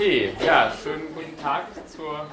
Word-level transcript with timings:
Okay, 0.00 0.32
ja, 0.42 0.72
schönen 0.82 1.14
guten 1.14 1.38
Tag 1.42 1.66
zur 1.86 2.24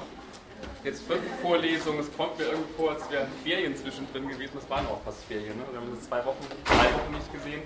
jetzt 0.86 1.06
vierten 1.06 1.28
Vorlesung. 1.42 2.00
Es 2.00 2.08
kommt 2.16 2.38
mir 2.38 2.46
irgendwie 2.46 2.74
vor, 2.78 2.92
als 2.92 3.12
wären 3.12 3.28
Ferien 3.44 3.76
zwischendrin 3.76 4.30
gewesen. 4.30 4.54
Das 4.56 4.70
waren 4.70 4.88
auch 4.88 5.02
fast 5.04 5.26
Ferien. 5.26 5.58
Ne? 5.58 5.66
Wir 5.72 5.82
haben 5.82 5.90
uns 5.90 6.08
zwei 6.08 6.26
Wochen, 6.26 6.46
drei 6.64 6.86
Wochen 6.94 7.14
nicht 7.14 7.34
gesehen. 7.34 7.64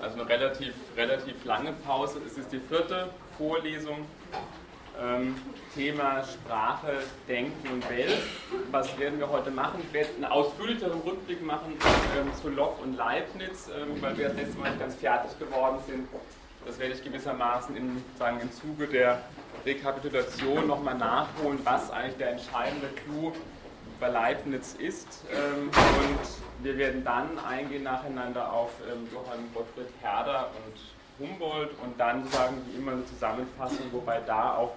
Also 0.00 0.18
eine 0.18 0.28
relativ, 0.28 0.74
relativ 0.96 1.44
lange 1.44 1.74
Pause. 1.86 2.20
Es 2.26 2.36
ist 2.36 2.50
die 2.50 2.58
vierte 2.58 3.10
Vorlesung. 3.38 4.04
Ähm, 5.00 5.36
Thema 5.72 6.24
Sprache, 6.24 7.04
Denken 7.28 7.68
und 7.68 7.88
Welt. 7.88 8.18
Was 8.72 8.98
werden 8.98 9.20
wir 9.20 9.30
heute 9.30 9.52
machen? 9.52 9.80
Ich 9.86 9.92
werde 9.92 10.10
einen 10.16 10.24
ausführlicheren 10.24 11.02
Rückblick 11.02 11.40
machen 11.46 11.76
ähm, 12.18 12.32
zu 12.42 12.48
Locke 12.48 12.82
und 12.82 12.96
Leibniz, 12.96 13.68
ähm, 13.68 14.02
weil 14.02 14.18
wir 14.18 14.30
das 14.30 14.38
letzte 14.38 14.58
Mal 14.58 14.70
nicht 14.70 14.80
ganz 14.80 14.96
fertig 14.96 15.38
geworden 15.38 15.78
sind. 15.86 16.08
Das 16.64 16.78
werde 16.78 16.94
ich 16.94 17.02
gewissermaßen 17.02 17.76
im, 17.76 18.02
sagen, 18.18 18.38
im 18.40 18.52
Zuge 18.52 18.86
der 18.86 19.22
Rekapitulation 19.66 20.66
nochmal 20.66 20.96
nachholen, 20.96 21.58
was 21.64 21.90
eigentlich 21.90 22.16
der 22.16 22.32
entscheidende 22.32 22.88
Clou 22.88 23.32
bei 23.98 24.08
Leibniz 24.08 24.74
ist. 24.74 25.24
Ähm, 25.32 25.68
und 25.68 26.64
wir 26.64 26.76
werden 26.78 27.04
dann 27.04 27.38
eingehen 27.38 27.82
nacheinander 27.82 28.52
auf 28.52 28.70
ähm, 28.90 29.08
Johann 29.12 29.40
Gottfried 29.54 29.88
Herder 30.00 30.50
und 30.64 31.28
Humboldt 31.28 31.70
und 31.82 31.98
dann 31.98 32.26
sagen 32.28 32.56
wie 32.66 32.78
immer 32.78 32.92
eine 32.92 33.06
Zusammenfassung, 33.06 33.86
wobei 33.92 34.20
da 34.20 34.56
auch 34.56 34.72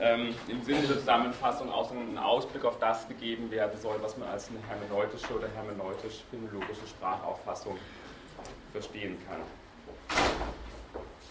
ähm, 0.00 0.34
im 0.48 0.62
Sinne 0.62 0.82
der 0.82 0.98
Zusammenfassung 0.98 1.70
auch 1.72 1.88
so 1.88 1.94
ein 1.94 2.18
Ausblick 2.18 2.64
auf 2.64 2.78
das 2.78 3.08
gegeben 3.08 3.50
werden 3.50 3.78
soll, 3.80 3.96
was 4.00 4.16
man 4.16 4.28
als 4.28 4.48
eine 4.48 4.58
hermeneutische 4.68 5.34
oder 5.34 5.48
hermeneutisch-philologische 5.54 6.86
Sprachauffassung 6.86 7.76
verstehen 8.72 9.16
kann. 9.28 9.40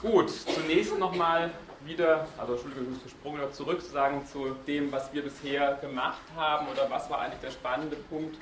Gut, 0.06 0.30
zunächst 0.30 0.96
nochmal 1.00 1.50
wieder, 1.84 2.28
also 2.38 2.54
Entschuldigung, 2.54 2.94
ich 2.96 3.04
gesprungen 3.06 3.40
oder 3.40 3.52
zurück 3.52 3.82
sagen 3.82 4.24
zu 4.28 4.56
dem, 4.68 4.92
was 4.92 5.12
wir 5.12 5.24
bisher 5.24 5.80
gemacht 5.82 6.22
haben 6.36 6.68
oder 6.68 6.88
was 6.92 7.10
war 7.10 7.22
eigentlich 7.22 7.40
der 7.42 7.50
spannende 7.50 7.96
Punkt 7.96 8.38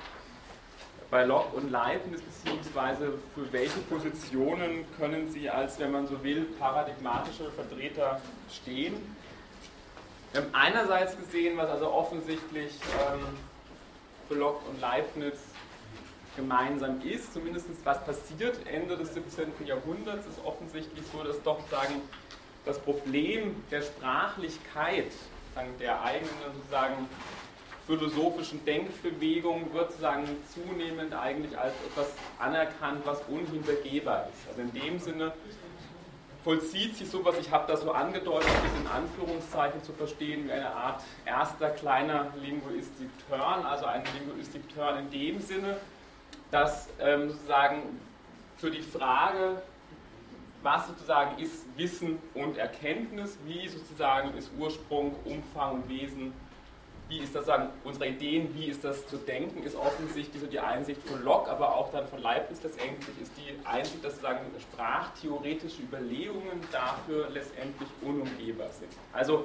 bei 1.10 1.24
Locke 1.24 1.56
und 1.56 1.70
Leibniz, 1.70 2.20
beziehungsweise 2.20 3.14
für 3.34 3.50
welche 3.50 3.78
Positionen 3.88 4.84
können 4.98 5.30
sie 5.30 5.48
als, 5.48 5.78
wenn 5.78 5.90
man 5.90 6.06
so 6.06 6.22
will, 6.22 6.42
paradigmatische 6.58 7.50
Vertreter 7.52 8.20
stehen. 8.50 8.96
Wir 10.32 10.42
haben 10.42 10.50
einerseits 10.52 11.16
gesehen, 11.16 11.56
was 11.56 11.70
also 11.70 11.90
offensichtlich 11.90 12.72
ähm, 13.10 13.20
für 14.28 14.34
Locke 14.34 14.68
und 14.68 14.82
Leibniz 14.82 15.38
gemeinsam 16.36 17.00
ist, 17.02 17.32
zumindest 17.32 17.66
was 17.84 18.04
passiert 18.04 18.58
Ende 18.66 18.96
des 18.96 19.14
17. 19.14 19.52
Jahrhunderts, 19.64 20.26
ist 20.26 20.44
offensichtlich 20.44 21.04
so, 21.12 21.22
dass 21.22 21.42
doch 21.42 21.60
sagen, 21.70 22.00
das 22.64 22.78
Problem 22.78 23.62
der 23.70 23.82
Sprachlichkeit, 23.82 25.12
der 25.78 26.02
eigenen 26.02 26.30
sozusagen 26.56 27.08
philosophischen 27.86 28.64
Denkbewegung 28.64 29.72
wird 29.72 29.90
sozusagen 29.90 30.26
zunehmend 30.52 31.14
eigentlich 31.14 31.56
als 31.58 31.74
etwas 31.86 32.08
anerkannt, 32.38 33.02
was 33.04 33.20
unhintergehbar 33.28 34.28
ist. 34.32 34.48
Also 34.48 34.62
in 34.62 34.72
dem 34.72 34.98
Sinne 34.98 35.32
vollzieht 36.42 36.96
sich 36.96 37.08
sowas, 37.08 37.36
ich 37.40 37.50
habe 37.50 37.70
das 37.70 37.82
so 37.82 37.92
angedeutet, 37.92 38.48
in 38.80 38.86
Anführungszeichen 38.86 39.82
zu 39.82 39.92
verstehen, 39.92 40.46
wie 40.46 40.52
eine 40.52 40.74
Art 40.74 41.02
erster 41.24 41.70
kleiner 41.70 42.32
Linguistik-Turn, 42.40 43.64
also 43.64 43.86
ein 43.86 44.02
Linguistik-Turn 44.18 44.98
in 44.98 45.10
dem 45.10 45.40
Sinne, 45.40 45.76
dass 46.54 46.88
ähm, 47.00 47.30
sozusagen 47.30 47.82
für 48.58 48.70
die 48.70 48.80
Frage, 48.80 49.60
was 50.62 50.86
sozusagen 50.86 51.42
ist 51.42 51.64
Wissen 51.76 52.20
und 52.32 52.56
Erkenntnis, 52.58 53.36
wie 53.44 53.66
sozusagen 53.66 54.38
ist 54.38 54.52
Ursprung, 54.56 55.16
Umfang 55.24 55.72
und 55.72 55.88
Wesen, 55.88 56.32
wie 57.08 57.18
ist 57.18 57.34
das 57.34 57.46
sagen, 57.46 57.70
unsere 57.82 58.06
Ideen, 58.06 58.54
wie 58.54 58.66
ist 58.66 58.84
das 58.84 59.04
zu 59.08 59.16
denken, 59.16 59.64
ist 59.64 59.74
offensichtlich 59.74 60.40
so 60.40 60.46
die 60.46 60.60
Einsicht 60.60 61.02
von 61.02 61.24
Locke, 61.24 61.50
aber 61.50 61.74
auch 61.74 61.90
dann 61.90 62.06
von 62.06 62.22
Leibniz 62.22 62.62
letztendlich 62.62 63.20
ist 63.20 63.32
die 63.36 63.66
Einsicht, 63.66 64.04
dass 64.04 64.12
sozusagen 64.12 64.46
sprachtheoretische 64.60 65.82
Überlegungen 65.82 66.60
dafür 66.70 67.30
letztendlich 67.30 67.88
unumgehbar 68.00 68.68
sind. 68.68 68.92
Also 69.12 69.44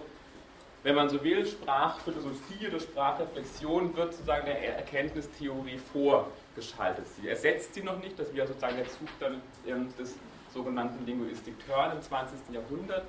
wenn 0.84 0.96
man 0.96 1.10
so 1.10 1.22
will, 1.24 1.46
Sprachphilosophie 1.46 2.68
oder 2.68 2.80
Sprachreflexion 2.80 3.96
wird 3.98 4.14
sozusagen 4.14 4.46
der 4.46 4.78
Erkenntnistheorie 4.78 5.78
vorgeschaltet. 6.60 7.06
Sie 7.20 7.28
ersetzt 7.28 7.74
sie 7.74 7.84
noch 7.84 8.00
nicht, 8.00 8.18
das 8.20 8.34
wäre 8.34 8.48
sozusagen 8.48 8.78
der 8.78 8.88
Zug 8.88 9.08
dann 9.20 9.42
des 9.98 10.16
sogenannten 10.54 11.06
Linguistik-Turn 11.06 11.94
im 11.94 12.02
20. 12.02 12.40
Jahrhundert, 12.52 13.06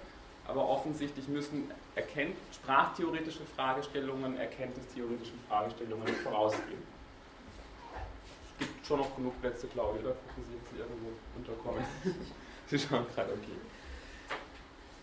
aber 0.47 0.69
offensichtlich 0.69 1.29
müssen 1.29 1.71
erkennt, 1.95 2.37
sprachtheoretische 2.53 3.45
Fragestellungen 3.57 4.39
erkenntnistheoretischen 4.39 5.39
Fragestellungen 5.49 6.07
vorausgehen. 6.23 6.83
Es 8.45 8.67
gibt 8.67 8.87
schon 8.87 9.01
noch 9.01 9.17
genug 9.17 9.41
Plätze, 9.41 9.67
Claudia, 9.69 10.03
oder 10.03 10.11
gucken 10.11 10.45
Sie, 10.49 10.75
Sie 10.75 10.81
irgendwo 10.81 11.11
unterkommen. 11.37 11.85
Sie 12.67 12.79
schauen 12.79 13.07
gerade, 13.15 13.33
okay. 13.33 13.57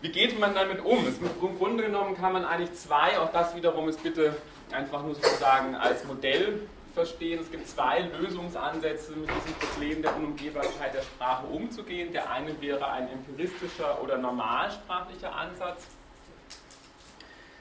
Wie 0.00 0.10
geht 0.10 0.38
man 0.38 0.54
damit 0.54 0.84
um? 0.84 1.04
Im 1.40 1.58
Grunde 1.58 1.82
genommen 1.82 2.16
kann 2.16 2.32
man 2.32 2.44
eigentlich 2.44 2.72
zwei, 2.74 3.18
auch 3.18 3.32
das 3.32 3.56
wiederum 3.56 3.88
ist 3.88 4.00
bitte 4.00 4.36
einfach 4.70 5.02
nur 5.02 5.16
sozusagen 5.16 5.74
als 5.74 6.04
Modell 6.04 6.68
verstehen. 6.98 7.38
Es 7.40 7.48
gibt 7.48 7.68
zwei 7.68 8.00
Lösungsansätze, 8.00 9.12
mit 9.12 9.30
diesem 9.30 9.54
Problem 9.54 10.02
der 10.02 10.16
Unumgehbarkeit 10.16 10.94
der 10.94 11.02
Sprache 11.02 11.46
umzugehen. 11.46 12.12
Der 12.12 12.28
eine 12.28 12.60
wäre 12.60 12.90
ein 12.90 13.08
empiristischer 13.08 14.02
oder 14.02 14.18
normalsprachlicher 14.18 15.32
Ansatz. 15.32 15.86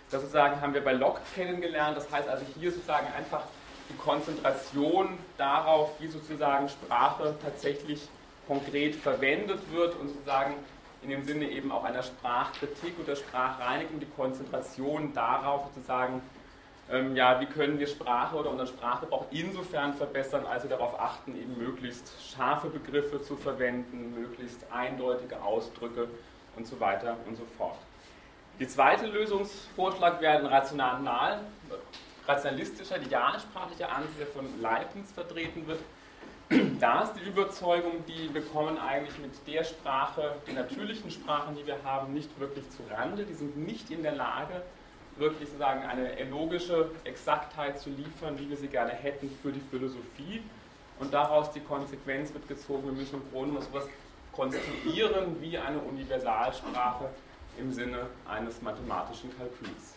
Das 0.09 0.21
sozusagen 0.21 0.59
haben 0.59 0.73
wir 0.73 0.83
bei 0.83 0.93
Locke 0.93 1.21
kennengelernt. 1.35 1.95
Das 1.95 2.11
heißt 2.11 2.27
also 2.27 2.45
hier 2.59 2.71
sozusagen 2.71 3.05
einfach 3.15 3.43
die 3.91 3.97
Konzentration 3.97 5.19
darauf, 5.37 5.91
wie 5.99 6.07
sozusagen 6.07 6.67
Sprache 6.67 7.35
tatsächlich 7.43 8.07
konkret 8.47 8.95
verwendet 8.95 9.59
wird 9.71 9.95
und 9.97 10.07
sozusagen 10.07 10.55
in 11.03 11.11
dem 11.11 11.23
Sinne 11.25 11.47
eben 11.51 11.71
auch 11.71 11.83
einer 11.83 12.01
Sprachkritik 12.01 12.95
oder 13.03 13.15
Sprachreinigung 13.15 13.99
die 13.99 14.09
Konzentration 14.15 15.13
darauf 15.13 15.67
sozusagen 15.75 16.23
ähm, 16.89 17.15
ja, 17.15 17.39
wie 17.41 17.45
können 17.45 17.79
wir 17.79 17.87
Sprache 17.87 18.35
oder 18.35 18.49
unseren 18.49 18.67
Sprachgebrauch 18.67 19.25
insofern 19.31 19.93
verbessern, 19.93 20.45
als 20.45 20.63
wir 20.63 20.69
darauf 20.69 20.99
achten, 20.99 21.35
eben 21.35 21.57
möglichst 21.57 22.11
scharfe 22.31 22.69
Begriffe 22.69 23.21
zu 23.21 23.35
verwenden, 23.35 24.13
möglichst 24.15 24.59
eindeutige 24.71 25.41
Ausdrücke 25.41 26.07
und 26.55 26.65
so 26.65 26.79
weiter 26.79 27.17
und 27.27 27.35
so 27.35 27.45
fort. 27.57 27.77
Die 28.59 28.67
zweite 28.67 29.05
Lösungsvorschlag 29.05 30.21
wäre 30.21 30.39
ein 30.39 30.45
rational, 30.45 31.41
rationalistischer, 32.25 32.99
idealsprachlicher 32.99 33.91
Ansatz, 33.91 34.17
der 34.17 34.27
von 34.27 34.45
Leibniz 34.61 35.11
vertreten 35.11 35.67
wird. 35.67 35.79
Da 36.79 37.03
ist 37.03 37.13
die 37.13 37.27
Überzeugung, 37.27 38.05
die 38.07 38.33
wir 38.33 38.41
kommen 38.41 38.77
eigentlich 38.77 39.19
mit 39.19 39.31
der 39.47 39.65
Sprache, 39.65 40.35
den 40.47 40.55
natürlichen 40.55 41.11
Sprachen, 41.11 41.55
die 41.55 41.67
wir 41.67 41.83
haben, 41.83 42.13
nicht 42.13 42.39
wirklich 42.39 42.69
zu 42.69 42.83
Rande. 42.89 43.25
Die 43.25 43.33
sind 43.33 43.57
nicht 43.57 43.91
in 43.91 44.01
der 44.01 44.13
Lage, 44.13 44.61
wirklich 45.19 45.49
sozusagen 45.49 45.83
eine 45.83 46.23
logische 46.29 46.91
Exaktheit 47.03 47.79
zu 47.79 47.89
liefern, 47.89 48.37
wie 48.39 48.49
wir 48.49 48.57
sie 48.57 48.67
gerne 48.67 48.91
hätten 48.91 49.29
für 49.41 49.51
die 49.51 49.61
Philosophie. 49.71 50.41
Und 50.99 51.13
daraus 51.13 51.51
die 51.51 51.59
Konsequenz 51.59 52.33
wird 52.33 52.47
gezogen, 52.47 52.85
wir 52.85 52.93
müssen 52.93 53.21
im 53.21 53.31
Grunde 53.31 53.61
so 53.61 53.67
etwas 53.67 53.89
konstruieren 54.31 55.41
wie 55.41 55.57
eine 55.57 55.79
Universalsprache 55.79 57.09
im 57.59 57.71
Sinne 57.71 58.07
eines 58.27 58.61
mathematischen 58.61 59.35
Kalküls. 59.37 59.95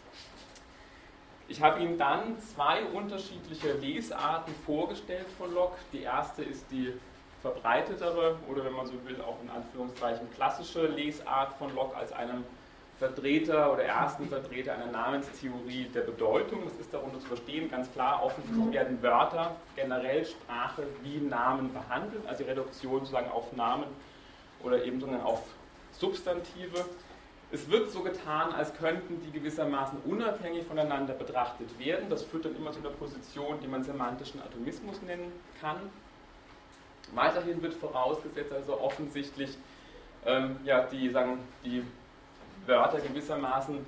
Ich 1.48 1.60
habe 1.60 1.80
Ihnen 1.80 1.98
dann 1.98 2.38
zwei 2.40 2.84
unterschiedliche 2.84 3.72
Lesarten 3.72 4.54
vorgestellt 4.64 5.26
von 5.36 5.52
Locke. 5.52 5.76
Die 5.92 6.02
erste 6.02 6.42
ist 6.42 6.64
die 6.70 6.92
verbreitetere 7.42 8.36
oder 8.48 8.64
wenn 8.64 8.72
man 8.72 8.86
so 8.86 8.92
will 9.04 9.20
auch 9.20 9.36
in 9.42 9.50
Anführungszeichen 9.50 10.30
klassische 10.34 10.86
Lesart 10.86 11.54
von 11.54 11.74
Locke 11.74 11.96
als 11.96 12.12
einem 12.12 12.44
Vertreter 13.00 13.72
oder 13.72 13.84
ersten 13.84 14.28
Vertreter 14.28 14.74
einer 14.74 14.92
Namenstheorie 14.92 15.86
der 15.94 16.02
Bedeutung. 16.02 16.64
Das 16.64 16.74
ist 16.78 16.92
darunter 16.92 17.18
zu 17.18 17.28
verstehen, 17.28 17.70
ganz 17.70 17.90
klar, 17.92 18.22
offensichtlich 18.22 18.72
werden 18.72 19.02
Wörter, 19.02 19.56
generell 19.74 20.26
Sprache 20.26 20.82
wie 21.02 21.16
Namen 21.16 21.72
behandelt, 21.72 22.26
also 22.26 22.44
die 22.44 22.50
Reduktion 22.50 23.00
sozusagen 23.00 23.30
auf 23.30 23.56
Namen 23.56 23.86
oder 24.62 24.84
eben 24.84 25.00
sozusagen 25.00 25.24
auf 25.24 25.40
Substantive. 25.92 26.84
Es 27.50 27.70
wird 27.70 27.90
so 27.90 28.02
getan, 28.02 28.52
als 28.52 28.74
könnten 28.74 29.18
die 29.24 29.32
gewissermaßen 29.32 29.98
unabhängig 30.04 30.66
voneinander 30.66 31.14
betrachtet 31.14 31.78
werden. 31.78 32.10
Das 32.10 32.22
führt 32.22 32.44
dann 32.44 32.54
immer 32.54 32.70
zu 32.70 32.80
einer 32.80 32.90
Position, 32.90 33.60
die 33.62 33.66
man 33.66 33.82
semantischen 33.82 34.42
Atomismus 34.42 35.00
nennen 35.00 35.32
kann. 35.58 35.76
Weiterhin 37.14 37.62
wird 37.62 37.72
vorausgesetzt, 37.72 38.52
also 38.52 38.78
offensichtlich 38.78 39.56
ähm, 40.26 40.56
ja, 40.64 40.82
die, 40.82 41.08
sagen, 41.08 41.38
die 41.64 41.82
Wörter 42.70 43.00
gewissermaßen 43.00 43.84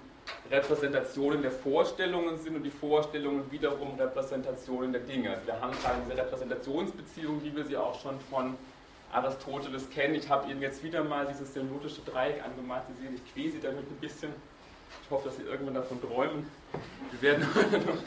Repräsentationen 0.50 1.40
der 1.40 1.50
Vorstellungen 1.50 2.38
sind 2.38 2.56
und 2.56 2.62
die 2.62 2.70
Vorstellungen 2.70 3.50
wiederum 3.50 3.99
Repräsentationen 3.99 4.93
der 4.93 5.02
Dinge. 5.02 5.31
Also 5.31 5.46
wir 5.46 5.61
haben 5.61 5.73
gerade 5.73 6.00
diese 6.05 6.19
Repräsentationsbeziehung, 6.19 7.43
wie 7.43 7.56
wir 7.56 7.64
sie 7.64 7.76
auch 7.76 7.99
schon 8.00 8.20
von 8.29 8.56
Aristoteles 9.12 9.88
kennen. 9.90 10.14
Ich 10.14 10.29
habe 10.29 10.50
Ihnen 10.50 10.61
jetzt 10.61 10.82
wieder 10.82 11.05
mal 11.05 11.26
dieses 11.26 11.55
semiotische 11.55 12.00
Dreieck 12.02 12.43
angemalt. 12.44 12.82
Sie 12.88 13.02
sehen, 13.02 13.14
ich 13.14 13.32
quäse 13.32 13.58
damit 13.58 13.88
ein 13.90 13.96
bisschen. 14.00 14.32
Ich 15.05 15.11
hoffe, 15.11 15.28
dass 15.28 15.37
Sie 15.37 15.43
irgendwann 15.43 15.75
davon 15.75 16.00
träumen. 16.00 16.50
Wir 17.12 17.23
werden 17.23 17.46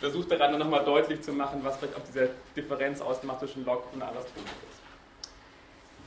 versucht 0.00 0.30
daran 0.30 0.58
nochmal 0.58 0.84
deutlich 0.84 1.22
zu 1.22 1.32
machen, 1.32 1.60
was 1.62 1.76
vielleicht 1.76 1.96
auch 1.96 2.04
diese 2.06 2.30
Differenz 2.56 3.00
ausmacht 3.00 3.40
zwischen 3.40 3.64
Locke 3.64 3.86
und 3.94 4.02
Aristoteles. 4.02 4.44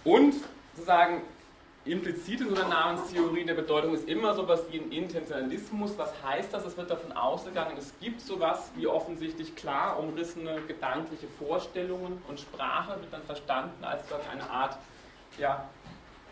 Und 0.03 0.36
sozusagen 0.75 1.21
implizit 1.92 2.42
in 2.42 2.50
so 2.50 2.56
einer 2.56 2.68
Namenstheorie 2.68 3.45
der 3.45 3.54
Bedeutung 3.54 3.94
ist 3.94 4.07
immer 4.07 4.34
sowas 4.34 4.63
wie 4.69 4.80
ein 4.80 4.92
Intentionalismus. 4.92 5.98
Was 5.98 6.12
heißt 6.24 6.54
das? 6.54 6.66
Es 6.66 6.78
wird 6.78 6.89
davon 6.89 7.12
ausgegangen, 7.12 7.75
es 7.78 7.94
gibt 8.00 8.22
sowas 8.22 8.72
wie 8.75 8.88
offensichtlich 8.88 9.56
klar 9.56 10.00
umrissene 10.00 10.62
gedankliche 10.68 11.28
Vorstellungen 11.39 12.22
und 12.28 12.39
Sprache 12.39 13.00
wird 13.00 13.12
dann 13.12 13.24
verstanden 13.24 13.84
als 13.84 14.04
eine 14.31 14.50
Art 14.50 14.78
ja, 15.38 15.69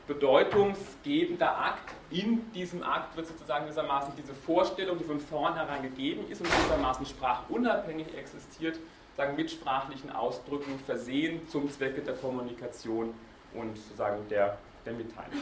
bedeutungsgebender 0.07 1.57
Akt. 1.57 1.93
In 2.09 2.51
diesem 2.53 2.83
Akt 2.83 3.15
wird 3.15 3.27
sozusagen 3.27 3.65
gewissermaßen 3.65 4.13
diese 4.17 4.33
Vorstellung, 4.33 4.97
die 4.97 5.03
von 5.03 5.19
vornherein 5.19 5.83
gegeben 5.83 6.29
ist 6.29 6.41
und 6.41 6.51
gewissermaßen 6.51 7.05
sprachunabhängig 7.05 8.15
existiert, 8.15 8.79
sagen 9.17 9.35
mit 9.35 9.49
sprachlichen 9.49 10.11
Ausdrücken 10.11 10.79
versehen 10.85 11.47
zum 11.47 11.69
Zwecke 11.69 12.01
der 12.01 12.15
Kommunikation 12.15 13.13
und 13.53 13.77
sozusagen 13.77 14.27
der, 14.29 14.57
der 14.85 14.93
Mitteilung. 14.93 15.41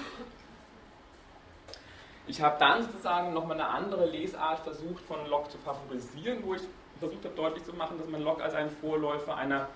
Ich 2.26 2.42
habe 2.42 2.58
dann 2.58 2.84
sozusagen 2.84 3.34
nochmal 3.34 3.60
eine 3.60 3.70
andere 3.70 4.06
Lesart 4.06 4.60
versucht 4.62 5.04
von 5.06 5.28
Locke 5.30 5.50
zu 5.50 5.58
favorisieren, 5.58 6.40
wo 6.44 6.56
ich 6.56 6.62
versucht 7.00 7.26
habe 7.26 7.36
deutlich 7.36 7.64
zu 7.66 7.74
machen, 7.74 7.98
dass 7.98 8.08
man 8.08 8.22
Locke 8.22 8.44
als 8.44 8.54
einen 8.54 8.70
Vorläufer 8.70 9.36
einer 9.36 9.68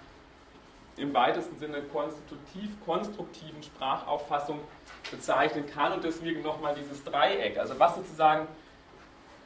im 0.96 1.14
weitesten 1.14 1.58
Sinne 1.60 1.84
konstitutiv 1.84 2.72
konstruktiven 2.84 3.62
Sprachauffassung 3.62 4.60
bezeichnen 5.12 5.68
kann 5.68 5.94
und 5.94 6.04
deswegen 6.04 6.42
nochmal 6.42 6.74
dieses 6.74 7.04
Dreieck. 7.04 7.58
Also 7.58 7.78
was 7.78 7.96
sozusagen 7.96 8.48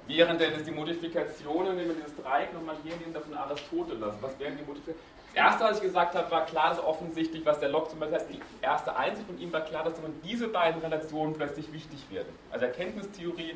denn 0.08 0.40
jetzt 0.40 0.68
die 0.68 0.72
Modifikationen, 0.72 1.78
wenn 1.78 1.88
wir 1.88 1.96
dieses 1.96 2.16
Dreieck 2.16 2.54
nochmal 2.54 2.76
hier 2.84 2.96
nehmen, 2.98 3.14
davon 3.14 3.34
Aristoteles, 3.34 4.16
was 4.22 4.40
wären 4.40 4.58
die 4.58 4.64
Modifikationen? 4.64 5.21
Das 5.34 5.46
erste, 5.46 5.64
was 5.64 5.78
ich 5.78 5.84
gesagt 5.84 6.14
habe, 6.16 6.30
war 6.30 6.46
klar, 6.46 6.70
dass 6.70 6.84
offensichtlich, 6.84 7.46
was 7.46 7.60
der 7.60 7.70
Locke 7.70 7.90
zum 7.90 8.00
Beispiel 8.00 8.18
heißt, 8.18 8.30
die 8.30 8.42
erste 8.62 8.96
Einsicht 8.96 9.26
von 9.26 9.40
ihm 9.40 9.54
war 9.54 9.62
klar, 9.62 9.84
dass 9.86 9.94
diese 10.24 10.50
beiden 10.50 10.82
Relationen 10.82 11.34
plötzlich 11.34 11.72
wichtig 11.72 12.06
werden. 12.10 12.34
Also 12.52 12.66
Erkenntnistheorie 12.66 13.56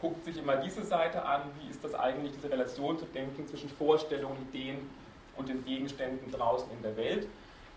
guckt 0.00 0.24
sich 0.24 0.38
immer 0.38 0.56
diese 0.56 0.82
Seite 0.82 1.22
an, 1.22 1.42
wie 1.60 1.70
ist 1.70 1.84
das 1.84 1.94
eigentlich, 1.94 2.32
diese 2.32 2.50
Relation 2.50 2.98
zu 2.98 3.04
denken 3.04 3.46
zwischen 3.46 3.68
Vorstellungen, 3.68 4.48
Ideen 4.50 4.88
und 5.36 5.50
den 5.50 5.62
Gegenständen 5.66 6.32
draußen 6.32 6.70
in 6.72 6.82
der 6.82 6.96
Welt. 6.96 7.28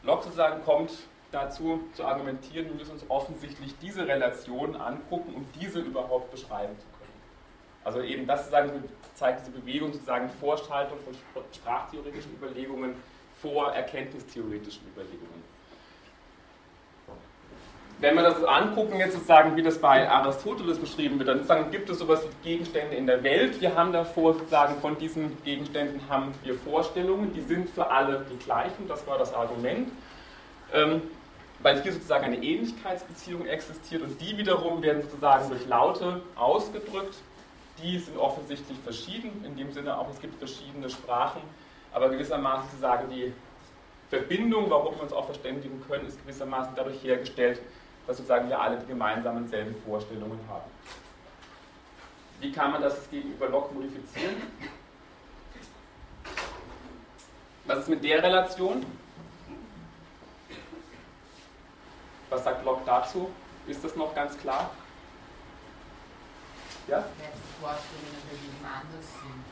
Locke 0.03 0.23
sozusagen 0.23 0.63
kommt 0.63 0.93
dazu 1.33 1.81
zu 1.93 2.05
argumentieren, 2.05 2.67
wir 2.67 2.75
müssen 2.75 2.91
uns 2.91 3.03
offensichtlich 3.09 3.77
diese 3.81 4.07
Relation 4.07 4.75
angucken, 4.75 5.33
um 5.35 5.45
diese 5.59 5.79
überhaupt 5.79 6.31
beschreiben 6.31 6.77
zu 6.79 6.85
können. 6.97 7.03
Also 7.83 8.01
eben 8.01 8.25
das 8.25 8.45
sozusagen 8.45 8.83
zeigt 9.15 9.41
diese 9.41 9.51
Bewegung 9.51 9.91
sozusagen 9.91 10.29
Vorschaltung 10.29 10.97
von 11.33 11.43
sprachtheoretischen 11.51 12.33
Überlegungen 12.35 12.95
vor 13.43 13.71
erkenntnistheoretischen 13.73 14.81
Überlegungen. 14.87 15.43
Wenn 17.99 18.15
wir 18.15 18.23
das 18.23 18.43
angucken, 18.43 18.97
jetzt 18.97 19.13
sozusagen, 19.13 19.55
wie 19.55 19.61
das 19.61 19.77
bei 19.77 20.09
Aristoteles 20.09 20.79
beschrieben 20.79 21.19
wird, 21.19 21.47
dann 21.47 21.71
gibt 21.71 21.89
es 21.89 21.99
sowas 21.99 22.23
wie 22.23 22.49
Gegenstände 22.49 22.95
in 22.95 23.05
der 23.05 23.23
Welt. 23.23 23.61
Wir 23.61 23.75
haben 23.75 23.93
davor 23.93 24.33
sozusagen 24.33 24.81
von 24.81 24.97
diesen 24.97 25.41
Gegenständen 25.43 26.01
haben 26.09 26.33
wir 26.43 26.55
Vorstellungen, 26.55 27.33
die 27.33 27.41
sind 27.41 27.69
für 27.69 27.89
alle 27.91 28.25
die 28.31 28.37
gleichen, 28.43 28.87
das 28.87 29.05
war 29.05 29.19
das 29.19 29.33
Argument. 29.33 29.89
Ähm, 30.73 31.03
weil 31.61 31.81
hier 31.81 31.93
sozusagen 31.93 32.25
eine 32.25 32.43
Ähnlichkeitsbeziehung 32.43 33.45
existiert 33.45 34.01
und 34.01 34.19
die 34.19 34.37
wiederum 34.37 34.81
werden 34.81 35.01
sozusagen 35.03 35.49
durch 35.49 35.65
Laute 35.67 36.21
ausgedrückt. 36.35 37.15
Die 37.81 37.99
sind 37.99 38.17
offensichtlich 38.17 38.77
verschieden, 38.83 39.45
in 39.45 39.55
dem 39.55 39.71
Sinne 39.71 39.97
auch, 39.97 40.09
es 40.09 40.19
gibt 40.19 40.37
verschiedene 40.39 40.89
Sprachen, 40.89 41.41
aber 41.93 42.09
gewissermaßen 42.09 42.69
sozusagen 42.71 43.09
die 43.09 43.33
Verbindung, 44.09 44.69
warum 44.69 44.95
wir 44.95 45.03
uns 45.03 45.13
auch 45.13 45.25
verständigen 45.25 45.83
können, 45.87 46.07
ist 46.07 46.21
gewissermaßen 46.21 46.73
dadurch 46.75 47.03
hergestellt, 47.03 47.61
dass 48.05 48.17
sozusagen 48.17 48.49
wir 48.49 48.59
alle 48.59 48.77
die 48.77 48.87
gemeinsamen 48.87 49.47
selben 49.47 49.75
Vorstellungen 49.85 50.39
haben. 50.49 50.69
Wie 52.39 52.51
kann 52.51 52.71
man 52.71 52.81
das 52.81 53.09
gegenüber 53.09 53.47
Locke 53.47 53.73
modifizieren? 53.73 54.35
Was 57.65 57.79
ist 57.79 57.89
mit 57.89 58.03
der 58.03 58.21
Relation? 58.21 58.85
Was 62.29 62.43
sagt 62.43 62.65
Locke 62.65 62.81
dazu? 62.85 63.29
Ist 63.67 63.83
das 63.83 63.95
noch 63.95 64.13
ganz 64.13 64.37
klar? 64.37 64.71
Ja? 66.87 67.05
Vorstellungen 67.61 68.21
bei 68.29 68.35
jedem 68.35 68.65
anders 68.65 69.05
sind. 69.21 69.42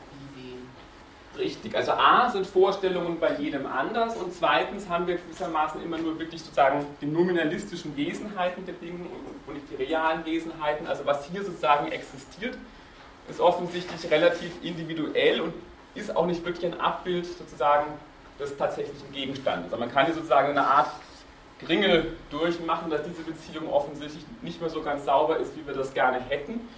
Richtig, 1.38 1.74
also 1.74 1.92
A 1.92 2.28
sind 2.28 2.46
Vorstellungen 2.46 3.18
bei 3.18 3.34
jedem 3.36 3.66
anders 3.66 4.16
und 4.16 4.34
zweitens 4.34 4.88
haben 4.90 5.06
wir 5.06 5.16
gewissermaßen 5.16 5.82
immer 5.82 5.96
nur 5.96 6.18
wirklich 6.18 6.42
sozusagen 6.42 6.84
die 7.00 7.06
nominalistischen 7.06 7.96
Wesenheiten 7.96 8.66
der 8.66 8.74
Dinge 8.74 9.06
und 9.46 9.54
nicht 9.54 9.70
die 9.70 9.76
realen 9.76 10.26
Wesenheiten. 10.26 10.86
Also 10.86 11.06
was 11.06 11.26
hier 11.26 11.42
sozusagen 11.42 11.90
existiert, 11.90 12.58
ist 13.30 13.40
offensichtlich 13.40 14.10
relativ 14.10 14.50
individuell 14.62 15.40
und 15.40 15.54
ist 15.94 16.14
auch 16.14 16.26
nicht 16.26 16.44
wirklich 16.44 16.66
ein 16.66 16.78
Abbild 16.78 17.24
sozusagen 17.24 17.86
des 18.38 18.56
tatsächlichen 18.56 19.10
Gegenstandes. 19.12 19.72
Also 19.72 19.78
man 19.78 19.90
kann 19.90 20.04
hier 20.06 20.14
sozusagen 20.14 20.50
eine 20.50 20.66
Art 20.66 20.90
Ringel 21.66 22.16
durchmachen, 22.30 22.90
dass 22.90 23.02
diese 23.04 23.22
Beziehung 23.22 23.72
offensichtlich 23.72 24.24
nicht 24.42 24.60
mehr 24.60 24.70
so 24.70 24.82
ganz 24.82 25.04
sauber 25.04 25.38
ist, 25.38 25.56
wie 25.56 25.66
wir 25.66 25.74
das 25.74 25.94
gerne 25.94 26.20
hätten. 26.20 26.68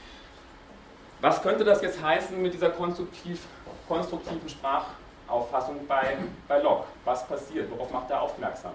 Was 1.20 1.42
könnte 1.42 1.64
das 1.64 1.80
jetzt 1.80 2.02
heißen 2.02 2.40
mit 2.40 2.52
dieser 2.52 2.70
konstruktiv, 2.70 3.40
konstruktiven 3.88 4.48
Sprachauffassung 4.48 5.86
bei, 5.86 6.16
bei 6.48 6.60
Locke? 6.60 6.86
Was 7.04 7.26
passiert? 7.26 7.70
Worauf 7.70 7.90
macht 7.90 8.10
er 8.10 8.22
aufmerksam? 8.22 8.72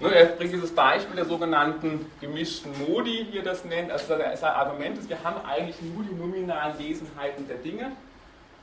Er 0.00 0.26
bringt 0.26 0.52
dieses 0.52 0.74
Beispiel 0.74 1.16
der 1.16 1.24
sogenannten 1.24 2.10
gemischten 2.20 2.72
Modi, 2.78 3.26
wie 3.30 3.38
er 3.38 3.44
das 3.44 3.64
nennt. 3.64 3.90
Also 3.90 4.06
sein 4.18 4.52
Argument 4.52 4.98
ist, 4.98 5.08
wir 5.08 5.22
haben 5.22 5.44
eigentlich 5.46 5.80
nur 5.82 6.04
die 6.04 6.14
nominalen 6.14 6.78
Wesenheiten 6.78 7.46
der 7.46 7.56
Dinge 7.58 7.92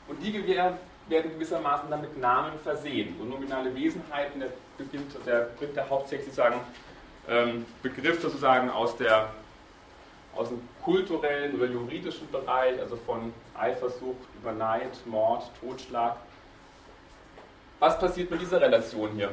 und 0.08 0.22
die 0.22 0.34
werden 0.34 0.78
gewissermaßen 1.08 1.90
dann 1.90 2.02
mit 2.02 2.18
Namen 2.20 2.60
versehen. 2.60 3.16
So 3.18 3.26
nominale 3.26 3.74
Wesenheiten, 3.74 4.42
der, 4.42 4.50
beginnt, 4.78 5.16
der 5.26 5.50
bringt 5.58 5.76
der 5.76 5.90
hauptsächlich 5.90 6.28
sozusagen 6.28 6.60
ähm, 7.30 7.66
Begriff 7.82 8.22
sozusagen 8.22 8.70
aus 8.70 8.98
der 8.98 9.30
aus 10.36 10.50
dem 10.50 10.62
kulturellen 10.82 11.56
oder 11.56 11.66
juridischen 11.66 12.30
Bereich, 12.32 12.80
also 12.80 12.96
von 12.96 13.34
Eifersucht 13.58 14.28
über 14.40 14.52
Neid, 14.52 15.06
Mord, 15.06 15.44
Totschlag. 15.60 16.18
Was 17.80 18.00
passiert 18.00 18.30
mit 18.30 18.42
dieser 18.42 18.62
Relation 18.62 19.12
hier? 19.16 19.32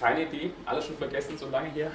Keine 0.00 0.24
Idee, 0.24 0.52
alles 0.66 0.86
schon 0.86 0.98
vergessen, 0.98 1.38
so 1.38 1.48
lange 1.48 1.70
her. 1.70 1.90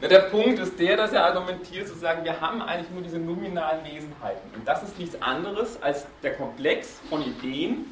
Na, 0.00 0.06
der 0.06 0.20
Punkt 0.30 0.60
ist 0.60 0.78
der, 0.78 0.96
dass 0.96 1.12
er 1.12 1.24
argumentiert, 1.24 1.88
zu 1.88 1.94
sagen, 1.94 2.22
wir 2.22 2.40
haben 2.40 2.62
eigentlich 2.62 2.90
nur 2.90 3.02
diese 3.02 3.18
nominalen 3.18 3.84
Wesenheiten. 3.84 4.48
Und 4.54 4.66
das 4.66 4.84
ist 4.84 4.96
nichts 4.96 5.20
anderes 5.20 5.82
als 5.82 6.06
der 6.22 6.34
Komplex 6.34 7.00
von 7.10 7.20
Ideen, 7.22 7.86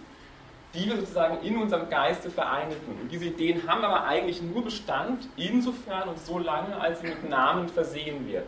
die 0.72 0.88
wir 0.88 0.96
sozusagen 0.98 1.44
in 1.44 1.56
unserem 1.56 1.90
Geiste 1.90 2.30
vereinigen. 2.30 2.98
Und 3.00 3.10
diese 3.10 3.24
Ideen 3.24 3.66
haben 3.66 3.84
aber 3.84 4.04
eigentlich 4.04 4.40
nur 4.40 4.62
Bestand, 4.62 5.28
insofern 5.36 6.08
und 6.08 6.18
so 6.20 6.38
lange, 6.38 6.80
als 6.80 7.00
sie 7.00 7.08
mit 7.08 7.28
Namen 7.28 7.68
versehen 7.68 8.30
werden. 8.30 8.46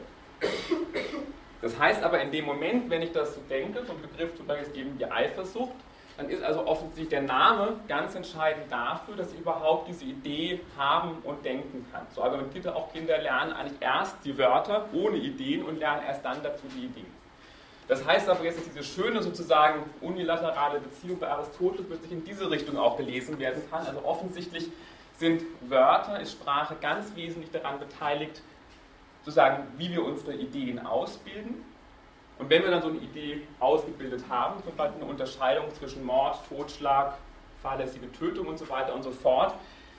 Das 1.60 1.76
heißt 1.76 2.04
aber 2.04 2.20
in 2.20 2.30
dem 2.30 2.44
Moment, 2.44 2.88
wenn 2.90 3.02
ich 3.02 3.10
das 3.10 3.34
so 3.34 3.40
denke, 3.50 3.82
vom 3.84 4.00
Begriff 4.00 4.36
zum 4.36 4.46
Beispiel 4.46 4.82
eben 4.82 4.98
die 4.98 5.10
Eifersucht, 5.10 5.74
dann 6.18 6.28
ist 6.30 6.42
also 6.42 6.66
offensichtlich 6.66 7.08
der 7.10 7.22
Name 7.22 7.76
ganz 7.86 8.16
entscheidend 8.16 8.70
dafür, 8.72 9.14
dass 9.14 9.32
ich 9.32 9.38
überhaupt 9.38 9.86
diese 9.86 10.04
Idee 10.04 10.60
haben 10.76 11.18
und 11.22 11.44
denken 11.44 11.86
kann. 11.92 12.04
So 12.12 12.24
argumentiert 12.24 12.66
er 12.66 12.74
auch, 12.74 12.92
Kinder 12.92 13.18
lernen 13.18 13.52
eigentlich 13.52 13.80
erst 13.80 14.16
die 14.24 14.36
Wörter 14.36 14.86
ohne 14.92 15.16
Ideen 15.16 15.62
und 15.62 15.78
lernen 15.78 16.02
erst 16.04 16.24
dann 16.24 16.42
dazu 16.42 16.66
die 16.74 16.86
Ideen. 16.86 17.06
Das 17.86 18.04
heißt 18.04 18.28
aber 18.28 18.42
jetzt, 18.42 18.58
dass 18.58 18.64
diese 18.64 18.82
schöne 18.82 19.22
sozusagen 19.22 19.84
unilaterale 20.00 20.80
Beziehung 20.80 21.20
bei 21.20 21.28
Aristoteles 21.28 21.86
plötzlich 21.86 22.10
in 22.10 22.24
diese 22.24 22.50
Richtung 22.50 22.76
auch 22.78 22.96
gelesen 22.96 23.38
werden 23.38 23.62
kann. 23.70 23.86
Also 23.86 24.04
offensichtlich 24.04 24.66
sind 25.18 25.42
Wörter, 25.68 26.18
ist 26.18 26.32
Sprache 26.32 26.74
ganz 26.80 27.14
wesentlich 27.14 27.52
daran 27.52 27.78
beteiligt, 27.78 28.42
sozusagen, 29.20 29.68
wie 29.76 29.92
wir 29.92 30.04
unsere 30.04 30.34
Ideen 30.34 30.84
ausbilden 30.84 31.64
und 32.38 32.50
wenn 32.50 32.62
wir 32.62 32.70
dann 32.70 32.82
so 32.82 32.88
eine 32.88 32.98
Idee 32.98 33.42
ausgebildet 33.58 34.24
haben, 34.28 34.62
zum 34.62 34.76
Beispiel 34.76 35.02
eine 35.02 35.10
Unterscheidung 35.10 35.72
zwischen 35.74 36.04
Mord, 36.04 36.38
Totschlag, 36.48 37.14
fahrlässige 37.62 38.10
Tötung 38.12 38.46
und 38.46 38.58
so 38.58 38.68
weiter 38.68 38.94
und 38.94 39.02
so 39.02 39.10
fort, 39.10 39.54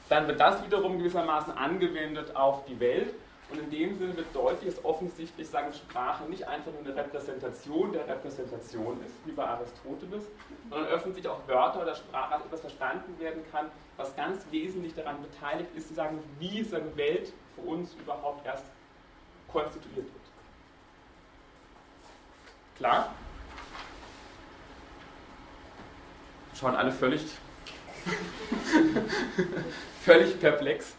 dann 0.08 0.28
wird 0.28 0.40
das 0.40 0.64
wiederum 0.66 0.98
gewissermaßen 0.98 1.56
angewendet 1.56 2.36
auf 2.36 2.66
die 2.66 2.80
Welt. 2.80 3.14
Und 3.52 3.60
in 3.60 3.70
dem 3.72 3.98
Sinne 3.98 4.16
wird 4.16 4.28
deutlich, 4.34 4.76
dass 4.76 4.86
offensichtlich 4.86 5.50
sagen, 5.50 5.74
Sprache 5.74 6.24
nicht 6.26 6.48
einfach 6.48 6.72
nur 6.72 6.82
eine 6.82 6.96
Repräsentation 6.96 7.92
der 7.92 8.08
Repräsentation 8.08 9.00
ist, 9.04 9.16
wie 9.26 9.32
bei 9.32 9.44
Aristoteles, 9.44 10.26
sondern 10.70 10.88
öffentlich 10.90 11.28
auch 11.28 11.40
Wörter 11.48 11.82
oder 11.82 11.96
Sprache 11.96 12.36
als 12.36 12.46
etwas 12.46 12.62
verstanden 12.62 13.20
werden 13.20 13.42
kann, 13.52 13.66
was 13.98 14.16
ganz 14.16 14.46
wesentlich 14.52 14.94
daran 14.94 15.18
beteiligt 15.24 15.72
ist, 15.76 15.88
zu 15.88 15.96
sagen, 15.96 16.20
wie 16.38 16.64
seine 16.64 16.96
Welt 16.96 17.34
für 17.56 17.62
uns 17.62 17.96
überhaupt 17.96 18.46
erst 18.46 18.66
konstituiert 19.52 20.06
wird. 20.06 20.19
Klar? 22.80 23.14
Schauen 26.58 26.76
alle 26.76 26.92
völlig, 26.94 27.26
völlig 30.02 30.40
perplex. 30.40 30.96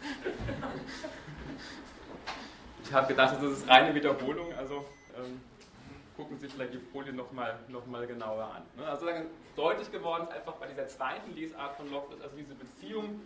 Ich 2.83 2.93
habe 2.93 3.07
gedacht, 3.07 3.35
das 3.35 3.43
ist 3.43 3.67
reine 3.67 3.95
Wiederholung, 3.95 4.53
also 4.53 4.85
ähm, 5.17 5.41
gucken 6.15 6.37
Sie 6.37 6.45
sich 6.45 6.53
vielleicht 6.53 6.75
die 6.75 6.77
Folie 6.77 7.13
nochmal 7.13 7.57
noch 7.67 7.87
mal 7.87 8.05
genauer 8.05 8.43
an. 8.43 8.61
Ne? 8.77 8.87
Also 8.87 9.07
deutlich 9.55 9.91
geworden 9.91 10.27
ist 10.29 10.35
einfach 10.35 10.53
bei 10.53 10.67
dieser 10.67 10.87
zweiten 10.87 11.33
Lesart 11.33 11.77
von 11.77 11.91
Locke, 11.91 12.15
dass 12.15 12.25
also 12.25 12.37
diese 12.37 12.53
Beziehung 12.53 13.19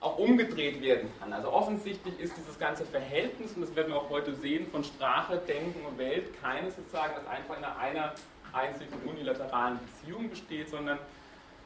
auch 0.00 0.18
umgedreht 0.18 0.80
werden 0.80 1.10
kann. 1.18 1.32
Also 1.32 1.52
offensichtlich 1.52 2.18
ist 2.20 2.36
dieses 2.36 2.58
ganze 2.58 2.84
Verhältnis, 2.84 3.52
und 3.54 3.62
das 3.62 3.74
werden 3.74 3.92
wir 3.92 3.96
auch 3.96 4.10
heute 4.10 4.34
sehen, 4.36 4.66
von 4.68 4.84
Sprache, 4.84 5.38
Denken 5.38 5.84
und 5.84 5.98
Welt 5.98 6.40
keines 6.40 6.76
sozusagen, 6.76 7.14
das 7.16 7.26
einfach 7.26 7.58
in 7.58 7.64
einer 7.64 8.14
einzigen 8.52 8.94
unilateralen 9.04 9.78
Beziehung 9.80 10.30
besteht, 10.30 10.70
sondern 10.70 10.98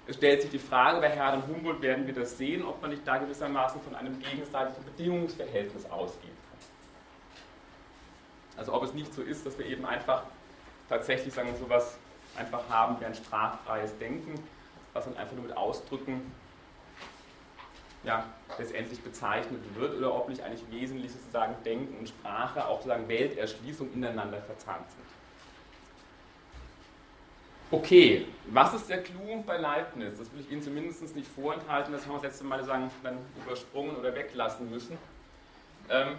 es 0.06 0.16
stellt 0.16 0.42
sich 0.42 0.50
die 0.50 0.58
Frage, 0.58 1.00
bei 1.00 1.10
Herrn 1.10 1.46
Humboldt 1.46 1.80
werden 1.82 2.06
wir 2.06 2.14
das 2.14 2.36
sehen, 2.36 2.64
ob 2.64 2.80
man 2.80 2.90
nicht 2.90 3.06
da 3.06 3.18
gewissermaßen 3.18 3.80
von 3.82 3.94
einem 3.94 4.18
gegenseitigen 4.18 4.84
Bedingungsverhältnis 4.84 5.84
ausgehen 5.90 6.34
kann. 6.50 6.58
Also 8.56 8.72
ob 8.72 8.82
es 8.82 8.94
nicht 8.94 9.14
so 9.14 9.22
ist, 9.22 9.46
dass 9.46 9.58
wir 9.58 9.66
eben 9.66 9.84
einfach 9.86 10.24
tatsächlich 10.88 11.32
sagen, 11.32 11.54
sowas 11.58 11.98
einfach 12.36 12.68
haben 12.68 12.98
wie 13.00 13.04
ein 13.04 13.14
sprachfreies 13.14 13.96
Denken, 13.98 14.42
was 14.92 15.04
dann 15.04 15.16
einfach 15.16 15.34
nur 15.34 15.44
mit 15.44 15.56
Ausdrücken 15.56 16.32
ja, 18.04 18.24
letztendlich 18.58 19.00
bezeichnet 19.00 19.60
wird 19.76 19.96
oder 19.96 20.14
ob 20.14 20.28
nicht 20.28 20.42
eigentlich 20.42 20.64
wesentlich 20.70 21.12
sozusagen 21.12 21.54
Denken 21.64 21.98
und 21.98 22.08
Sprache, 22.08 22.66
auch 22.66 22.78
sozusagen 22.78 23.08
Welterschließung 23.08 23.92
ineinander 23.92 24.40
verzahnt 24.42 24.90
sind. 24.90 25.02
Okay, 27.70 28.26
was 28.48 28.74
ist 28.74 28.90
der 28.90 29.02
Clou 29.02 29.42
bei 29.46 29.56
Leibniz? 29.56 30.18
Das 30.18 30.30
will 30.32 30.40
ich 30.40 30.50
Ihnen 30.50 30.62
zumindest 30.62 31.16
nicht 31.16 31.28
vorenthalten, 31.28 31.92
das 31.92 32.02
haben 32.02 32.10
wir 32.10 32.16
das 32.16 32.24
letzte 32.24 32.44
Mal 32.44 32.62
sagen, 32.64 32.90
dann 33.02 33.18
übersprungen 33.42 33.96
oder 33.96 34.14
weglassen 34.14 34.68
müssen. 34.68 34.98
Ähm, 35.88 36.18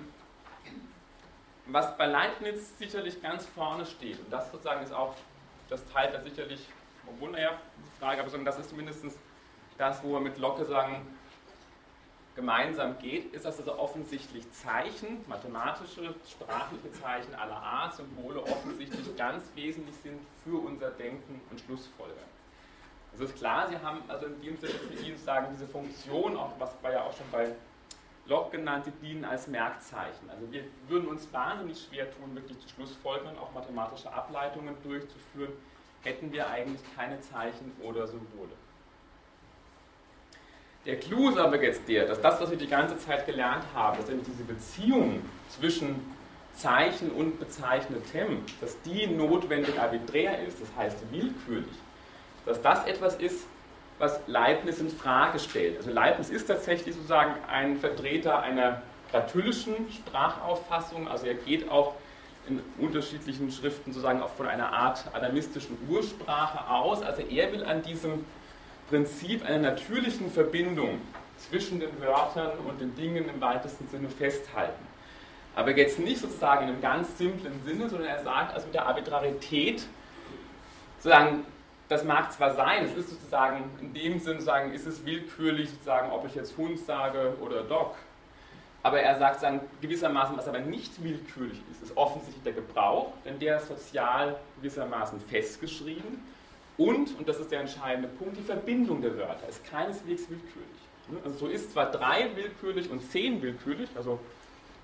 was 1.68 1.96
bei 1.96 2.08
Leibniz 2.08 2.78
sicherlich 2.78 3.22
ganz 3.22 3.46
vorne 3.46 3.86
steht, 3.86 4.20
und 4.20 4.34
das 4.34 4.52
sozusagen 4.52 4.84
ist 4.84 4.94
auch, 4.94 5.13
das 5.70 5.86
teilt 5.92 6.13
er 6.13 6.22
sicherlich, 6.22 6.68
obwohl, 7.08 7.32
naja, 7.32 7.52
die 7.78 8.00
Frage, 8.00 8.22
aber 8.24 8.44
das 8.44 8.60
ist 8.60 8.70
zumindest 8.70 9.06
das, 9.78 10.04
wo 10.04 10.13
wir 10.13 10.20
mit 10.22 10.38
Locke 10.40 10.66
sagen, 10.66 11.06
gemeinsam 12.36 12.98
geht, 13.00 13.34
ist, 13.34 13.46
dass 13.46 13.60
also 13.60 13.78
offensichtlich 13.78 14.50
Zeichen, 14.52 15.24
mathematische, 15.28 16.16
sprachliche 16.30 16.92
Zeichen 16.92 17.34
aller 17.36 17.62
Art, 17.62 17.96
Symbole 17.96 18.42
offensichtlich 18.42 19.16
ganz 19.16 19.44
wesentlich 19.56 19.96
sind 20.04 20.20
für 20.44 20.58
unser 20.58 20.90
Denken 20.92 21.42
und 21.50 21.60
Schlussfolgern. 21.60 22.18
Es 23.13 23.20
ist 23.20 23.36
klar, 23.36 23.68
Sie 23.70 23.78
haben 23.78 24.02
also 24.08 24.25
in 24.25 24.42
dem 24.42 24.58
Sinne 24.58 24.74
für 24.74 25.06
ihn 25.06 25.18
sagen, 25.18 25.48
diese 25.54 25.68
Funktion, 25.68 26.36
auch, 26.36 26.52
was 26.58 26.72
war 26.82 26.92
ja 26.92 27.04
auch 27.04 27.16
schon 27.16 27.30
bei 27.32 27.54
Locke 28.25 28.58
genannt, 28.58 28.86
die 28.88 29.06
dienen 29.06 29.25
als 29.25 29.48
Merkzeichen. 29.48 30.30
Also 30.30 30.52
wir 30.52 30.63
würden 30.88 31.08
uns 31.10 31.32
wahnsinnig 31.32 31.84
schwer 31.84 32.10
tun, 32.10 32.34
wirklich 32.34 32.58
zu 32.60 32.70
Schlussfolgern, 32.70 33.38
auch 33.38 33.54
mathematische 33.54 34.12
Ableitungen 34.12 34.75
durchzuführen, 34.82 35.54
hätten 36.02 36.32
wir 36.32 36.48
eigentlich 36.48 36.82
keine 36.96 37.20
Zeichen 37.22 37.72
oder 37.82 38.08
Symbole. 38.08 38.52
Der 40.86 41.00
Clou 41.00 41.30
ist 41.30 41.38
aber 41.38 41.62
jetzt 41.63 41.88
der, 41.88 42.08
dass 42.08 42.20
das, 42.20 42.42
was 42.42 42.50
wir 42.50 42.58
die 42.58 42.68
ganze 42.68 42.98
Zeit 42.98 43.25
gelernt 43.25 43.63
haben, 43.74 43.98
dass 43.98 44.08
nämlich 44.10 44.28
diese 44.28 44.44
Beziehung 44.44 45.22
zwischen 45.48 45.96
Zeichen 46.56 47.10
und 47.12 47.40
Bezeichnetem, 47.40 48.40
dass 48.60 48.80
die 48.82 49.08
notwendig 49.08 49.80
arbiträr 49.80 50.46
ist, 50.46 50.62
das 50.62 50.68
heißt 50.78 50.98
willkürlich, 51.10 51.74
dass 52.46 52.62
das 52.62 52.86
etwas 52.86 53.16
ist, 53.16 53.48
was 53.98 54.20
Leibniz 54.28 54.80
in 54.80 54.90
Frage 54.90 55.40
stellt. 55.40 55.78
Also 55.78 55.90
Leibniz 55.90 56.30
ist 56.30 56.48
tatsächlich 56.48 56.96
sozusagen 56.96 57.34
ein 57.50 57.78
Vertreter 57.78 58.42
einer 58.42 58.82
gratyllischen 59.12 59.90
Sprachauffassung, 59.90 61.08
also 61.08 61.28
er 61.28 61.36
geht 61.36 61.70
auch 61.72 61.94
in 62.50 62.62
unterschiedlichen 62.78 63.52
Schriften 63.52 63.94
sozusagen 63.94 64.22
auch 64.22 64.32
von 64.32 64.48
einer 64.48 64.74
Art 64.74 65.06
adamistischen 65.13 65.78
Ursprache 65.90 66.70
aus. 66.70 67.02
Also 67.02 67.22
er 67.22 67.54
will 67.54 67.63
an 67.63 67.82
diesem 67.84 68.25
Prinzip 68.94 69.44
einer 69.44 69.72
natürlichen 69.72 70.30
Verbindung 70.30 71.02
zwischen 71.38 71.80
den 71.80 72.00
Wörtern 72.00 72.52
und 72.60 72.80
den 72.80 72.94
Dingen 72.94 73.28
im 73.28 73.42
weitesten 73.42 73.88
Sinne 73.88 74.08
festhalten. 74.08 74.86
Aber 75.56 75.76
jetzt 75.76 75.98
nicht 75.98 76.22
sozusagen 76.22 76.66
in 76.66 76.74
einem 76.74 76.82
ganz 76.82 77.18
simplen 77.18 77.60
Sinne, 77.66 77.90
sondern 77.90 78.08
er 78.08 78.24
sagt, 78.24 78.54
also 78.54 78.68
mit 78.68 78.76
der 78.76 78.86
Arbitrarität, 78.86 79.88
sozusagen, 81.00 81.44
das 81.90 82.04
mag 82.04 82.32
zwar 82.34 82.54
sein, 82.54 82.86
es 82.86 82.96
ist 82.96 83.10
sozusagen 83.10 83.64
in 83.82 83.96
dem 83.96 84.20
Sinne, 84.20 84.42
sagen, 84.42 84.72
ist 84.74 84.86
es 84.86 85.04
willkürlich, 85.04 85.72
sozusagen, 85.72 86.12
ob 86.12 86.28
ich 86.28 86.36
jetzt 86.36 86.56
Hund 86.56 86.78
sage 86.78 87.36
oder 87.42 87.64
Dog. 87.64 87.96
Aber 88.84 89.00
er 89.00 89.18
sagt 89.18 89.40
sagen, 89.40 89.62
gewissermaßen, 89.82 90.38
was 90.38 90.48
aber 90.48 90.60
nicht 90.60 91.04
willkürlich 91.04 91.60
ist, 91.72 91.82
ist 91.82 91.98
offensichtlich 91.98 92.44
der 92.44 92.54
Gebrauch, 92.54 93.14
denn 93.26 93.40
der 93.40 93.58
ist 93.58 93.70
sozial 93.70 94.36
gewissermaßen 94.58 95.20
festgeschrieben. 95.20 96.22
Und, 96.77 97.18
und 97.18 97.27
das 97.27 97.39
ist 97.39 97.51
der 97.51 97.62
entscheidende 97.62 98.08
Punkt, 98.08 98.38
die 98.38 98.42
Verbindung 98.42 99.01
der 99.01 99.15
Wörter 99.18 99.48
ist 99.48 99.63
keineswegs 99.65 100.30
willkürlich. 100.30 100.84
Also 101.24 101.38
so 101.38 101.48
ist 101.48 101.72
zwar 101.72 101.92
drei 101.92 102.36
willkürlich 102.36 102.89
und 102.89 103.01
zehn 103.12 103.42
willkürlich, 103.42 103.89
also 103.96 104.20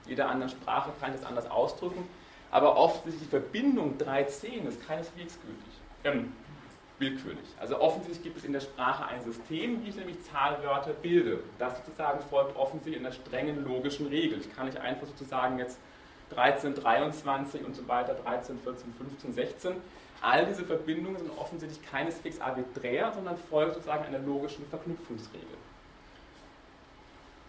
jeder 0.06 0.30
anderen 0.30 0.50
Sprache 0.50 0.92
kann 1.00 1.14
das 1.14 1.24
anders 1.24 1.50
ausdrücken, 1.50 2.08
aber 2.52 2.92
ist 3.06 3.22
die 3.22 3.26
Verbindung 3.26 3.98
3-10 3.98 4.68
ist 4.68 4.86
keineswegs 4.86 5.38
gültig, 5.42 5.74
ähm, 6.04 6.34
willkürlich. 6.98 7.48
Also 7.60 7.80
offensichtlich 7.80 8.24
gibt 8.24 8.38
es 8.38 8.44
in 8.44 8.54
der 8.54 8.60
Sprache 8.60 9.06
ein 9.06 9.22
System, 9.24 9.84
wie 9.84 9.90
ich 9.90 9.96
nämlich 9.96 10.18
Zahlwörter 10.24 10.94
bilde. 10.94 11.44
Das 11.60 11.78
sozusagen 11.78 12.20
folgt 12.30 12.58
offensichtlich 12.58 13.06
einer 13.06 13.14
strengen 13.14 13.64
logischen 13.64 14.08
Regel. 14.08 14.40
Ich 14.40 14.54
kann 14.56 14.66
nicht 14.66 14.80
einfach 14.80 15.08
sozusagen 15.08 15.60
jetzt 15.60 15.78
13, 16.32 16.76
23 16.76 17.64
und 17.64 17.76
so 17.76 17.88
weiter, 17.88 18.16
13, 18.16 18.60
14, 18.60 18.94
15, 18.94 19.34
16 19.34 19.76
All 20.22 20.46
diese 20.46 20.66
Verbindungen 20.66 21.18
sind 21.18 21.32
offensichtlich 21.38 21.82
keineswegs 21.90 22.42
arbiträr, 22.42 23.12
sondern 23.14 23.38
folgen 23.50 23.74
sozusagen 23.74 24.06
einer 24.06 24.20
logischen 24.20 24.66
Verknüpfungsregel. 24.68 25.48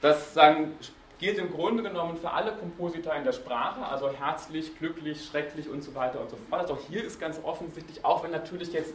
Das 0.00 0.33
sagen, 0.33 0.75
gilt 1.19 1.39
im 1.39 1.53
Grunde 1.53 1.83
genommen 1.83 2.17
für 2.17 2.31
alle 2.31 2.53
Komposita 2.53 3.12
in 3.12 3.25
der 3.25 3.33
Sprache, 3.33 3.85
also 3.85 4.11
herzlich, 4.11 4.77
glücklich, 4.79 5.25
schrecklich 5.25 5.69
und 5.69 5.83
so 5.83 5.95
weiter 5.95 6.21
und 6.21 6.31
so 6.31 6.37
fort. 6.49 6.62
Also 6.62 6.75
auch 6.75 6.81
hier 6.89 7.05
ist 7.05 7.21
ganz 7.21 7.39
offensichtlich, 7.45 8.05
auch 8.05 8.25
wenn 8.25 8.31
natürlich 8.31 8.73
jetzt 8.73 8.95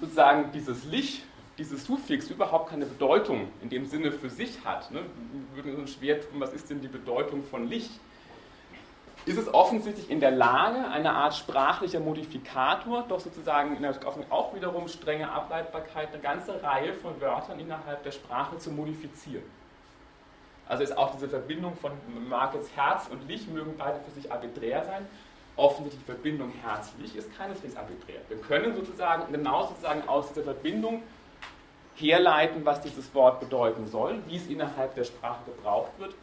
sozusagen 0.00 0.50
dieses 0.52 0.84
Lich, 0.84 1.22
dieses 1.56 1.84
Suffix 1.84 2.28
überhaupt 2.28 2.70
keine 2.70 2.86
Bedeutung 2.86 3.48
in 3.62 3.68
dem 3.68 3.86
Sinne 3.86 4.10
für 4.10 4.28
sich 4.28 4.64
hat. 4.64 4.90
Ne? 4.90 5.02
Wir 5.54 5.64
würden 5.64 5.80
uns 5.80 5.92
schwer 5.92 6.20
tun, 6.20 6.40
was 6.40 6.52
ist 6.52 6.68
denn 6.70 6.80
die 6.80 6.88
Bedeutung 6.88 7.44
von 7.44 7.68
Licht? 7.68 7.92
Ist 9.26 9.38
es 9.38 9.52
offensichtlich 9.52 10.10
in 10.10 10.20
der 10.20 10.30
Lage, 10.30 10.86
eine 10.88 11.12
Art 11.12 11.34
sprachlicher 11.34 12.00
Modifikator, 12.00 13.04
doch 13.08 13.20
sozusagen 13.20 13.76
in 13.76 13.82
der, 13.82 13.94
auch 14.30 14.54
wiederum 14.54 14.86
strenge 14.88 15.30
Ableitbarkeit, 15.30 16.12
eine 16.12 16.20
ganze 16.20 16.62
Reihe 16.62 16.92
von 16.92 17.18
Wörtern 17.20 17.58
innerhalb 17.58 18.02
der 18.02 18.12
Sprache 18.12 18.58
zu 18.58 18.70
modifizieren. 18.70 19.44
Also 20.68 20.82
ist 20.82 20.96
auch 20.96 21.12
diese 21.12 21.28
Verbindung 21.28 21.76
von, 21.76 21.92
mag 22.28 22.54
jetzt 22.54 22.74
Herz 22.76 23.08
und 23.10 23.26
Licht, 23.28 23.50
mögen 23.50 23.74
beide 23.78 24.00
für 24.00 24.10
sich 24.10 24.30
arbiträr 24.30 24.84
sein. 24.84 25.06
Offensichtlich 25.56 26.02
die 26.04 26.12
Verbindung 26.12 26.52
Herz-Licht 26.62 27.14
ist 27.16 27.36
keineswegs 27.36 27.76
arbiträr. 27.76 28.20
Wir 28.28 28.38
können 28.38 28.74
sozusagen 28.74 29.30
genau 29.32 29.66
sozusagen 29.66 30.06
aus 30.08 30.28
dieser 30.28 30.42
Verbindung 30.42 31.02
herleiten, 31.94 32.64
was 32.64 32.80
dieses 32.80 33.14
Wort 33.14 33.40
bedeuten 33.40 33.86
soll, 33.86 34.20
wie 34.26 34.36
es 34.36 34.48
innerhalb 34.48 34.94
der 34.96 35.04
Sprache 35.04 35.44
gebraucht 35.46 35.92
wird 35.98 36.14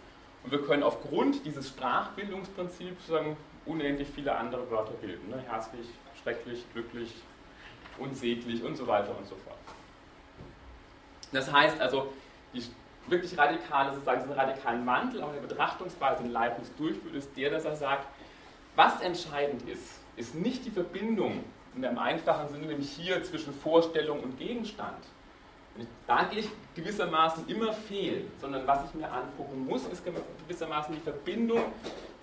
und 0.44 0.52
wir 0.52 0.62
können 0.64 0.84
aufgrund 0.84 1.46
dieses 1.46 1.70
Sprachbildungsprinzips 1.70 3.08
sagen, 3.08 3.38
unendlich 3.66 4.08
viele 4.14 4.36
andere 4.36 4.70
Wörter 4.72 4.94
bilden. 4.94 5.30
Ne? 5.30 5.44
Herzlich, 5.48 5.88
schrecklich, 6.22 6.66
glücklich, 6.74 7.14
unsäglich 7.98 8.64
und 8.64 8.76
so 8.76 8.88
weiter 8.88 9.16
und 9.18 9.28
so 9.28 9.36
fort. 9.36 9.58
Das 11.32 11.52
heißt 11.52 11.80
also, 11.80 12.12
die 12.54 12.64
wirklich 13.08 13.38
radikale, 13.38 13.94
sozusagen 13.94 14.22
diesen 14.22 14.34
radikalen 14.34 14.84
Mantel 14.84 15.24
auch 15.24 15.32
der 15.32 15.42
Betrachtungsweise 15.42 16.24
in 16.24 16.32
Leibniz 16.32 16.72
durchführt, 16.76 17.16
ist 17.16 17.36
der, 17.36 17.50
dass 17.50 17.66
er 17.66 17.76
sagt, 17.76 18.08
was 18.76 19.02
entscheidend 19.02 19.68
ist, 19.68 20.00
ist 20.16 20.36
nicht 20.36 20.66
die 20.66 20.72
Verbindung 20.72 21.44
in 21.76 21.86
einem 21.86 21.98
einfachen 21.98 22.50
Sinne, 22.50 22.68
nämlich 22.68 22.92
hier 22.92 23.24
zwischen 23.24 23.54
Vorstellung 23.54 24.20
und 24.22 24.38
Gegenstand, 24.38 25.04
Da 26.06 26.24
gehe 26.26 26.42
ich 26.42 26.50
gewissermaßen 26.76 27.48
immer 27.48 27.72
fehl, 27.74 28.26
sondern 28.40 28.68
was 28.68 28.86
ich 28.86 28.94
mir 28.94 29.10
angucken 29.12 29.66
muss, 29.66 29.86
ist 29.88 30.04
gewissermaßen 30.48 30.94
die 30.94 31.02
Verbindung 31.02 31.62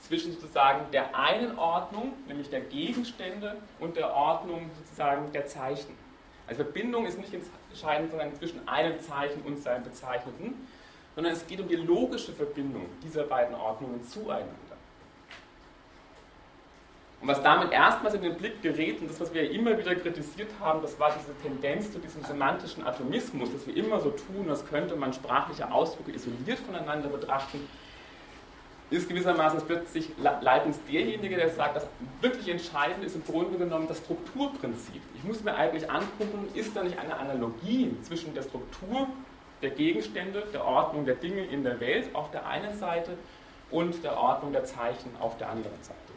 zwischen 0.00 0.32
sozusagen 0.32 0.90
der 0.92 1.16
einen 1.16 1.58
Ordnung, 1.58 2.12
nämlich 2.26 2.50
der 2.50 2.60
Gegenstände, 2.60 3.56
und 3.80 3.96
der 3.96 4.14
Ordnung 4.14 4.70
sozusagen 4.78 5.32
der 5.32 5.46
Zeichen. 5.46 5.96
Also 6.46 6.62
Verbindung 6.62 7.06
ist 7.06 7.18
nicht 7.18 7.32
entscheidend 7.32 8.10
sondern 8.10 8.34
zwischen 8.36 8.66
einem 8.68 9.00
Zeichen 9.00 9.42
und 9.42 9.62
seinem 9.62 9.84
Bezeichneten, 9.84 10.66
sondern 11.14 11.32
es 11.32 11.46
geht 11.46 11.60
um 11.60 11.68
die 11.68 11.76
logische 11.76 12.32
Verbindung 12.32 12.86
dieser 13.02 13.24
beiden 13.24 13.54
Ordnungen 13.54 14.02
zueinander. 14.02 14.67
Und 17.20 17.26
was 17.26 17.42
damit 17.42 17.72
erstmals 17.72 18.14
in 18.14 18.22
den 18.22 18.36
Blick 18.36 18.62
gerät, 18.62 19.00
und 19.00 19.10
das, 19.10 19.20
was 19.20 19.34
wir 19.34 19.50
immer 19.50 19.76
wieder 19.76 19.94
kritisiert 19.96 20.50
haben, 20.60 20.80
das 20.82 20.98
war 21.00 21.12
diese 21.18 21.34
Tendenz 21.42 21.92
zu 21.92 21.98
diesem 21.98 22.22
semantischen 22.22 22.86
Atomismus, 22.86 23.52
dass 23.52 23.66
wir 23.66 23.76
immer 23.76 24.00
so 24.00 24.10
tun, 24.10 24.48
als 24.48 24.64
könnte 24.66 24.94
man 24.94 25.12
sprachliche 25.12 25.70
Ausdrücke 25.70 26.12
isoliert 26.12 26.60
voneinander 26.60 27.08
betrachten, 27.08 27.68
ist 28.90 29.08
gewissermaßen 29.08 29.60
plötzlich 29.66 30.10
Leibniz 30.18 30.78
derjenige, 30.88 31.36
der 31.36 31.50
sagt, 31.50 31.76
das 31.76 31.86
wirklich 32.20 32.48
Entscheidende 32.48 33.06
ist 33.06 33.16
im 33.16 33.24
Grunde 33.24 33.58
genommen 33.58 33.86
das 33.86 33.98
Strukturprinzip. 33.98 35.02
Ich 35.14 35.24
muss 35.24 35.42
mir 35.42 35.54
eigentlich 35.54 35.90
angucken, 35.90 36.48
ist 36.54 36.74
da 36.74 36.82
nicht 36.82 36.98
eine 36.98 37.16
Analogie 37.16 37.94
zwischen 38.02 38.32
der 38.32 38.42
Struktur 38.42 39.08
der 39.60 39.70
Gegenstände, 39.70 40.44
der 40.52 40.64
Ordnung 40.64 41.04
der 41.04 41.16
Dinge 41.16 41.44
in 41.44 41.64
der 41.64 41.80
Welt 41.80 42.14
auf 42.14 42.30
der 42.30 42.46
einen 42.46 42.78
Seite 42.78 43.18
und 43.70 44.02
der 44.02 44.16
Ordnung 44.16 44.52
der 44.52 44.64
Zeichen 44.64 45.10
auf 45.20 45.36
der 45.36 45.50
anderen 45.50 45.82
Seite. 45.82 46.07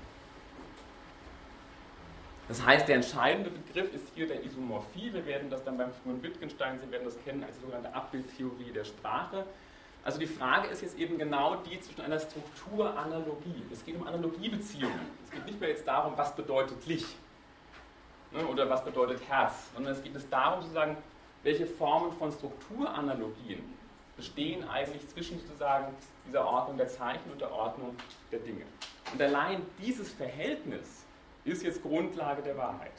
Das 2.51 2.65
heißt, 2.65 2.89
der 2.89 2.97
entscheidende 2.97 3.49
Begriff 3.49 3.93
ist 3.93 4.07
hier 4.13 4.27
der 4.27 4.43
Isomorphie. 4.43 5.13
Wir 5.13 5.25
werden 5.25 5.49
das 5.49 5.63
dann 5.63 5.77
beim 5.77 5.93
frühen 6.03 6.21
Wittgenstein, 6.21 6.77
Sie 6.77 6.91
werden 6.91 7.05
das 7.05 7.17
kennen 7.23 7.45
als 7.45 7.57
sogenannte 7.61 7.95
Abbildtheorie 7.95 8.73
der 8.75 8.83
Sprache. 8.83 9.45
Also 10.03 10.19
die 10.19 10.27
Frage 10.27 10.67
ist 10.67 10.81
jetzt 10.81 10.99
eben 10.99 11.17
genau 11.17 11.55
die 11.63 11.79
zwischen 11.79 12.01
einer 12.01 12.19
Strukturanalogie. 12.19 13.63
Es 13.71 13.85
geht 13.85 13.95
um 13.95 14.05
Analogiebeziehungen. 14.05 14.99
Es 15.23 15.31
geht 15.31 15.45
nicht 15.45 15.61
mehr 15.61 15.69
jetzt 15.69 15.87
darum, 15.87 16.11
was 16.17 16.35
bedeutet 16.35 16.85
Licht 16.87 17.15
ne, 18.33 18.45
oder 18.45 18.69
was 18.69 18.83
bedeutet 18.83 19.21
Herz, 19.29 19.53
sondern 19.73 19.93
es 19.93 20.03
geht 20.03 20.13
es 20.17 20.29
darum 20.29 20.61
zu 20.61 20.71
sagen, 20.71 20.97
welche 21.43 21.65
Formen 21.65 22.11
von 22.11 22.33
Strukturanalogien 22.33 23.63
bestehen 24.17 24.67
eigentlich 24.67 25.07
zwischen 25.07 25.39
sozusagen 25.39 25.93
dieser 26.27 26.45
Ordnung 26.45 26.75
der 26.75 26.89
Zeichen 26.89 27.31
und 27.31 27.39
der 27.39 27.53
Ordnung 27.53 27.95
der 28.29 28.39
Dinge. 28.39 28.65
Und 29.13 29.21
allein 29.21 29.61
dieses 29.79 30.11
Verhältnis 30.11 31.00
ist 31.45 31.63
jetzt 31.63 31.81
Grundlage 31.81 32.41
der 32.41 32.57
Wahrheit. 32.57 32.91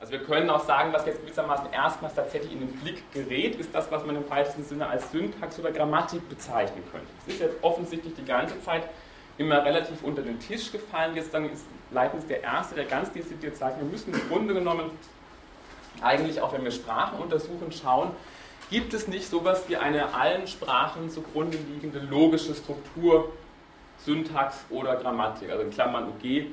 Also 0.00 0.14
wir 0.14 0.24
können 0.24 0.50
auch 0.50 0.64
sagen, 0.64 0.92
was 0.92 1.06
jetzt 1.06 1.20
gewissermaßen 1.20 1.72
erstmals 1.72 2.16
tatsächlich 2.16 2.52
in 2.52 2.58
den 2.58 2.72
Blick 2.72 3.04
gerät, 3.12 3.54
ist 3.54 3.72
das, 3.72 3.88
was 3.92 4.04
man 4.04 4.16
im 4.16 4.28
weitesten 4.28 4.64
Sinne 4.64 4.88
als 4.88 5.12
Syntax 5.12 5.60
oder 5.60 5.70
Grammatik 5.70 6.28
bezeichnen 6.28 6.82
könnte. 6.90 7.06
Es 7.24 7.34
ist 7.34 7.40
jetzt 7.40 7.62
offensichtlich 7.62 8.12
die 8.14 8.24
ganze 8.24 8.60
Zeit 8.62 8.88
immer 9.38 9.64
relativ 9.64 10.02
unter 10.02 10.22
den 10.22 10.40
Tisch 10.40 10.72
gefallen. 10.72 11.14
Jetzt 11.14 11.32
dann 11.32 11.48
ist 11.48 11.64
Leibniz 11.92 12.26
der 12.26 12.42
Erste, 12.42 12.74
der 12.74 12.86
ganz 12.86 13.12
dezidiert 13.12 13.56
sagt, 13.56 13.78
wir 13.78 13.86
müssen 13.86 14.12
im 14.12 14.28
Grunde 14.28 14.54
genommen 14.54 14.90
eigentlich 16.00 16.40
auch, 16.40 16.52
wenn 16.52 16.64
wir 16.64 16.72
Sprachen 16.72 17.20
untersuchen, 17.20 17.70
schauen, 17.70 18.10
gibt 18.70 18.94
es 18.94 19.06
nicht 19.06 19.28
sowas 19.28 19.68
wie 19.68 19.76
eine 19.76 20.14
allen 20.14 20.48
Sprachen 20.48 21.10
zugrunde 21.10 21.58
liegende 21.58 22.00
logische 22.00 22.56
Struktur, 22.56 23.30
Syntax 24.04 24.64
oder 24.70 24.96
Grammatik, 24.96 25.50
also 25.50 25.62
in 25.62 25.70
Klammern 25.70 26.08
UG 26.08 26.46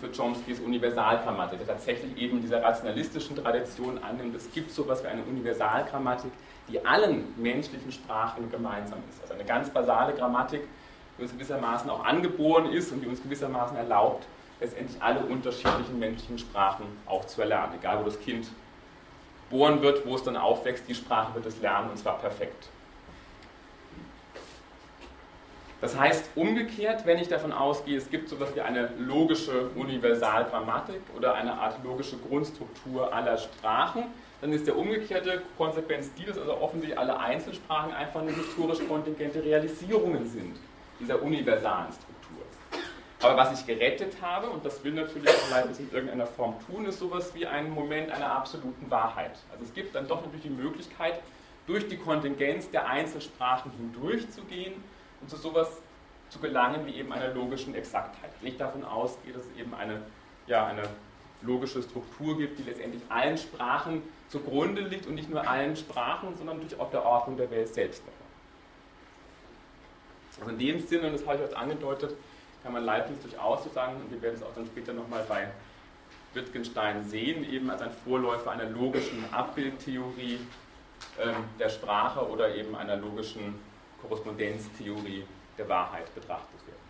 für 0.00 0.10
Chomskys 0.10 0.60
Universalgrammatik, 0.60 1.58
der 1.58 1.68
tatsächlich 1.68 2.16
eben 2.16 2.40
dieser 2.40 2.62
rationalistischen 2.62 3.36
Tradition 3.36 4.02
annimmt, 4.02 4.34
es 4.34 4.50
gibt 4.52 4.70
so 4.70 4.82
etwas 4.82 5.02
wie 5.04 5.08
eine 5.08 5.22
Universalgrammatik, 5.22 6.32
die 6.68 6.84
allen 6.84 7.34
menschlichen 7.36 7.92
Sprachen 7.92 8.50
gemeinsam 8.50 8.98
ist. 9.10 9.20
Also 9.22 9.34
eine 9.34 9.44
ganz 9.44 9.68
basale 9.70 10.14
Grammatik, 10.14 10.62
die 11.18 11.22
uns 11.22 11.32
gewissermaßen 11.32 11.90
auch 11.90 12.04
angeboren 12.04 12.72
ist 12.72 12.92
und 12.92 13.02
die 13.02 13.06
uns 13.06 13.22
gewissermaßen 13.22 13.76
erlaubt, 13.76 14.26
letztendlich 14.60 15.00
alle 15.02 15.20
unterschiedlichen 15.20 15.98
menschlichen 15.98 16.38
Sprachen 16.38 16.86
auch 17.06 17.26
zu 17.26 17.42
erlernen, 17.42 17.74
egal 17.78 18.00
wo 18.00 18.04
das 18.04 18.18
Kind 18.18 18.46
geboren 19.50 19.82
wird, 19.82 20.06
wo 20.06 20.14
es 20.14 20.22
dann 20.22 20.36
aufwächst, 20.36 20.88
die 20.88 20.94
Sprache 20.94 21.34
wird 21.34 21.46
es 21.46 21.60
lernen 21.60 21.90
und 21.90 21.98
zwar 21.98 22.18
perfekt. 22.18 22.68
Das 25.84 25.98
heißt 25.98 26.30
umgekehrt, 26.34 27.04
wenn 27.04 27.18
ich 27.18 27.28
davon 27.28 27.52
ausgehe, 27.52 27.98
es 27.98 28.08
gibt 28.08 28.30
so 28.30 28.36
etwas 28.36 28.56
wie 28.56 28.62
eine 28.62 28.88
logische 28.96 29.68
Universalgrammatik 29.76 31.02
oder 31.14 31.34
eine 31.34 31.52
Art 31.52 31.84
logische 31.84 32.16
Grundstruktur 32.26 33.12
aller 33.12 33.36
Sprachen, 33.36 34.04
dann 34.40 34.50
ist 34.54 34.66
der 34.66 34.78
umgekehrte 34.78 35.42
Konsequenz 35.58 36.10
die, 36.14 36.24
dass 36.24 36.38
also 36.38 36.56
offensichtlich 36.56 36.98
alle 36.98 37.20
Einzelsprachen 37.20 37.92
einfach 37.92 38.22
eine 38.22 38.30
historisch 38.30 38.78
kontingente 38.88 39.44
Realisierungen 39.44 40.26
sind 40.26 40.56
dieser 41.00 41.20
universalen 41.20 41.92
Struktur. 41.92 42.46
Aber 43.20 43.36
was 43.36 43.60
ich 43.60 43.66
gerettet 43.66 44.14
habe, 44.22 44.48
und 44.48 44.64
das 44.64 44.82
will 44.82 44.92
natürlich 44.92 45.30
Leibniz 45.50 45.80
in 45.80 45.92
irgendeiner 45.92 46.26
Form 46.26 46.54
tun, 46.66 46.86
ist 46.86 46.98
sowas 46.98 47.34
wie 47.34 47.46
ein 47.46 47.68
Moment 47.68 48.10
einer 48.10 48.34
absoluten 48.34 48.90
Wahrheit. 48.90 49.32
Also 49.52 49.64
es 49.64 49.74
gibt 49.74 49.94
dann 49.94 50.08
doch 50.08 50.22
natürlich 50.22 50.44
die 50.44 50.48
Möglichkeit, 50.48 51.20
durch 51.66 51.88
die 51.88 51.98
Kontingenz 51.98 52.70
der 52.70 52.88
Einzelsprachen 52.88 53.70
hindurchzugehen 53.72 54.72
und 55.24 55.30
zu 55.30 55.36
sowas 55.36 55.68
zu 56.28 56.38
gelangen 56.38 56.84
wie 56.86 56.96
eben 56.96 57.12
einer 57.12 57.32
logischen 57.32 57.74
Exaktheit. 57.74 58.30
Wenn 58.40 58.52
ich 58.52 58.58
davon 58.58 58.84
ausgehe, 58.84 59.32
dass 59.32 59.46
es 59.46 59.58
eben 59.58 59.74
eine, 59.74 60.02
ja, 60.46 60.66
eine 60.66 60.82
logische 61.40 61.82
Struktur 61.82 62.36
gibt, 62.36 62.58
die 62.58 62.62
letztendlich 62.62 63.02
allen 63.08 63.38
Sprachen 63.38 64.02
zugrunde 64.28 64.82
liegt 64.82 65.06
und 65.06 65.14
nicht 65.14 65.30
nur 65.30 65.48
allen 65.48 65.76
Sprachen, 65.76 66.36
sondern 66.36 66.56
natürlich 66.56 66.78
auch 66.78 66.90
der 66.90 67.04
Ordnung 67.04 67.38
der 67.38 67.50
Welt 67.50 67.72
selbst. 67.72 68.02
Also 70.38 70.50
in 70.50 70.58
dem 70.58 70.80
Sinne, 70.80 71.06
und 71.06 71.14
das 71.14 71.26
habe 71.26 71.38
ich 71.38 71.50
euch 71.50 71.56
angedeutet, 71.56 72.14
kann 72.62 72.72
man 72.72 72.84
Leibniz 72.84 73.20
durchaus 73.22 73.64
so 73.64 73.70
sagen, 73.70 73.96
und 73.96 74.10
wir 74.10 74.20
werden 74.20 74.34
es 74.36 74.42
auch 74.42 74.54
dann 74.54 74.66
später 74.66 74.92
nochmal 74.92 75.24
bei 75.26 75.48
Wittgenstein 76.34 77.08
sehen, 77.08 77.50
eben 77.50 77.70
als 77.70 77.80
ein 77.80 77.92
Vorläufer 78.04 78.50
einer 78.50 78.68
logischen 78.68 79.24
Abbildtheorie 79.32 80.38
ähm, 81.18 81.34
der 81.58 81.70
Sprache 81.70 82.28
oder 82.28 82.54
eben 82.54 82.74
einer 82.76 82.96
logischen 82.96 83.54
Korrespondenztheorie 84.08 85.26
der 85.58 85.68
Wahrheit 85.68 86.14
betrachtet 86.14 86.66
werden. 86.66 86.84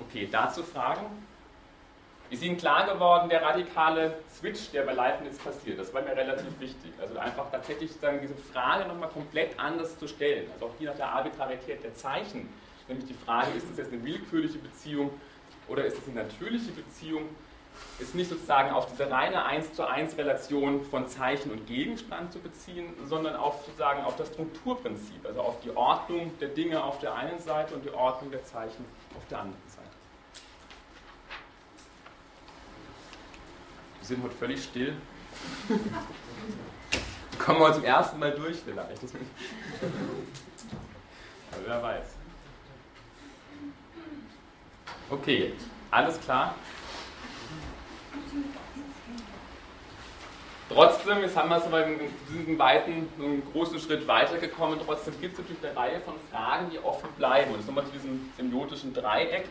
Okay, 0.00 0.28
dazu 0.30 0.62
Fragen? 0.62 1.06
Ist 2.30 2.42
Ihnen 2.42 2.56
klar 2.56 2.92
geworden, 2.92 3.28
der 3.28 3.42
radikale 3.42 4.18
Switch, 4.34 4.70
der 4.70 4.82
bei 4.82 4.92
Leibniz 4.92 5.38
passiert? 5.38 5.78
Das 5.78 5.92
war 5.92 6.02
mir 6.02 6.16
relativ 6.16 6.58
wichtig. 6.58 6.92
Also 7.00 7.18
einfach 7.18 7.50
tatsächlich 7.50 7.92
sagen, 7.92 8.18
diese 8.22 8.34
Frage 8.34 8.88
nochmal 8.88 9.10
komplett 9.10 9.58
anders 9.58 9.98
zu 9.98 10.08
stellen. 10.08 10.50
Also 10.52 10.66
auch 10.66 10.72
hier 10.78 10.90
nach 10.90 10.96
der 10.96 11.10
Arbitrarität 11.10 11.84
der 11.84 11.94
Zeichen. 11.94 12.48
Nämlich 12.88 13.06
die 13.06 13.14
Frage, 13.14 13.52
ist 13.56 13.70
das 13.70 13.76
jetzt 13.76 13.92
eine 13.92 14.02
willkürliche 14.02 14.58
Beziehung 14.58 15.10
oder 15.68 15.84
ist 15.84 15.98
es 15.98 16.08
eine 16.08 16.22
natürliche 16.22 16.72
Beziehung? 16.72 17.28
Ist 17.98 18.14
nicht 18.14 18.28
sozusagen 18.28 18.70
auf 18.70 18.86
diese 18.86 19.10
reine 19.10 19.44
1 19.44 19.74
zu 19.74 19.86
1 19.86 20.16
Relation 20.18 20.84
von 20.84 21.06
Zeichen 21.08 21.50
und 21.50 21.66
Gegenstand 21.66 22.32
zu 22.32 22.38
beziehen, 22.40 22.94
sondern 23.06 23.36
auf, 23.36 23.64
sozusagen 23.64 24.02
auf 24.04 24.16
das 24.16 24.28
Strukturprinzip, 24.28 25.24
also 25.24 25.40
auf 25.40 25.60
die 25.60 25.76
Ordnung 25.76 26.36
der 26.40 26.48
Dinge 26.48 26.82
auf 26.82 26.98
der 26.98 27.14
einen 27.14 27.38
Seite 27.38 27.74
und 27.74 27.84
die 27.84 27.92
Ordnung 27.92 28.30
der 28.30 28.44
Zeichen 28.44 28.84
auf 29.16 29.26
der 29.28 29.40
anderen 29.40 29.62
Seite. 29.68 29.84
Wir 34.00 34.06
sind 34.08 34.22
heute 34.22 34.34
völlig 34.34 34.62
still. 34.62 34.96
Kommen 37.38 37.60
wir 37.60 37.72
zum 37.72 37.84
ersten 37.84 38.18
Mal 38.18 38.32
durch 38.32 38.58
vielleicht. 38.64 38.98
Aber 41.52 41.62
wer 41.66 41.82
weiß. 41.82 42.06
Okay, 45.10 45.52
alles 45.90 46.20
klar. 46.20 46.54
Trotzdem, 50.68 51.20
jetzt 51.20 51.36
haben 51.36 51.50
wir 51.50 51.58
es 51.58 51.64
aber 51.64 51.84
diesem 52.28 52.58
weiten, 52.58 53.08
einen 53.18 53.42
großen 53.52 53.78
Schritt 53.78 54.08
weitergekommen, 54.08 54.78
trotzdem 54.84 55.20
gibt 55.20 55.34
es 55.34 55.38
natürlich 55.38 55.64
eine 55.64 55.76
Reihe 55.76 56.00
von 56.00 56.14
Fragen, 56.32 56.70
die 56.70 56.78
offen 56.78 57.08
bleiben. 57.16 57.52
Und 57.52 57.58
jetzt 57.58 57.66
nochmal 57.66 57.84
zu 57.84 57.92
diesem 57.92 58.32
semiotischen 58.36 58.92
Dreieck. 58.92 59.44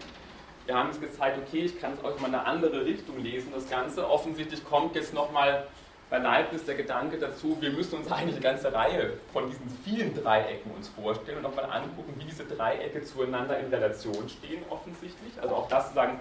Wir 0.66 0.76
haben 0.76 0.90
jetzt 0.90 1.02
gezeigt, 1.02 1.38
okay, 1.38 1.60
ich 1.66 1.80
kann 1.80 1.94
es 1.94 2.00
auch 2.04 2.20
mal 2.20 2.28
in 2.28 2.36
eine 2.36 2.46
andere 2.46 2.86
Richtung 2.86 3.22
lesen, 3.22 3.52
das 3.54 3.70
Ganze. 3.70 4.10
Offensichtlich 4.10 4.66
kommt 4.66 4.96
jetzt 4.96 5.14
nochmal 5.14 5.68
bei 6.10 6.18
Leibniz 6.20 6.64
der 6.66 6.76
Gedanke 6.76 7.18
dazu, 7.18 7.58
wir 7.60 7.72
müssen 7.72 7.96
uns 7.96 8.12
eigentlich 8.12 8.36
eine 8.36 8.44
ganze 8.44 8.72
Reihe 8.72 9.14
von 9.32 9.50
diesen 9.50 9.68
vielen 9.84 10.14
Dreiecken 10.14 10.72
uns 10.72 10.90
vorstellen 10.90 11.38
und 11.38 11.44
nochmal 11.44 11.66
angucken, 11.66 12.14
wie 12.18 12.26
diese 12.26 12.46
Dreiecke 12.46 13.04
zueinander 13.04 13.58
in 13.60 13.74
Relation 13.74 14.30
stehen, 14.30 14.62
offensichtlich. 14.70 15.34
Also 15.42 15.56
auch 15.56 15.68
das 15.70 15.94
sagen, 15.94 16.20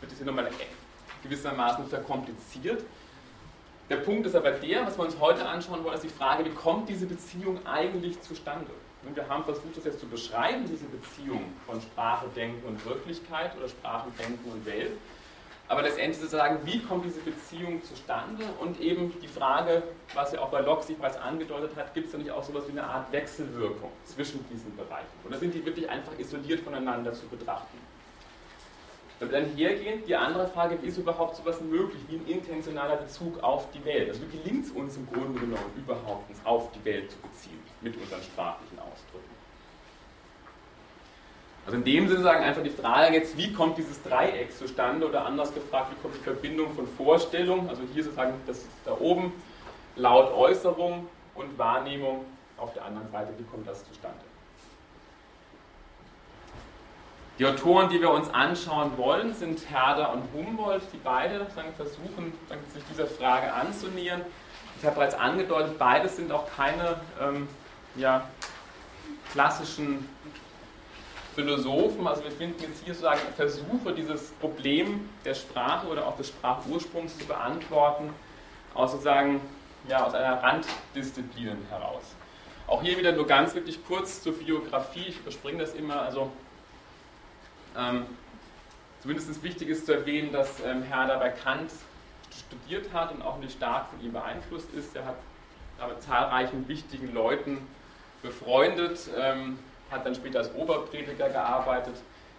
wird 0.00 0.12
jetzt 0.12 0.18
hier 0.18 0.26
nochmal 0.26 0.46
gewissermaßen 1.24 1.86
verkompliziert. 1.86 2.84
Der 3.90 3.96
Punkt 3.96 4.26
ist 4.26 4.34
aber 4.34 4.52
der, 4.52 4.86
was 4.86 4.96
wir 4.96 5.04
uns 5.04 5.18
heute 5.20 5.46
anschauen 5.46 5.82
wollen, 5.84 5.96
ist 5.96 6.04
die 6.04 6.08
Frage, 6.08 6.44
wie 6.44 6.50
kommt 6.50 6.88
diese 6.88 7.06
Beziehung 7.06 7.58
eigentlich 7.66 8.20
zustande? 8.22 8.70
Und 9.06 9.14
wir 9.14 9.28
haben 9.28 9.44
versucht, 9.44 9.76
das 9.76 9.84
jetzt 9.84 10.00
zu 10.00 10.06
beschreiben, 10.06 10.64
diese 10.66 10.86
Beziehung 10.86 11.42
von 11.66 11.80
Sprache, 11.82 12.26
Denken 12.34 12.66
und 12.66 12.82
Wirklichkeit 12.86 13.54
oder 13.58 13.68
Sprachen, 13.68 14.12
Denken 14.18 14.50
und 14.50 14.64
Welt. 14.64 14.92
aber 15.68 15.82
letztendlich 15.82 16.18
sozusagen, 16.18 16.58
wie 16.66 16.80
kommt 16.80 17.04
diese 17.04 17.20
Beziehung 17.20 17.82
zustande 17.82 18.44
und 18.60 18.80
eben 18.80 19.12
die 19.20 19.28
Frage, 19.28 19.82
was 20.14 20.32
ja 20.32 20.40
auch 20.40 20.50
bei 20.50 20.60
Locke 20.60 20.84
sich 20.84 20.96
bereits 20.96 21.16
angedeutet 21.16 21.74
hat, 21.76 21.94
gibt 21.94 22.06
es 22.06 22.12
da 22.12 22.18
nicht 22.18 22.30
auch 22.30 22.44
sowas 22.44 22.64
wie 22.66 22.72
eine 22.72 22.84
Art 22.84 23.10
Wechselwirkung 23.12 23.90
zwischen 24.04 24.44
diesen 24.50 24.76
Bereichen? 24.76 25.06
Oder 25.26 25.38
sind 25.38 25.54
die 25.54 25.64
wirklich 25.64 25.88
einfach 25.88 26.12
isoliert 26.18 26.60
voneinander 26.60 27.12
zu 27.12 27.26
betrachten? 27.26 27.78
Und 29.20 29.32
dann 29.32 29.44
hergehend 29.56 30.08
die 30.08 30.16
andere 30.16 30.48
Frage, 30.48 30.76
wie 30.82 30.88
ist 30.88 30.98
überhaupt 30.98 31.36
sowas 31.36 31.60
möglich, 31.60 32.02
wie 32.08 32.16
ein 32.16 32.26
intentionaler 32.26 32.96
Bezug 32.96 33.42
auf 33.42 33.70
die 33.70 33.84
Welt? 33.84 34.08
Also 34.08 34.22
wie 34.22 34.38
gelingt 34.38 34.66
es 34.66 34.72
uns 34.72 34.96
im 34.96 35.06
Grunde 35.10 35.38
genommen 35.38 35.72
überhaupt, 35.76 36.28
uns 36.28 36.38
auf 36.44 36.70
die 36.72 36.84
Welt 36.84 37.10
zu 37.10 37.18
beziehen 37.18 37.60
mit 37.80 37.96
unseren 37.96 38.22
sprachlichen 38.22 38.78
Ausdrücken? 38.78 39.34
Also 41.64 41.78
in 41.78 41.84
dem 41.84 42.08
Sinne 42.08 42.22
sagen 42.22 42.44
einfach 42.44 42.62
die 42.62 42.70
Frage 42.70 43.14
jetzt, 43.14 43.38
wie 43.38 43.52
kommt 43.52 43.78
dieses 43.78 44.02
Dreieck 44.02 44.52
zustande 44.52 45.08
oder 45.08 45.24
anders 45.24 45.54
gefragt, 45.54 45.92
wie 45.92 46.02
kommt 46.02 46.14
die 46.16 46.22
Verbindung 46.22 46.74
von 46.74 46.86
Vorstellung, 46.86 47.68
also 47.70 47.82
hier 47.94 48.04
sozusagen 48.04 48.34
das 48.46 48.66
da 48.84 48.96
oben, 48.98 49.32
laut 49.96 50.34
Äußerung 50.34 51.08
und 51.34 51.56
Wahrnehmung 51.56 52.24
auf 52.58 52.74
der 52.74 52.84
anderen 52.84 53.10
Seite, 53.10 53.32
wie 53.38 53.44
kommt 53.44 53.66
das 53.66 53.86
zustande? 53.88 54.20
Die 57.38 57.46
Autoren, 57.46 57.88
die 57.88 58.00
wir 58.00 58.10
uns 58.10 58.32
anschauen 58.32 58.96
wollen, 58.96 59.34
sind 59.34 59.68
Herder 59.68 60.12
und 60.12 60.22
Humboldt, 60.32 60.82
die 60.92 61.00
beide 61.02 61.46
versuchen, 61.76 62.32
sich 62.72 62.84
dieser 62.90 63.08
Frage 63.08 63.52
anzunähern. 63.52 64.20
Ich 64.78 64.86
habe 64.86 64.94
bereits 64.94 65.14
angedeutet, 65.14 65.76
beides 65.76 66.16
sind 66.16 66.30
auch 66.30 66.46
keine 66.56 67.00
ähm, 67.20 67.48
ja, 67.96 68.28
klassischen 69.32 70.08
Philosophen. 71.34 72.06
Also 72.06 72.22
wir 72.22 72.30
finden 72.30 72.62
jetzt 72.62 72.84
hier 72.84 72.94
sozusagen 72.94 73.20
Versuche, 73.34 73.92
dieses 73.92 74.30
Problem 74.32 75.08
der 75.24 75.34
Sprache 75.34 75.88
oder 75.88 76.06
auch 76.06 76.16
des 76.16 76.28
Sprachursprungs 76.28 77.18
zu 77.18 77.24
beantworten, 77.26 78.10
aus 78.74 78.92
sozusagen 78.92 79.40
ja, 79.88 80.06
aus 80.06 80.14
einer 80.14 80.40
Randdisziplin 80.40 81.58
heraus. 81.68 82.02
Auch 82.68 82.80
hier 82.80 82.96
wieder 82.96 83.10
nur 83.10 83.26
ganz 83.26 83.54
wirklich 83.54 83.84
kurz 83.84 84.22
zur 84.22 84.34
Biografie. 84.34 85.06
Ich 85.08 85.18
überspringe 85.18 85.58
das 85.58 85.74
immer. 85.74 86.00
Also 86.00 86.30
ähm, 87.76 88.06
zumindest 89.00 89.42
wichtig 89.42 89.68
ist 89.68 89.86
zu 89.86 89.92
erwähnen, 89.92 90.32
dass 90.32 90.60
ähm, 90.64 90.82
Herder 90.82 91.18
bei 91.18 91.30
Kant 91.30 91.70
studiert 92.30 92.92
hat 92.92 93.12
und 93.12 93.22
auch 93.22 93.38
nicht 93.38 93.52
stark 93.52 93.88
von 93.88 94.00
ihm 94.00 94.12
beeinflusst 94.12 94.72
ist. 94.74 94.96
Er 94.96 95.04
hat 95.04 95.16
mit 95.88 96.02
zahlreichen 96.02 96.66
wichtigen 96.68 97.12
Leuten 97.12 97.58
befreundet, 98.22 98.98
ähm, 99.18 99.58
hat 99.90 100.06
dann 100.06 100.14
später 100.14 100.38
als 100.38 100.54
Oberprediger 100.54 101.28
gearbeitet. 101.28 101.94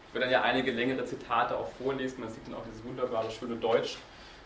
Ich 0.08 0.14
werde 0.14 0.26
dann 0.26 0.34
ja 0.34 0.42
einige 0.42 0.72
längere 0.72 1.06
Zitate 1.06 1.58
auch 1.58 1.70
vorlesen, 1.74 2.22
man 2.22 2.30
sieht 2.30 2.48
dann 2.48 2.56
auch 2.56 2.64
dieses 2.66 2.84
wunderbare, 2.84 3.30
schöne 3.30 3.56
Deutsch 3.56 3.98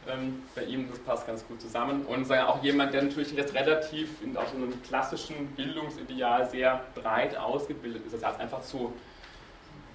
ähm, 0.07 0.43
bei 0.55 0.63
ihm, 0.63 0.89
das 0.89 0.99
passt 0.99 1.27
ganz 1.27 1.45
gut 1.47 1.61
zusammen. 1.61 2.05
Und 2.05 2.31
auch 2.31 2.63
jemand, 2.63 2.93
der 2.93 3.03
natürlich 3.03 3.31
jetzt 3.31 3.53
relativ 3.53 4.21
in 4.23 4.35
auch 4.35 4.47
so 4.47 4.57
einem 4.57 4.81
klassischen 4.83 5.47
Bildungsideal 5.55 6.49
sehr 6.49 6.81
breit 6.95 7.37
ausgebildet 7.37 8.05
ist. 8.05 8.13
Also 8.13 8.25
er 8.25 8.33
hat 8.33 8.39
einfach 8.39 8.61
zu 8.61 8.93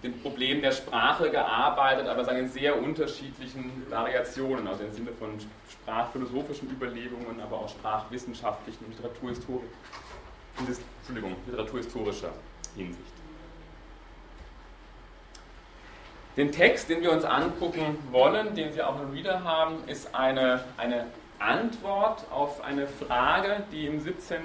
den 0.04 0.20
Problemen 0.20 0.60
der 0.60 0.72
Sprache 0.72 1.30
gearbeitet, 1.30 2.06
aber 2.06 2.30
in 2.32 2.48
sehr 2.48 2.80
unterschiedlichen 2.80 3.86
Variationen, 3.88 4.68
also 4.68 4.84
im 4.84 4.92
Sinne 4.92 5.12
von 5.18 5.30
sprachphilosophischen 5.70 6.70
Überlegungen, 6.70 7.40
aber 7.40 7.56
auch 7.56 7.68
sprachwissenschaftlichen 7.68 8.84
und 8.84 8.96
Literaturhistorik, 8.96 9.70
Entschuldigung, 10.58 11.36
literaturhistorischer 11.46 12.32
Hinsicht. 12.76 13.14
Den 16.36 16.52
Text, 16.52 16.88
den 16.90 17.00
wir 17.00 17.12
uns 17.12 17.24
angucken 17.24 17.96
wollen, 18.10 18.54
den 18.54 18.72
Sie 18.72 18.82
auch 18.82 19.00
noch 19.00 19.12
wieder 19.12 19.42
haben, 19.42 19.86
ist 19.86 20.14
eine, 20.14 20.64
eine 20.76 21.06
Antwort 21.38 22.26
auf 22.30 22.62
eine 22.62 22.86
Frage, 22.86 23.62
die 23.72 23.86
im 23.86 24.00
17. 24.00 24.38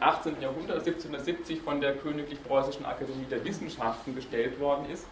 18. 0.00 0.40
Jahrhundert, 0.40 0.78
1770 0.78 1.60
von 1.60 1.80
der 1.80 1.96
Königlich 1.96 2.42
Preußischen 2.42 2.84
Akademie 2.84 3.26
der 3.30 3.44
Wissenschaften 3.44 4.14
gestellt 4.14 4.60
worden 4.60 4.88
ist, 4.90 5.06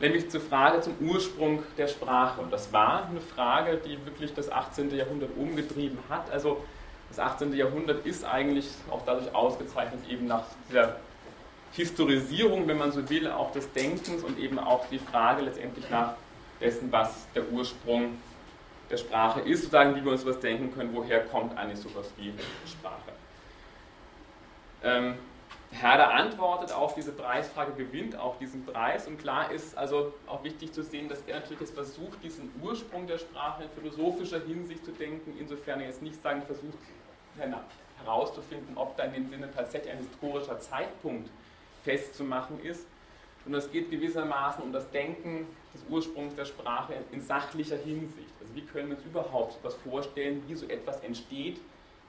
nämlich 0.00 0.28
zur 0.30 0.40
Frage 0.40 0.80
zum 0.80 0.94
Ursprung 1.00 1.62
der 1.78 1.88
Sprache. 1.88 2.40
Und 2.40 2.52
das 2.52 2.72
war 2.72 3.06
eine 3.08 3.20
Frage, 3.20 3.78
die 3.84 4.04
wirklich 4.04 4.34
das 4.34 4.50
18. 4.50 4.94
Jahrhundert 4.94 5.30
umgetrieben 5.36 5.98
hat. 6.08 6.30
Also 6.30 6.64
das 7.08 7.18
18. 7.18 7.52
Jahrhundert 7.54 8.04
ist 8.06 8.24
eigentlich 8.24 8.68
auch 8.90 9.02
dadurch 9.04 9.34
ausgezeichnet, 9.34 10.00
eben 10.08 10.26
nach 10.26 10.44
dieser 10.68 10.96
Historisierung, 11.72 12.66
wenn 12.68 12.78
man 12.78 12.92
so 12.92 13.08
will, 13.08 13.30
auch 13.30 13.52
des 13.52 13.72
Denkens 13.72 14.22
und 14.22 14.38
eben 14.38 14.58
auch 14.58 14.86
die 14.90 14.98
Frage 14.98 15.42
letztendlich 15.42 15.88
nach 15.90 16.14
dessen, 16.60 16.90
was 16.92 17.26
der 17.34 17.50
Ursprung 17.50 18.18
der 18.90 18.98
Sprache 18.98 19.40
ist, 19.40 19.60
sozusagen, 19.60 19.96
wie 19.96 20.04
wir 20.04 20.12
uns 20.12 20.24
was 20.26 20.38
denken 20.38 20.72
können, 20.74 20.90
woher 20.92 21.24
kommt 21.26 21.56
eigentlich 21.56 21.80
sowas 21.80 22.10
wie 22.16 22.32
Sprache. 22.66 23.12
Ähm, 24.82 25.14
Herder 25.70 26.12
antwortet 26.12 26.72
auf 26.72 26.94
diese 26.94 27.12
Preisfrage, 27.12 27.72
gewinnt 27.72 28.16
auch 28.16 28.38
diesen 28.38 28.66
Preis 28.66 29.06
und 29.06 29.18
klar 29.18 29.50
ist 29.50 29.76
also 29.76 30.12
auch 30.26 30.44
wichtig 30.44 30.72
zu 30.72 30.82
sehen, 30.82 31.08
dass 31.08 31.22
er 31.26 31.36
natürlich 31.36 31.60
jetzt 31.60 31.74
versucht, 31.74 32.22
diesen 32.22 32.52
Ursprung 32.60 33.06
der 33.06 33.18
Sprache 33.18 33.64
in 33.64 33.70
philosophischer 33.70 34.40
Hinsicht 34.40 34.84
zu 34.84 34.92
denken, 34.92 35.34
insofern 35.38 35.80
er 35.80 35.86
jetzt 35.86 36.02
nicht 36.02 36.20
sagen 36.22 36.42
versucht 36.42 36.78
herauszufinden, 38.04 38.76
ob 38.76 38.96
da 38.96 39.04
in 39.04 39.14
dem 39.14 39.30
Sinne 39.30 39.50
tatsächlich 39.50 39.92
ein 39.92 39.98
historischer 39.98 40.58
Zeitpunkt 40.58 41.30
festzumachen 41.84 42.62
ist, 42.62 42.86
sondern 43.44 43.62
es 43.62 43.72
geht 43.72 43.90
gewissermaßen 43.90 44.62
um 44.62 44.72
das 44.72 44.90
Denken 44.90 45.46
des 45.74 45.82
Ursprungs 45.88 46.34
der 46.34 46.44
Sprache 46.44 46.94
in 47.10 47.20
sachlicher 47.20 47.76
Hinsicht. 47.76 48.32
Also 48.40 48.54
wie 48.54 48.62
können 48.62 48.90
wir 48.90 48.96
uns 48.96 49.06
überhaupt 49.06 49.56
etwas 49.56 49.74
vorstellen, 49.76 50.42
wie 50.46 50.54
so 50.54 50.66
etwas 50.68 51.00
entsteht, 51.00 51.60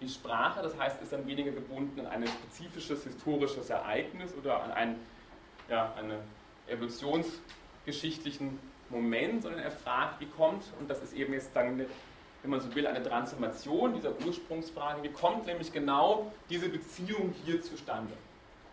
die 0.01 0.09
Sprache, 0.09 0.61
das 0.61 0.77
heißt, 0.77 1.01
ist 1.01 1.13
dann 1.13 1.25
weniger 1.27 1.51
gebunden 1.51 1.99
an 2.01 2.07
ein 2.07 2.27
spezifisches 2.27 3.03
historisches 3.03 3.69
Ereignis 3.69 4.33
oder 4.35 4.63
an 4.63 4.71
einen, 4.71 4.95
ja, 5.69 5.93
einen 5.93 6.19
evolutionsgeschichtlichen 6.67 8.59
Moment, 8.89 9.43
sondern 9.43 9.61
er 9.61 9.71
fragt, 9.71 10.19
wie 10.19 10.27
kommt, 10.27 10.63
und 10.79 10.89
das 10.89 11.01
ist 11.01 11.13
eben 11.13 11.33
jetzt 11.33 11.55
dann, 11.55 11.79
wenn 11.79 12.49
man 12.49 12.59
so 12.59 12.73
will, 12.75 12.85
eine 12.85 13.01
Transformation 13.01 13.93
dieser 13.93 14.13
Ursprungsfrage, 14.25 15.03
wie 15.03 15.09
kommt 15.09 15.45
nämlich 15.45 15.71
genau 15.71 16.31
diese 16.49 16.69
Beziehung 16.69 17.33
hier 17.45 17.61
zustande? 17.61 18.13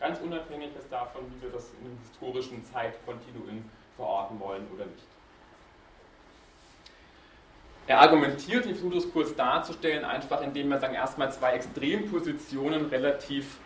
Ganz 0.01 0.19
unabhängig 0.21 0.71
davon, 0.91 1.23
wie 1.31 1.43
wir 1.43 1.51
das 1.51 1.71
in 1.81 1.87
einem 1.87 1.99
historischen 1.99 2.65
Zeitkontinuum 2.65 3.65
verorten 3.97 4.41
wollen 4.41 4.67
oder 4.75 4.87
nicht. 4.87 5.07
Er 7.91 8.01
argumentiert, 8.01 8.67
das 8.89 9.11
kurz 9.13 9.35
darzustellen, 9.35 10.05
einfach 10.05 10.43
indem 10.43 10.71
er 10.71 10.79
sagen, 10.79 10.95
erstmal 10.95 11.33
zwei 11.33 11.55
Extrempositionen 11.55 12.87
relativ 12.87 13.57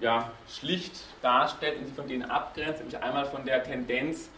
ja, 0.00 0.30
schlicht 0.48 0.94
darstellt 1.20 1.80
und 1.80 1.86
sie 1.86 1.92
von 1.92 2.06
denen 2.06 2.30
abgrenzt, 2.30 2.78
nämlich 2.78 2.96
einmal 3.02 3.24
von 3.24 3.44
der 3.44 3.64
Tendenz 3.64 4.28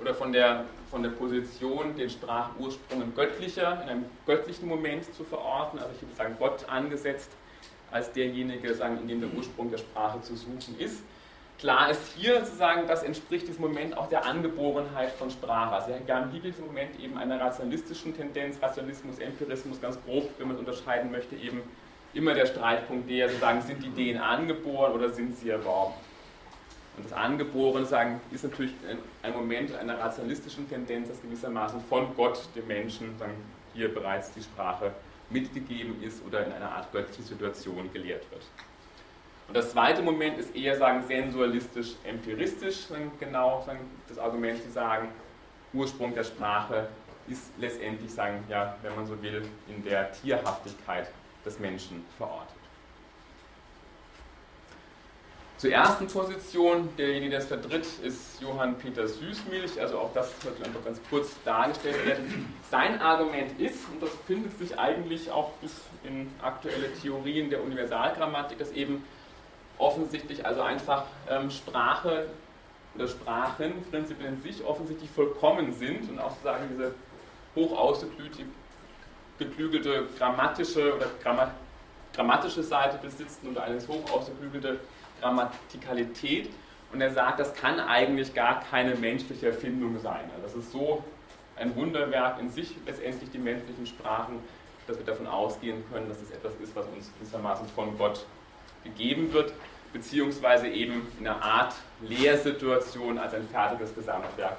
oder 0.00 0.16
von 0.16 0.32
der, 0.32 0.64
von 0.90 1.04
der 1.04 1.10
Position, 1.10 1.96
den 1.96 2.10
Sprachursprung 2.10 3.02
in 3.02 3.14
göttlicher, 3.14 3.80
in 3.84 3.88
einem 3.88 4.04
göttlichen 4.26 4.66
Moment 4.66 5.04
zu 5.14 5.22
verorten, 5.22 5.78
also 5.78 5.92
ich 5.94 6.02
würde 6.02 6.16
sagen 6.16 6.36
Gott 6.40 6.68
angesetzt 6.68 7.30
als 7.92 8.10
derjenige, 8.10 8.74
sagen, 8.74 8.98
in 9.02 9.06
dem 9.06 9.20
der 9.20 9.30
Ursprung 9.32 9.70
der 9.70 9.78
Sprache 9.78 10.20
zu 10.22 10.34
suchen 10.34 10.76
ist. 10.80 11.04
Klar 11.62 11.90
ist 11.92 12.16
hier 12.16 12.44
sozusagen, 12.44 12.88
das 12.88 13.04
entspricht 13.04 13.46
diesem 13.46 13.60
Moment 13.60 13.96
auch 13.96 14.08
der 14.08 14.26
Angeborenheit 14.26 15.12
von 15.12 15.30
Sprache. 15.30 15.76
Also 15.76 15.90
wir 16.04 16.12
haben 16.12 16.32
hier 16.32 16.40
diesen 16.40 16.66
Moment 16.66 16.98
eben 16.98 17.16
einer 17.16 17.40
rationalistischen 17.40 18.16
Tendenz, 18.16 18.60
Rationalismus, 18.60 19.20
Empirismus, 19.20 19.80
ganz 19.80 19.96
grob, 20.04 20.28
wenn 20.38 20.48
man 20.48 20.56
es 20.56 20.58
unterscheiden 20.58 21.12
möchte, 21.12 21.36
eben 21.36 21.62
immer 22.14 22.34
der 22.34 22.46
Streitpunkt 22.46 23.08
der, 23.08 23.28
sozusagen, 23.28 23.62
sind 23.62 23.80
die 23.80 23.86
Ideen 23.86 24.18
angeboren 24.18 24.90
oder 24.92 25.10
sind 25.10 25.36
sie 25.36 25.50
erworben? 25.50 25.94
Und 26.96 27.04
das 27.04 27.12
Angeborene 27.12 27.86
sagen, 27.86 28.20
ist 28.32 28.42
natürlich 28.42 28.72
ein 29.22 29.32
Moment 29.32 29.72
einer 29.76 30.00
rationalistischen 30.00 30.68
Tendenz, 30.68 31.10
das 31.10 31.22
gewissermaßen 31.22 31.80
von 31.88 32.12
Gott 32.16 32.40
dem 32.56 32.66
Menschen 32.66 33.16
sagen, 33.20 33.36
hier 33.72 33.94
bereits 33.94 34.32
die 34.32 34.42
Sprache 34.42 34.90
mitgegeben 35.30 36.02
ist 36.02 36.26
oder 36.26 36.44
in 36.44 36.50
einer 36.50 36.72
Art 36.72 36.90
göttliche 36.90 37.22
Situation 37.22 37.88
gelehrt 37.92 38.28
wird. 38.32 38.42
Und 39.52 39.58
das 39.58 39.72
zweite 39.72 40.00
Moment 40.00 40.38
ist 40.38 40.56
eher 40.56 40.78
sagen, 40.78 41.04
sensualistisch, 41.06 41.88
empiristisch, 42.04 42.86
genau 43.20 43.62
sagen, 43.66 43.80
das 44.08 44.16
Argument 44.18 44.62
zu 44.62 44.70
sagen, 44.70 45.08
Ursprung 45.74 46.14
der 46.14 46.24
Sprache 46.24 46.88
ist 47.28 47.52
letztendlich, 47.58 48.10
sagen, 48.10 48.42
ja, 48.48 48.74
wenn 48.80 48.96
man 48.96 49.04
so 49.04 49.22
will, 49.22 49.42
in 49.68 49.84
der 49.84 50.10
Tierhaftigkeit 50.10 51.10
des 51.44 51.58
Menschen 51.58 52.02
verortet. 52.16 52.56
Zur 55.58 55.70
ersten 55.70 56.06
Position, 56.06 56.88
derjenige, 56.96 57.32
der 57.32 57.40
es 57.40 57.46
vertritt, 57.46 57.86
ist 58.02 58.40
Johann 58.40 58.78
Peter 58.78 59.06
Süßmilch, 59.06 59.78
also 59.78 59.98
auch 59.98 60.14
das 60.14 60.32
wird 60.46 60.64
einfach 60.64 60.82
ganz 60.82 60.98
kurz 61.10 61.36
dargestellt 61.44 62.06
werden. 62.06 62.54
Sein 62.70 62.98
Argument 63.02 63.60
ist, 63.60 63.86
und 63.92 64.02
das 64.02 64.12
findet 64.26 64.58
sich 64.58 64.78
eigentlich 64.78 65.30
auch 65.30 65.50
bis 65.60 65.72
in 66.04 66.30
aktuelle 66.40 66.90
Theorien 66.94 67.50
der 67.50 67.62
Universalgrammatik, 67.62 68.56
dass 68.56 68.72
eben 68.72 69.04
offensichtlich 69.82 70.46
also 70.46 70.62
einfach 70.62 71.04
ähm, 71.28 71.50
Sprache 71.50 72.28
oder 72.94 73.08
Sprachen 73.08 73.84
prinzipiell 73.90 74.28
in 74.28 74.42
sich 74.42 74.64
offensichtlich 74.64 75.10
vollkommen 75.10 75.72
sind 75.72 76.10
und 76.10 76.18
auch 76.18 76.30
sozusagen 76.30 76.68
diese 76.70 76.94
hoch 77.54 77.76
ausgeklügelte 77.76 78.46
grammatische 80.18 80.94
oder 80.96 81.06
Grammat 81.22 81.50
grammatische 82.14 82.62
Seite 82.62 82.98
besitzen 82.98 83.48
und 83.48 83.56
eine 83.58 83.80
hoch 83.88 84.10
ausgeklügelte 84.12 84.80
Grammatikalität. 85.20 86.50
Und 86.92 87.00
er 87.00 87.10
sagt, 87.10 87.40
das 87.40 87.54
kann 87.54 87.80
eigentlich 87.80 88.34
gar 88.34 88.60
keine 88.60 88.94
menschliche 88.96 89.46
Erfindung 89.46 89.98
sein. 89.98 90.28
Das 90.42 90.54
ist 90.54 90.72
so 90.72 91.02
ein 91.56 91.74
Wunderwerk 91.74 92.38
in 92.38 92.50
sich, 92.50 92.76
letztendlich 92.84 93.30
die 93.30 93.38
menschlichen 93.38 93.86
Sprachen, 93.86 94.40
dass 94.86 94.98
wir 94.98 95.06
davon 95.06 95.26
ausgehen 95.26 95.82
können, 95.90 96.06
dass 96.08 96.20
es 96.20 96.30
etwas 96.30 96.52
ist, 96.62 96.76
was 96.76 96.84
uns 96.94 97.10
gewissermaßen 97.18 97.66
von 97.68 97.96
Gott 97.96 98.26
gegeben 98.84 99.32
wird, 99.32 99.54
beziehungsweise 99.92 100.68
eben 100.68 101.06
in 101.18 101.26
einer 101.26 101.42
Art 101.42 101.74
Lehrsituation 102.00 103.18
als 103.18 103.34
ein 103.34 103.46
fertiges 103.48 103.94
Gesamtwerk 103.94 104.56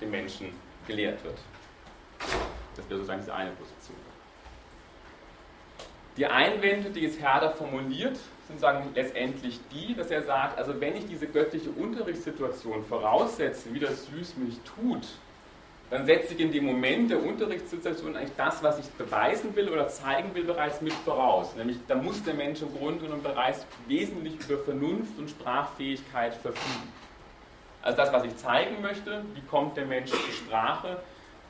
dem 0.00 0.10
Menschen 0.10 0.54
gelehrt 0.86 1.22
wird. 1.24 1.38
Das 2.76 2.88
wäre 2.88 2.98
sozusagen 2.98 3.20
diese 3.20 3.34
eine 3.34 3.50
Position. 3.50 3.96
Die 6.16 6.26
Einwände, 6.26 6.90
die 6.90 7.00
jetzt 7.00 7.20
Herder 7.20 7.50
formuliert, 7.50 8.18
sind 8.48 8.60
sagen 8.60 8.90
letztendlich 8.94 9.60
die, 9.72 9.94
dass 9.94 10.10
er 10.10 10.22
sagt, 10.22 10.56
also 10.56 10.80
wenn 10.80 10.96
ich 10.96 11.06
diese 11.06 11.26
göttliche 11.26 11.70
Unterrichtssituation 11.70 12.84
voraussetze, 12.84 13.74
wie 13.74 13.80
das 13.80 14.06
Süßmilch 14.06 14.56
tut, 14.64 15.06
dann 15.90 16.04
setze 16.04 16.34
ich 16.34 16.40
in 16.40 16.50
dem 16.50 16.64
Moment 16.64 17.10
der 17.10 17.22
Unterrichtssituation 17.22 18.16
eigentlich 18.16 18.36
das, 18.36 18.62
was 18.62 18.78
ich 18.78 18.86
beweisen 18.86 19.54
will 19.54 19.68
oder 19.68 19.88
zeigen 19.88 20.34
will, 20.34 20.44
bereits 20.44 20.80
mit 20.80 20.92
voraus. 20.92 21.54
Nämlich, 21.56 21.78
da 21.86 21.94
muss 21.94 22.22
der 22.24 22.34
Mensch 22.34 22.60
im 22.62 22.76
Grunde 22.76 23.04
genommen 23.04 23.22
bereits 23.22 23.64
wesentlich 23.86 24.34
über 24.48 24.58
Vernunft 24.58 25.16
und 25.18 25.30
Sprachfähigkeit 25.30 26.34
verfügen. 26.34 26.92
Also 27.82 27.98
das, 27.98 28.12
was 28.12 28.24
ich 28.24 28.36
zeigen 28.36 28.82
möchte, 28.82 29.22
wie 29.34 29.42
kommt 29.42 29.76
der 29.76 29.86
Mensch 29.86 30.10
zur 30.10 30.32
Sprache, 30.32 30.98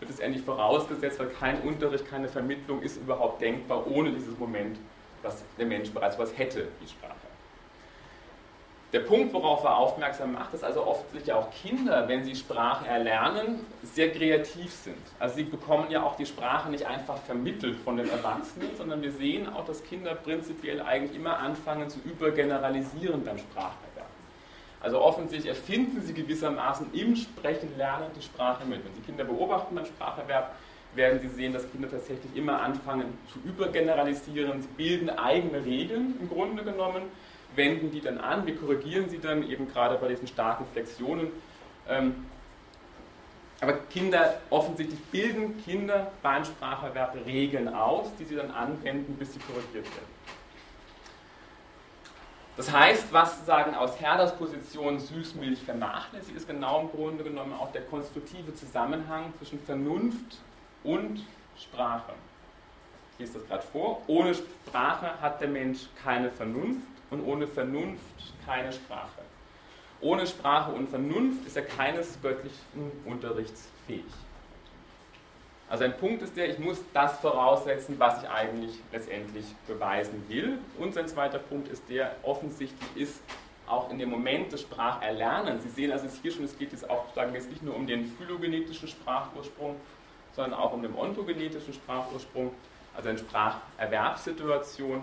wird 0.00 0.10
es 0.10 0.20
endlich 0.20 0.44
vorausgesetzt, 0.44 1.18
weil 1.18 1.28
kein 1.28 1.62
Unterricht, 1.62 2.06
keine 2.06 2.28
Vermittlung 2.28 2.82
ist 2.82 2.98
überhaupt 2.98 3.40
denkbar 3.40 3.86
ohne 3.86 4.12
dieses 4.12 4.38
Moment, 4.38 4.76
dass 5.22 5.42
der 5.58 5.64
Mensch 5.64 5.90
bereits 5.90 6.18
was 6.18 6.36
hätte, 6.36 6.68
wie 6.80 6.86
Sprache. 6.86 7.15
Der 8.92 9.00
Punkt, 9.00 9.32
worauf 9.32 9.64
er 9.64 9.76
aufmerksam 9.76 10.34
macht, 10.34 10.54
ist 10.54 10.62
also 10.62 10.86
offensichtlich 10.86 11.32
auch 11.34 11.50
Kinder, 11.50 12.06
wenn 12.08 12.24
sie 12.24 12.36
Sprache 12.36 12.86
erlernen, 12.86 13.66
sehr 13.82 14.12
kreativ 14.12 14.72
sind. 14.72 14.96
Also 15.18 15.36
sie 15.36 15.42
bekommen 15.42 15.90
ja 15.90 16.04
auch 16.04 16.16
die 16.16 16.24
Sprache 16.24 16.70
nicht 16.70 16.86
einfach 16.86 17.18
vermittelt 17.18 17.76
von 17.80 17.96
den 17.96 18.08
Erwachsenen, 18.08 18.68
sondern 18.76 19.02
wir 19.02 19.10
sehen 19.10 19.52
auch, 19.52 19.64
dass 19.64 19.82
Kinder 19.82 20.14
prinzipiell 20.14 20.80
eigentlich 20.80 21.16
immer 21.16 21.38
anfangen 21.38 21.90
zu 21.90 21.98
übergeneralisieren 22.04 23.24
beim 23.24 23.38
Spracherwerb. 23.38 24.06
Also 24.80 25.00
offensichtlich 25.00 25.48
erfinden 25.48 26.00
sie 26.00 26.14
gewissermaßen 26.14 26.92
im 26.92 27.16
Sprechen 27.16 27.76
lernen 27.76 28.06
die 28.16 28.22
Sprache 28.22 28.64
mit. 28.64 28.84
Wenn 28.84 28.94
Sie 28.94 29.00
Kinder 29.00 29.24
beobachten 29.24 29.74
beim 29.74 29.86
Spracherwerb, 29.86 30.54
werden 30.94 31.18
Sie 31.18 31.28
sehen, 31.28 31.52
dass 31.52 31.68
Kinder 31.72 31.90
tatsächlich 31.90 32.36
immer 32.36 32.62
anfangen 32.62 33.18
zu 33.32 33.40
übergeneralisieren. 33.40 34.62
Sie 34.62 34.68
bilden 34.76 35.10
eigene 35.10 35.64
Regeln 35.64 36.14
im 36.20 36.28
Grunde 36.28 36.62
genommen 36.62 37.02
wenden 37.56 37.90
die 37.90 38.00
dann 38.00 38.18
an, 38.18 38.46
wir 38.46 38.56
korrigieren 38.56 39.08
sie 39.08 39.18
dann 39.18 39.48
eben 39.48 39.68
gerade 39.68 39.96
bei 39.96 40.08
diesen 40.08 40.28
starken 40.28 40.66
Flexionen. 40.72 41.28
Ähm, 41.88 42.26
aber 43.60 43.72
Kinder, 43.90 44.40
offensichtlich 44.50 45.00
bilden 45.06 45.62
Kinder 45.64 46.12
beim 46.22 46.44
Spracherwerb 46.44 47.16
Regeln 47.24 47.68
aus, 47.68 48.08
die 48.18 48.24
sie 48.24 48.36
dann 48.36 48.50
anwenden, 48.50 49.16
bis 49.18 49.32
sie 49.32 49.38
korrigiert 49.38 49.86
werden. 49.86 50.16
Das 52.56 52.72
heißt, 52.72 53.12
was 53.12 53.34
sozusagen 53.34 53.74
aus 53.74 54.00
Herders 54.00 54.34
Position 54.36 54.98
Süßmilch 54.98 55.62
vernachlässigt, 55.62 56.36
ist 56.36 56.48
genau 56.48 56.80
im 56.80 56.90
Grunde 56.90 57.22
genommen 57.22 57.52
auch 57.52 57.70
der 57.72 57.82
konstruktive 57.82 58.54
Zusammenhang 58.54 59.32
zwischen 59.38 59.60
Vernunft 59.60 60.38
und 60.82 61.22
Sprache. 61.58 62.12
Ich 63.12 63.20
lese 63.20 63.38
das 63.38 63.48
gerade 63.48 63.62
vor. 63.62 64.02
Ohne 64.06 64.34
Sprache 64.34 65.20
hat 65.20 65.40
der 65.40 65.48
Mensch 65.48 65.80
keine 66.02 66.30
Vernunft 66.30 66.86
und 67.10 67.24
ohne 67.24 67.46
Vernunft 67.46 68.34
keine 68.44 68.72
Sprache. 68.72 69.22
Ohne 70.00 70.26
Sprache 70.26 70.72
und 70.72 70.88
Vernunft 70.88 71.46
ist 71.46 71.56
er 71.56 71.62
keines 71.62 72.20
göttlichen 72.20 72.92
Unterrichts 73.04 73.68
fähig. 73.86 74.04
Also 75.68 75.84
ein 75.84 75.96
Punkt 75.96 76.22
ist 76.22 76.36
der, 76.36 76.48
ich 76.48 76.58
muss 76.58 76.80
das 76.92 77.18
voraussetzen, 77.18 77.98
was 77.98 78.22
ich 78.22 78.28
eigentlich 78.28 78.78
letztendlich 78.92 79.44
beweisen 79.66 80.24
will. 80.28 80.58
Und 80.78 80.94
sein 80.94 81.08
zweiter 81.08 81.38
Punkt 81.38 81.68
ist 81.68 81.82
der, 81.88 82.14
offensichtlich 82.22 82.88
ist 82.94 83.20
auch 83.66 83.90
in 83.90 83.98
dem 83.98 84.10
Moment 84.10 84.52
des 84.52 84.60
Spracherlernens, 84.60 85.64
Sie 85.64 85.70
sehen 85.70 85.90
also 85.90 86.06
hier 86.22 86.30
schon, 86.30 86.44
es 86.44 86.56
geht 86.56 86.70
jetzt 86.70 86.88
auch 86.88 87.12
sagen 87.14 87.34
jetzt 87.34 87.50
nicht 87.50 87.64
nur 87.64 87.74
um 87.74 87.84
den 87.84 88.04
phylogenetischen 88.04 88.86
Sprachursprung, 88.86 89.74
sondern 90.34 90.54
auch 90.54 90.72
um 90.72 90.82
den 90.82 90.94
ontogenetischen 90.94 91.74
Sprachursprung, 91.74 92.52
also 92.94 93.08
eine 93.08 93.18
Spracherwerbssituation, 93.18 95.02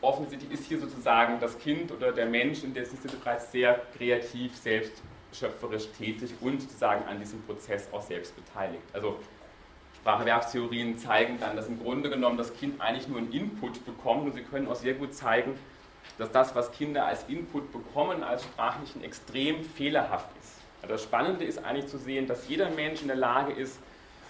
offensichtlich 0.00 0.52
ist 0.52 0.66
hier 0.66 0.78
sozusagen 0.78 1.40
das 1.40 1.58
Kind 1.58 1.90
oder 1.92 2.12
der 2.12 2.26
Mensch 2.26 2.62
in 2.62 2.74
der 2.74 2.86
Sinne 2.86 3.12
bereits 3.18 3.50
sehr 3.52 3.80
kreativ, 3.96 4.56
selbst 4.56 5.02
schöpferisch 5.32 5.88
tätig 5.96 6.30
und 6.40 6.62
sozusagen 6.62 7.04
an 7.06 7.18
diesem 7.18 7.42
Prozess 7.42 7.88
auch 7.92 8.02
selbst 8.02 8.34
beteiligt. 8.36 8.82
Also 8.92 9.18
Spracherwerbstheorien 9.96 10.96
zeigen 10.96 11.38
dann, 11.40 11.56
dass 11.56 11.66
im 11.66 11.82
Grunde 11.82 12.08
genommen 12.08 12.38
das 12.38 12.54
Kind 12.54 12.80
eigentlich 12.80 13.08
nur 13.08 13.18
einen 13.18 13.32
Input 13.32 13.84
bekommt 13.84 14.24
und 14.24 14.32
sie 14.32 14.42
können 14.42 14.68
auch 14.68 14.76
sehr 14.76 14.94
gut 14.94 15.14
zeigen, 15.14 15.58
dass 16.16 16.30
das, 16.32 16.54
was 16.54 16.72
Kinder 16.72 17.04
als 17.04 17.28
Input 17.28 17.72
bekommen, 17.72 18.22
als 18.22 18.44
sprachlichen 18.44 19.04
extrem 19.04 19.62
fehlerhaft 19.62 20.30
ist. 20.40 20.54
Also 20.80 20.94
das 20.94 21.02
Spannende 21.02 21.44
ist 21.44 21.62
eigentlich 21.64 21.88
zu 21.88 21.98
sehen, 21.98 22.26
dass 22.26 22.48
jeder 22.48 22.70
Mensch 22.70 23.02
in 23.02 23.08
der 23.08 23.16
Lage 23.16 23.52
ist, 23.52 23.78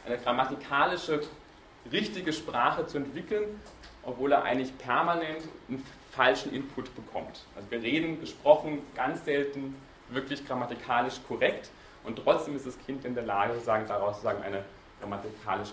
eine 0.07 0.19
grammatikalische, 0.19 1.21
richtige 1.93 2.33
Sprache 2.33 2.87
zu 2.87 2.97
entwickeln 2.97 3.45
obwohl 4.09 4.33
er 4.33 4.42
eigentlich 4.42 4.77
permanent 4.79 5.42
einen 5.68 5.85
falschen 6.12 6.55
Input 6.55 6.94
bekommt. 6.97 7.44
Also 7.55 7.71
wir 7.71 7.83
reden 7.83 8.18
gesprochen 8.21 8.81
ganz 8.94 9.25
selten 9.25 9.77
wirklich 10.09 10.47
grammatikalisch 10.47 11.21
korrekt 11.29 11.68
und 12.05 12.16
trotzdem 12.16 12.57
ist 12.57 12.66
das 12.66 12.79
Kind 12.87 13.05
in 13.05 13.14
der 13.14 13.25
Lage, 13.25 13.53
sozusagen, 13.53 13.87
daraus 13.87 14.16
sozusagen 14.16 14.42
eine 14.42 14.64
grammatikalisch 15.01 15.68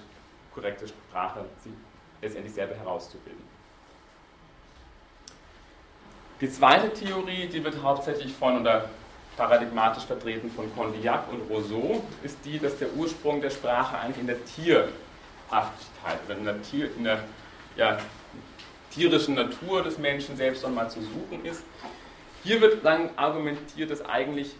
korrekte 0.53 0.85
Sprache 0.87 1.45
letztendlich 2.21 2.53
selber 2.53 2.75
herauszubilden. 2.75 3.43
Die 6.41 6.51
zweite 6.51 6.93
Theorie, 6.93 7.47
die 7.47 7.63
wird 7.63 7.81
hauptsächlich 7.81 8.33
von 8.33 8.59
oder 8.59 8.89
paradigmatisch 9.37 10.03
vertreten 10.03 10.51
von 10.51 10.73
Condillac 10.75 11.31
und 11.31 11.49
Rousseau, 11.49 12.03
ist 12.21 12.37
die, 12.43 12.59
dass 12.59 12.77
der 12.77 12.91
Ursprung 12.93 13.39
der 13.39 13.49
Sprache 13.49 13.97
eigentlich 13.97 14.19
in 14.19 14.27
der 14.27 14.43
Tierhaftigkeit 14.43 16.19
oder 16.25 16.37
in 16.37 16.43
der, 16.43 16.61
Tier, 16.61 16.89
in 16.97 17.05
der 17.05 17.23
ja, 17.77 17.97
tierischen 18.95 19.35
Natur 19.35 19.83
des 19.83 19.97
Menschen 19.97 20.37
selbst 20.37 20.63
nochmal 20.63 20.89
zu 20.89 21.01
suchen 21.01 21.43
ist. 21.43 21.63
Hier 22.43 22.61
wird 22.61 22.85
dann 22.85 23.09
argumentiert, 23.17 23.91
dass 23.91 24.03
eigentlich 24.05 24.55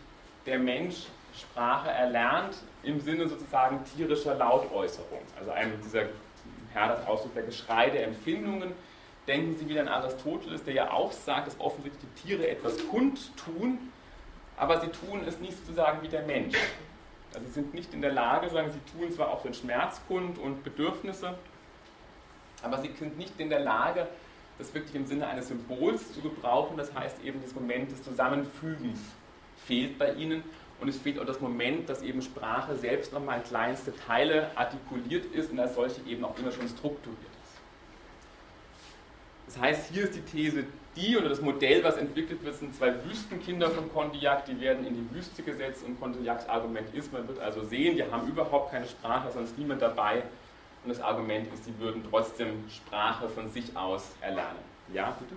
der 0.46 0.60
Mensch 0.60 1.08
Sprache 1.34 1.90
erlernt 1.90 2.56
im 2.84 3.00
Sinne 3.00 3.28
sozusagen 3.28 3.80
tierischer 3.96 4.36
Lautäußerung. 4.36 5.22
Also 5.40 5.52
einem 5.52 5.74
dieser 5.82 6.04
Herders 6.74 7.06
Ausdruck 7.08 7.34
der 7.34 7.44
Geschrei 7.44 7.90
der 7.90 8.06
Empfindungen. 8.06 8.74
Denken 9.28 9.58
Sie 9.58 9.68
wieder 9.68 9.82
an 9.82 9.88
Aristoteles, 9.88 10.64
der 10.64 10.74
ja 10.74 10.92
auch 10.92 11.12
sagt, 11.12 11.48
dass 11.48 11.60
offensichtlich 11.60 12.04
die 12.04 12.28
Tiere 12.28 12.48
etwas 12.48 12.76
kundtun, 12.90 13.80
aber 14.56 14.80
sie 14.80 14.88
tun 14.88 15.24
es 15.28 15.40
nicht 15.40 15.58
sozusagen 15.58 16.02
wie 16.04 16.08
der 16.08 16.24
Mensch. 16.24 16.56
Also 17.34 17.48
sie 17.48 17.54
sind 17.54 17.74
nicht 17.74 17.94
in 17.94 18.02
der 18.02 18.12
Lage, 18.12 18.50
sagen, 18.50 18.72
sie 18.72 18.98
tun 18.98 19.12
zwar 19.12 19.30
auch 19.30 19.42
den 19.42 19.54
Schmerzkund 19.54 20.38
und 20.38 20.64
Bedürfnisse, 20.64 21.34
aber 22.62 22.78
sie 22.78 22.92
sind 23.00 23.18
nicht 23.18 23.40
in 23.40 23.50
der 23.50 23.62
Lage, 23.62 24.08
das 24.58 24.74
wirklich 24.74 24.96
im 24.96 25.06
Sinne 25.06 25.28
eines 25.28 25.48
Symbols 25.48 26.14
zu 26.14 26.22
gebrauchen. 26.22 26.78
Das 26.78 26.94
heißt 26.94 27.24
eben, 27.24 27.42
das 27.42 27.54
Moment 27.54 27.92
des 27.92 28.02
Zusammenfügens 28.04 29.00
fehlt 29.66 29.98
bei 29.98 30.14
ihnen. 30.14 30.44
Und 30.80 30.90
es 30.90 30.98
fehlt 30.98 31.20
auch 31.20 31.26
das 31.26 31.40
Moment, 31.40 31.90
dass 31.90 32.02
eben 32.02 32.22
Sprache 32.22 32.76
selbst 32.76 33.14
nochmal 33.14 33.38
in 33.38 33.44
kleinste 33.44 33.96
Teile 33.96 34.52
artikuliert 34.56 35.26
ist 35.34 35.52
und 35.52 35.60
als 35.60 35.76
solche 35.76 36.02
eben 36.08 36.26
auch 36.26 36.38
immer 36.38 36.52
schon 36.52 36.68
strukturiert 36.68 37.20
ist. 37.20 37.46
Das 39.48 39.60
heißt, 39.60 39.94
hier 39.94 40.04
ist 40.04 40.16
die 40.16 40.22
These, 40.22 40.66
die 40.98 41.18
oder 41.18 41.30
das 41.30 41.42
Modell, 41.42 41.84
was 41.84 41.98
entwickelt 41.98 42.44
wird, 42.44 42.56
sind 42.56 42.76
zwei 42.76 42.94
Wüstenkinder 43.06 43.70
von 43.70 43.92
Condillac, 43.92 44.46
die 44.46 44.60
werden 44.60 44.86
in 44.86 44.96
die 44.96 45.16
Wüste 45.16 45.44
gesetzt 45.44 45.84
und 45.86 46.00
Condillacs 46.00 46.48
Argument 46.50 46.94
ist, 46.94 47.12
man 47.14 47.28
wird 47.28 47.40
also 47.40 47.64
sehen, 47.64 47.96
die 47.96 48.04
haben 48.04 48.28
überhaupt 48.28 48.72
keine 48.72 48.86
Sprache, 48.86 49.32
sonst 49.32 49.58
niemand 49.58 49.82
dabei 49.82 50.24
und 50.86 50.92
das 50.92 51.02
Argument 51.02 51.52
ist, 51.52 51.66
sie 51.66 51.78
würden 51.80 52.04
trotzdem 52.08 52.70
Sprache 52.70 53.28
von 53.28 53.50
sich 53.50 53.76
aus 53.76 54.12
erlernen. 54.22 54.60
Ja, 54.94 55.18
bitte? 55.20 55.36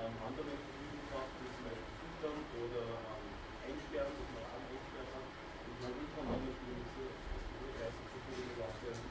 ähm, 0.00 0.16
andere 0.24 0.56
Verfügungssachen, 0.56 1.36
wie 1.44 1.52
zum 1.52 1.64
Beispiel 1.68 1.92
Füttern 2.00 2.38
oder 2.56 2.84
ähm, 3.04 3.24
Einsperren, 3.68 4.14
dass 4.16 4.30
man 4.32 4.44
auch 4.48 4.64
einsperren 4.64 5.08
kann. 5.12 5.26
Und 5.68 5.76
man 5.76 5.92
will 5.92 6.08
von 6.16 6.24
anderen 6.24 6.56
kommunizieren, 6.56 7.16
dass 7.20 7.44
die 7.52 7.68
30 7.76 8.00
Sekunden 8.10 8.48
gelassen 8.56 8.80
werden, 8.80 9.04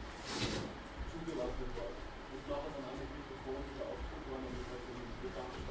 zugelassen 1.14 1.68
wird. 1.78 1.96
Und 2.30 2.42
nachher 2.50 2.74
dann 2.74 2.86
auch 2.90 2.98
mit 2.98 3.10
Mikrofon 3.14 3.62
wieder 3.70 3.86
aufgehoben 3.86 4.26
worden 4.30 4.46
und 4.50 4.58
das 4.60 4.68
heißt, 4.70 4.86
die 4.90 4.98
Mitarbeiter 4.98 5.70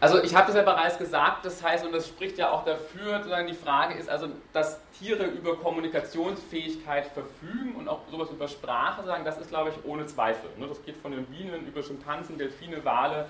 also 0.00 0.22
ich 0.22 0.34
habe 0.34 0.46
das 0.46 0.56
ja 0.56 0.62
bereits 0.62 0.96
gesagt, 0.98 1.44
das 1.44 1.62
heißt, 1.62 1.84
und 1.84 1.92
das 1.92 2.08
spricht 2.08 2.38
ja 2.38 2.50
auch 2.50 2.64
dafür, 2.64 3.18
sozusagen 3.18 3.46
die 3.46 3.54
Frage 3.54 3.94
ist 3.94 4.08
also, 4.08 4.28
dass 4.54 4.80
Tiere 4.98 5.24
über 5.24 5.56
Kommunikationsfähigkeit 5.56 7.06
verfügen 7.08 7.74
und 7.76 7.86
auch 7.86 8.00
sowas 8.10 8.30
über 8.30 8.48
Sprache 8.48 9.04
sagen, 9.04 9.24
das 9.24 9.36
ist, 9.38 9.50
glaube 9.50 9.70
ich, 9.70 9.84
ohne 9.84 10.06
Zweifel. 10.06 10.48
Ne? 10.56 10.66
Das 10.66 10.82
geht 10.84 10.96
von 10.96 11.12
den 11.12 11.26
Bienen 11.26 11.66
über 11.66 11.82
Schimpansen, 11.82 12.38
Delfine, 12.38 12.82
Wale 12.82 13.26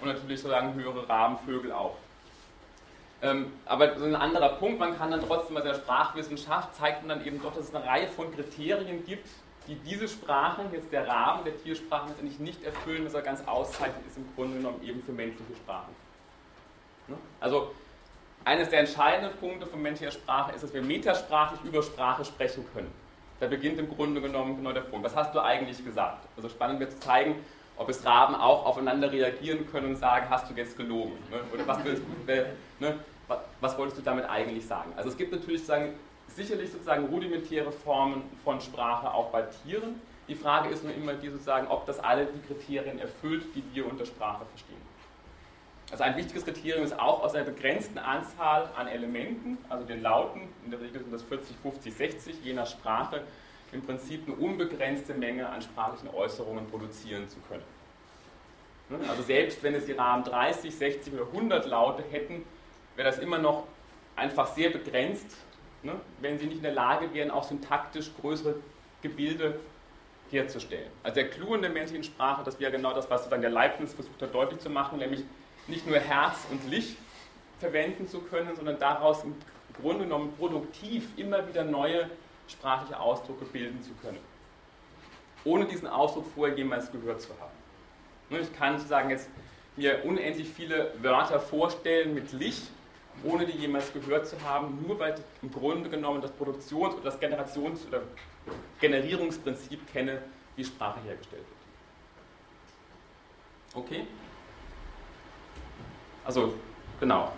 und 0.00 0.06
natürlich 0.06 0.40
sozusagen 0.40 0.74
höhere 0.74 1.08
Rabenvögel 1.08 1.72
auch. 1.72 1.96
Ähm, 3.22 3.52
aber 3.64 3.98
so 3.98 4.04
ein 4.04 4.14
anderer 4.14 4.50
Punkt, 4.50 4.78
man 4.78 4.96
kann 4.96 5.10
dann 5.10 5.26
trotzdem, 5.26 5.56
also 5.56 5.68
der 5.68 5.74
Sprachwissenschaft 5.74 6.74
zeigt 6.76 7.04
man 7.04 7.18
dann 7.18 7.26
eben 7.26 7.42
doch, 7.42 7.54
dass 7.54 7.68
es 7.68 7.74
eine 7.74 7.84
Reihe 7.84 8.06
von 8.08 8.32
Kriterien 8.32 9.04
gibt, 9.04 9.28
die 9.68 9.74
diese 9.76 10.08
Sprachen, 10.08 10.72
jetzt 10.72 10.92
der 10.92 11.06
Rahmen 11.06 11.44
der 11.44 11.56
Tiersprachen, 11.56 12.08
letztendlich 12.08 12.38
nicht 12.38 12.62
erfüllen, 12.64 13.04
dass 13.04 13.14
er 13.14 13.22
ganz 13.22 13.46
auszeichnend 13.46 14.06
ist 14.06 14.16
im 14.16 14.26
Grunde 14.34 14.58
genommen 14.58 14.82
eben 14.82 15.02
für 15.02 15.12
menschliche 15.12 15.54
Sprachen. 15.56 15.94
Ne? 17.08 17.16
Also 17.40 17.72
eines 18.44 18.70
der 18.70 18.80
entscheidenden 18.80 19.36
Punkte 19.38 19.66
von 19.66 19.82
menschlicher 19.82 20.12
Sprache 20.12 20.54
ist, 20.54 20.62
dass 20.62 20.72
wir 20.72 20.82
metasprachlich 20.82 21.60
über 21.64 21.82
Sprache 21.82 22.24
sprechen 22.24 22.64
können. 22.72 22.92
Da 23.40 23.48
beginnt 23.48 23.78
im 23.78 23.88
Grunde 23.88 24.20
genommen 24.20 24.56
genau 24.56 24.72
der 24.72 24.82
Punkt. 24.82 25.04
Was 25.04 25.16
hast 25.16 25.34
du 25.34 25.40
eigentlich 25.40 25.84
gesagt? 25.84 26.26
Also 26.36 26.48
spannend 26.48 26.80
wird 26.80 26.92
zu 26.92 27.00
zeigen, 27.00 27.36
ob 27.76 27.88
es 27.88 28.04
Raben 28.04 28.34
auch 28.34 28.64
aufeinander 28.64 29.12
reagieren 29.12 29.70
können 29.70 29.88
und 29.88 29.96
sagen, 29.96 30.26
hast 30.30 30.48
du 30.48 30.54
jetzt 30.54 30.76
gelogen? 30.76 31.12
Ne? 31.30 31.40
Oder 31.52 31.66
was, 31.66 31.84
willst 31.84 32.02
ne? 32.80 32.98
was 33.60 33.76
wolltest 33.76 33.98
du 33.98 34.02
damit 34.02 34.24
eigentlich 34.24 34.66
sagen? 34.66 34.92
Also 34.96 35.10
es 35.10 35.16
gibt 35.16 35.32
natürlich 35.32 35.60
sozusagen 35.60 35.94
sicherlich 36.36 36.70
sozusagen 36.70 37.06
rudimentäre 37.06 37.72
Formen 37.72 38.22
von 38.44 38.60
Sprache 38.60 39.12
auch 39.12 39.30
bei 39.30 39.42
Tieren. 39.42 40.00
Die 40.28 40.34
Frage 40.34 40.68
ist 40.68 40.84
nur 40.84 40.94
immer 40.94 41.14
die 41.14 41.28
sozusagen, 41.28 41.68
ob 41.68 41.86
das 41.86 41.98
alle 41.98 42.26
die 42.26 42.40
Kriterien 42.46 42.98
erfüllt, 42.98 43.44
die 43.54 43.64
wir 43.72 43.86
unter 43.86 44.04
Sprache 44.04 44.44
verstehen. 44.44 44.76
Also 45.90 46.02
ein 46.02 46.16
wichtiges 46.16 46.44
Kriterium 46.44 46.84
ist 46.84 46.98
auch 46.98 47.22
aus 47.22 47.34
einer 47.34 47.44
begrenzten 47.44 47.98
Anzahl 47.98 48.68
an 48.76 48.88
Elementen, 48.88 49.56
also 49.68 49.86
den 49.86 50.02
Lauten, 50.02 50.42
in 50.64 50.72
der 50.72 50.80
Regel 50.80 51.00
sind 51.00 51.12
das 51.12 51.22
40, 51.22 51.56
50, 51.62 51.94
60, 51.94 52.36
je 52.42 52.52
nach 52.54 52.66
Sprache, 52.66 53.22
im 53.72 53.82
Prinzip 53.82 54.26
eine 54.26 54.36
unbegrenzte 54.36 55.14
Menge 55.14 55.48
an 55.48 55.62
sprachlichen 55.62 56.08
Äußerungen 56.08 56.68
produzieren 56.68 57.28
zu 57.28 57.38
können. 57.48 57.62
Ne? 58.88 58.98
Also 59.08 59.22
selbst 59.22 59.62
wenn 59.62 59.74
es 59.74 59.86
die 59.86 59.92
Rahmen 59.92 60.24
30, 60.24 60.74
60 60.74 61.14
oder 61.14 61.26
100 61.26 61.66
Laute 61.66 62.02
hätten, 62.10 62.44
wäre 62.96 63.08
das 63.08 63.18
immer 63.18 63.38
noch 63.38 63.64
einfach 64.16 64.48
sehr 64.54 64.70
begrenzt 64.70 65.36
ne, 65.86 65.94
wenn 66.20 66.38
sie 66.38 66.46
nicht 66.46 66.58
in 66.58 66.62
der 66.62 66.72
Lage 66.72 67.12
wären, 67.14 67.30
auch 67.30 67.44
syntaktisch 67.44 68.10
größere 68.20 68.56
Gebilde 69.02 69.58
herzustellen. 70.30 70.90
Also 71.02 71.14
der 71.14 71.30
Clou 71.30 71.54
in 71.54 71.62
der 71.62 71.70
menschlichen 71.70 72.04
Sprache, 72.04 72.42
das 72.44 72.58
wäre 72.60 72.72
genau 72.72 72.92
das, 72.92 73.08
was 73.08 73.22
sozusagen 73.22 73.42
der 73.42 73.50
Leibniz 73.50 73.94
versucht 73.94 74.20
hat 74.20 74.34
deutlich 74.34 74.60
zu 74.60 74.68
machen, 74.68 74.98
nämlich 74.98 75.22
nicht 75.68 75.86
nur 75.86 75.98
Herz 75.98 76.46
und 76.50 76.68
Licht 76.68 76.96
verwenden 77.58 78.06
zu 78.06 78.20
können, 78.20 78.54
sondern 78.54 78.78
daraus 78.78 79.24
im 79.24 79.34
Grunde 79.80 80.04
genommen 80.04 80.34
produktiv 80.36 81.08
immer 81.16 81.46
wieder 81.48 81.64
neue 81.64 82.10
sprachliche 82.48 82.98
Ausdrücke 82.98 83.44
bilden 83.46 83.82
zu 83.82 83.92
können. 84.02 84.18
Ohne 85.44 85.66
diesen 85.66 85.86
Ausdruck 85.86 86.26
vorher 86.34 86.56
jemals 86.56 86.90
gehört 86.90 87.20
zu 87.20 87.30
haben. 87.40 87.52
Ne, 88.30 88.40
ich 88.40 88.52
kann 88.52 88.76
sozusagen 88.76 89.10
jetzt 89.10 89.28
mir 89.76 90.04
unendlich 90.04 90.48
viele 90.48 90.92
Wörter 91.02 91.38
vorstellen 91.38 92.14
mit 92.14 92.32
Licht 92.32 92.68
ohne 93.24 93.46
die 93.46 93.58
jemals 93.58 93.92
gehört 93.92 94.26
zu 94.26 94.40
haben, 94.42 94.84
nur 94.86 94.98
weil 94.98 95.14
ich 95.14 95.20
im 95.42 95.50
Grunde 95.50 95.88
genommen 95.88 96.20
das 96.20 96.32
Produktions- 96.32 96.94
oder 96.94 97.04
das 97.04 97.20
Generations- 97.20 97.86
oder 97.88 98.02
Generierungsprinzip 98.80 99.90
kenne, 99.92 100.22
wie 100.54 100.64
Sprache 100.64 101.00
hergestellt 101.00 101.44
wird. 101.44 101.56
Okay? 103.84 104.06
Also, 106.24 106.54
genau. 107.00 107.32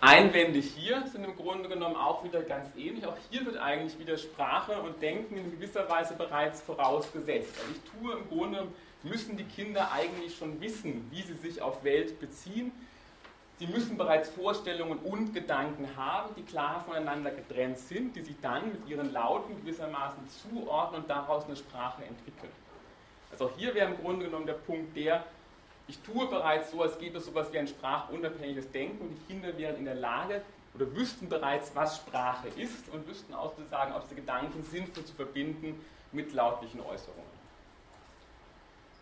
Einwände 0.00 0.58
hier 0.58 1.06
sind 1.06 1.24
im 1.24 1.34
Grunde 1.36 1.68
genommen 1.68 1.96
auch 1.96 2.22
wieder 2.22 2.42
ganz 2.42 2.68
ähnlich. 2.76 3.06
Auch 3.06 3.16
hier 3.30 3.44
wird 3.44 3.56
eigentlich 3.56 3.98
wieder 3.98 4.16
Sprache 4.16 4.80
und 4.80 5.00
Denken 5.00 5.36
in 5.36 5.50
gewisser 5.50 5.88
Weise 5.88 6.14
bereits 6.14 6.60
vorausgesetzt. 6.60 7.54
Also 7.58 7.72
ich 7.72 8.00
tue 8.00 8.12
im 8.12 8.28
Grunde, 8.28 8.68
müssen 9.02 9.36
die 9.36 9.44
Kinder 9.44 9.90
eigentlich 9.92 10.36
schon 10.36 10.60
wissen, 10.60 11.08
wie 11.10 11.22
sie 11.22 11.34
sich 11.34 11.62
auf 11.62 11.82
Welt 11.82 12.20
beziehen, 12.20 12.72
Sie 13.58 13.66
müssen 13.66 13.96
bereits 13.96 14.28
Vorstellungen 14.28 14.98
und 14.98 15.32
Gedanken 15.32 15.88
haben, 15.96 16.34
die 16.36 16.42
klar 16.42 16.84
voneinander 16.84 17.30
getrennt 17.30 17.78
sind, 17.78 18.14
die 18.14 18.20
sich 18.20 18.36
dann 18.42 18.70
mit 18.70 18.86
ihren 18.86 19.12
Lauten 19.14 19.56
gewissermaßen 19.56 20.28
zuordnen 20.28 21.02
und 21.02 21.08
daraus 21.08 21.46
eine 21.46 21.56
Sprache 21.56 22.04
entwickeln. 22.04 22.52
Also 23.30 23.46
auch 23.46 23.56
hier 23.56 23.74
wäre 23.74 23.90
im 23.90 23.96
Grunde 23.98 24.26
genommen 24.26 24.46
der 24.46 24.54
Punkt 24.54 24.94
der, 24.94 25.24
ich 25.88 25.98
tue 26.00 26.26
bereits 26.26 26.70
so, 26.70 26.82
als 26.82 26.98
gäbe 26.98 27.18
es 27.18 27.24
sowas 27.24 27.50
wie 27.52 27.58
ein 27.58 27.66
sprachunabhängiges 27.66 28.70
Denken 28.72 29.02
und 29.02 29.10
die 29.10 29.32
Kinder 29.32 29.56
wären 29.56 29.76
in 29.76 29.84
der 29.86 29.94
Lage 29.94 30.42
oder 30.74 30.94
wüssten 30.94 31.28
bereits, 31.28 31.74
was 31.74 31.96
Sprache 31.96 32.48
ist 32.56 32.88
und 32.92 33.08
wüssten 33.08 33.32
auch 33.32 33.56
sozusagen 33.56 33.92
auch 33.92 34.02
diese 34.02 34.16
Gedanken 34.16 34.62
sinnvoll 34.64 35.04
zu 35.04 35.14
verbinden 35.14 35.82
mit 36.12 36.32
lautlichen 36.34 36.80
Äußerungen. 36.80 37.35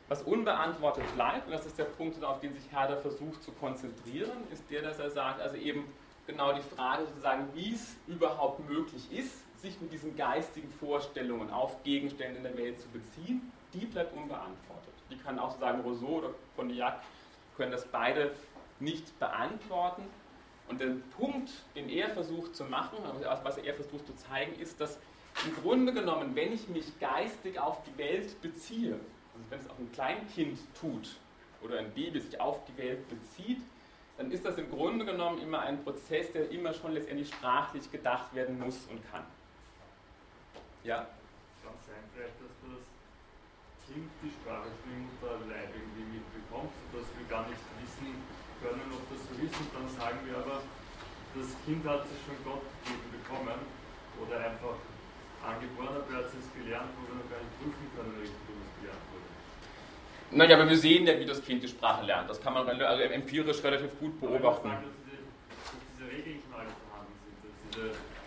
Was 0.08 0.22
unbeantwortet 0.22 1.04
bleibt, 1.14 1.46
und 1.46 1.52
das 1.52 1.64
ist 1.64 1.78
der 1.78 1.84
Punkt, 1.84 2.22
auf 2.22 2.40
den 2.40 2.52
sich 2.52 2.70
Herder 2.70 2.98
versucht 2.98 3.42
zu 3.42 3.52
konzentrieren, 3.52 4.46
ist 4.52 4.70
der, 4.70 4.82
dass 4.82 4.98
er 4.98 5.10
sagt, 5.10 5.40
also 5.40 5.56
eben 5.56 5.86
genau 6.26 6.52
die 6.52 6.62
Frage 6.62 7.06
sozusagen, 7.06 7.48
wie 7.54 7.72
es 7.72 7.96
überhaupt 8.06 8.68
möglich 8.68 9.10
ist, 9.10 9.42
sich 9.60 9.80
mit 9.80 9.92
diesen 9.92 10.14
geistigen 10.14 10.70
Vorstellungen 10.70 11.50
auf 11.50 11.82
Gegenstände 11.84 12.36
in 12.36 12.42
der 12.42 12.56
Welt 12.56 12.78
zu 12.78 12.88
beziehen, 12.88 13.50
die 13.72 13.86
bleibt 13.86 14.14
unbeantwortet. 14.14 14.92
Die 15.10 15.16
kann 15.16 15.38
auch 15.38 15.50
sozusagen 15.52 15.80
Rousseau 15.80 16.18
oder 16.18 16.30
Condillac 16.54 17.00
können 17.56 17.72
das 17.72 17.86
beide 17.86 18.32
nicht 18.80 19.18
beantworten. 19.18 20.02
Und 20.68 20.80
der 20.80 20.96
Punkt, 21.16 21.50
den 21.74 21.88
er 21.88 22.10
versucht 22.10 22.56
zu 22.56 22.64
machen, 22.64 22.98
was 23.42 23.58
er 23.58 23.74
versucht 23.74 24.06
zu 24.06 24.14
zeigen, 24.16 24.58
ist, 24.60 24.80
dass 24.80 24.98
im 25.44 25.54
Grunde 25.62 25.92
genommen, 25.92 26.34
wenn 26.34 26.52
ich 26.52 26.68
mich 26.68 26.98
geistig 27.00 27.58
auf 27.58 27.82
die 27.84 27.98
Welt 27.98 28.40
beziehe, 28.40 28.98
also 29.34 29.50
wenn 29.50 29.60
es 29.60 29.68
auch 29.68 29.78
ein 29.78 29.92
Kleinkind 29.92 30.58
tut 30.78 31.16
oder 31.62 31.78
ein 31.78 31.92
Baby 31.92 32.20
sich 32.20 32.40
auf 32.40 32.64
die 32.66 32.76
Welt 32.76 33.08
bezieht, 33.08 33.60
dann 34.16 34.30
ist 34.30 34.44
das 34.44 34.56
im 34.58 34.70
Grunde 34.70 35.04
genommen 35.04 35.40
immer 35.40 35.60
ein 35.60 35.82
Prozess, 35.82 36.30
der 36.32 36.50
immer 36.50 36.72
schon 36.72 36.92
letztendlich 36.92 37.28
sprachlich 37.28 37.90
gedacht 37.90 38.32
werden 38.34 38.58
muss 38.58 38.86
und 38.86 39.02
kann. 39.10 39.24
Ja? 40.84 41.08
Kann 41.64 41.74
sein 41.82 42.04
vielleicht, 42.14 42.38
dass 42.38 42.54
das 42.62 42.84
Kind 43.90 44.08
die 44.22 44.30
Sprache 44.30 44.70
schon 44.70 44.92
im 44.94 45.10
Mutterleib 45.10 45.74
irgendwie 45.74 46.20
mitbekommt, 46.20 46.70
sodass 46.92 47.08
wir 47.18 47.26
gar 47.26 47.48
nicht 47.48 47.58
wissen 47.82 48.14
können, 48.62 48.86
ob 48.94 49.02
das 49.10 49.20
so 49.26 49.34
ist 49.34 49.56
und 49.58 49.70
dann 49.74 49.88
sagen 49.90 50.20
wir 50.24 50.38
aber, 50.38 50.62
das 51.34 51.50
Kind 51.66 51.82
hat 51.82 52.06
sich 52.06 52.20
schon 52.22 52.38
Gott 52.46 52.62
gegeben 52.86 53.10
bekommen 53.18 53.58
oder 54.22 54.38
einfach 54.38 54.78
angeboren, 55.42 55.98
aber 55.98 56.06
er 56.14 56.18
hat 56.22 56.30
es 56.30 56.48
gelernt, 56.54 56.94
wo 56.94 57.02
wir 57.10 57.18
noch 57.18 57.28
gar 57.28 57.42
nicht 57.42 57.54
prüfen 57.58 57.88
können, 57.98 58.14
richtig, 58.22 58.53
naja, 60.34 60.56
aber 60.56 60.68
wir 60.68 60.76
sehen 60.76 61.06
ja, 61.06 61.18
wie 61.18 61.24
das 61.24 61.44
Kind 61.44 61.62
die 61.62 61.68
Sprache 61.68 62.04
lernt. 62.04 62.28
Das 62.28 62.40
kann 62.40 62.54
man 62.54 62.68
also 62.68 63.02
empirisch 63.02 63.62
relativ 63.62 63.98
gut 63.98 64.20
beobachten. 64.20 64.70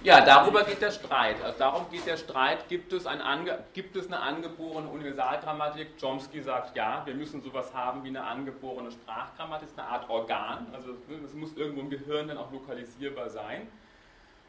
Ja, 0.03 0.23
darüber 0.23 0.63
geht 0.63 0.81
der 0.81 0.91
Streit. 0.91 1.41
Also 1.43 1.57
darum 1.57 1.89
geht 1.89 2.05
der 2.05 2.17
Streit, 2.17 2.69
gibt 2.69 2.93
es, 2.93 3.07
ein 3.07 3.19
ange, 3.19 3.63
gibt 3.73 3.95
es 3.95 4.07
eine 4.07 4.19
angeborene 4.19 4.87
Universalgrammatik? 4.87 5.99
Chomsky 5.99 6.41
sagt 6.41 6.77
ja, 6.77 7.01
wir 7.05 7.15
müssen 7.15 7.41
sowas 7.41 7.73
haben 7.73 8.03
wie 8.03 8.09
eine 8.09 8.23
angeborene 8.23 8.91
Sprachgrammatik, 8.91 9.67
das 9.67 9.71
ist 9.71 9.79
eine 9.79 9.89
Art 9.89 10.09
Organ, 10.09 10.67
also 10.71 10.91
es 11.25 11.33
muss 11.33 11.57
irgendwo 11.57 11.81
im 11.81 11.89
Gehirn 11.89 12.27
dann 12.27 12.37
auch 12.37 12.51
lokalisierbar 12.51 13.29
sein. 13.29 13.67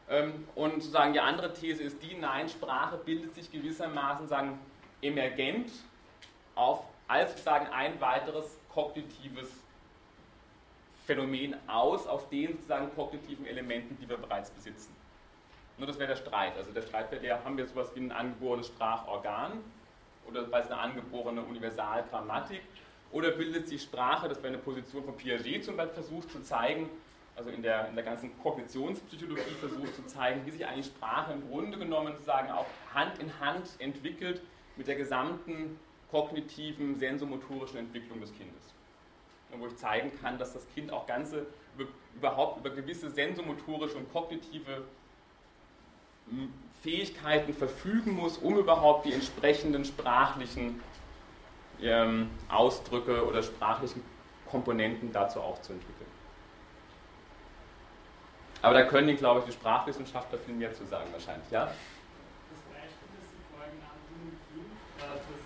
Ähm, 0.07 0.47
und 0.55 0.75
sozusagen 0.75 1.13
die 1.13 1.19
andere 1.19 1.51
These 1.53 1.83
ist 1.83 2.01
die, 2.03 2.15
nein, 2.15 2.47
Sprache 2.47 2.97
bildet 2.97 3.33
sich 3.33 3.51
gewissermaßen 3.51 4.27
sagen, 4.27 4.59
emergent 5.01 5.71
auf 6.55 6.85
als 7.09 7.31
sozusagen 7.31 7.67
ein 7.73 7.99
weiteres 7.99 8.57
kognitives 8.71 9.49
Phänomen 11.05 11.55
aus, 11.67 12.05
auf 12.07 12.29
den 12.29 12.53
sozusagen 12.53 12.93
kognitiven 12.95 13.47
Elementen, 13.47 13.97
die 13.99 14.07
wir 14.07 14.17
bereits 14.17 14.51
besitzen. 14.51 14.95
Nur 15.79 15.87
das 15.87 15.97
wäre 15.97 16.09
der 16.09 16.17
Streit. 16.17 16.55
Also 16.55 16.71
der 16.71 16.83
Streit 16.83 17.11
wäre 17.11 17.21
der, 17.21 17.43
haben 17.43 17.57
wir 17.57 17.65
sowas 17.65 17.89
wie 17.95 18.01
ein 18.01 18.11
angeborenes 18.11 18.67
Sprachorgan 18.67 19.53
oder 20.27 20.45
eine 20.53 20.77
angeborene 20.77 21.41
Universalgrammatik 21.41 22.61
oder 23.11 23.31
bildet 23.31 23.67
sich 23.67 23.81
Sprache, 23.81 24.29
das 24.29 24.37
wäre 24.37 24.49
eine 24.49 24.59
Position 24.59 25.03
von 25.03 25.17
Piaget 25.17 25.65
zum 25.65 25.77
Beispiel 25.77 26.03
versucht 26.03 26.29
zu 26.29 26.43
zeigen, 26.43 26.89
also 27.35 27.49
in 27.49 27.63
der, 27.63 27.87
in 27.87 27.95
der 27.95 28.03
ganzen 28.03 28.37
Kognitionspsychologie 28.43 29.55
versucht 29.59 29.95
zu 29.95 30.05
zeigen, 30.05 30.45
wie 30.45 30.51
sich 30.51 30.67
eigentlich 30.67 30.87
Sprache 30.87 31.33
im 31.33 31.49
Grunde 31.49 31.79
genommen 31.79 32.13
sozusagen 32.13 32.51
auch 32.51 32.67
Hand 32.93 33.17
in 33.17 33.39
Hand 33.39 33.67
entwickelt 33.79 34.41
mit 34.75 34.87
der 34.87 34.95
gesamten 34.95 35.79
kognitiven, 36.11 36.97
sensomotorischen 36.97 37.77
Entwicklung 37.77 38.19
des 38.19 38.33
Kindes. 38.33 38.73
wo 39.57 39.67
ich 39.67 39.75
zeigen 39.77 40.11
kann, 40.21 40.37
dass 40.37 40.53
das 40.53 40.67
Kind 40.73 40.91
auch 40.91 41.07
ganze, 41.07 41.47
überhaupt 42.15 42.59
über 42.59 42.69
gewisse 42.69 43.09
sensomotorische 43.09 43.97
und 43.97 44.11
kognitive 44.11 44.83
Fähigkeiten 46.81 47.53
verfügen 47.53 48.13
muss, 48.13 48.37
um 48.37 48.57
überhaupt 48.57 49.05
die 49.05 49.13
entsprechenden 49.13 49.83
sprachlichen 49.85 50.81
ähm, 51.81 52.29
Ausdrücke 52.49 53.25
oder 53.25 53.41
sprachlichen 53.41 54.03
Komponenten 54.49 55.11
dazu 55.11 55.41
auch 55.41 55.61
zu 55.61 55.73
entwickeln. 55.73 56.09
Aber 58.61 58.73
da 58.73 58.83
können, 58.83 59.15
glaube 59.15 59.39
ich, 59.39 59.45
die 59.45 59.51
Sprachwissenschaftler 59.53 60.37
viel 60.39 60.53
mehr 60.53 60.73
zu 60.73 60.85
sagen 60.85 61.09
wahrscheinlich, 61.11 61.49
ja? 61.49 61.65
Das 61.65 61.75
Beispiel, 62.67 63.07
das 63.15 63.29
Sie 63.31 63.39
vorhin 63.55 63.71
genannt 63.71 64.03
haben, 64.99 65.21
dass 65.23 65.39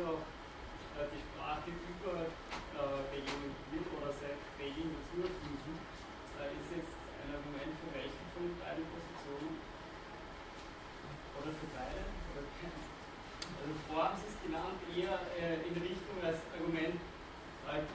auch 0.00 0.24
äh, 0.96 1.04
die 1.12 1.20
Sprache 1.20 1.68
über 1.68 2.24
äh, 2.24 3.04
wird 3.12 3.86
oder 4.00 4.12
selbst 4.16 4.48
derjenigen 4.56 4.96
zuerfinden, 5.12 5.76
äh, 6.40 6.56
ist 6.56 6.72
jetzt 6.72 6.96
ein 7.20 7.36
Argument 7.36 7.72
für 7.84 7.90
welche 7.92 8.22
von 8.32 8.48
beiden 8.64 8.84
Positionen? 8.88 9.60
Oder 11.36 11.52
für 11.52 11.68
beide? 11.76 12.00
Also 12.00 13.72
vorher 13.88 14.16
Sie 14.16 14.28
es 14.28 14.36
genannt, 14.40 14.80
eher 14.92 15.20
in 15.36 15.76
Richtung 15.76 16.16
als 16.24 16.40
Argument 16.56 16.96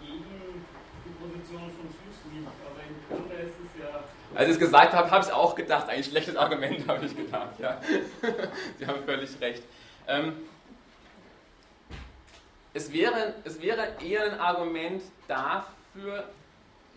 gegen 0.02 0.66
die 1.06 1.14
Position 1.18 1.70
von 1.74 1.88
Süßlich, 1.90 2.46
aber 2.66 2.82
im 2.86 2.98
Grunde 3.06 3.36
ist 3.36 3.58
es 3.58 3.82
ja. 3.82 4.04
Als 4.34 4.48
ich 4.50 4.54
es 4.56 4.60
gesagt 4.60 4.94
habe, 4.94 5.10
habe 5.10 5.26
ich 5.26 5.32
auch 5.32 5.56
gedacht. 5.56 5.90
Ein 5.90 6.04
schlechtes 6.04 6.36
Argument 6.36 6.88
habe 6.88 7.06
ich 7.06 7.16
gedacht. 7.16 7.60
Ja. 7.60 7.80
Sie 8.78 8.86
haben 8.86 9.04
völlig 9.06 9.30
recht. 9.42 9.64
Ähm, 10.08 10.50
es 12.80 12.94
wäre, 12.94 13.34
es 13.44 13.62
wäre 13.62 13.90
eher 14.02 14.24
ein 14.24 14.40
Argument 14.40 15.04
dafür, 15.28 16.30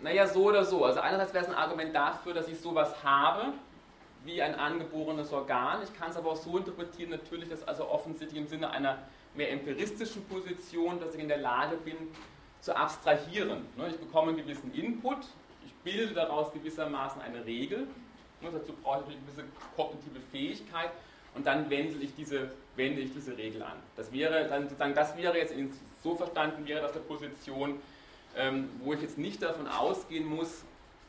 naja, 0.01 0.29
so 0.29 0.45
oder 0.45 0.65
so. 0.65 0.85
Also 0.85 1.01
einerseits 1.01 1.35
wäre 1.35 1.45
es 1.45 1.51
ein 1.51 1.57
Argument 1.57 1.93
dafür, 1.93 2.35
dass 2.35 2.47
ich 2.47 2.61
sowas 2.61 3.03
habe, 3.03 3.53
wie 4.25 4.41
ein 4.41 4.55
angeborenes 4.55 5.33
Organ. 5.33 5.83
Ich 5.83 5.93
kann 5.99 6.11
es 6.11 6.17
aber 6.17 6.31
auch 6.31 6.37
so 6.37 6.57
interpretieren, 6.57 7.11
natürlich, 7.11 7.49
dass 7.49 7.67
also 7.67 7.89
offensichtlich 7.89 8.41
im 8.41 8.47
Sinne 8.47 8.71
einer 8.71 8.99
mehr 9.35 9.51
empiristischen 9.51 10.25
Position, 10.27 11.01
dass 11.01 11.17
ich 11.17 11.21
in 11.21 11.27
der 11.27 11.39
Lage 11.39 11.77
bin, 11.77 11.97
zu 12.61 12.77
abstrahieren. 12.77 13.67
Ne, 13.77 13.89
ich 13.89 13.99
bekomme 13.99 14.29
einen 14.29 14.37
gewissen 14.39 14.73
Input, 14.75 15.19
ich 15.67 15.75
bilde 15.83 16.15
daraus 16.15 16.53
gewissermaßen 16.53 17.21
eine 17.21 17.45
Regel. 17.45 17.89
Ne, 18.41 18.51
dazu 18.53 18.73
brauche 18.73 19.01
ich 19.09 19.17
eine 19.17 19.27
gewisse 19.27 19.45
kognitive 19.75 20.21
Fähigkeit 20.31 20.93
und 21.35 21.45
dann 21.45 21.69
wende 21.71 21.99
ich 21.99 22.15
diese, 22.15 22.53
wende 22.77 23.01
ich 23.01 23.13
diese 23.13 23.37
Regel 23.37 23.63
an. 23.63 23.77
Das 23.97 24.13
wäre, 24.13 24.49
dann 24.49 24.65
sozusagen, 24.65 24.95
das 24.95 25.17
wäre 25.17 25.37
jetzt 25.37 25.55
so 26.03 26.15
verstanden, 26.15 26.67
wäre 26.67 26.81
das 26.81 26.93
eine 26.93 27.03
Position, 27.03 27.81
ähm, 28.37 28.71
wo 28.83 28.93
ich 28.95 29.03
jetzt 29.03 29.19
nicht 29.19 29.43
davon 29.43 29.67
ausgehen 29.69 30.25
muss, 30.25 30.65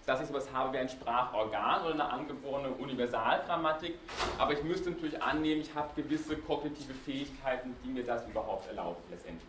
dass 0.06 0.22
ich 0.22 0.28
sowas 0.28 0.52
habe 0.52 0.74
wie 0.74 0.80
ein 0.80 0.90
Sprachorgan 0.90 1.86
oder 1.86 1.94
eine 1.94 2.10
angeborene 2.10 2.70
Universalgrammatik, 2.70 3.96
aber 4.38 4.54
ich 4.54 4.64
müsste 4.64 4.92
natürlich 4.92 5.22
annehmen, 5.22 5.62
ich 5.62 5.74
habe 5.74 5.90
gewisse 6.02 6.36
kognitive 6.36 6.94
Fähigkeiten, 7.06 7.76
die 7.84 7.90
mir 7.90 8.04
das 8.04 8.28
überhaupt 8.28 8.68
erlauben 8.68 9.02
letztendlich. 9.10 9.48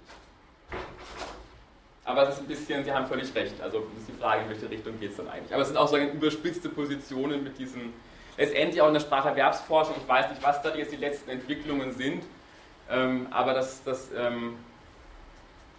Aber 2.05 2.29
es 2.29 2.35
ist 2.35 2.41
ein 2.43 2.47
bisschen, 2.47 2.85
Sie 2.85 2.93
haben 2.93 3.07
völlig 3.07 3.35
recht, 3.35 3.61
also 3.61 3.79
ist 3.99 4.09
die 4.09 4.13
Frage, 4.13 4.43
in 4.43 4.51
welche 4.51 4.71
Richtung 4.71 5.01
geht 5.01 5.13
es 5.13 5.17
dann 5.17 5.29
eigentlich. 5.29 5.53
Aber 5.53 5.63
es 5.63 5.69
sind 5.69 5.77
auch 5.77 5.89
so 5.89 5.97
überspitzte 5.97 6.69
Positionen 6.69 7.43
mit 7.43 7.59
diesen 7.59 7.95
letztendlich 8.37 8.81
auch 8.81 8.89
in 8.89 8.95
der 8.95 9.01
Spracherwerbsforschung, 9.01 9.97
ich 9.99 10.09
weiß 10.09 10.31
nicht, 10.31 10.43
was 10.43 10.63
da 10.63 10.75
jetzt 10.75 10.93
die 10.93 10.97
letzten 10.97 11.31
Entwicklungen 11.31 11.93
sind, 11.93 12.25
ähm, 12.91 13.27
aber 13.31 13.55
das, 13.55 13.83
das 13.85 14.11
ähm, 14.17 14.57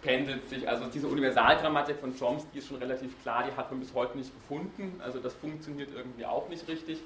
pendelt 0.02 0.48
sich, 0.48 0.68
also 0.68 0.86
diese 0.86 1.08
Universalgrammatik 1.08 1.98
von 1.98 2.16
Chomsky 2.18 2.58
ist 2.58 2.68
schon 2.68 2.78
relativ 2.78 3.20
klar, 3.22 3.44
die 3.44 3.56
hat 3.56 3.70
man 3.70 3.80
bis 3.80 3.92
heute 3.94 4.16
nicht 4.18 4.32
gefunden, 4.34 5.00
also 5.04 5.18
das 5.18 5.34
funktioniert 5.34 5.90
irgendwie 5.94 6.24
auch 6.24 6.48
nicht 6.48 6.66
richtig. 6.68 6.98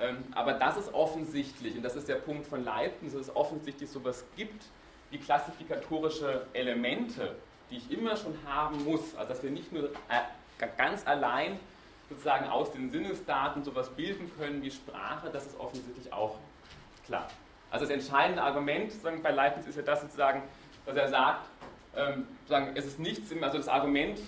Ähm, 0.00 0.24
aber 0.34 0.54
das 0.54 0.76
ist 0.76 0.92
offensichtlich, 0.92 1.76
und 1.76 1.82
das 1.82 1.94
ist 1.94 2.08
der 2.08 2.16
Punkt 2.16 2.46
von 2.46 2.64
Leibniz, 2.64 3.12
dass 3.12 3.22
es 3.22 3.36
offensichtlich 3.36 3.88
sowas 3.88 4.24
gibt 4.36 4.64
wie 5.10 5.18
klassifikatorische 5.18 6.46
Elemente, 6.52 7.36
die 7.70 7.76
ich 7.76 7.90
immer 7.92 8.16
schon 8.16 8.36
haben 8.46 8.84
muss, 8.84 9.14
also 9.14 9.32
dass 9.32 9.42
wir 9.42 9.50
nicht 9.50 9.72
nur 9.72 9.84
äh, 9.84 10.66
ganz 10.76 11.06
allein 11.06 11.60
sozusagen 12.08 12.46
aus 12.48 12.72
den 12.72 12.90
Sinnesdaten 12.90 13.64
sowas 13.64 13.90
bilden 13.90 14.30
können 14.38 14.62
wie 14.62 14.70
Sprache, 14.70 15.30
das 15.32 15.46
ist 15.46 15.58
offensichtlich 15.58 16.12
auch 16.12 16.36
klar. 17.06 17.28
Also 17.70 17.86
das 17.86 17.94
entscheidende 17.94 18.42
Argument 18.42 18.92
sozusagen 18.92 19.22
bei 19.22 19.30
Leibniz 19.30 19.66
ist 19.66 19.76
ja 19.76 19.82
das 19.82 20.02
sozusagen, 20.02 20.42
dass 20.86 20.96
er 20.96 21.08
sagt, 21.08 21.48
ähm, 21.96 22.26
sozusagen, 22.40 22.76
es 22.76 22.86
ist 22.86 22.98
nichts, 22.98 23.32
also 23.40 23.58
das 23.58 23.68
Argument 23.68 24.20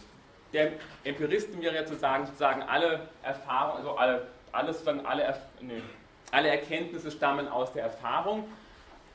der 0.52 0.72
Empiristen 1.04 1.60
wäre 1.60 1.74
ja 1.74 1.86
zu 1.86 1.96
sagen, 1.96 2.26
sozusagen 2.26 2.62
alle 2.62 3.08
Erfahrungen, 3.22 3.78
also 3.78 3.96
alle, 3.96 4.26
alles, 4.52 4.78
sozusagen 4.78 5.06
alle, 5.06 5.36
nee, 5.60 5.82
alle 6.30 6.48
Erkenntnisse 6.48 7.10
stammen 7.10 7.48
aus 7.48 7.72
der 7.72 7.84
Erfahrung. 7.84 8.44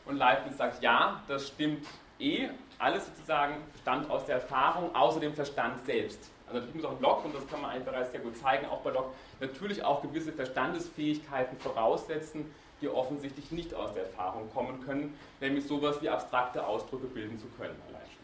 Und 0.06 0.18
Leibniz 0.18 0.58
sagt, 0.58 0.82
ja, 0.82 1.22
das 1.28 1.48
stimmt 1.48 1.86
eh, 2.20 2.50
alles 2.80 3.06
sozusagen 3.08 3.56
stammt 3.82 4.10
aus 4.10 4.26
der 4.26 4.36
Erfahrung, 4.36 4.94
außer 4.96 5.20
dem 5.20 5.34
Verstand 5.34 5.86
selbst. 5.86 6.32
Also 6.52 6.66
natürlich 6.66 6.84
muss 6.84 6.92
auch 6.92 7.00
Locke, 7.00 7.28
und 7.28 7.36
das 7.36 7.48
kann 7.48 7.62
man 7.62 7.72
eigentlich 7.72 7.86
bereits 7.86 8.12
sehr 8.12 8.20
gut 8.20 8.36
zeigen, 8.36 8.66
auch 8.66 8.82
bei 8.82 8.92
Locke, 8.92 9.12
natürlich 9.40 9.84
auch 9.84 10.02
gewisse 10.02 10.34
Verstandesfähigkeiten 10.34 11.58
voraussetzen, 11.58 12.54
die 12.82 12.90
offensichtlich 12.90 13.52
nicht 13.52 13.74
aus 13.74 13.94
der 13.94 14.04
Erfahrung 14.04 14.52
kommen 14.52 14.84
können, 14.86 15.18
nämlich 15.40 15.66
sowas 15.66 16.02
wie 16.02 16.10
abstrakte 16.10 16.66
Ausdrücke 16.66 17.08
bilden 17.08 17.40
zu 17.40 17.48
können 17.58 17.76
allein 17.88 18.02
schon. 18.02 18.24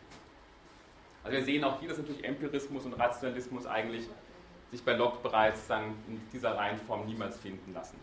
Also 1.24 1.38
wir 1.38 1.46
sehen 1.46 1.64
auch 1.64 1.80
hier, 1.80 1.88
dass 1.88 2.00
natürlich 2.00 2.24
Empirismus 2.26 2.86
und 2.86 2.94
Rationalismus 2.94 3.66
eigentlich 3.66 4.08
sich 4.72 4.84
bei 4.84 4.94
Locke 4.94 5.20
bereits 5.24 5.68
dann 5.68 5.96
in 6.10 6.22
dieser 6.34 6.58
Reihenform 6.58 7.06
niemals 7.06 7.38
finden 7.38 7.74
lassen 7.74 7.98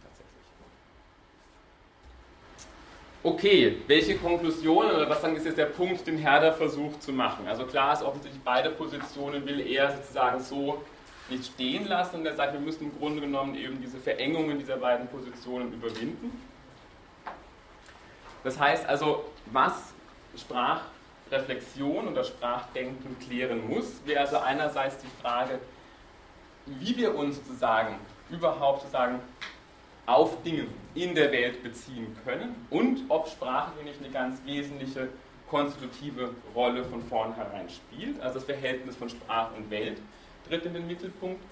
Okay, 3.27 3.79
welche 3.87 4.19
Konklusionen 4.19 4.97
oder 4.97 5.09
was 5.09 5.23
dann 5.23 5.35
ist 5.35 5.47
jetzt 5.47 5.57
der 5.57 5.65
Punkt, 5.65 6.07
den 6.07 6.19
Herder 6.19 6.53
versucht 6.53 7.03
zu 7.03 7.11
machen? 7.11 7.49
Also 7.49 7.65
klar 7.65 7.95
ist 7.95 8.03
offensichtlich, 8.03 8.43
beide 8.45 8.69
Positionen 8.69 9.47
will 9.47 9.67
er 9.67 9.97
sozusagen 9.97 10.41
so 10.41 10.85
nicht 11.31 11.47
stehen 11.47 11.87
lassen 11.87 12.17
und 12.17 12.27
er 12.27 12.35
sagt, 12.35 12.53
wir 12.53 12.61
müssen 12.61 12.85
im 12.85 12.99
Grunde 12.99 13.23
genommen 13.23 13.55
eben 13.55 13.81
diese 13.81 13.97
Verengungen 13.97 14.59
dieser 14.59 14.77
beiden 14.77 15.09
Positionen 15.09 15.73
überwinden. 15.73 16.39
Das 18.43 18.61
heißt 18.61 18.87
also, 18.87 19.25
was 19.47 19.95
Sprachreflexion 20.37 22.09
oder 22.09 22.25
Sprachdenken 22.25 23.19
klären 23.21 23.67
muss, 23.67 24.03
wäre 24.05 24.21
also 24.21 24.37
einerseits 24.37 24.99
die 24.99 25.23
Frage, 25.23 25.61
wie 26.67 26.95
wir 26.95 27.15
uns 27.15 27.37
sozusagen 27.37 27.97
überhaupt 28.29 28.83
sozusagen 28.83 29.21
auf 30.07 30.43
Dinge 30.43 30.67
in 30.95 31.15
der 31.15 31.33
Welt 31.33 31.63
beziehen 31.63 32.17
können 32.25 32.67
und 32.71 33.03
ob 33.09 33.29
Sprache 33.29 33.73
hier 33.77 33.85
nicht 33.85 34.01
eine 34.01 34.11
ganz 34.11 34.41
wesentliche 34.45 35.09
konstitutive 35.49 36.31
Rolle 36.55 36.85
von 36.85 37.03
vornherein 37.03 37.69
spielt. 37.69 38.21
Also 38.21 38.35
das 38.35 38.45
Verhältnis 38.45 38.97
von 38.97 39.09
Sprache 39.09 39.55
und 39.57 39.71
Welt 39.71 39.99
tritt 40.49 40.65
in 40.67 40.75
den 40.75 40.87
Mittelpunkt. 40.87 41.43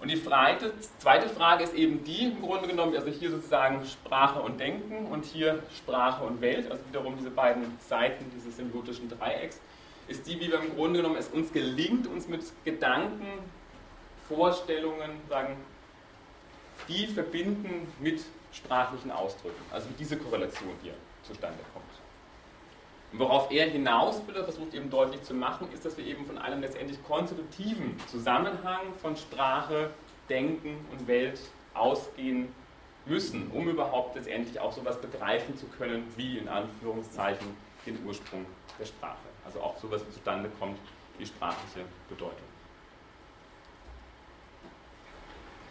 Und 0.00 0.10
die 0.10 0.22
zweite 0.22 1.28
Frage 1.30 1.64
ist 1.64 1.74
eben 1.74 2.04
die, 2.04 2.24
im 2.24 2.42
Grunde 2.42 2.68
genommen, 2.68 2.94
also 2.94 3.08
hier 3.08 3.30
sozusagen 3.30 3.84
Sprache 3.86 4.40
und 4.40 4.60
Denken 4.60 5.06
und 5.06 5.24
hier 5.24 5.62
Sprache 5.74 6.22
und 6.22 6.40
Welt, 6.42 6.70
also 6.70 6.82
wiederum 6.86 7.16
diese 7.16 7.30
beiden 7.30 7.64
Seiten 7.88 8.26
dieses 8.34 8.56
symbiotischen 8.56 9.08
Dreiecks, 9.08 9.58
ist 10.06 10.26
die, 10.26 10.38
wie 10.38 10.48
wir 10.48 10.60
im 10.60 10.76
Grunde 10.76 11.00
genommen 11.00 11.16
es 11.18 11.28
uns 11.28 11.52
gelingt, 11.52 12.06
uns 12.06 12.28
mit 12.28 12.42
Gedanken, 12.64 13.26
Vorstellungen, 14.28 15.12
sagen, 15.28 15.56
die 16.88 17.06
verbinden 17.06 17.92
mit 18.00 18.22
sprachlichen 18.52 19.10
Ausdrücken, 19.10 19.62
also 19.70 19.88
wie 19.90 19.94
diese 19.98 20.16
Korrelation 20.16 20.70
hier 20.82 20.94
zustande 21.22 21.58
kommt. 21.72 21.84
Und 23.12 23.18
worauf 23.20 23.50
er 23.50 23.66
hinaus 23.68 24.20
will, 24.26 24.42
versucht 24.42 24.74
eben 24.74 24.90
deutlich 24.90 25.22
zu 25.22 25.34
machen, 25.34 25.68
ist, 25.72 25.84
dass 25.84 25.96
wir 25.96 26.04
eben 26.04 26.26
von 26.26 26.38
einem 26.38 26.60
letztendlich 26.60 27.02
konstitutiven 27.04 27.98
Zusammenhang 28.08 28.94
von 29.00 29.16
Sprache, 29.16 29.90
Denken 30.28 30.84
und 30.90 31.06
Welt 31.06 31.40
ausgehen 31.74 32.48
müssen, 33.04 33.50
um 33.52 33.68
überhaupt 33.68 34.16
letztendlich 34.16 34.58
auch 34.58 34.72
sowas 34.72 35.00
begreifen 35.00 35.56
zu 35.56 35.66
können, 35.66 36.04
wie 36.16 36.38
in 36.38 36.48
Anführungszeichen 36.48 37.46
den 37.86 38.04
Ursprung 38.04 38.44
der 38.78 38.86
Sprache. 38.86 39.16
Also 39.44 39.60
auch 39.60 39.78
sowas 39.78 40.02
zustande 40.12 40.50
kommt, 40.58 40.78
wie 41.18 41.26
sprachliche 41.26 41.84
Bedeutung. 42.08 42.55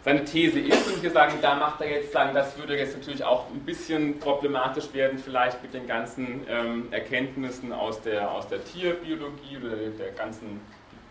Seine 0.06 0.24
These 0.24 0.60
ist. 0.60 0.86
Und 0.86 1.02
wir 1.02 1.10
sagen, 1.10 1.34
da 1.42 1.56
macht 1.56 1.80
er 1.80 1.90
jetzt 1.90 2.12
sagen, 2.12 2.32
das 2.32 2.56
würde 2.56 2.78
jetzt 2.78 2.96
natürlich 2.96 3.24
auch 3.24 3.50
ein 3.50 3.58
bisschen 3.60 4.20
problematisch 4.20 4.94
werden, 4.94 5.18
vielleicht 5.18 5.60
mit 5.64 5.74
den 5.74 5.88
ganzen 5.88 6.46
ähm, 6.48 6.86
Erkenntnissen 6.92 7.72
aus 7.72 8.00
der, 8.02 8.30
aus 8.30 8.46
der 8.46 8.64
Tierbiologie 8.64 9.56
oder 9.56 9.76
der 9.76 10.12
ganzen 10.12 10.60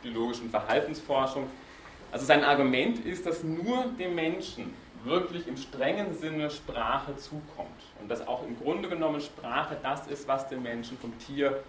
biologischen 0.01 0.49
Verhaltensforschung. 0.49 1.47
Also 2.13 2.25
sein 2.25 2.45
Argument 2.45 3.05
ist, 3.05 3.25
dass 3.25 3.43
nur 3.43 3.83
dem 3.99 4.15
Menschen 4.15 4.73
wirklich 5.03 5.45
im 5.45 5.57
strengen 5.57 6.17
Sinne 6.17 6.49
Sprache 6.49 7.17
zukommt. 7.17 7.69
Und 7.99 8.09
dass 8.09 8.25
auch 8.25 8.47
im 8.47 8.57
Grunde 8.57 8.87
genommen 8.87 9.19
Sprache 9.19 9.75
das 9.83 10.07
ist, 10.07 10.25
was 10.25 10.47
den 10.47 10.63
Menschen 10.63 10.97
vom 10.97 11.11
Tier 11.19 11.61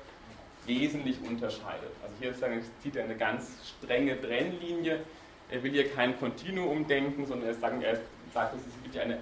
wesentlich 0.64 1.16
unterscheidet. 1.28 1.90
Also 2.04 2.14
hier 2.20 2.62
zieht 2.82 2.94
er 2.94 3.02
eine 3.02 3.16
ganz 3.16 3.50
strenge 3.80 4.20
Trennlinie. 4.20 5.00
Er 5.50 5.62
will 5.62 5.70
hier 5.70 5.88
kein 5.90 6.18
Kontinuum 6.18 6.86
denken, 6.86 7.26
sondern 7.26 7.48
er 7.48 7.54
sagt, 7.54 7.82
er 7.82 8.00
sagt 8.34 8.54
es 8.56 8.82
gibt 8.82 8.94
ja 8.94 9.02
eine, 9.02 9.18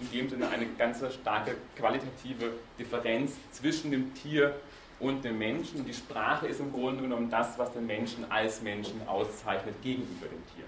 in 0.00 0.10
dem 0.10 0.28
Sinne 0.28 0.48
eine 0.48 0.66
ganz 0.78 1.02
starke 1.12 1.56
qualitative 1.76 2.52
Differenz 2.78 3.36
zwischen 3.52 3.90
dem 3.90 4.14
Tier 4.14 4.54
und 4.98 5.24
dem 5.24 5.38
Menschen. 5.38 5.84
Die 5.84 5.92
Sprache 5.92 6.46
ist 6.46 6.60
im 6.60 6.72
Grunde 6.72 7.02
genommen 7.02 7.30
das, 7.30 7.58
was 7.58 7.72
den 7.72 7.86
Menschen 7.86 8.30
als 8.30 8.62
Menschen 8.62 9.06
auszeichnet 9.06 9.74
gegenüber 9.82 10.26
dem 10.26 10.42
Tier. 10.54 10.64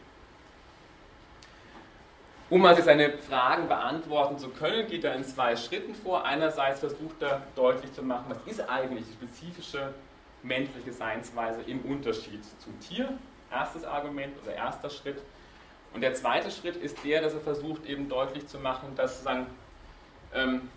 Um 2.51 2.65
also 2.65 2.83
seine 2.83 3.13
Fragen 3.19 3.69
beantworten 3.69 4.39
zu 4.39 4.49
können, 4.49 4.87
geht 4.87 5.05
er 5.05 5.15
in 5.15 5.25
zwei 5.25 5.55
Schritten 5.55 5.95
vor. 5.95 6.25
Einerseits 6.25 6.81
versucht 6.81 7.21
er 7.21 7.43
deutlich 7.55 7.93
zu 7.93 8.03
machen, 8.03 8.25
was 8.29 8.39
ist 8.47 8.67
eigentlich 8.69 9.05
die 9.05 9.13
spezifische 9.13 9.93
menschliche 10.43 10.93
Seinsweise 10.93 11.61
im 11.67 11.81
Unterschied 11.81 12.41
zum 12.59 12.79
Tier. 12.81 13.19
Erstes 13.51 13.85
Argument 13.85 14.35
oder 14.43 14.55
erster 14.55 14.91
Schritt. 14.91 15.19
Und 15.95 16.03
der 16.03 16.15
zweite 16.15 16.51
Schritt 16.51 16.77
ist 16.77 17.03
der, 17.05 17.23
dass 17.23 17.35
er 17.35 17.41
versucht 17.41 17.87
eben 17.87 18.09
deutlich 18.09 18.47
zu 18.47 18.59
machen, 18.59 18.95
dass 18.97 19.13
sozusagen, 19.13 19.47
ähm, 20.35 20.69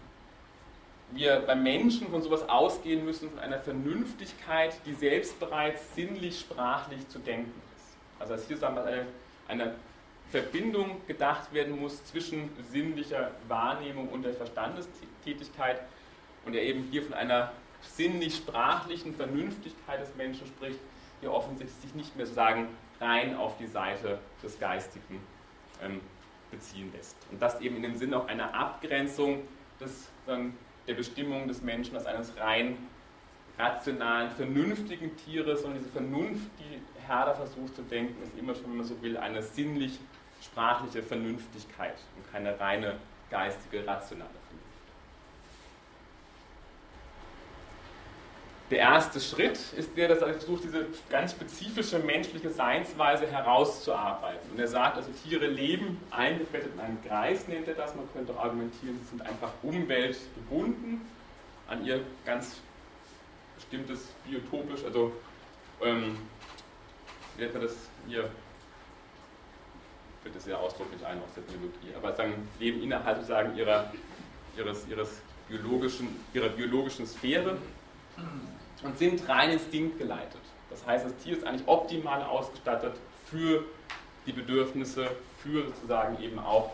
wir 1.13 1.41
beim 1.41 1.61
Menschen 1.61 2.09
von 2.09 2.22
sowas 2.22 2.47
ausgehen 2.47 3.03
müssen, 3.03 3.30
von 3.30 3.39
einer 3.39 3.59
Vernünftigkeit, 3.59 4.74
die 4.86 4.93
selbst 4.93 5.38
bereits 5.39 5.93
sinnlich-sprachlich 5.93 7.07
zu 7.09 7.19
denken 7.19 7.51
ist. 7.76 7.97
Also 8.19 8.34
dass 8.34 8.47
hier 8.47 8.55
sagen 8.55 8.76
wir, 8.76 8.86
eine, 8.86 9.05
eine 9.49 9.76
Verbindung 10.30 11.05
gedacht 11.07 11.53
werden 11.53 11.78
muss 11.78 12.05
zwischen 12.05 12.49
sinnlicher 12.72 13.32
Wahrnehmung 13.49 14.07
und 14.07 14.24
der 14.24 14.34
Verstandestätigkeit 14.34 15.82
und 16.45 16.55
er 16.55 16.63
eben 16.63 16.88
hier 16.89 17.03
von 17.03 17.13
einer 17.13 17.51
sinnlich-sprachlichen 17.82 19.13
Vernünftigkeit 19.13 20.01
des 20.01 20.15
Menschen 20.15 20.47
spricht, 20.47 20.80
die 21.22 21.28
offensichtlich 21.28 21.78
sich 21.80 21.95
nicht 21.95 22.15
mehr 22.15 22.26
sagen 22.26 22.67
rein 22.99 23.36
auf 23.36 23.57
die 23.57 23.67
Seite 23.67 24.19
des 24.43 24.59
Geistigen 24.59 25.22
ähm, 25.82 26.01
beziehen 26.51 26.91
lässt. 26.93 27.15
Und 27.32 27.41
das 27.41 27.59
eben 27.61 27.78
in 27.78 27.84
dem 27.84 27.95
Sinne 27.95 28.17
auch 28.17 28.28
einer 28.28 28.53
Abgrenzung 28.53 29.47
des, 29.80 30.09
ähm, 30.28 30.53
der 30.88 30.93
Bestimmung 30.93 31.47
des 31.47 31.61
Menschen 31.61 31.95
als 31.95 32.05
eines 32.05 32.38
rein 32.38 32.78
rationalen, 33.57 34.32
vernünftigen 34.32 35.15
Tieres 35.17 35.63
und 35.63 35.76
diese 35.76 35.89
Vernunft, 35.89 36.49
die 36.59 36.82
Herder 37.07 37.36
versucht 37.36 37.76
zu 37.76 37.84
denken, 37.84 38.22
ist 38.24 38.38
immer 38.38 38.55
schon, 38.55 38.65
wenn 38.65 38.78
man 38.78 38.86
so 38.86 39.01
will, 39.01 39.17
eine 39.17 39.41
sinnlich 39.41 39.99
sprachliche 40.41 41.03
Vernünftigkeit 41.03 41.95
und 42.15 42.32
keine 42.32 42.59
reine 42.59 42.95
geistige, 43.30 43.86
rationale 43.86 44.30
Vernunft. 44.30 44.72
Der 48.72 48.80
erste 48.80 49.19
Schritt 49.19 49.59
ist 49.76 49.97
der, 49.97 50.07
dass 50.07 50.22
er 50.22 50.34
versucht, 50.34 50.63
diese 50.63 50.86
ganz 51.09 51.32
spezifische 51.32 51.99
menschliche 51.99 52.49
Seinsweise 52.49 53.28
herauszuarbeiten. 53.28 54.49
Und 54.49 54.59
er 54.59 54.67
sagt, 54.69 54.95
also 54.95 55.09
Tiere 55.11 55.47
leben 55.47 55.99
eingebettet 56.09 56.74
in 56.76 56.80
einen 56.80 57.03
Kreis, 57.03 57.49
nennt 57.49 57.67
er 57.67 57.74
das. 57.74 57.93
Man 57.95 58.05
könnte 58.13 58.32
auch 58.32 58.45
argumentieren, 58.45 58.97
sie 59.03 59.09
sind 59.09 59.22
einfach 59.24 59.49
umweltgebunden 59.61 61.01
an 61.67 61.86
ihr 61.86 62.01
ganz 62.26 62.61
bestimmtes 63.57 64.07
biotopisch, 64.26 64.86
also 64.86 65.11
ähm, 65.84 66.17
wie 67.36 67.41
nennt 67.41 67.53
man 67.53 67.63
das 67.63 67.76
hier, 68.07 68.30
wird 70.24 70.36
das 70.36 70.45
sehr 70.45 70.57
ausdrücklich 70.57 71.05
ein 71.05 71.17
aus 71.17 71.34
der 71.36 71.41
Biologie, 71.41 71.93
aber 71.95 72.15
sagen, 72.15 72.47
leben 72.57 72.82
innerhalb 72.82 73.17
sozusagen 73.17 73.57
ihrer, 73.57 73.91
ihres, 74.57 74.88
ihres 74.88 75.22
biologischen, 75.49 76.07
ihrer 76.34 76.49
biologischen 76.49 77.05
Sphäre 77.05 77.57
und 78.84 78.97
sind 78.97 79.27
rein 79.27 79.51
instinktgeleitet. 79.51 80.41
Das 80.69 80.86
heißt, 80.86 81.05
das 81.05 81.15
Tier 81.17 81.38
ist 81.38 81.45
eigentlich 81.45 81.67
optimal 81.67 82.23
ausgestattet 82.23 82.93
für 83.25 83.63
die 84.25 84.32
Bedürfnisse, 84.32 85.07
für 85.39 85.67
sozusagen 85.67 86.21
eben 86.21 86.39
auch 86.39 86.71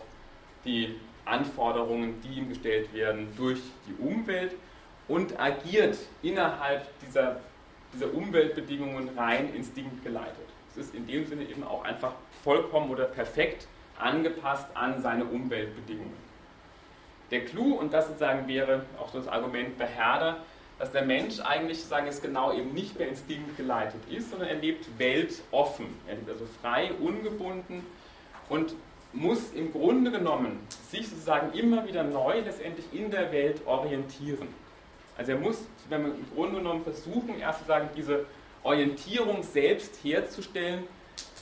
die 0.64 0.94
Anforderungen, 1.24 2.20
die 2.22 2.38
ihm 2.38 2.48
gestellt 2.48 2.92
werden 2.94 3.28
durch 3.36 3.60
die 3.86 4.02
Umwelt 4.02 4.54
und 5.08 5.38
agiert 5.38 5.98
innerhalb 6.22 6.86
dieser, 7.00 7.40
dieser 7.94 8.12
Umweltbedingungen 8.14 9.10
rein 9.16 9.54
instinktgeleitet. 9.54 10.46
Es 10.70 10.84
ist 10.84 10.94
in 10.94 11.06
dem 11.06 11.26
Sinne 11.26 11.44
eben 11.44 11.64
auch 11.64 11.84
einfach 11.84 12.12
vollkommen 12.44 12.90
oder 12.90 13.04
perfekt 13.04 13.66
angepasst 13.98 14.66
an 14.74 15.02
seine 15.02 15.24
Umweltbedingungen. 15.24 16.28
Der 17.30 17.44
Clou, 17.44 17.74
und 17.74 17.92
das 17.92 18.06
sozusagen 18.06 18.48
wäre 18.48 18.84
auch 18.98 19.10
so 19.10 19.18
das 19.18 19.28
Argument 19.28 19.76
bei 19.76 19.86
Herder, 19.86 20.38
dass 20.78 20.92
der 20.92 21.02
Mensch 21.04 21.40
eigentlich 21.40 21.82
sagen 21.82 22.06
es 22.06 22.22
genau 22.22 22.52
eben 22.52 22.72
nicht 22.72 22.98
mehr 22.98 23.08
instinktgeleitet 23.08 24.00
ist, 24.10 24.30
sondern 24.30 24.48
er 24.48 24.56
lebt 24.56 24.86
weltoffen. 24.98 25.86
Er 26.06 26.14
lebt 26.14 26.30
also 26.30 26.46
frei, 26.60 26.92
ungebunden 27.00 27.84
und 28.48 28.74
muss 29.12 29.52
im 29.54 29.72
Grunde 29.72 30.10
genommen 30.10 30.60
sich 30.90 31.08
sozusagen 31.08 31.56
immer 31.58 31.86
wieder 31.86 32.04
neu 32.04 32.40
letztendlich 32.40 32.86
in 32.92 33.10
der 33.10 33.32
Welt 33.32 33.66
orientieren. 33.66 34.48
Also 35.16 35.32
er 35.32 35.38
muss, 35.38 35.58
wenn 35.88 36.02
man 36.02 36.10
im 36.12 36.26
Grunde 36.34 36.58
genommen 36.58 36.84
versuchen, 36.84 37.38
erst 37.40 37.60
sozusagen 37.60 37.88
diese 37.96 38.26
Orientierung 38.62 39.42
selbst 39.42 39.98
herzustellen, 40.04 40.84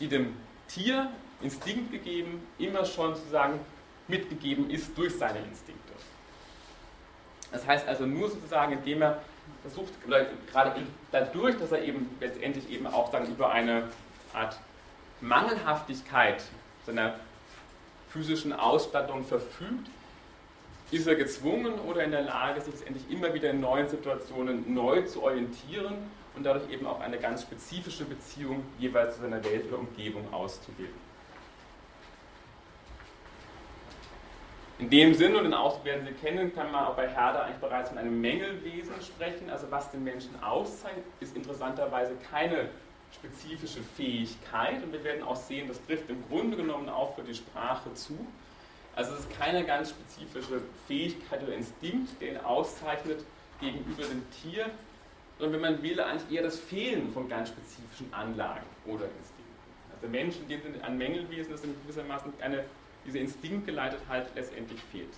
die 0.01 0.09
dem 0.09 0.35
Tier 0.69 1.11
Instinkt 1.43 1.93
gegeben, 1.93 2.47
immer 2.59 2.87
schon 2.87 3.15
sozusagen 3.15 3.61
mitgegeben 4.09 4.71
ist 4.71 4.97
durch 4.97 5.15
seine 5.17 5.39
Instinkte. 5.41 5.86
Das 7.53 7.67
heißt 7.67 7.87
also 7.87 8.07
nur 8.07 8.29
sozusagen, 8.29 8.73
indem 8.73 9.03
er 9.03 9.23
versucht, 9.63 9.93
oder 10.07 10.27
gerade 10.51 10.81
dadurch, 11.13 11.57
dass 11.59 11.73
er 11.73 11.83
eben 11.83 12.11
letztendlich 12.21 12.71
eben 12.71 12.87
auch 12.87 13.11
dann 13.11 13.27
über 13.27 13.51
eine 13.51 13.85
Art 14.33 14.59
Mangelhaftigkeit 15.21 16.43
seiner 16.85 17.15
physischen 18.11 18.53
Ausstattung 18.53 19.25
verfügt, 19.25 19.89
ist 20.91 21.07
er 21.07 21.17
gezwungen 21.17 21.75
oder 21.81 22.05
in 22.05 22.13
der 22.13 22.23
Lage, 22.23 22.61
sich 22.61 22.75
letztendlich 22.75 23.11
immer 23.11 23.35
wieder 23.35 23.51
in 23.51 23.61
neuen 23.61 23.89
Situationen 23.89 24.73
neu 24.73 25.03
zu 25.03 25.23
orientieren 25.23 25.95
und 26.37 26.45
dadurch 26.45 26.71
eben 26.71 26.87
auch 26.87 27.01
eine 27.01 27.19
ganz 27.19 27.43
spezifische 27.43 28.05
Beziehung 28.05 28.65
jeweils 28.79 29.17
zu 29.17 29.23
seiner 29.23 29.43
Welt 29.43 29.67
oder 29.69 29.79
Umgebung 29.79 30.33
auszubilden. 30.33 31.06
In 34.79 34.91
dem 34.91 35.15
Sinn, 35.15 35.35
und 35.35 35.45
den 35.45 35.55
Ausdruck 35.55 35.87
werden 35.87 36.07
Sie 36.07 36.13
kennen, 36.13 36.55
kann 36.55 36.71
man 36.71 36.85
auch 36.85 36.97
bei 36.97 37.09
Herder 37.09 37.45
eigentlich 37.45 37.57
bereits 37.59 37.89
von 37.89 37.97
einem 37.97 38.21
Mängelwesen 38.21 38.93
sprechen. 39.01 39.49
Also 39.49 39.71
was 39.71 39.91
den 39.91 40.05
Menschen 40.05 40.31
auszeichnet, 40.43 41.05
ist 41.21 41.35
interessanterweise 41.35 42.15
keine 42.31 42.69
spezifische 43.11 43.81
Fähigkeit. 43.97 44.83
Und 44.83 44.93
wir 44.93 45.03
werden 45.03 45.23
auch 45.23 45.37
sehen, 45.37 45.67
das 45.69 45.83
trifft 45.87 46.11
im 46.11 46.23
Grunde 46.29 46.59
genommen 46.59 46.91
auch 46.91 47.15
für 47.15 47.23
die 47.23 47.35
Sprache 47.35 47.95
zu. 47.95 48.19
Also 48.95 49.15
es 49.15 49.21
ist 49.21 49.39
keine 49.39 49.65
ganz 49.65 49.91
spezifische 49.91 50.61
Fähigkeit 50.87 51.43
oder 51.43 51.55
Instinkt, 51.55 52.21
der 52.21 52.33
ihn 52.33 52.39
auszeichnet 52.39 53.25
gegenüber 53.61 54.03
dem 54.05 54.23
Tier, 54.43 54.67
sondern 55.39 55.63
wenn 55.63 55.73
man 55.73 55.83
will, 55.83 55.99
eigentlich 56.01 56.37
eher 56.37 56.43
das 56.43 56.59
Fehlen 56.59 57.11
von 57.13 57.29
ganz 57.31 57.49
spezifischen 57.49 58.13
Anlagen 58.13 58.67
oder 58.85 59.05
Instinkten. 59.05 59.45
Also 59.91 60.01
der 60.03 60.11
Mensch 60.11 60.37
in 60.37 60.49
dem 60.49 60.63
Sinne 60.63 60.85
ein 60.85 60.99
Mängelwesen, 60.99 61.53
das 61.53 61.65
in 61.65 61.75
gewissermaßen 61.83 62.33
eine 62.41 62.65
diese 63.07 63.19
Instinktgeleitetheit 63.19 64.29
letztendlich 64.35 64.81
fehlt. 64.91 65.15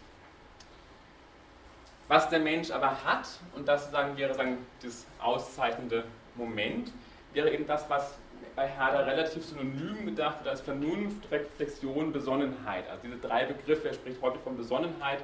Was 2.08 2.28
der 2.30 2.40
Mensch 2.40 2.70
aber 2.70 3.04
hat, 3.04 3.28
und 3.54 3.68
das 3.68 3.90
sagen, 3.90 4.16
wäre 4.16 4.34
sagen, 4.34 4.58
das 4.82 5.06
auszeichnende 5.20 6.04
Moment, 6.36 6.92
wäre 7.34 7.50
eben 7.52 7.66
das, 7.66 7.88
was 7.90 8.14
bei 8.56 8.66
Herder 8.66 9.06
relativ 9.06 9.44
synonym 9.44 10.06
gedacht 10.06 10.38
wird 10.40 10.48
als 10.48 10.60
Vernunft, 10.60 11.30
Reflexion, 11.30 12.12
Besonnenheit. 12.12 12.88
Also 12.88 13.02
diese 13.06 13.18
drei 13.18 13.44
Begriffe, 13.44 13.88
er 13.88 13.94
spricht 13.94 14.20
heute 14.22 14.38
von 14.40 14.56
Besonnenheit, 14.56 15.22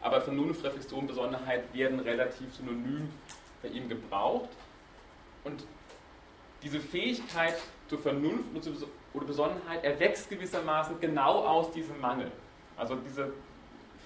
aber 0.00 0.20
Vernunft, 0.20 0.64
Reflexion, 0.64 1.06
Besonnenheit 1.06 1.62
werden 1.72 2.00
relativ 2.00 2.54
synonym 2.54 3.10
bei 3.62 3.68
ihm 3.68 3.88
gebraucht. 3.88 4.50
Und 5.44 5.64
diese 6.62 6.80
Fähigkeit 6.80 7.54
zur 7.88 8.00
Vernunft 8.00 8.54
und 8.54 8.62
zur 8.62 8.74
oder 9.18 9.26
Besonnenheit 9.26 9.84
erwächst 9.84 10.30
gewissermaßen 10.30 11.00
genau 11.00 11.44
aus 11.44 11.72
diesem 11.72 12.00
Mangel. 12.00 12.30
Also 12.76 12.96
diese 12.96 13.32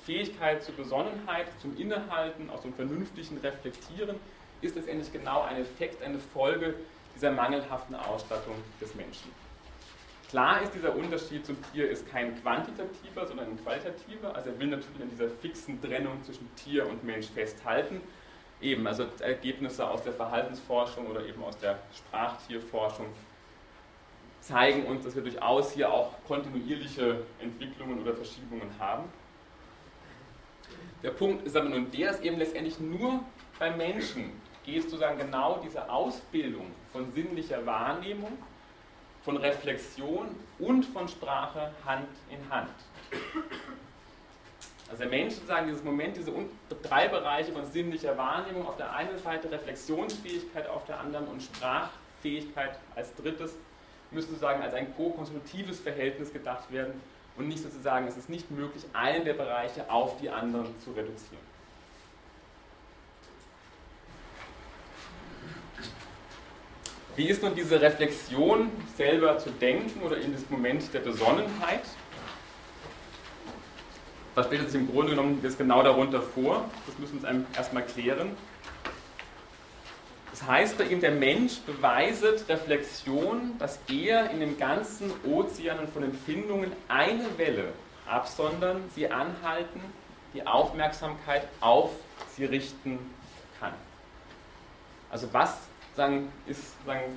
Fähigkeit 0.05 0.63
zur 0.63 0.75
Besonnenheit, 0.75 1.47
zum 1.61 1.77
Innehalten, 1.77 2.51
aus 2.51 2.63
dem 2.63 2.73
vernünftigen 2.75 3.39
Reflektieren, 3.39 4.17
ist 4.63 4.75
letztendlich 4.75 5.13
genau 5.13 5.43
ein 5.43 5.61
Effekt, 5.61 6.03
eine 6.03 6.19
Folge 6.19 6.75
dieser 7.15 7.31
mangelhaften 7.31 7.95
Ausstattung 7.95 8.55
des 8.81 8.95
Menschen. 8.95 9.31
Klar 10.31 10.63
ist, 10.63 10.75
dieser 10.75 10.97
Unterschied 10.97 11.45
zum 11.45 11.59
Tier 11.73 11.91
ist 11.91 12.11
kein 12.11 12.41
quantitativer, 12.41 13.27
sondern 13.27 13.49
ein 13.49 13.63
qualitativer. 13.63 14.35
Also 14.35 14.49
er 14.49 14.59
will 14.59 14.69
natürlich 14.69 15.03
an 15.03 15.11
dieser 15.11 15.29
fixen 15.29 15.81
Trennung 15.83 16.25
zwischen 16.25 16.49
Tier 16.57 16.89
und 16.89 17.05
Mensch 17.05 17.27
festhalten. 17.27 18.01
Eben, 18.63 18.87
also 18.87 19.05
Ergebnisse 19.21 19.87
aus 19.87 20.05
der 20.05 20.15
Verhaltensforschung 20.15 21.07
oder 21.07 21.27
eben 21.27 21.45
aus 21.45 21.59
der 21.59 21.79
Sprachtierforschung 21.95 23.07
zeigen 24.43 24.85
uns, 24.87 25.05
dass 25.05 25.15
wir 25.15 25.23
durchaus 25.23 25.73
hier 25.73 25.91
auch 25.91 26.13
kontinuierliche 26.27 27.23
Entwicklungen 27.41 28.01
oder 28.03 28.15
Verschiebungen 28.15 28.69
haben. 28.79 29.05
Der 31.03 31.11
Punkt 31.11 31.47
ist 31.47 31.57
aber 31.57 31.69
nun 31.69 31.91
der, 31.91 32.13
dass 32.13 32.21
eben 32.21 32.39
letztendlich 32.39 32.79
nur 32.79 33.21
beim 33.59 33.77
Menschen 33.77 34.33
geht 34.65 34.83
sozusagen 34.83 35.19
genau 35.19 35.61
diese 35.65 35.89
Ausbildung 35.89 36.67
von 36.93 37.11
sinnlicher 37.13 37.65
Wahrnehmung, 37.67 38.39
von 39.23 39.37
Reflexion 39.37 40.35
und 40.59 40.85
von 40.85 41.09
Sprache 41.09 41.73
Hand 41.85 42.09
in 42.31 42.51
Hand. 42.51 42.71
Also 44.89 45.03
der 45.03 45.11
Mensch 45.11 45.35
sozusagen 45.35 45.69
dieses 45.69 45.83
Moment, 45.83 46.17
diese 46.17 46.33
drei 46.83 47.09
Bereiche 47.09 47.53
von 47.53 47.65
sinnlicher 47.65 48.17
Wahrnehmung, 48.19 48.67
auf 48.67 48.77
der 48.77 48.93
einen 48.95 49.19
Seite 49.19 49.51
Reflexionsfähigkeit, 49.51 50.69
auf 50.69 50.85
der 50.85 51.01
anderen 51.01 51.29
und 51.29 51.43
Sprachfähigkeit 51.43 52.79
als 52.95 53.15
drittes, 53.15 53.55
müssen 54.13 54.31
sozusagen 54.31 54.63
als 54.63 54.75
ein 54.75 54.95
ko-konstruktives 54.97 55.81
Verhältnis 55.81 56.33
gedacht 56.33 56.71
werden 56.71 56.95
und 57.37 57.49
nicht 57.49 57.63
sozusagen, 57.63 58.07
es 58.07 58.17
ist 58.17 58.29
nicht 58.29 58.51
möglich, 58.51 58.85
einen 58.93 59.25
der 59.25 59.35
Bereiche 59.35 59.91
auf 59.91 60.21
die 60.21 60.31
anderen 60.31 60.69
zu 60.85 60.91
reduzieren. 60.91 61.53
Wie 67.15 67.29
ist 67.29 67.43
nun 67.43 67.55
diese 67.55 67.81
Reflexion 67.81 68.71
selber 68.97 69.39
zu 69.39 69.51
denken 69.51 70.01
oder 70.01 70.17
in 70.17 70.33
das 70.33 70.49
Moment 70.49 70.95
der 70.95 71.01
Besonnenheit? 71.01 71.83
Was 74.35 74.47
stellt 74.47 74.71
sich 74.71 74.81
im 74.81 74.91
Grunde 74.91 75.11
genommen 75.11 75.41
jetzt 75.43 75.59
genau 75.59 75.83
darunter 75.83 76.23
vor? 76.23 76.65
Das 76.87 76.99
müssen 76.99 77.23
wir 77.23 77.29
uns 77.29 77.45
erstmal 77.55 77.85
klären. 77.85 78.35
Das 80.33 80.47
heißt 80.47 80.79
bei 80.79 80.85
ihm, 80.85 81.01
der 81.01 81.11
Mensch 81.11 81.59
beweiset 81.61 82.49
Reflexion, 82.49 83.55
dass 83.59 83.79
er 83.89 84.31
in 84.31 84.41
dem 84.41 84.59
ganzen 84.59 85.13
Ozean 85.27 85.87
von 85.89 86.05
Empfindungen 86.05 86.73
eine 86.89 87.27
Welle 87.37 87.73
absondern, 88.09 88.83
sie 88.95 89.11
anhalten, 89.11 89.81
die 90.33 90.47
Aufmerksamkeit 90.47 91.47
auf 91.61 91.91
sie 92.35 92.47
richten 92.47 92.99
kann. 93.61 93.75
Also 95.11 95.29
was 95.33 95.59
sagen, 95.95 96.33
ist 96.47 96.83
sagen, 96.87 97.15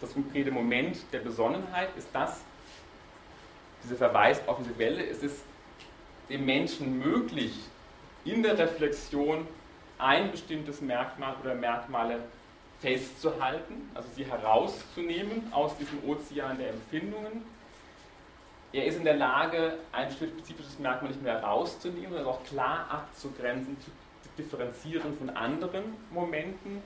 das 0.00 0.12
konkrete 0.12 0.50
Moment 0.50 0.98
der 1.12 1.20
Besonnenheit? 1.20 1.88
Ist 1.96 2.08
das 2.12 2.40
dieser 3.84 3.94
Verweis 3.94 4.40
auf 4.48 4.58
diese 4.58 4.76
Welle? 4.76 5.06
Es 5.06 5.22
ist 5.22 5.44
dem 6.28 6.44
Menschen 6.44 6.98
möglich, 6.98 7.52
in 8.24 8.42
der 8.42 8.58
Reflexion 8.58 9.46
ein 10.04 10.30
bestimmtes 10.30 10.80
Merkmal 10.80 11.34
oder 11.42 11.54
Merkmale 11.54 12.20
festzuhalten, 12.80 13.90
also 13.94 14.08
sie 14.14 14.24
herauszunehmen 14.24 15.50
aus 15.52 15.76
diesem 15.78 15.98
Ozean 16.06 16.58
der 16.58 16.70
Empfindungen. 16.70 17.42
Er 18.72 18.84
ist 18.86 18.98
in 18.98 19.04
der 19.04 19.16
Lage, 19.16 19.78
ein 19.92 20.10
spezifisches 20.10 20.78
Merkmal 20.78 21.10
nicht 21.10 21.22
mehr 21.22 21.40
herauszunehmen, 21.40 22.10
sondern 22.10 22.26
auch 22.26 22.44
klar 22.44 22.86
abzugrenzen, 22.90 23.76
zu 23.80 23.90
differenzieren 24.36 25.16
von 25.16 25.30
anderen 25.30 25.96
Momenten. 26.10 26.82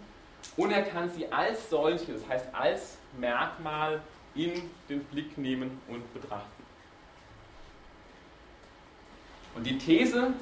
Und 0.57 0.71
er 0.71 0.83
kann 0.83 1.11
sie 1.11 1.33
als 1.33 1.71
solche, 1.71 2.13
das 2.13 2.29
heißt 2.29 2.55
als 2.55 2.99
Merkmal, 3.19 4.01
in 4.35 4.53
den 4.89 5.03
Blick 5.05 5.37
nehmen 5.37 5.81
und 5.89 6.15
betrachten. 6.15 6.63
Und 9.57 9.67
die 9.67 9.79
These, 9.79 10.33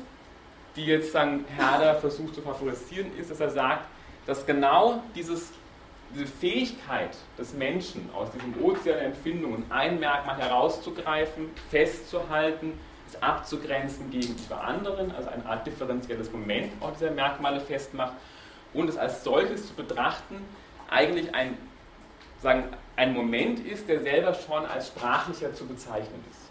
die 0.77 0.85
jetzt 0.85 1.15
dann 1.15 1.45
Herder 1.57 1.95
versucht 1.97 2.35
zu 2.35 2.43
favorisieren, 2.43 3.11
ist, 3.19 3.31
dass 3.31 3.41
er 3.41 3.51
sagt, 3.51 3.87
dass 4.27 4.45
genau 4.45 5.03
dieses, 5.15 5.53
diese 6.15 6.27
Fähigkeit 6.27 7.17
des 7.39 7.55
Menschen 7.55 8.11
aus 8.15 8.31
diesem 8.31 8.63
Ozean 8.63 8.99
Empfindungen 8.99 9.65
ein 9.71 9.99
Merkmal 9.99 10.37
herauszugreifen, 10.37 11.51
festzuhalten, 11.71 12.79
es 13.09 13.23
abzugrenzen 13.23 14.11
gegenüber 14.11 14.63
anderen, 14.63 15.13
also 15.13 15.31
eine 15.31 15.47
Art 15.47 15.67
differenzielles 15.67 16.33
Moment 16.33 16.73
auch 16.81 16.93
dieser 16.93 17.13
Merkmale 17.13 17.61
festmacht 17.61 18.15
und 18.75 18.89
es 18.89 18.97
als 18.97 19.23
solches 19.23 19.69
zu 19.69 19.75
betrachten, 19.75 20.37
eigentlich 20.91 21.35
ein, 21.35 21.57
sagen, 22.43 22.65
ein 22.97 23.13
Moment 23.15 23.61
ist, 23.61 23.89
der 23.89 24.01
selber 24.01 24.35
schon 24.35 24.67
als 24.67 24.89
sprachlicher 24.89 25.55
zu 25.55 25.67
bezeichnen 25.67 26.25
ist. 26.31 26.51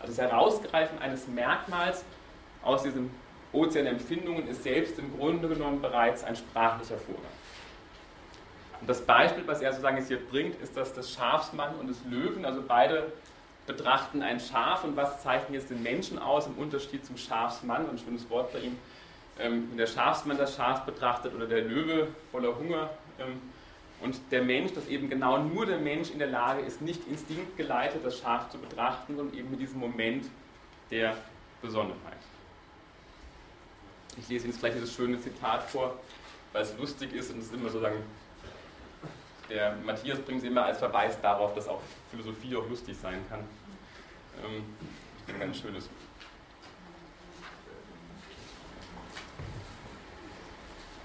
Also 0.00 0.14
das 0.14 0.30
Herausgreifen 0.30 0.98
eines 0.98 1.28
Merkmals 1.28 2.04
aus 2.62 2.82
diesem 2.82 3.10
Ozean 3.52 3.84
der 3.84 3.94
Empfindungen 3.94 4.46
ist 4.48 4.62
selbst 4.62 4.98
im 4.98 5.16
Grunde 5.16 5.48
genommen 5.48 5.80
bereits 5.80 6.24
ein 6.24 6.36
sprachlicher 6.36 6.98
Vorgang. 6.98 7.24
Und 8.80 8.88
das 8.88 9.00
Beispiel, 9.00 9.46
was 9.46 9.60
er 9.60 9.72
sozusagen 9.72 9.96
jetzt 9.96 10.08
hier 10.08 10.20
bringt, 10.20 10.60
ist 10.60 10.76
das 10.76 11.12
Schafsmann 11.12 11.74
und 11.76 11.88
des 11.88 11.98
Löwen. 12.04 12.44
Also 12.44 12.62
beide 12.66 13.12
betrachten 13.66 14.22
ein 14.22 14.40
Schaf 14.40 14.84
und 14.84 14.96
was 14.96 15.22
zeichnet 15.22 15.52
jetzt 15.52 15.70
den 15.70 15.82
Menschen 15.82 16.18
aus 16.18 16.46
im 16.46 16.54
Unterschied 16.54 17.04
zum 17.04 17.16
Schafsmann? 17.16 17.88
Ein 17.88 17.98
schönes 17.98 18.28
Wort 18.30 18.52
bei 18.52 18.60
ihm. 18.60 18.78
Ähm, 19.38 19.68
wenn 19.70 19.78
der 19.78 19.86
Schafsmann 19.86 20.38
das 20.38 20.56
Schaf 20.56 20.84
betrachtet 20.84 21.34
oder 21.34 21.46
der 21.46 21.62
Löwe 21.62 22.08
voller 22.32 22.56
Hunger 22.56 22.90
ähm, 23.20 23.40
und 24.00 24.16
der 24.30 24.42
Mensch, 24.42 24.72
dass 24.72 24.88
eben 24.88 25.08
genau 25.08 25.38
nur 25.38 25.66
der 25.66 25.78
Mensch 25.78 26.10
in 26.10 26.18
der 26.18 26.28
Lage 26.28 26.62
ist, 26.62 26.80
nicht 26.82 27.06
instinktgeleitet 27.06 28.04
das 28.04 28.18
Schaf 28.18 28.50
zu 28.50 28.58
betrachten, 28.58 29.16
sondern 29.16 29.36
eben 29.36 29.50
mit 29.50 29.60
diesem 29.60 29.78
Moment 29.78 30.26
der 30.90 31.16
Besonnenheit. 31.62 32.18
Ich 34.18 34.28
lese 34.28 34.44
Ihnen 34.44 34.52
jetzt 34.52 34.60
gleich 34.60 34.74
dieses 34.74 34.92
schöne 34.92 35.20
Zitat 35.20 35.62
vor, 35.64 35.98
weil 36.52 36.62
es 36.62 36.76
lustig 36.76 37.12
ist 37.14 37.30
und 37.30 37.38
es 37.38 37.46
ist 37.46 37.54
immer 37.54 37.70
so 37.70 37.80
sagen, 37.80 38.02
der 39.48 39.76
Matthias 39.84 40.18
bringt 40.18 40.42
es 40.42 40.48
immer 40.48 40.64
als 40.64 40.78
Verweis 40.78 41.20
darauf, 41.20 41.54
dass 41.54 41.68
auch 41.68 41.80
Philosophie 42.10 42.54
auch 42.56 42.68
lustig 42.68 42.96
sein 43.00 43.20
kann. 43.30 43.40
Ähm, 44.44 44.64
ein 45.28 45.40
ganz 45.40 45.58
schönes. 45.58 45.88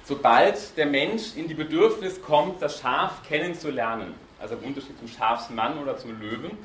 Sobald 0.05 0.75
der 0.75 0.85
Mensch 0.85 1.35
in 1.35 1.47
die 1.47 1.53
Bedürfnis 1.53 2.21
kommt, 2.21 2.61
das 2.61 2.79
Schaf 2.79 3.25
kennenzulernen, 3.25 4.15
also 4.39 4.55
im 4.55 4.63
Unterschied 4.63 4.99
zum 4.99 5.07
Schafsmann 5.07 5.77
oder 5.77 5.97
zum 5.97 6.19
Löwen, 6.19 6.57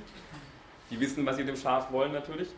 die 0.91 0.99
wissen, 0.99 1.25
was 1.25 1.37
sie 1.37 1.45
dem 1.45 1.57
Schaf 1.57 1.93
wollen 1.93 2.13
natürlich, 2.13 2.49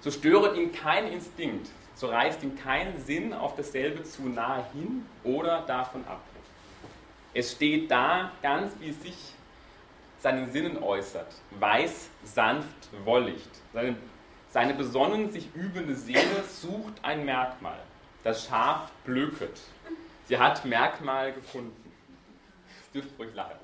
so 0.00 0.12
störet 0.12 0.56
ihn 0.56 0.72
kein 0.72 1.08
Instinkt, 1.08 1.68
so 1.98 2.06
reißt 2.06 2.44
ihm 2.44 2.56
kein 2.56 2.96
Sinn 3.00 3.32
auf 3.32 3.56
dasselbe 3.56 4.04
zu 4.04 4.22
nahe 4.22 4.64
hin 4.72 5.04
oder 5.24 5.62
davon 5.62 6.06
ab. 6.06 6.20
Es 7.34 7.52
steht 7.52 7.90
da, 7.90 8.30
ganz 8.40 8.72
wie 8.78 8.90
es 8.90 9.02
sich 9.02 9.16
seinen 10.20 10.50
Sinnen 10.52 10.80
äußert, 10.80 11.26
weiß, 11.58 12.08
sanft, 12.22 12.88
wollicht. 13.04 13.50
Seine, 13.72 13.96
seine 14.50 14.74
besonnen 14.74 15.32
sich 15.32 15.52
übende 15.54 15.96
Seele 15.96 16.44
sucht 16.48 16.94
ein 17.02 17.24
Merkmal. 17.24 17.80
Das 18.22 18.46
Schaf 18.46 18.92
blöket, 19.04 19.60
Sie 20.26 20.38
hat 20.38 20.64
Merkmal 20.64 21.32
gefunden. 21.32 21.92
Das 22.68 22.90
dürft 22.92 23.18
ruhig 23.18 23.34
lachen. 23.34 23.56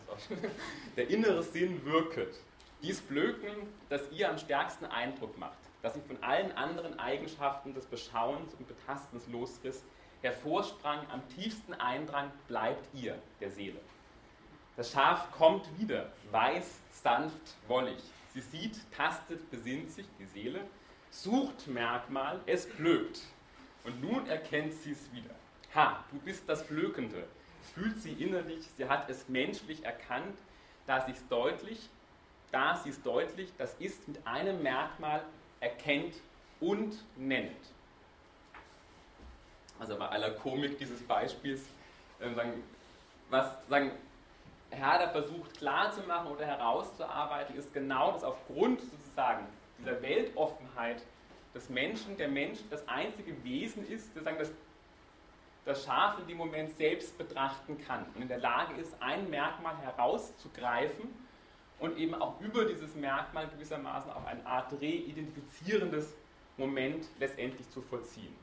Der 0.97 1.09
innere 1.09 1.43
Sinn 1.43 1.85
wirket. 1.85 2.35
Dies 2.83 3.01
Blöken, 3.01 3.69
das 3.89 4.03
ihr 4.13 4.29
am 4.29 4.39
stärksten 4.39 4.87
Eindruck 4.87 5.39
macht, 5.39 5.59
das 5.85 5.93
sie 5.93 6.01
von 6.01 6.17
allen 6.23 6.51
anderen 6.53 6.99
Eigenschaften 6.99 7.75
des 7.75 7.85
Beschauens 7.85 8.55
und 8.55 8.67
Betastens 8.67 9.29
losriss, 9.29 9.85
hervorsprang, 10.23 11.01
am 11.13 11.21
tiefsten 11.29 11.75
Eindrang 11.75 12.33
bleibt 12.49 12.89
ihr, 12.95 13.19
der 13.39 13.51
Seele. 13.51 13.79
Das 14.79 14.93
Schaf 14.93 15.31
kommt 15.33 15.69
wieder, 15.79 16.11
weiß, 16.31 16.81
sanft, 16.91 17.55
wollig. 17.69 18.03
Sie 18.33 18.41
sieht, 18.41 18.81
tastet, 18.93 19.51
besinnt 19.51 19.91
sich, 19.91 20.07
die 20.19 20.25
Seele, 20.25 20.61
sucht 21.11 21.67
Merkmal, 21.67 22.41
es 22.47 22.67
blökt. 22.67 23.21
Und 23.85 24.01
nun 24.01 24.27
erkennt 24.27 24.73
sie 24.73 24.93
es 24.93 25.13
wieder. 25.13 25.35
Ha, 25.75 26.03
du 26.11 26.19
bist 26.21 26.49
das 26.49 26.67
Blökende. 26.67 27.27
Fühlt 27.75 28.01
sie 28.01 28.13
innerlich, 28.15 28.67
sie 28.79 28.89
hat 28.89 29.11
es 29.11 29.29
menschlich 29.29 29.85
erkannt, 29.85 30.39
da 30.87 31.03
sie 31.05 31.13
es 31.13 31.29
deutlich, 31.29 31.91
da 32.53 32.75
sie 32.75 32.89
es 32.89 33.03
deutlich, 33.03 33.53
das 33.59 33.75
ist 33.75 34.09
mit 34.09 34.27
einem 34.27 34.63
Merkmal 34.63 35.23
erkennt 35.65 36.15
und 36.61 36.97
nennt. 37.17 37.57
Also 39.79 39.97
bei 39.99 40.09
aller 40.09 40.31
Komik 40.33 40.79
dieses 40.79 41.03
Beispiels, 41.03 41.63
äh, 42.21 42.33
sagen, 42.35 42.63
was 43.31 43.47
sagen, 43.69 43.91
Herder 44.71 45.11
versucht 45.11 45.57
klarzumachen 45.59 46.31
oder 46.31 46.47
herauszuarbeiten, 46.47 47.57
ist 47.57 47.73
genau, 47.73 48.13
dass 48.13 48.25
aufgrund 48.25 48.81
sozusagen 48.81 49.47
dieser 49.79 50.01
Weltoffenheit 50.03 51.03
des 51.55 51.69
Menschen, 51.69 52.17
der 52.17 52.29
Mensch 52.29 52.59
das 52.71 52.87
einzige 52.89 53.43
Wesen 53.45 53.87
ist, 53.87 54.13
sozusagen 54.15 54.39
das 54.39 54.51
das 55.65 55.85
Schaf 55.85 56.19
in 56.19 56.27
dem 56.27 56.37
Moment 56.37 56.77
selbst 56.77 57.17
betrachten 57.17 57.79
kann 57.87 58.05
und 58.15 58.23
in 58.23 58.29
der 58.29 58.39
Lage 58.39 58.75
ist, 58.75 58.95
ein 59.01 59.31
Merkmal 59.31 59.77
herauszugreifen 59.79 61.09
und 61.85 61.99
eben 61.99 62.15
auch 62.15 62.41
über 62.41 62.65
dieses 62.65 62.95
Merkmal 62.95 63.47
gewissermaßen 63.49 64.11
auch 64.11 64.25
eine 64.25 64.45
Art 64.47 64.73
reidentifizierendes 64.73 66.15
Moment 66.57 67.05
letztendlich 67.21 67.69
zu 67.69 67.83
vollziehen. 67.83 68.35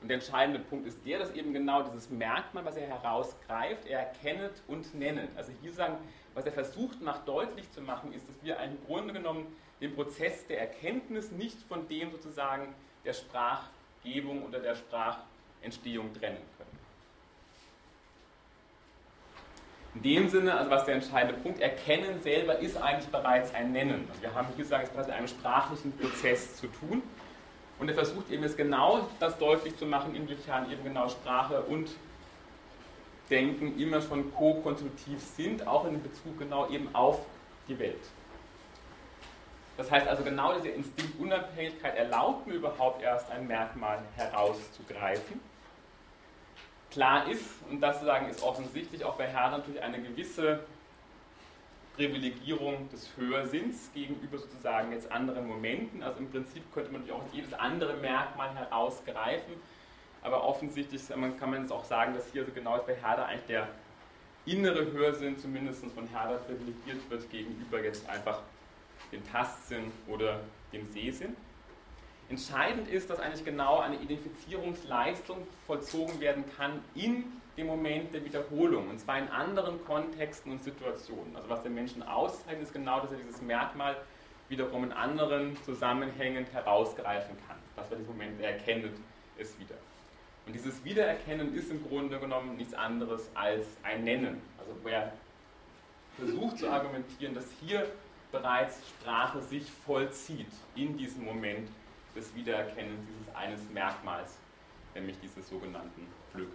Und 0.00 0.08
der 0.08 0.16
entscheidende 0.16 0.60
Punkt 0.60 0.86
ist 0.86 1.04
der, 1.04 1.18
dass 1.18 1.32
eben 1.32 1.52
genau 1.52 1.82
dieses 1.82 2.08
Merkmal, 2.08 2.64
was 2.64 2.76
er 2.76 2.86
herausgreift, 2.86 3.86
er 3.86 4.00
erkennet 4.00 4.62
und 4.68 4.94
nennet. 4.94 5.28
Also 5.36 5.52
hier 5.60 5.72
sagen, 5.72 5.98
was 6.34 6.46
er 6.46 6.52
versucht 6.52 7.02
macht 7.02 7.28
deutlich 7.28 7.70
zu 7.72 7.82
machen, 7.82 8.12
ist, 8.14 8.26
dass 8.26 8.36
wir 8.42 8.56
im 8.58 8.78
Grunde 8.86 9.12
genommen 9.12 9.46
den 9.80 9.94
Prozess 9.94 10.46
der 10.46 10.60
Erkenntnis 10.60 11.30
nicht 11.30 11.60
von 11.64 11.86
dem 11.88 12.10
sozusagen 12.12 12.74
der 13.04 13.12
Sprachgebung 13.12 14.44
oder 14.44 14.60
der 14.60 14.76
Sprachentstehung 14.76 16.14
trennen 16.14 16.42
können. 16.56 16.67
In 19.98 20.02
dem 20.02 20.28
Sinne, 20.28 20.56
also 20.56 20.70
was 20.70 20.84
der 20.84 20.94
entscheidende 20.94 21.40
Punkt, 21.40 21.60
Erkennen 21.60 22.22
selber 22.22 22.60
ist 22.60 22.76
eigentlich 22.76 23.08
bereits 23.08 23.52
ein 23.52 23.72
Nennen. 23.72 24.06
Also 24.08 24.22
wir 24.22 24.32
haben 24.32 24.46
hier 24.54 24.64
sagen, 24.64 24.84
es 24.88 24.96
hat 24.96 25.08
mit 25.08 25.16
einem 25.16 25.26
sprachlichen 25.26 25.92
Prozess 25.98 26.54
zu 26.56 26.68
tun. 26.68 27.02
Und 27.80 27.88
er 27.88 27.94
versucht 27.94 28.30
eben 28.30 28.44
jetzt 28.44 28.56
genau 28.56 29.08
das 29.18 29.36
deutlich 29.38 29.76
zu 29.76 29.86
machen, 29.86 30.14
inwiefern 30.14 30.70
eben 30.70 30.84
genau 30.84 31.08
Sprache 31.08 31.62
und 31.62 31.88
Denken 33.28 33.78
immer 33.78 34.00
schon 34.00 34.32
ko-konstruktiv 34.34 35.20
sind, 35.20 35.66
auch 35.66 35.84
in 35.84 36.00
Bezug 36.00 36.38
genau 36.38 36.68
eben 36.70 36.94
auf 36.94 37.20
die 37.66 37.78
Welt. 37.78 38.00
Das 39.76 39.90
heißt 39.90 40.06
also 40.06 40.22
genau 40.22 40.54
diese 40.54 40.68
Instinktunabhängigkeit 40.68 41.96
erlaubt 41.96 42.46
mir 42.46 42.54
überhaupt 42.54 43.02
erst 43.02 43.30
ein 43.32 43.48
Merkmal 43.48 43.98
herauszugreifen. 44.14 45.40
Klar 46.90 47.28
ist, 47.28 47.44
und 47.70 47.80
das 47.80 48.00
sagen 48.00 48.30
ist 48.30 48.42
offensichtlich 48.42 49.04
auch 49.04 49.16
bei 49.16 49.26
Herrn 49.26 49.52
natürlich 49.52 49.82
eine 49.82 50.00
gewisse 50.00 50.60
Privilegierung 51.96 52.88
des 52.90 53.10
Hörsinns 53.16 53.90
gegenüber 53.92 54.38
sozusagen 54.38 54.92
jetzt 54.92 55.10
anderen 55.10 55.46
Momenten. 55.46 56.02
Also 56.02 56.20
im 56.20 56.30
Prinzip 56.30 56.62
könnte 56.72 56.92
man 56.92 57.02
natürlich 57.02 57.20
auch 57.20 57.34
jedes 57.34 57.52
andere 57.54 57.94
Merkmal 57.94 58.54
herausgreifen, 58.54 59.54
aber 60.22 60.44
offensichtlich 60.44 61.08
kann 61.08 61.50
man 61.50 61.62
jetzt 61.62 61.72
auch 61.72 61.84
sagen, 61.84 62.14
dass 62.14 62.30
hier 62.32 62.44
so 62.46 62.52
genau 62.52 62.76
ist 62.76 62.86
bei 62.86 62.94
Herder 62.94 63.26
eigentlich 63.26 63.46
der 63.46 63.68
innere 64.46 64.90
Hörsinn 64.92 65.38
zumindest 65.38 65.84
von 65.86 66.06
Herder 66.06 66.36
privilegiert 66.38 67.10
wird 67.10 67.28
gegenüber 67.30 67.82
jetzt 67.82 68.08
einfach 68.08 68.40
dem 69.12 69.26
Tastsinn 69.30 69.92
oder 70.06 70.40
dem 70.72 70.86
Sehsinn. 70.86 71.36
Entscheidend 72.28 72.88
ist, 72.88 73.08
dass 73.08 73.20
eigentlich 73.20 73.44
genau 73.44 73.78
eine 73.78 73.96
Identifizierungsleistung 73.96 75.46
vollzogen 75.66 76.20
werden 76.20 76.44
kann 76.56 76.82
in 76.94 77.24
dem 77.56 77.66
Moment 77.66 78.12
der 78.12 78.24
Wiederholung, 78.24 78.88
und 78.90 79.00
zwar 79.00 79.18
in 79.18 79.28
anderen 79.28 79.84
Kontexten 79.84 80.52
und 80.52 80.62
Situationen. 80.62 81.34
Also 81.34 81.48
was 81.48 81.62
den 81.62 81.74
Menschen 81.74 82.02
auszeichnet, 82.02 82.62
ist 82.62 82.72
genau, 82.72 83.00
dass 83.00 83.10
er 83.10 83.18
dieses 83.18 83.40
Merkmal 83.42 83.96
wiederum 84.48 84.84
in 84.84 84.92
anderen 84.92 85.56
zusammenhängend 85.64 86.52
herausgreifen 86.52 87.36
kann. 87.46 87.56
Das 87.76 87.90
war 87.90 87.96
dieser 87.96 88.10
Moment, 88.10 88.40
er 88.40 88.52
erkennt 88.52 88.86
es 89.38 89.58
wieder. 89.58 89.74
Und 90.46 90.54
dieses 90.54 90.82
Wiedererkennen 90.84 91.54
ist 91.54 91.70
im 91.70 91.86
Grunde 91.86 92.18
genommen 92.18 92.56
nichts 92.56 92.74
anderes 92.74 93.28
als 93.34 93.64
ein 93.82 94.04
Nennen. 94.04 94.40
Also 94.58 94.72
wer 94.82 95.12
versucht 96.16 96.58
zu 96.58 96.70
argumentieren, 96.70 97.34
dass 97.34 97.46
hier 97.60 97.90
bereits 98.32 98.80
Sprache 98.88 99.42
sich 99.42 99.70
vollzieht 99.86 100.48
in 100.74 100.96
diesem 100.96 101.24
Moment 101.24 101.68
des 102.18 102.34
Wiedererkennens 102.34 103.00
dieses 103.06 103.34
eines 103.34 103.60
Merkmals, 103.70 104.38
nämlich 104.94 105.16
dieses 105.20 105.48
sogenannten 105.48 106.06
Flögens. 106.32 106.54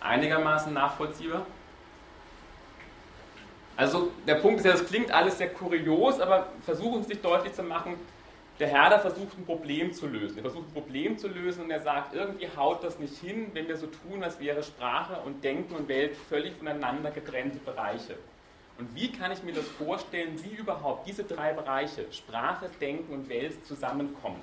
Einigermaßen 0.00 0.72
nachvollziehbar? 0.72 1.44
Also 3.76 4.10
der 4.26 4.36
Punkt 4.36 4.60
ist 4.60 4.66
ja, 4.66 4.72
das 4.72 4.86
klingt 4.86 5.10
alles 5.10 5.38
sehr 5.38 5.52
kurios, 5.52 6.20
aber 6.20 6.48
versuchen 6.62 7.02
Sie 7.02 7.14
sich 7.14 7.20
deutlich 7.22 7.52
zu 7.52 7.62
machen, 7.62 7.96
der 8.58 8.68
Herr 8.68 8.90
da 8.90 8.98
versucht 8.98 9.38
ein 9.38 9.46
Problem 9.46 9.92
zu 9.92 10.06
lösen. 10.06 10.36
Er 10.36 10.42
versucht 10.42 10.68
ein 10.68 10.72
Problem 10.74 11.16
zu 11.16 11.28
lösen 11.28 11.64
und 11.64 11.70
er 11.70 11.80
sagt, 11.80 12.14
irgendwie 12.14 12.46
haut 12.56 12.84
das 12.84 12.98
nicht 12.98 13.16
hin, 13.16 13.50
wenn 13.54 13.66
wir 13.68 13.76
so 13.76 13.86
tun, 13.86 14.22
als 14.22 14.38
wäre 14.38 14.62
Sprache 14.62 15.20
und 15.24 15.42
Denken 15.42 15.74
und 15.74 15.88
Welt 15.88 16.14
völlig 16.14 16.54
voneinander 16.56 17.10
getrennte 17.10 17.58
Bereiche. 17.58 18.16
Und 18.80 18.94
wie 18.94 19.12
kann 19.12 19.30
ich 19.30 19.42
mir 19.42 19.52
das 19.52 19.68
vorstellen, 19.68 20.42
wie 20.42 20.54
überhaupt 20.54 21.06
diese 21.06 21.22
drei 21.22 21.52
Bereiche, 21.52 22.10
Sprache, 22.10 22.70
Denken 22.80 23.12
und 23.12 23.28
Welt, 23.28 23.66
zusammenkommen? 23.66 24.40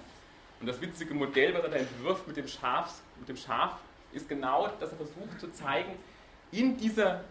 Und 0.59 0.67
das 0.67 0.79
witzige 0.79 1.15
Modell, 1.15 1.55
was 1.55 1.63
er 1.63 1.69
da 1.69 1.77
entwirft 1.77 2.27
mit 2.27 2.37
dem, 2.37 2.47
Schafs, 2.47 3.01
mit 3.17 3.27
dem 3.27 3.35
Schaf, 3.35 3.79
ist 4.13 4.29
genau, 4.29 4.67
dass 4.79 4.91
er 4.91 4.97
versucht 4.97 5.39
zu 5.39 5.51
zeigen, 5.53 5.91
in 6.51 6.77
dieser 6.77 7.23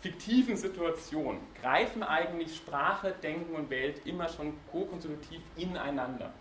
fiktiven 0.00 0.56
Situation 0.56 1.40
greifen 1.60 2.04
eigentlich 2.04 2.54
Sprache, 2.54 3.12
Denken 3.20 3.56
und 3.56 3.68
Welt 3.68 4.06
immer 4.06 4.28
schon 4.28 4.54
ko-konstitutiv 4.70 5.40
ineinander 5.56 6.32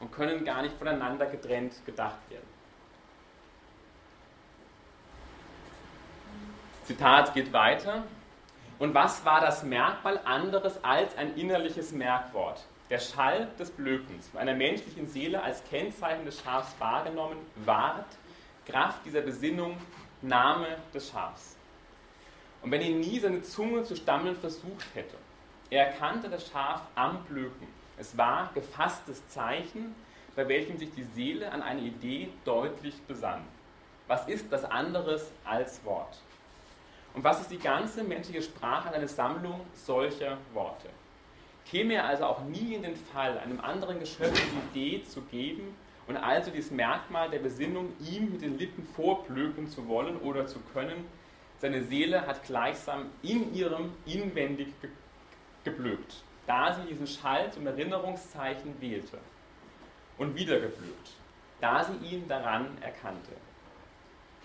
und 0.00 0.12
können 0.12 0.44
gar 0.44 0.60
nicht 0.60 0.76
voneinander 0.76 1.24
getrennt 1.24 1.72
gedacht 1.86 2.18
werden. 2.28 2.46
Zitat 6.84 7.32
geht 7.32 7.54
weiter. 7.54 8.04
Und 8.80 8.94
was 8.94 9.26
war 9.26 9.42
das 9.42 9.62
Merkmal 9.62 10.18
anderes 10.24 10.82
als 10.82 11.14
ein 11.18 11.36
innerliches 11.36 11.92
Merkwort? 11.92 12.64
Der 12.88 12.98
Schall 12.98 13.46
des 13.58 13.70
Blökens, 13.70 14.28
von 14.28 14.40
einer 14.40 14.54
menschlichen 14.54 15.06
Seele 15.06 15.42
als 15.42 15.62
Kennzeichen 15.68 16.24
des 16.24 16.40
Schafs 16.40 16.74
wahrgenommen, 16.78 17.36
ward, 17.56 18.06
Kraft 18.66 19.04
dieser 19.04 19.20
Besinnung, 19.20 19.76
Name 20.22 20.78
des 20.94 21.10
Schafs. 21.10 21.58
Und 22.62 22.70
wenn 22.70 22.80
er 22.80 22.88
nie 22.88 23.18
seine 23.18 23.42
Zunge 23.42 23.84
zu 23.84 23.96
stammeln 23.96 24.36
versucht 24.36 24.86
hätte, 24.94 25.16
er 25.68 25.88
erkannte 25.88 26.30
das 26.30 26.48
Schaf 26.48 26.80
am 26.94 27.22
Blöken. 27.24 27.68
Es 27.98 28.16
war 28.16 28.50
gefasstes 28.54 29.28
Zeichen, 29.28 29.94
bei 30.34 30.48
welchem 30.48 30.78
sich 30.78 30.90
die 30.94 31.04
Seele 31.04 31.52
an 31.52 31.62
eine 31.62 31.82
Idee 31.82 32.30
deutlich 32.46 32.98
besann. 33.02 33.42
Was 34.06 34.26
ist 34.26 34.50
das 34.50 34.64
anderes 34.64 35.30
als 35.44 35.84
Wort? 35.84 36.16
Und 37.14 37.24
was 37.24 37.40
ist 37.40 37.50
die 37.50 37.58
ganze 37.58 38.04
menschliche 38.04 38.42
Sprache 38.42 38.92
eine 38.92 39.08
Sammlung 39.08 39.60
solcher 39.74 40.38
Worte? 40.52 40.88
Käme 41.66 41.94
er 41.94 42.06
also 42.06 42.24
auch 42.24 42.44
nie 42.44 42.74
in 42.74 42.82
den 42.82 42.96
Fall, 42.96 43.38
einem 43.38 43.60
anderen 43.60 44.00
Geschöpf 44.00 44.40
die 44.74 44.78
Idee 44.78 45.04
zu 45.04 45.22
geben 45.22 45.74
und 46.06 46.16
also 46.16 46.50
dieses 46.50 46.70
Merkmal 46.70 47.30
der 47.30 47.38
Besinnung 47.38 47.92
ihm 48.00 48.32
mit 48.32 48.42
den 48.42 48.58
Lippen 48.58 48.84
vorblöken 48.96 49.68
zu 49.68 49.86
wollen 49.86 50.16
oder 50.18 50.46
zu 50.46 50.58
können, 50.72 51.04
seine 51.58 51.82
Seele 51.84 52.26
hat 52.26 52.42
gleichsam 52.44 53.10
in 53.22 53.54
ihrem 53.54 53.92
inwendig 54.06 54.68
ge 54.80 54.90
geblökt, 55.62 56.24
da 56.46 56.72
sie 56.72 56.88
diesen 56.88 57.06
Schall 57.06 57.52
zum 57.52 57.66
Erinnerungszeichen 57.66 58.80
wählte 58.80 59.18
und 60.16 60.34
wieder 60.34 60.58
geblökt, 60.58 61.12
da 61.60 61.84
sie 61.84 61.96
ihn 61.98 62.26
daran 62.26 62.66
erkannte. 62.80 63.32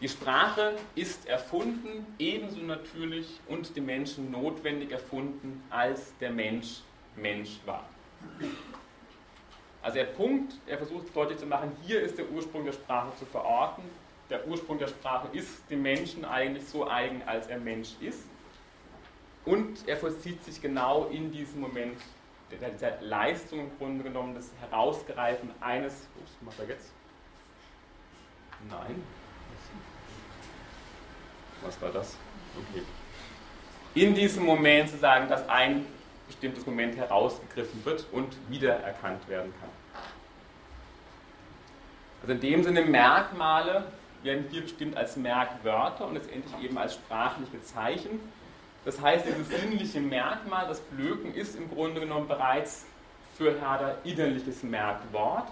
Die 0.02 0.10
Sprache 0.10 0.76
ist 0.96 1.26
erfunden, 1.26 2.06
ebenso 2.20 2.60
natürlich 2.60 3.40
und 3.48 3.76
dem 3.78 3.86
Menschen 3.86 4.30
notwendig 4.30 4.92
erfunden, 4.92 5.64
als 5.70 6.18
der 6.18 6.32
Mensch 6.32 6.82
Mensch 7.16 7.60
war. 7.66 7.86
Also 9.82 9.96
der 9.96 10.06
Punkt, 10.06 10.54
er 10.66 10.78
versucht 10.78 11.16
deutlich 11.16 11.38
zu 11.38 11.46
machen, 11.46 11.72
hier 11.84 12.02
ist 12.02 12.18
der 12.18 12.30
Ursprung 12.30 12.66
der 12.66 12.74
Sprache 12.74 13.16
zu 13.18 13.26
verorten, 13.26 13.84
der 14.30 14.46
Ursprung 14.48 14.80
der 14.80 14.88
Sprache 14.88 15.28
ist 15.32 15.70
dem 15.70 15.84
Menschen 15.84 16.26
eigentlich 16.26 16.68
so 16.68 16.90
eigen, 16.90 17.22
als 17.26 17.48
er 17.48 17.60
Mensch 17.60 17.94
ist. 18.02 18.24
Und 19.46 19.88
er 19.88 19.96
vollzieht 19.96 20.44
sich 20.44 20.60
genau 20.60 21.06
in 21.06 21.32
diesem 21.32 21.62
Moment 21.62 22.02
dieser 22.52 23.00
Leistung 23.02 23.60
im 23.60 23.78
Grunde 23.78 24.04
genommen, 24.04 24.34
das 24.34 24.52
Herausgreifen 24.60 25.52
eines. 25.62 26.08
Ups, 26.20 26.32
macht 26.42 26.60
er 26.60 26.70
jetzt? 26.70 26.92
Nein. 28.68 29.04
Was 31.64 31.82
war 31.82 31.92
das? 31.92 32.16
Okay. 32.56 32.84
In 33.96 34.14
diesem 34.14 34.44
Moment 34.46 34.90
zu 34.90 34.98
sagen, 34.98 35.30
dass 35.30 35.48
ein 35.48 35.86
bestimmtes 36.28 36.66
Moment 36.66 36.98
herausgegriffen 36.98 37.84
wird 37.86 38.06
und 38.12 38.36
wiedererkannt 38.50 39.28
werden 39.30 39.54
kann. 39.60 39.70
Also 42.22 42.34
in 42.34 42.42
dem 42.42 42.64
Sinne 42.64 42.82
Merkmale 42.82 43.86
werden 44.24 44.46
hier 44.50 44.62
bestimmt 44.62 44.98
als 44.98 45.16
Merkwörter 45.16 46.08
und 46.08 46.16
letztendlich 46.16 46.64
eben 46.64 46.78
als 46.78 46.96
sprachliche 46.96 47.62
Zeichen. 47.62 48.20
Das 48.84 49.00
heißt, 49.00 49.26
dieses 49.26 49.48
sinnliche 49.48 50.00
Merkmal, 50.00 50.68
das 50.68 50.80
Blöken, 50.80 51.34
ist 51.34 51.56
im 51.56 51.70
Grunde 51.70 52.02
genommen 52.02 52.28
bereits 52.28 52.86
für 53.38 53.60
Herder 53.60 53.98
innerliches 54.04 54.64
Merkwort. 54.64 55.48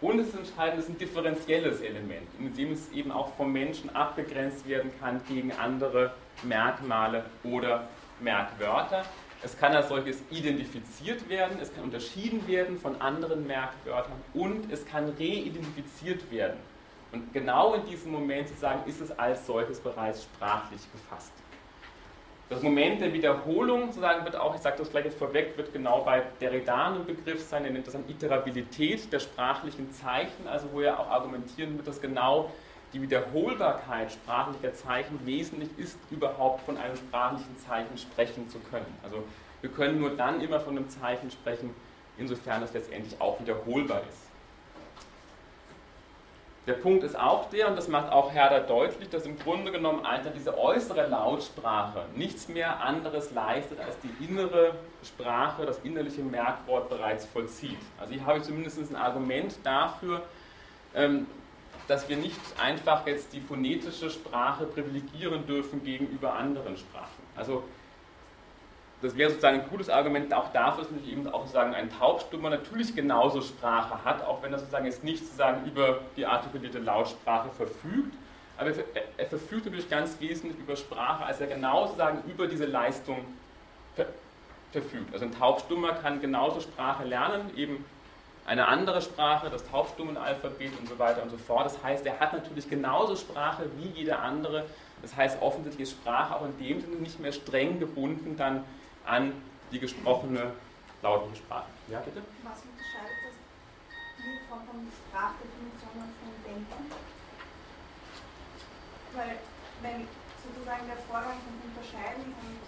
Und 0.00 0.18
es 0.18 0.28
ist 0.28 0.36
entscheidend, 0.36 0.78
es 0.78 0.84
ist 0.86 0.94
ein 0.94 0.98
differenzielles 0.98 1.82
Element, 1.82 2.26
in 2.38 2.54
dem 2.54 2.72
es 2.72 2.90
eben 2.92 3.12
auch 3.12 3.34
vom 3.36 3.52
Menschen 3.52 3.94
abgegrenzt 3.94 4.66
werden 4.66 4.90
kann 4.98 5.20
gegen 5.28 5.52
andere 5.52 6.14
Merkmale 6.42 7.24
oder 7.44 7.86
Merkwörter. 8.20 9.04
Es 9.42 9.58
kann 9.58 9.74
als 9.74 9.88
solches 9.88 10.22
identifiziert 10.30 11.28
werden, 11.28 11.58
es 11.60 11.74
kann 11.74 11.84
unterschieden 11.84 12.46
werden 12.46 12.78
von 12.78 13.00
anderen 13.00 13.46
Merkwörtern 13.46 14.12
und 14.32 14.72
es 14.72 14.86
kann 14.86 15.10
reidentifiziert 15.18 16.30
werden. 16.30 16.58
Und 17.12 17.32
genau 17.34 17.74
in 17.74 17.84
diesem 17.86 18.12
Moment 18.12 18.48
sozusagen 18.48 18.88
ist 18.88 19.00
es 19.00 19.18
als 19.18 19.46
solches 19.46 19.80
bereits 19.80 20.22
sprachlich 20.22 20.80
gefasst. 20.92 21.32
Das 22.50 22.64
Moment 22.64 23.00
der 23.00 23.12
Wiederholung 23.12 23.86
sozusagen 23.86 24.24
wird 24.24 24.34
auch, 24.34 24.56
ich 24.56 24.60
sage 24.60 24.76
das 24.78 24.90
gleich 24.90 25.04
jetzt 25.04 25.16
vorweg, 25.16 25.56
wird 25.56 25.72
genau 25.72 26.02
bei 26.02 26.24
Derrida 26.40 26.88
ein 26.88 27.06
Begriff 27.06 27.44
sein, 27.44 27.64
er 27.64 27.70
nennt 27.70 27.86
das 27.86 27.94
an 27.94 28.02
Iterabilität 28.08 29.12
der 29.12 29.20
sprachlichen 29.20 29.92
Zeichen, 29.92 30.48
also 30.48 30.66
wo 30.72 30.80
er 30.80 30.98
auch 30.98 31.06
argumentieren 31.06 31.76
wird, 31.76 31.86
dass 31.86 32.00
genau 32.00 32.50
die 32.92 33.00
Wiederholbarkeit 33.00 34.10
sprachlicher 34.10 34.74
Zeichen 34.74 35.24
wesentlich 35.24 35.68
ist, 35.78 35.96
überhaupt 36.10 36.62
von 36.62 36.76
einem 36.76 36.96
sprachlichen 36.96 37.56
Zeichen 37.56 37.96
sprechen 37.96 38.48
zu 38.48 38.58
können. 38.58 38.98
Also 39.04 39.22
wir 39.60 39.70
können 39.70 40.00
nur 40.00 40.16
dann 40.16 40.40
immer 40.40 40.58
von 40.58 40.76
einem 40.76 40.88
Zeichen 40.88 41.30
sprechen, 41.30 41.72
insofern 42.18 42.64
es 42.64 42.72
letztendlich 42.72 43.20
auch 43.20 43.38
wiederholbar 43.38 44.02
ist. 44.10 44.29
Der 46.66 46.74
Punkt 46.74 47.04
ist 47.04 47.18
auch 47.18 47.48
der, 47.48 47.68
und 47.68 47.76
das 47.76 47.88
macht 47.88 48.12
auch 48.12 48.32
Herder 48.32 48.60
deutlich, 48.60 49.08
dass 49.08 49.24
im 49.24 49.38
Grunde 49.38 49.72
genommen 49.72 50.04
einfach 50.04 50.30
diese 50.32 50.58
äußere 50.58 51.06
Lautsprache 51.06 52.04
nichts 52.14 52.48
mehr 52.48 52.80
anderes 52.82 53.32
leistet, 53.32 53.80
als 53.80 53.96
die 54.00 54.24
innere 54.24 54.74
Sprache, 55.02 55.64
das 55.64 55.78
innerliche 55.84 56.20
Merkwort 56.20 56.90
bereits 56.90 57.24
vollzieht. 57.24 57.78
Also 57.98 58.12
hier 58.12 58.26
habe 58.26 58.38
ich 58.38 58.44
zumindest 58.44 58.78
ein 58.78 58.96
Argument 58.96 59.58
dafür, 59.64 60.22
ähm, 60.94 61.26
dass 61.88 62.08
wir 62.08 62.16
nicht 62.16 62.38
einfach 62.62 63.06
jetzt 63.06 63.32
die 63.32 63.40
phonetische 63.40 64.10
Sprache 64.10 64.66
privilegieren 64.66 65.46
dürfen 65.46 65.82
gegenüber 65.82 66.34
anderen 66.34 66.76
Sprachen. 66.76 67.22
Also 67.34 67.64
das 69.02 69.16
wäre 69.16 69.30
sozusagen 69.30 69.60
ein 69.60 69.68
gutes 69.68 69.88
Argument 69.88 70.32
auch 70.34 70.52
dafür, 70.52 70.84
dass 70.84 71.10
eben 71.10 71.26
auch 71.28 71.40
sozusagen 71.40 71.74
ein 71.74 71.90
Taubstummer 71.90 72.50
natürlich 72.50 72.94
genauso 72.94 73.40
Sprache 73.40 74.04
hat, 74.04 74.22
auch 74.24 74.42
wenn 74.42 74.52
er 74.52 74.58
sozusagen 74.58 74.84
jetzt 74.84 75.02
nicht 75.02 75.24
sozusagen 75.24 75.66
über 75.66 76.00
die 76.16 76.26
artikulierte 76.26 76.78
Lautsprache 76.78 77.50
verfügt, 77.50 78.14
aber 78.58 78.70
er, 78.70 78.84
er 79.16 79.26
verfügt 79.26 79.64
natürlich 79.64 79.88
ganz 79.88 80.20
wesentlich 80.20 80.58
über 80.58 80.76
Sprache, 80.76 81.24
als 81.24 81.40
er 81.40 81.46
genau 81.46 81.86
sozusagen 81.86 82.22
über 82.30 82.46
diese 82.46 82.66
Leistung 82.66 83.24
ver, 83.96 84.06
verfügt. 84.70 85.14
Also 85.14 85.24
ein 85.24 85.32
Taubstummer 85.32 85.94
kann 85.94 86.20
genauso 86.20 86.60
Sprache 86.60 87.04
lernen, 87.04 87.56
eben 87.56 87.82
eine 88.44 88.68
andere 88.68 89.00
Sprache, 89.00 89.48
das 89.48 89.66
Taubstummenalphabet 89.70 90.78
und 90.78 90.88
so 90.88 90.98
weiter 90.98 91.22
und 91.22 91.30
so 91.30 91.38
fort. 91.38 91.64
Das 91.64 91.82
heißt, 91.82 92.04
er 92.04 92.20
hat 92.20 92.34
natürlich 92.34 92.68
genauso 92.68 93.16
Sprache 93.16 93.64
wie 93.78 93.88
jeder 93.98 94.20
andere. 94.20 94.66
Das 95.00 95.16
heißt, 95.16 95.40
offensichtlich 95.40 95.88
ist 95.88 95.92
Sprache 95.92 96.34
auch 96.36 96.44
in 96.44 96.58
dem 96.58 96.80
Sinne 96.80 96.96
nicht 96.96 97.18
mehr 97.18 97.32
streng 97.32 97.78
gebunden 97.78 98.36
dann 98.36 98.64
an 99.04 99.32
die 99.70 99.78
gesprochene 99.78 100.52
lautliche 101.02 101.36
Sprache. 101.36 101.70
Ja, 101.88 102.00
bitte? 102.00 102.22
Was 102.42 102.62
unterscheidet 102.62 103.16
das 103.24 103.34
die 104.18 104.38
von, 104.48 104.60
von 104.66 104.86
Sprachdefinition 104.92 105.96
und 105.96 106.12
von 106.20 106.32
Denken? 106.44 106.92
Weil, 109.14 109.38
wenn 109.82 110.06
sozusagen 110.44 110.86
der 110.86 110.96
Vorgang 111.08 111.36
von 111.40 111.54
Unterscheiden 111.70 112.24
und, 112.24 112.60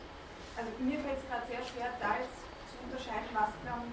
also 0.56 0.70
mir 0.78 0.98
fällt 1.00 1.18
es 1.18 1.28
gerade 1.28 1.46
sehr 1.46 1.62
schwer, 1.64 1.92
da 2.00 2.16
jetzt 2.18 2.40
zu 2.72 2.76
unterscheiden, 2.84 3.28
was 3.32 3.50
dann 3.64 3.84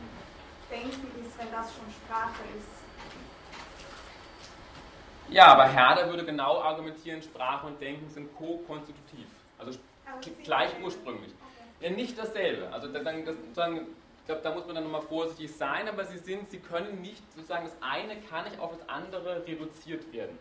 Denken 0.69 1.07
ist, 1.19 1.37
wenn 1.37 1.51
das 1.51 1.73
schon 1.75 1.89
Sprache 1.91 2.41
ist. 2.57 2.79
Ja, 5.29 5.53
aber 5.53 5.67
Herder 5.67 6.09
würde 6.09 6.25
genau 6.25 6.59
argumentieren, 6.61 7.21
Sprache 7.21 7.67
und 7.67 7.79
Denken 7.79 8.09
sind 8.09 8.35
ko-konstitutiv, 8.35 9.27
also 9.59 9.77
gleich 10.43 10.71
ursprünglich. 10.81 11.33
Ja, 11.81 11.89
nicht 11.89 12.17
dasselbe. 12.17 12.71
Also 12.71 12.87
dann, 12.87 13.03
das, 13.25 13.35
sozusagen, 13.35 13.87
ich 14.19 14.25
glaube, 14.25 14.41
da 14.41 14.53
muss 14.53 14.65
man 14.65 14.75
dann 14.75 14.83
nochmal 14.83 15.01
vorsichtig 15.01 15.55
sein, 15.55 15.87
aber 15.87 16.05
sie 16.05 16.17
sind, 16.17 16.49
sie 16.49 16.59
können 16.59 17.01
nicht, 17.01 17.23
sozusagen, 17.33 17.65
das 17.65 17.77
eine 17.81 18.19
kann 18.21 18.45
nicht 18.45 18.59
auf 18.59 18.77
das 18.77 18.87
andere 18.89 19.45
reduziert 19.45 20.11
werden. 20.11 20.37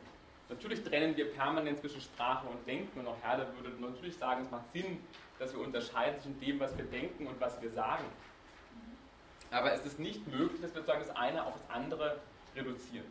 Natürlich 0.49 0.82
trennen 0.82 1.16
wir 1.16 1.30
permanent 1.32 1.78
zwischen 1.78 2.01
Sprache 2.01 2.49
und 2.49 2.66
Denken 2.66 3.01
und 3.01 3.07
auch 3.07 3.20
Herder 3.22 3.47
würde 3.61 3.70
natürlich 3.80 4.16
sagen, 4.16 4.43
es 4.43 4.51
macht 4.51 4.70
Sinn, 4.72 4.99
dass 5.39 5.53
wir 5.53 5.61
unterscheiden 5.61 6.20
zwischen 6.20 6.41
dem, 6.41 6.59
was 6.59 6.76
wir 6.76 6.84
denken 6.86 7.26
und 7.26 7.39
was 7.41 7.61
wir 7.61 7.70
sagen. 7.70 8.05
Aber 9.51 9.72
es 9.72 9.84
ist 9.84 9.99
nicht 9.99 10.26
möglich, 10.26 10.61
dass 10.61 10.74
wir 10.74 10.82
sozusagen 10.82 11.07
das 11.07 11.16
eine 11.16 11.45
auf 11.45 11.55
das 11.55 11.70
andere 11.70 12.18
reduzieren. 12.57 13.07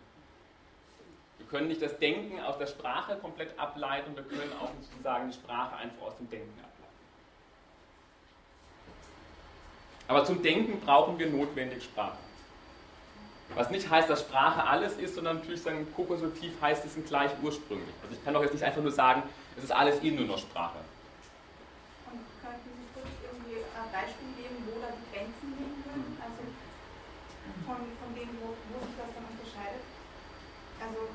Wir 1.38 1.48
können 1.48 1.68
nicht 1.68 1.82
das 1.82 1.98
Denken 2.00 2.40
aus 2.42 2.58
der 2.58 2.68
Sprache 2.68 3.16
komplett 3.18 3.58
ableiten, 3.60 4.16
wir 4.16 4.24
können 4.24 4.52
auch 4.60 4.72
sozusagen 4.82 5.28
die 5.28 5.34
Sprache 5.34 5.76
einfach 5.76 6.08
aus 6.08 6.18
dem 6.18 6.30
Denken 6.30 6.50
ableiten. 6.50 6.67
Aber 10.08 10.24
zum 10.26 10.42
Denken 10.42 10.80
brauchen 10.80 11.20
wir 11.20 11.30
notwendig 11.30 11.84
Sprache. 11.84 12.18
Was 13.56 13.70
nicht 13.70 13.90
heißt, 13.90 14.10
dass 14.10 14.22
Sprache 14.22 14.64
alles 14.64 14.98
ist, 14.98 15.16
sondern 15.16 15.38
natürlich 15.38 15.62
sagen, 15.62 15.88
kokonsultiv 15.96 16.52
heißt, 16.62 16.84
es 16.86 16.94
sind 16.94 17.08
gleich 17.08 17.32
ursprünglich. 17.42 17.96
Also 18.04 18.16
ich 18.16 18.24
kann 18.24 18.34
doch 18.34 18.44
jetzt 18.44 18.54
nicht 18.54 18.64
einfach 18.64 18.82
nur 18.82 18.92
sagen, 18.92 19.24
es 19.58 19.64
ist 19.64 19.72
alles 19.72 20.04
eh 20.04 20.12
nur 20.12 20.26
noch 20.26 20.38
Sprache. 20.38 20.80
Und 22.12 22.22
könnten 22.44 22.72
Sie 22.76 22.88
kurz 22.94 23.08
irgendwie 23.24 23.64
ein 23.64 23.90
Beispiel 23.92 24.32
geben, 24.36 24.58
wo 24.68 24.80
da 24.84 24.92
die 24.92 25.08
Grenzen 25.16 25.48
liegen 25.56 25.80
können? 25.84 26.20
Also 26.20 26.44
von, 27.64 27.80
von 28.04 28.10
dem, 28.16 28.30
wo, 28.44 28.52
wo 28.52 28.78
sich 28.84 28.96
das 29.00 29.10
dann 29.16 29.26
unterscheidet? 29.32 29.84
Also 30.84 31.08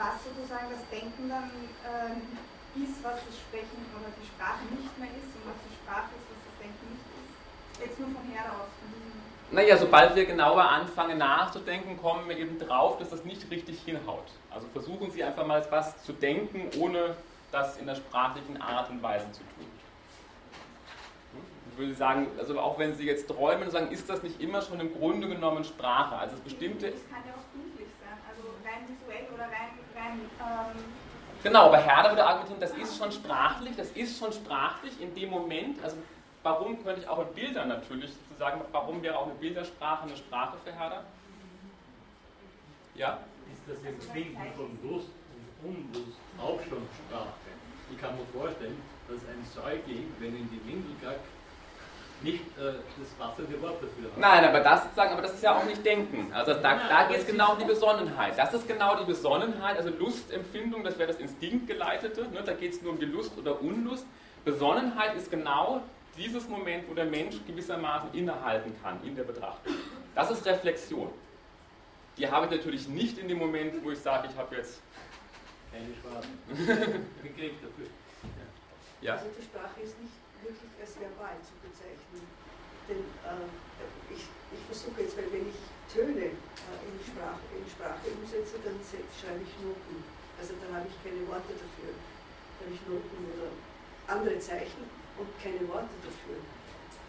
was 0.00 0.16
sozusagen 0.24 0.72
das 0.72 0.84
Denken 0.88 1.28
dann 1.28 1.52
äh, 1.84 2.16
ist, 2.80 3.04
was 3.04 3.20
das 3.20 3.36
Sprechen 3.36 3.84
oder 3.92 4.08
die 4.16 4.24
Sprache 4.24 4.64
nicht 4.72 4.94
mehr 4.96 5.12
ist 5.12 5.28
und 5.36 5.44
was 5.52 5.60
die 5.68 5.76
Sprache 5.76 6.16
ist, 6.16 6.24
was 6.32 6.40
das 6.48 6.56
Denken 6.64 6.96
nicht 6.96 7.04
ist. 7.04 7.36
Jetzt 7.76 8.00
nur 8.00 8.08
vom 8.08 8.24
Her 8.32 8.48
aus. 8.56 8.72
Naja, 9.52 9.76
sobald 9.76 10.14
wir 10.14 10.26
genauer 10.26 10.62
anfangen 10.62 11.18
nachzudenken, 11.18 12.00
kommen 12.00 12.28
wir 12.28 12.38
eben 12.38 12.56
drauf, 12.60 12.98
dass 12.98 13.10
das 13.10 13.24
nicht 13.24 13.50
richtig 13.50 13.80
hinhaut. 13.84 14.26
Also 14.48 14.68
versuchen 14.68 15.10
Sie 15.10 15.24
einfach 15.24 15.44
mal 15.44 15.66
was 15.70 16.04
zu 16.04 16.12
denken, 16.12 16.70
ohne 16.78 17.16
das 17.50 17.76
in 17.78 17.86
der 17.86 17.96
sprachlichen 17.96 18.62
Art 18.62 18.90
und 18.90 19.02
Weise 19.02 19.26
zu 19.32 19.40
tun. 19.40 19.66
Ich 21.72 21.78
würde 21.78 21.94
sagen, 21.94 22.28
also 22.38 22.60
auch 22.60 22.78
wenn 22.78 22.94
Sie 22.94 23.04
jetzt 23.04 23.26
träumen, 23.26 23.68
sagen, 23.70 23.90
ist 23.90 24.08
das 24.08 24.22
nicht 24.22 24.40
immer 24.40 24.62
schon 24.62 24.78
im 24.78 24.92
Grunde 24.94 25.28
genommen 25.28 25.64
Sprache? 25.64 26.14
Also 26.16 26.36
das 26.36 26.44
bestimmte. 26.44 26.92
Das 26.92 27.00
kann 27.10 27.22
ja 27.26 27.32
auch 27.32 27.48
bildlich 27.52 27.88
sein, 28.00 28.18
also 28.28 28.50
rein 28.64 28.86
visuell 28.86 29.26
oder 29.34 29.44
rein, 29.44 29.70
rein 29.96 30.20
ähm 30.38 30.84
Genau, 31.42 31.66
aber 31.66 31.78
Herder 31.78 32.10
würde 32.10 32.24
argumentieren, 32.24 32.60
das 32.60 32.72
ist 32.72 32.98
schon 32.98 33.10
sprachlich, 33.10 33.74
das 33.74 33.90
ist 33.92 34.18
schon 34.18 34.30
sprachlich 34.30 35.00
in 35.00 35.14
dem 35.14 35.30
Moment, 35.30 35.82
also 35.82 35.96
warum 36.42 36.82
könnte 36.82 37.02
ich 37.02 37.08
auch 37.08 37.20
in 37.20 37.34
Bildern 37.34 37.68
natürlich 37.68 38.12
sozusagen, 38.12 38.60
warum 38.72 39.02
wäre 39.02 39.18
auch 39.18 39.26
eine 39.26 39.34
Bildersprache 39.34 40.04
eine 40.04 40.16
Sprache 40.16 40.56
für 40.64 40.72
Herder? 40.72 41.04
Ja? 42.94 43.18
Ist 43.52 43.62
das 43.66 43.84
Empfinden 43.84 44.40
von 44.56 44.78
Lust 44.82 45.08
und 45.62 45.70
Unlust 45.70 46.18
auch 46.38 46.60
schon 46.68 46.86
Sprache? 47.06 47.28
Ich 47.92 48.00
kann 48.00 48.16
mir 48.16 48.26
vorstellen, 48.38 48.80
dass 49.08 49.18
ein 49.28 49.44
Säugling, 49.52 50.12
wenn 50.20 50.36
in 50.36 50.48
die 50.50 50.64
Windel 50.66 50.94
gackt, 51.02 51.26
nicht 52.22 52.44
äh, 52.58 52.74
das 52.98 53.08
passende 53.18 53.60
Wort 53.62 53.76
dafür 53.76 54.10
haben. 54.10 54.20
Nein, 54.20 54.44
aber 54.44 54.60
das 54.60 54.82
sozusagen, 54.84 55.12
aber 55.12 55.22
das 55.22 55.34
ist 55.34 55.42
ja 55.42 55.56
auch 55.56 55.64
nicht 55.64 55.84
Denken. 55.84 56.30
Also 56.32 56.52
da, 56.54 56.78
da 56.88 57.08
geht 57.08 57.18
es 57.18 57.26
genau 57.26 57.52
um 57.52 57.58
die 57.58 57.64
Besonnenheit. 57.64 58.38
Das 58.38 58.52
ist 58.52 58.68
genau 58.68 58.96
die 58.96 59.04
Besonnenheit, 59.04 59.78
also 59.78 59.88
Lustempfindung, 59.88 60.84
das 60.84 60.98
wäre 60.98 61.08
das 61.08 61.20
Instinktgeleitete, 61.20 62.28
ne? 62.28 62.42
da 62.44 62.52
geht 62.52 62.72
es 62.72 62.82
nur 62.82 62.92
um 62.92 63.00
die 63.00 63.06
Lust 63.06 63.36
oder 63.38 63.60
Unlust. 63.60 64.06
Besonnenheit 64.44 65.16
ist 65.16 65.30
genau 65.30 65.82
dieses 66.20 66.46
Moment, 66.48 66.86
wo 66.88 66.92
der 66.92 67.06
Mensch 67.06 67.36
gewissermaßen 67.46 68.12
innehalten 68.12 68.76
kann 68.82 69.02
in 69.04 69.16
der 69.16 69.24
Betrachtung. 69.24 69.72
Das 70.14 70.30
ist 70.30 70.44
Reflexion. 70.44 71.10
Die 72.18 72.28
habe 72.28 72.44
ich 72.46 72.52
natürlich 72.52 72.88
nicht 72.88 73.16
in 73.16 73.28
dem 73.28 73.38
Moment, 73.38 73.82
wo 73.82 73.90
ich 73.90 73.98
sage, 73.98 74.28
ich 74.30 74.36
habe 74.36 74.54
jetzt 74.56 74.82
keine 75.72 75.88
Begriff 77.22 77.56
dafür. 77.64 77.88
Ja. 79.00 79.14
Also 79.14 79.32
die 79.32 79.44
Sprache 79.44 79.80
ist 79.80 79.96
nicht 79.96 80.12
wirklich 80.44 80.72
als 80.76 81.00
verbal 81.00 81.40
zu 81.40 81.56
bezeichnen. 81.64 82.20
Denn 82.84 83.00
äh, 83.24 84.12
ich, 84.12 84.28
ich 84.28 84.62
versuche 84.68 85.00
jetzt, 85.00 85.16
weil 85.16 85.32
wenn 85.32 85.48
ich 85.48 85.56
Töne 85.88 86.36
äh, 86.36 86.84
in, 86.84 86.96
Sprache, 87.00 87.40
in 87.56 87.64
Sprache 87.64 88.04
umsetze, 88.12 88.60
dann 88.60 88.76
schreibe 88.84 89.40
ich 89.40 89.54
Noten. 89.64 90.04
Also 90.36 90.52
dann 90.60 90.76
habe 90.76 90.84
ich 90.84 90.96
keine 91.00 91.24
Worte 91.32 91.56
dafür. 91.56 91.96
Dann 91.96 92.68
habe 92.68 92.76
ich 92.76 92.84
Noten 92.84 93.16
oder 93.32 93.48
andere 94.12 94.36
Zeichen 94.36 94.84
und 95.20 95.42
keine 95.42 95.68
Worte 95.68 95.88
dafür. 96.02 96.36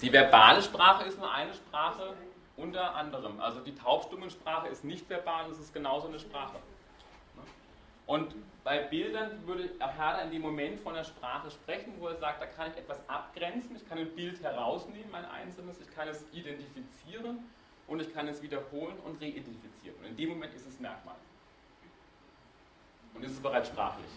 Die 0.02 0.12
verbale 0.12 0.62
Sprache 0.62 1.06
ist 1.06 1.18
nur 1.18 1.32
eine 1.32 1.54
Sprache 1.54 2.14
unter 2.58 2.96
anderem. 2.96 3.40
Also 3.40 3.62
die 3.62 3.76
Taubstummensprache 3.76 4.68
ist 4.68 4.84
nicht 4.84 5.10
verbal, 5.10 5.48
das 5.50 5.60
ist 5.60 5.74
genauso 5.74 6.08
eine 6.08 6.20
Sprache. 6.20 6.58
Und 8.06 8.36
bei 8.64 8.80
Bildern 8.80 9.48
würde 9.48 9.70
Herder 9.80 10.24
in 10.24 10.32
dem 10.32 10.42
Moment 10.42 10.80
von 10.82 10.94
der 10.94 11.04
Sprache 11.04 11.50
sprechen, 11.50 11.94
wo 12.00 12.08
er 12.08 12.18
sagt, 12.18 12.42
da 12.42 12.46
kann 12.46 12.70
ich 12.72 12.78
etwas 12.78 12.98
abgrenzen, 13.08 13.76
ich 13.76 13.88
kann 13.88 13.98
ein 13.98 14.14
Bild 14.16 14.42
herausnehmen, 14.44 15.14
ein 15.16 15.26
einzelnes, 15.26 15.80
ich 15.80 15.90
kann 15.96 16.08
es 16.08 16.26
identifizieren 16.34 17.40
und 17.88 18.02
ich 18.02 18.14
kann 18.14 18.28
es 18.28 18.42
wiederholen 18.42 18.98
und 19.06 19.22
reidentifizieren. 19.22 19.98
Und 20.00 20.06
in 20.08 20.18
dem 20.18 20.30
Moment 20.30 20.54
ist 20.54 20.68
es 20.68 20.80
Merkmal. 20.80 21.16
Und 23.14 23.24
ist 23.24 23.32
es 23.32 23.40
bereits 23.40 23.70
sprachlich. 23.70 24.12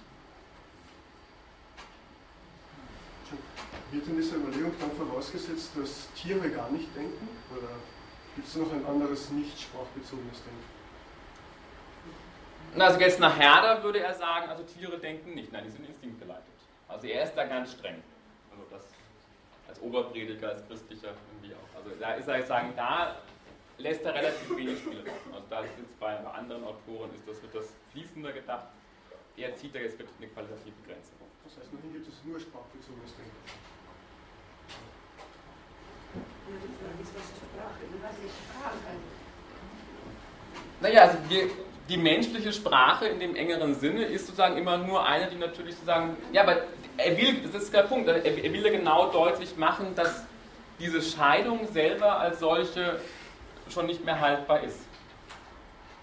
Wird 3.90 4.06
in 4.06 4.16
dieser 4.16 4.36
Überlegung 4.36 4.72
dann 4.80 4.90
vorausgesetzt, 4.92 5.70
dass 5.76 6.12
Tiere 6.14 6.50
gar 6.50 6.70
nicht 6.70 6.94
denken? 6.96 7.28
Oder 7.52 7.68
gibt 8.34 8.48
es 8.48 8.56
noch 8.56 8.72
ein 8.72 8.84
anderes 8.84 9.30
nicht 9.30 9.60
sprachbezogenes 9.60 10.42
Denken? 10.42 10.74
Also 12.80 12.98
jetzt 12.98 13.20
nach 13.20 13.38
Herder 13.38 13.82
würde 13.82 14.00
er 14.00 14.14
sagen, 14.14 14.48
also 14.48 14.64
Tiere 14.64 14.98
denken 14.98 15.34
nicht, 15.34 15.52
nein, 15.52 15.64
die 15.64 15.70
sind 15.70 15.86
instinktgeleitet. 15.86 16.44
Also 16.88 17.06
er 17.06 17.24
ist 17.24 17.34
da 17.34 17.44
ganz 17.44 17.72
streng. 17.72 18.02
Also 18.50 18.64
das 18.70 18.82
als 19.68 19.80
Oberprediger, 19.80 20.48
als 20.48 20.66
Christlicher 20.66 21.14
irgendwie 21.32 21.54
auch. 21.54 21.76
Also 21.76 21.90
da 21.98 22.14
ist 22.14 22.26
er 22.26 22.42
sagen, 22.42 22.72
da 22.76 23.16
lässt 23.78 24.04
er 24.04 24.14
relativ 24.14 24.56
wenig 24.56 24.78
Spielraum. 24.80 25.14
Also 25.32 25.46
da 25.48 25.60
ist 25.60 25.72
jetzt 25.78 25.98
bei, 26.00 26.16
anderen 26.18 26.64
Autoren 26.64 27.14
ist 27.14 27.26
das, 27.26 27.40
wird 27.42 27.54
das 27.54 27.72
fließender 27.92 28.32
gedacht. 28.32 28.66
Er 29.36 29.54
zieht 29.56 29.74
da 29.74 29.78
jetzt 29.78 29.98
wirklich 29.98 30.16
eine 30.18 30.28
qualitative 30.28 30.74
Grenze. 30.86 31.12
Das 31.54 31.62
heißt, 31.62 31.72
nun 31.72 31.92
gibt 31.92 32.08
es 32.08 32.14
nur 32.24 32.40
sprachbezogenes 32.40 33.14
Denken. 33.14 33.32
Ja, 36.50 36.56
die 36.58 36.74
Frage 36.82 37.02
ist, 37.02 37.14
was 37.14 37.24
ist 37.24 37.38
Sprache? 37.38 37.82
Was 38.02 38.16
ist 38.18 38.34
Sprache? 38.42 38.94
Naja, 40.80 41.02
also 41.02 41.18
wir 41.28 41.50
die 41.88 41.96
menschliche 41.96 42.52
Sprache 42.52 43.06
in 43.06 43.20
dem 43.20 43.36
engeren 43.36 43.74
Sinne 43.74 44.04
ist 44.04 44.26
sozusagen 44.26 44.56
immer 44.56 44.78
nur 44.78 45.06
eine, 45.06 45.28
die 45.28 45.36
natürlich 45.36 45.74
sozusagen, 45.74 46.16
ja, 46.32 46.42
aber 46.42 46.62
er 46.96 47.16
will, 47.16 47.42
das 47.52 47.64
ist 47.64 47.74
der 47.74 47.82
Punkt, 47.82 48.08
er, 48.08 48.24
er 48.24 48.52
will 48.52 48.64
ja 48.64 48.70
genau 48.70 49.10
deutlich 49.10 49.56
machen, 49.56 49.94
dass 49.94 50.24
diese 50.78 51.02
Scheidung 51.02 51.66
selber 51.72 52.18
als 52.18 52.40
solche 52.40 53.00
schon 53.68 53.86
nicht 53.86 54.04
mehr 54.04 54.20
haltbar 54.20 54.62
ist. 54.62 54.78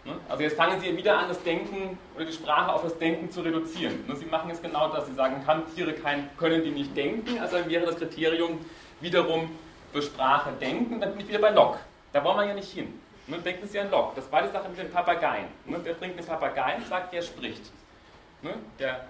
Ne? 0.03 0.13
Also 0.27 0.43
jetzt 0.43 0.57
fangen 0.57 0.79
Sie 0.79 0.95
wieder 0.97 1.17
an, 1.17 1.27
das 1.27 1.43
Denken 1.43 1.97
oder 2.15 2.25
die 2.25 2.33
Sprache 2.33 2.73
auf 2.73 2.83
das 2.83 2.97
Denken 2.97 3.29
zu 3.29 3.41
reduzieren. 3.41 4.03
Ne? 4.07 4.15
Sie 4.15 4.25
machen 4.25 4.49
jetzt 4.49 4.63
genau 4.63 4.89
das. 4.89 5.05
Sie 5.05 5.13
sagen, 5.13 5.43
kann 5.45 5.63
Tiere 5.75 5.93
kein, 5.93 6.29
können 6.37 6.63
die 6.63 6.71
nicht 6.71 6.97
denken? 6.97 7.39
Also 7.39 7.57
wäre 7.69 7.85
das 7.85 7.97
Kriterium 7.97 8.65
wiederum 8.99 9.49
für 9.93 10.01
Sprache 10.01 10.51
denken. 10.59 10.99
Dann 10.99 11.11
bin 11.11 11.21
ich 11.21 11.27
wieder 11.27 11.39
bei 11.39 11.51
Locke. 11.51 11.79
Da 12.13 12.23
wollen 12.23 12.37
wir 12.37 12.45
ja 12.45 12.53
nicht 12.53 12.71
hin. 12.71 12.99
Ne? 13.27 13.37
Denken 13.39 13.67
Sie 13.67 13.79
an 13.79 13.91
Locke. 13.91 14.15
Das 14.15 14.31
war 14.31 14.41
die 14.41 14.49
Sache 14.49 14.69
mit 14.69 14.79
den 14.79 14.89
Papageien. 14.89 15.45
Der 15.85 15.93
bringt 15.93 16.17
den 16.17 16.25
Papageien, 16.25 16.83
sagt, 16.85 17.13
der 17.13 17.21
spricht. 17.21 17.71
Der 18.79 19.05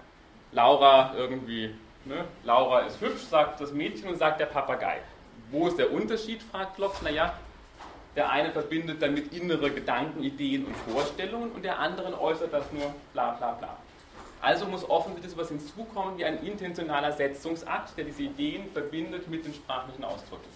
Laura 0.52 1.14
irgendwie, 1.16 1.74
Laura 2.44 2.80
ist 2.80 3.00
hübsch, 3.00 3.22
sagt 3.22 3.62
das 3.62 3.72
Mädchen 3.72 4.10
und 4.10 4.18
sagt 4.18 4.40
der 4.40 4.46
Papagei. 4.46 4.98
Wo 5.50 5.68
ist 5.68 5.78
der 5.78 5.90
Unterschied, 5.90 6.42
fragt 6.42 6.76
Locke. 6.76 7.02
Naja, 7.02 7.34
der 8.14 8.30
eine 8.30 8.50
verbindet 8.50 9.00
damit 9.00 9.32
innere 9.32 9.70
Gedanken, 9.70 10.22
Ideen 10.22 10.66
und 10.66 10.76
Vorstellungen 10.76 11.50
und 11.52 11.64
der 11.64 11.78
andere 11.78 12.20
äußert 12.20 12.52
das 12.52 12.70
nur 12.72 12.94
bla 13.12 13.32
bla 13.32 13.52
bla. 13.52 13.76
Also 14.40 14.66
muss 14.66 14.88
offensichtlich 14.88 15.32
etwas 15.32 15.48
hinzukommen 15.48 16.18
wie 16.18 16.24
ein 16.24 16.42
intentionaler 16.44 17.12
Setzungsakt, 17.12 17.96
der 17.96 18.04
diese 18.04 18.24
Ideen 18.24 18.70
verbindet 18.72 19.28
mit 19.28 19.46
den 19.46 19.54
sprachlichen 19.54 20.04
Ausdrücken. 20.04 20.48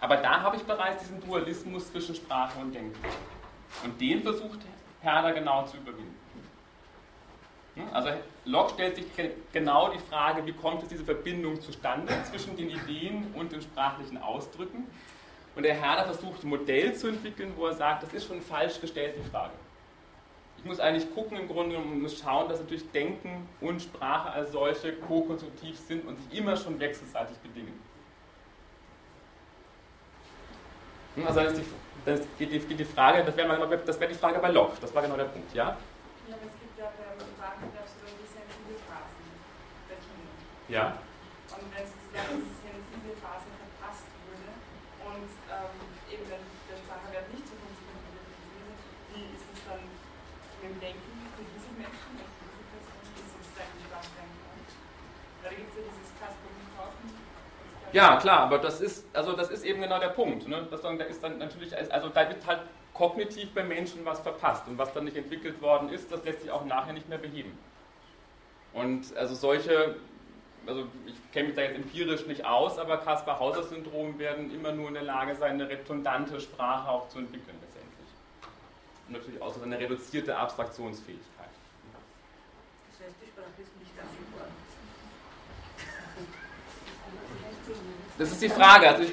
Aber 0.00 0.18
da 0.18 0.42
habe 0.42 0.56
ich 0.56 0.62
bereits 0.62 1.02
diesen 1.02 1.20
Dualismus 1.26 1.90
zwischen 1.90 2.14
Sprache 2.14 2.58
und 2.60 2.74
Denken. 2.74 2.98
Und 3.82 4.00
den 4.00 4.22
versucht 4.22 4.60
Herder 5.00 5.32
genau 5.32 5.64
zu 5.64 5.78
überwinden. 5.78 6.14
Hm? 7.76 7.84
Also 7.92 8.10
Locke 8.44 8.74
stellt 8.74 8.96
sich 8.96 9.06
genau 9.52 9.90
die 9.90 9.98
Frage, 9.98 10.44
wie 10.44 10.52
kommt 10.52 10.82
es 10.82 10.88
diese 10.88 11.04
Verbindung 11.04 11.60
zustande 11.60 12.12
zwischen 12.30 12.56
den 12.56 12.70
Ideen 12.70 13.32
und 13.34 13.52
den 13.52 13.62
sprachlichen 13.62 14.18
Ausdrücken? 14.18 14.86
Und 15.56 15.62
der 15.62 15.74
Herder 15.74 16.04
versucht 16.04 16.44
ein 16.44 16.50
Modell 16.50 16.94
zu 16.94 17.08
entwickeln, 17.08 17.54
wo 17.56 17.66
er 17.66 17.72
sagt, 17.72 18.02
das 18.02 18.12
ist 18.12 18.26
schon 18.26 18.42
falsch 18.42 18.78
gestellt, 18.78 19.14
die 19.18 19.30
Frage. 19.30 19.54
Ich 20.58 20.64
muss 20.66 20.78
eigentlich 20.78 21.12
gucken 21.14 21.38
im 21.38 21.48
Grunde 21.48 21.78
und 21.78 22.02
muss 22.02 22.18
schauen, 22.18 22.48
dass 22.50 22.60
natürlich 22.60 22.90
Denken 22.90 23.48
und 23.62 23.80
Sprache 23.80 24.30
als 24.30 24.52
solche 24.52 24.92
ko-konstruktiv 24.92 25.78
sind 25.78 26.06
und 26.06 26.18
sich 26.18 26.38
immer 26.38 26.56
schon 26.56 26.78
wechselseitig 26.78 27.38
bedingen. 27.38 27.72
Hm, 31.14 31.26
also 31.26 31.40
das, 31.40 31.54
die, 31.54 31.64
das 32.04 32.20
geht, 32.38 32.52
die, 32.52 32.58
geht 32.58 32.78
die 32.78 32.84
Frage, 32.84 33.24
das 33.24 33.34
wäre 33.34 33.70
wär 33.70 34.08
die 34.08 34.14
Frage 34.14 34.38
bei 34.38 34.50
Locke, 34.50 34.76
das 34.78 34.94
war 34.94 35.00
genau 35.00 35.16
der 35.16 35.24
Punkt, 35.24 35.54
ja? 35.54 35.64
Ja, 36.28 36.34
aber 36.34 36.44
es 36.44 36.60
gibt 36.60 36.78
ja 36.78 36.92
beim 36.98 37.26
Sprachen, 37.32 37.72
glaube 37.72 37.86
ich, 37.86 37.92
so 37.96 38.04
die 38.04 38.28
sensible 38.28 38.76
Kinder. 39.88 40.68
Ja. 40.68 40.98
Und 41.48 41.64
wenn 41.72 41.86
sozusagen 41.86 42.44
diese 42.44 42.60
sensible 42.60 43.16
Phase 43.22 43.56
und 45.16 45.30
ähm, 45.48 45.74
eben 46.12 46.24
wenn 46.28 46.44
der 46.68 46.76
Sprachwert 46.82 47.30
nicht 47.32 47.46
so 47.46 47.54
funktioniert, 47.56 48.28
wie 49.14 49.24
ist 49.32 49.48
es 49.48 49.60
dann 49.64 49.80
mit 49.80 50.55
dem 50.66 50.80
Denken 50.80 51.12
für 51.38 51.46
diese 51.46 51.70
Menschen, 51.78 52.10
für 52.18 52.50
diese 52.50 52.66
Person, 52.74 52.98
ist 53.14 53.30
sozusagen 53.30 53.72
die 53.78 53.84
Sprachdenken? 53.86 54.38
Da 55.42 55.48
gibt 55.54 55.70
es 55.70 55.76
ja 55.78 55.82
dieses 55.86 56.12
Kasper 56.18 56.46
ja, 57.92 58.16
klar, 58.16 58.40
aber 58.40 58.58
das 58.58 58.80
ist, 58.80 59.06
also 59.16 59.32
das 59.32 59.48
ist 59.48 59.64
eben 59.64 59.80
genau 59.80 59.98
der 59.98 60.08
Punkt. 60.08 60.46
Ne? 60.48 60.66
Das, 60.70 60.82
da 60.82 60.90
ist 60.90 61.22
dann 61.22 61.38
natürlich, 61.38 61.74
also 61.74 62.08
da 62.08 62.28
wird 62.28 62.44
halt 62.46 62.60
kognitiv 62.92 63.54
beim 63.54 63.68
Menschen 63.68 64.04
was 64.04 64.20
verpasst 64.20 64.66
und 64.66 64.76
was 64.76 64.92
dann 64.92 65.04
nicht 65.04 65.16
entwickelt 65.16 65.62
worden 65.62 65.88
ist, 65.88 66.10
das 66.10 66.22
lässt 66.24 66.42
sich 66.42 66.50
auch 66.50 66.64
nachher 66.64 66.92
nicht 66.92 67.08
mehr 67.08 67.16
beheben. 67.16 67.56
Und 68.74 69.16
also 69.16 69.34
solche 69.34 69.96
also 70.66 70.86
ich 71.06 71.14
kenne 71.32 71.46
mich 71.46 71.56
da 71.56 71.62
jetzt 71.62 71.76
empirisch 71.76 72.26
nicht 72.26 72.44
aus, 72.44 72.78
aber 72.78 72.98
Kaspar-Hauser-Syndrom 72.98 74.18
werden 74.18 74.52
immer 74.52 74.72
nur 74.72 74.88
in 74.88 74.94
der 74.94 75.04
Lage 75.04 75.34
sein, 75.36 75.52
eine 75.52 75.68
redundante 75.68 76.40
Sprache 76.40 76.88
auch 76.88 77.08
zu 77.08 77.20
entwickeln 77.20 77.56
natürlich 79.08 79.40
auch 79.40 79.54
so 79.54 79.62
eine 79.62 79.78
reduzierte 79.78 80.36
Abstraktionsfähigkeit. 80.36 81.48
Das 82.90 83.06
heißt, 83.06 83.16
die 83.22 83.30
Sprache 83.30 83.62
ist 83.62 83.78
nicht 83.78 83.96
erfindbar. 83.96 84.48
Das 88.18 88.32
ist 88.32 88.42
die 88.42 88.48
Frage. 88.48 88.88
Also 88.88 89.02
ich, 89.02 89.12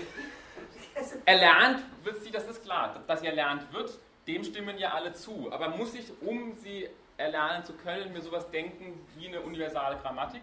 erlernt 1.25 1.83
wird 2.03 2.23
sie, 2.23 2.31
das 2.31 2.47
ist 2.47 2.63
klar, 2.63 3.01
dass 3.07 3.21
sie 3.21 3.27
erlernt 3.27 3.71
wird, 3.73 3.97
dem 4.27 4.43
stimmen 4.43 4.77
ja 4.77 4.93
alle 4.93 5.13
zu. 5.13 5.51
Aber 5.51 5.69
muss 5.69 5.93
ich, 5.93 6.11
um 6.21 6.55
sie 6.55 6.89
erlernen 7.17 7.63
zu 7.63 7.73
können, 7.73 8.11
mir 8.13 8.21
sowas 8.21 8.49
denken 8.51 9.05
wie 9.15 9.27
eine 9.27 9.41
universale 9.41 9.97
Grammatik? 9.97 10.41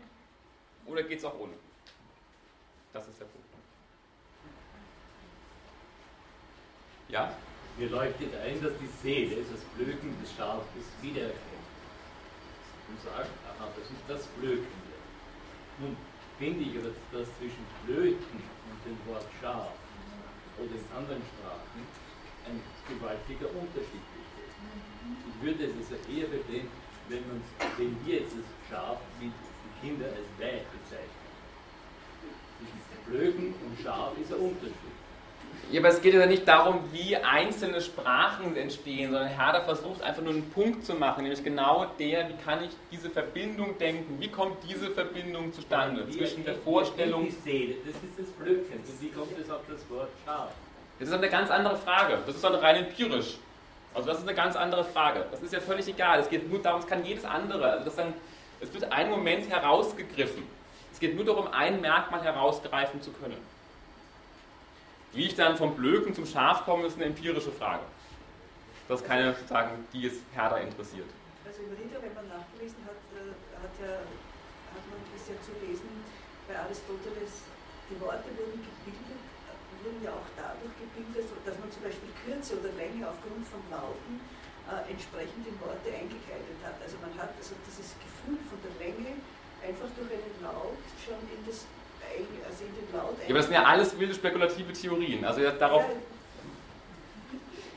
Oder 0.87 1.03
geht 1.03 1.19
es 1.19 1.25
auch 1.25 1.39
ohne? 1.39 1.55
Das 2.93 3.07
ist 3.07 3.21
der 3.21 3.27
Punkt. 3.27 3.47
Ja? 7.09 7.33
Mir 7.81 7.89
leuchtet 7.89 8.29
ein, 8.45 8.61
dass 8.61 8.77
die 8.77 8.93
Seele 9.01 9.41
das 9.41 9.65
Blöken 9.73 10.13
des 10.21 10.37
Schafes 10.37 10.85
wiedererkennt. 11.01 11.65
Und 12.93 13.01
sagt, 13.01 13.33
aha, 13.49 13.73
das 13.73 13.89
ist 13.89 14.05
das 14.05 14.29
Blökende. 14.37 14.93
Nun 15.81 15.97
finde 16.37 16.61
ich 16.61 16.77
aber, 16.77 16.93
dass 17.09 17.25
zwischen 17.41 17.65
Blöken 17.89 18.37
und 18.69 18.79
dem 18.85 19.01
Wort 19.09 19.25
Schaf 19.41 19.73
oder 20.61 20.77
in 20.77 20.85
anderen 20.93 21.25
Sprachen 21.25 21.81
ein 22.53 22.61
gewaltiger 22.85 23.49
Unterschied 23.49 24.05
besteht. 24.13 24.53
Ich 25.25 25.37
würde 25.41 25.73
es 25.73 25.89
also 25.89 25.97
eher 26.05 26.29
verstehen, 26.29 26.69
wenn, 27.09 27.25
man, 27.33 27.41
wenn 27.81 27.97
wir 28.05 28.21
jetzt 28.21 28.37
das 28.37 28.45
Schaf 28.69 29.01
mit 29.17 29.33
Kinder 29.81 30.13
als 30.13 30.29
Weib 30.37 30.69
bezeichnen. 30.69 31.33
Zwischen 32.61 33.09
Blöken 33.09 33.55
und 33.57 33.73
Schaf 33.81 34.13
ist 34.21 34.37
ein 34.37 34.53
Unterschied. 34.53 35.00
Ja, 35.71 35.81
aber 35.81 35.89
es 35.89 36.03
geht 36.03 36.15
ja 36.15 36.27
nicht 36.27 36.47
darum, 36.49 36.81
wie 36.93 37.17
einzelne 37.17 37.81
Sprachen 37.81 38.57
entstehen, 38.57 39.13
sondern 39.13 39.29
Herder 39.29 39.63
versucht 39.63 40.03
einfach 40.03 40.23
nur 40.23 40.33
einen 40.33 40.51
Punkt 40.51 40.85
zu 40.85 40.95
machen, 40.95 41.23
nämlich 41.23 41.45
genau 41.45 41.87
der, 41.99 42.29
wie 42.29 42.35
kann 42.45 42.65
ich 42.65 42.71
diese 42.91 43.09
Verbindung 43.09 43.79
denken, 43.79 44.21
wie 44.21 44.29
kommt 44.29 44.57
diese 44.69 44.91
Verbindung 44.91 45.53
zustande 45.53 46.07
wie 46.09 46.19
zwischen 46.19 46.45
der 46.45 46.57
Vorstellung... 46.57 47.27
Das 47.27 47.35
ist 47.37 48.19
das 48.19 48.27
Blöken, 48.33 48.79
und 48.79 49.03
wie 49.03 49.11
kommt 49.11 49.39
es 49.39 49.51
auf 49.51 49.61
das 49.69 49.89
Wort 49.91 50.09
Schaf? 50.25 50.51
Das 50.99 51.09
ist 51.09 51.15
eine 51.15 51.29
ganz 51.29 51.51
andere 51.51 51.77
Frage, 51.77 52.19
das 52.27 52.35
ist 52.35 52.45
dann 52.45 52.55
rein 52.57 52.77
empirisch. 52.77 53.37
Also 53.95 54.09
das 54.09 54.19
ist 54.19 54.27
eine 54.27 54.37
ganz 54.37 54.55
andere 54.55 54.85
Frage. 54.85 55.27
Das 55.31 55.43
ist 55.43 55.53
ja 55.53 55.61
völlig 55.61 55.89
egal. 55.89 56.21
Es 56.21 56.29
geht 56.29 56.49
nur 56.49 56.61
darum, 56.61 56.81
es 56.81 56.87
kann 56.87 57.05
jedes 57.05 57.25
andere. 57.25 57.73
Also 57.73 57.85
das 57.87 57.97
dann 57.97 58.15
es 58.61 58.73
wird 58.75 58.93
ein 58.93 59.09
Moment 59.11 59.49
herausgegriffen. 59.49 60.43
Es 60.93 61.01
geht 61.01 61.17
nur 61.17 61.25
darum, 61.25 61.49
ein 61.49 61.81
Merkmal 61.81 62.23
herausgreifen 62.23 63.01
zu 63.01 63.11
können. 63.13 63.37
Wie 65.13 65.27
ich 65.27 65.35
dann 65.35 65.57
vom 65.57 65.75
Blöken 65.75 66.15
zum 66.15 66.25
Schaf 66.25 66.65
komme, 66.65 66.87
ist 66.87 66.97
eine 66.97 67.07
empirische 67.07 67.51
Frage. 67.51 67.83
Das 68.87 69.01
ist 69.01 69.07
keine, 69.07 69.35
sozusagen, 69.35 69.87
die 69.93 70.07
es 70.07 70.23
Herder 70.33 70.61
interessiert. 70.61 71.11
Also 71.47 71.63
im 71.67 71.75
Rieder, 71.75 71.99
wenn 72.03 72.15
man 72.15 72.27
nachgelesen 72.31 72.79
hat, 72.87 72.99
äh, 73.19 73.35
hat, 73.59 73.75
ja, 73.83 74.07
hat 74.07 74.85
man 74.87 74.99
das 75.11 75.27
ja 75.27 75.35
zu 75.43 75.51
lesen, 75.67 75.91
bei 76.47 76.55
Aristoteles, 76.59 77.47
die 77.91 77.99
Worte 77.99 78.31
wurden 78.39 78.63
gebildet, 78.63 79.23
wurden 79.83 80.01
ja 80.05 80.13
auch 80.15 80.31
dadurch 80.37 80.75
gebildet, 80.79 81.27
dass 81.43 81.57
man 81.59 81.69
zum 81.73 81.83
Beispiel 81.83 82.11
Kürze 82.23 82.59
oder 82.61 82.71
Länge 82.79 83.03
aufgrund 83.09 83.43
von 83.49 83.63
Lauten 83.67 84.23
äh, 84.69 84.95
entsprechend 84.95 85.43
in 85.43 85.57
Worte 85.59 85.91
eingekleidet 85.91 86.59
hat. 86.63 86.79
Also 86.79 87.01
man 87.03 87.11
hat 87.19 87.35
also 87.35 87.59
dieses 87.67 87.97
Gefühl 87.99 88.39
von 88.47 88.59
der 88.63 88.75
Länge 88.79 89.19
einfach 89.59 89.91
durch 89.97 90.11
einen 90.11 90.39
Laut 90.45 90.83
schon 91.03 91.19
in 91.35 91.41
das 91.47 91.67
Ja, 92.93 93.01
aber 93.29 93.35
das 93.35 93.47
sind 93.47 93.55
ja 93.55 93.65
alles 93.65 93.99
wilde 93.99 94.15
spekulative 94.15 94.73
Theorien. 94.73 95.25
Also 95.25 95.41
darauf. 95.59 95.85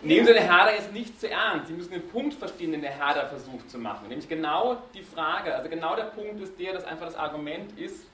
Nehmen 0.01 0.27
Sie 0.27 0.33
den 0.33 0.43
Herder 0.43 0.73
jetzt 0.73 0.91
nicht 0.91 1.17
zu 1.17 1.29
ernst. 1.29 1.67
Sie 1.67 1.73
müssen 1.73 1.91
den 1.91 2.07
Punkt 2.09 2.33
verstehen, 2.33 2.73
den 2.73 2.81
der 2.81 2.91
Herder 2.91 3.27
versucht 3.27 3.71
zu 3.71 3.77
machen. 3.77 4.09
Nämlich 4.09 4.27
genau 4.27 4.77
die 4.93 5.01
Frage, 5.01 5.55
also 5.55 5.69
genau 5.69 5.95
der 5.95 6.05
Punkt 6.05 6.41
ist 6.41 6.59
der, 6.59 6.73
dass 6.73 6.83
einfach 6.83 7.05
das 7.05 7.15
Argument 7.15 7.79
ist, 7.79 8.05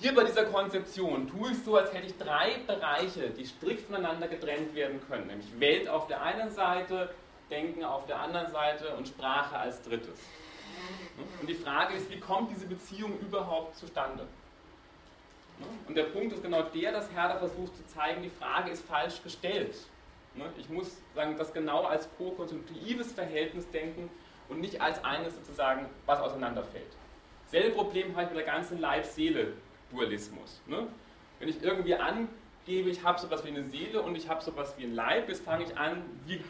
hier 0.00 0.14
bei 0.14 0.22
dieser 0.22 0.44
Konzeption 0.44 1.28
tue 1.28 1.50
ich 1.50 1.58
so, 1.64 1.76
als 1.76 1.92
hätte 1.92 2.06
ich 2.06 2.16
drei 2.16 2.52
Bereiche, 2.68 3.30
die 3.30 3.44
strikt 3.44 3.86
voneinander 3.86 4.28
getrennt 4.28 4.72
werden 4.76 5.00
können. 5.08 5.26
Nämlich 5.26 5.48
Welt 5.58 5.88
auf 5.88 6.06
der 6.06 6.22
einen 6.22 6.52
Seite, 6.52 7.10
Denken 7.50 7.82
auf 7.82 8.06
der 8.06 8.20
anderen 8.20 8.52
Seite 8.52 8.94
und 8.96 9.08
Sprache 9.08 9.56
als 9.56 9.82
drittes. 9.82 10.20
Und 11.40 11.48
die 11.48 11.54
Frage 11.54 11.94
ist, 11.96 12.10
wie 12.10 12.20
kommt 12.20 12.50
diese 12.50 12.66
Beziehung 12.66 13.18
überhaupt 13.20 13.76
zustande? 13.76 14.26
Und 15.86 15.96
der 15.96 16.04
Punkt 16.04 16.32
ist 16.32 16.42
genau 16.42 16.62
der, 16.62 16.92
dass 16.92 17.10
Herder 17.12 17.38
versucht 17.38 17.76
zu 17.76 17.86
zeigen, 17.86 18.22
die 18.22 18.30
Frage 18.30 18.70
ist 18.70 18.86
falsch 18.86 19.22
gestellt. 19.22 19.74
Ich 20.56 20.68
muss 20.68 20.96
sagen, 21.14 21.36
das 21.36 21.52
genau 21.52 21.84
als 21.84 22.08
co-konstruktives 22.16 23.12
Verhältnis 23.12 23.68
denken 23.70 24.08
und 24.48 24.60
nicht 24.60 24.80
als 24.80 25.02
eines 25.02 25.34
sozusagen, 25.34 25.86
was 26.06 26.20
auseinanderfällt. 26.20 26.96
Selbe 27.46 27.74
Problem 27.74 28.12
habe 28.12 28.24
ich 28.24 28.28
mit 28.28 28.38
der 28.38 28.46
ganzen 28.46 28.78
Leib-Seele 28.78 29.54
Dualismus. 29.90 30.60
Ne? 30.66 30.86
Wenn 31.40 31.48
ich 31.48 31.62
irgendwie 31.62 31.94
angebe, 31.94 32.90
ich 32.90 33.02
habe 33.02 33.18
sowas 33.18 33.44
wie 33.44 33.48
eine 33.48 33.64
Seele 33.64 34.02
und 34.02 34.16
ich 34.16 34.28
habe 34.28 34.42
sowas 34.42 34.74
wie 34.76 34.84
ein 34.84 34.94
Leib, 34.94 35.28
jetzt 35.28 35.44
fange 35.44 35.64
ich 35.64 35.76
an, 35.76 36.02
wie 36.26 36.40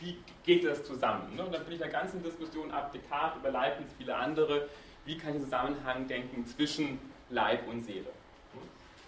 wie 0.00 0.16
geht 0.44 0.64
das 0.64 0.82
zusammen? 0.84 1.36
Ne? 1.36 1.44
Und 1.44 1.52
dann 1.52 1.62
bin 1.64 1.74
ich 1.74 1.80
in 1.80 1.90
der 1.90 2.00
ganzen 2.00 2.22
Diskussion 2.22 2.70
ab 2.70 2.92
Descartes 2.92 3.38
über 3.38 3.50
Leibniz, 3.50 3.92
viele 3.96 4.16
andere, 4.16 4.68
wie 5.04 5.16
kann 5.16 5.30
ich 5.30 5.36
einen 5.36 5.44
Zusammenhang 5.44 6.08
denken 6.08 6.46
zwischen 6.46 6.98
Leib 7.28 7.68
und 7.68 7.82
Seele? 7.82 8.10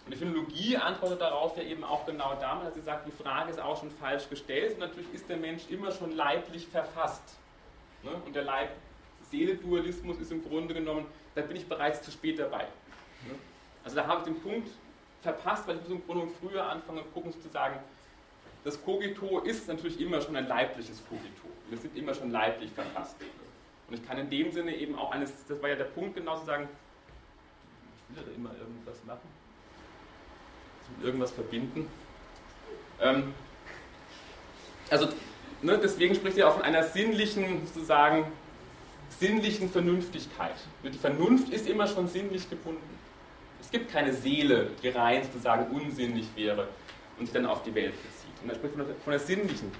Und 0.04 0.14
die 0.14 0.18
Phänologie 0.18 0.76
antwortet 0.76 1.20
darauf 1.20 1.56
ja 1.56 1.62
eben 1.62 1.84
auch 1.84 2.04
genau 2.04 2.34
damit, 2.40 2.66
dass 2.66 2.74
sie 2.74 2.80
sagt, 2.80 3.06
die 3.06 3.12
Frage 3.12 3.50
ist 3.50 3.60
auch 3.60 3.78
schon 3.78 3.90
falsch 3.90 4.28
gestellt 4.28 4.74
und 4.74 4.80
natürlich 4.80 5.12
ist 5.14 5.28
der 5.28 5.36
Mensch 5.36 5.62
immer 5.68 5.92
schon 5.92 6.16
leiblich 6.16 6.66
verfasst. 6.66 7.36
Ne? 8.02 8.10
Und 8.26 8.34
der 8.34 8.42
Leib-Seele-Dualismus 8.42 10.18
ist 10.18 10.32
im 10.32 10.42
Grunde 10.42 10.74
genommen, 10.74 11.06
da 11.34 11.42
bin 11.42 11.56
ich 11.56 11.68
bereits 11.68 12.02
zu 12.02 12.10
spät 12.10 12.38
dabei. 12.38 12.64
Ne? 13.28 13.36
Also 13.84 13.96
da 13.96 14.06
habe 14.06 14.20
ich 14.20 14.24
den 14.24 14.40
Punkt 14.40 14.70
verpasst, 15.20 15.68
weil 15.68 15.76
ich 15.76 15.82
muss 15.82 15.90
im 15.92 16.04
Grunde 16.04 16.26
früher 16.40 16.68
anfangen, 16.68 17.04
gucken 17.14 17.32
zu 17.32 17.48
sagen, 17.48 17.78
das 18.64 18.82
Kogito 18.84 19.40
ist 19.40 19.68
natürlich 19.68 20.00
immer 20.00 20.20
schon 20.20 20.36
ein 20.36 20.46
leibliches 20.46 21.02
Kogito. 21.08 21.48
Wir 21.68 21.78
sind 21.78 21.96
immer 21.96 22.14
schon 22.14 22.30
leiblich 22.30 22.70
verfasst. 22.70 23.16
Und 23.88 23.94
ich 23.94 24.06
kann 24.06 24.18
in 24.18 24.30
dem 24.30 24.52
Sinne 24.52 24.74
eben 24.76 24.96
auch 24.96 25.10
eines, 25.12 25.46
das 25.46 25.60
war 25.62 25.68
ja 25.68 25.76
der 25.76 25.84
Punkt 25.84 26.14
genau 26.14 26.38
zu 26.38 26.46
sagen, 26.46 26.68
ich 28.10 28.16
will 28.16 28.24
da 28.24 28.32
immer 28.32 28.50
irgendwas 28.56 29.02
machen, 29.04 29.28
irgendwas 31.02 31.30
verbinden. 31.30 31.88
Ähm, 33.00 33.34
also 34.90 35.08
ne, 35.62 35.78
deswegen 35.82 36.14
spricht 36.14 36.36
er 36.38 36.48
auch 36.48 36.54
von 36.54 36.62
einer 36.62 36.82
sinnlichen, 36.82 37.66
sozusagen, 37.66 38.26
sinnlichen 39.08 39.70
Vernünftigkeit. 39.70 40.56
Die 40.84 40.98
Vernunft 40.98 41.50
ist 41.50 41.68
immer 41.68 41.86
schon 41.86 42.08
sinnlich 42.08 42.48
gebunden. 42.48 42.98
Es 43.60 43.70
gibt 43.70 43.90
keine 43.92 44.12
Seele, 44.12 44.70
die 44.82 44.88
rein 44.88 45.22
sozusagen 45.22 45.74
unsinnig 45.74 46.26
wäre 46.34 46.68
und 47.18 47.26
sich 47.26 47.32
dann 47.32 47.46
auf 47.46 47.62
die 47.62 47.74
Welt 47.74 47.94
bezieht. 48.02 48.42
Und 48.42 48.48
er 48.48 48.54
spricht 48.56 48.74
von 48.74 48.86
der, 48.86 48.96
von 48.96 49.10
der 49.12 49.20
sinnlichen 49.20 49.70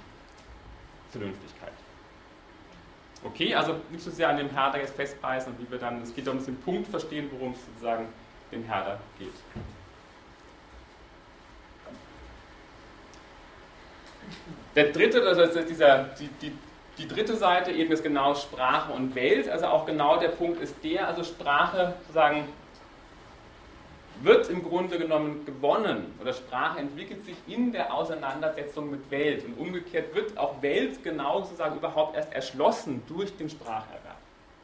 Vernünftigkeit. 1.11 1.73
Okay, 3.23 3.55
also 3.55 3.79
nicht 3.89 4.03
so 4.03 4.11
sehr 4.11 4.29
an 4.29 4.37
dem 4.37 4.49
Herder 4.49 4.79
jetzt 4.79 4.95
festbeißen, 4.95 5.53
wie 5.57 5.69
wir 5.71 5.77
dann, 5.77 6.01
es 6.01 6.13
geht 6.13 6.27
darum, 6.27 6.43
den 6.43 6.57
Punkt 6.57 6.87
verstehen, 6.87 7.29
worum 7.31 7.53
es 7.53 7.65
sozusagen 7.65 8.07
dem 8.51 8.63
Herder 8.63 8.99
geht. 9.17 9.33
Der 14.75 14.91
dritte, 14.91 15.21
also 15.21 15.61
dieser, 15.61 16.05
die, 16.19 16.29
die, 16.41 16.51
die 16.97 17.07
dritte 17.07 17.35
Seite 17.35 17.71
eben 17.71 17.91
ist 17.91 18.03
genau 18.03 18.35
Sprache 18.35 18.91
und 18.91 19.15
Welt, 19.15 19.49
also 19.49 19.67
auch 19.67 19.85
genau 19.85 20.17
der 20.17 20.29
Punkt 20.29 20.61
ist 20.61 20.75
der, 20.83 21.07
also 21.07 21.23
Sprache 21.23 21.93
sozusagen 22.01 22.47
wird 24.21 24.49
im 24.49 24.63
Grunde 24.63 24.97
genommen 24.97 25.45
gewonnen 25.45 26.13
oder 26.21 26.33
Sprache 26.33 26.79
entwickelt 26.79 27.25
sich 27.25 27.35
in 27.47 27.71
der 27.71 27.93
Auseinandersetzung 27.93 28.89
mit 28.89 29.09
Welt 29.11 29.43
und 29.45 29.57
umgekehrt 29.57 30.15
wird 30.15 30.37
auch 30.37 30.61
Welt 30.61 31.03
genau 31.03 31.41
sozusagen 31.41 31.77
überhaupt 31.77 32.15
erst 32.15 32.31
erschlossen 32.31 33.01
durch 33.07 33.35
den 33.35 33.49
Spracherwerb. 33.49 34.17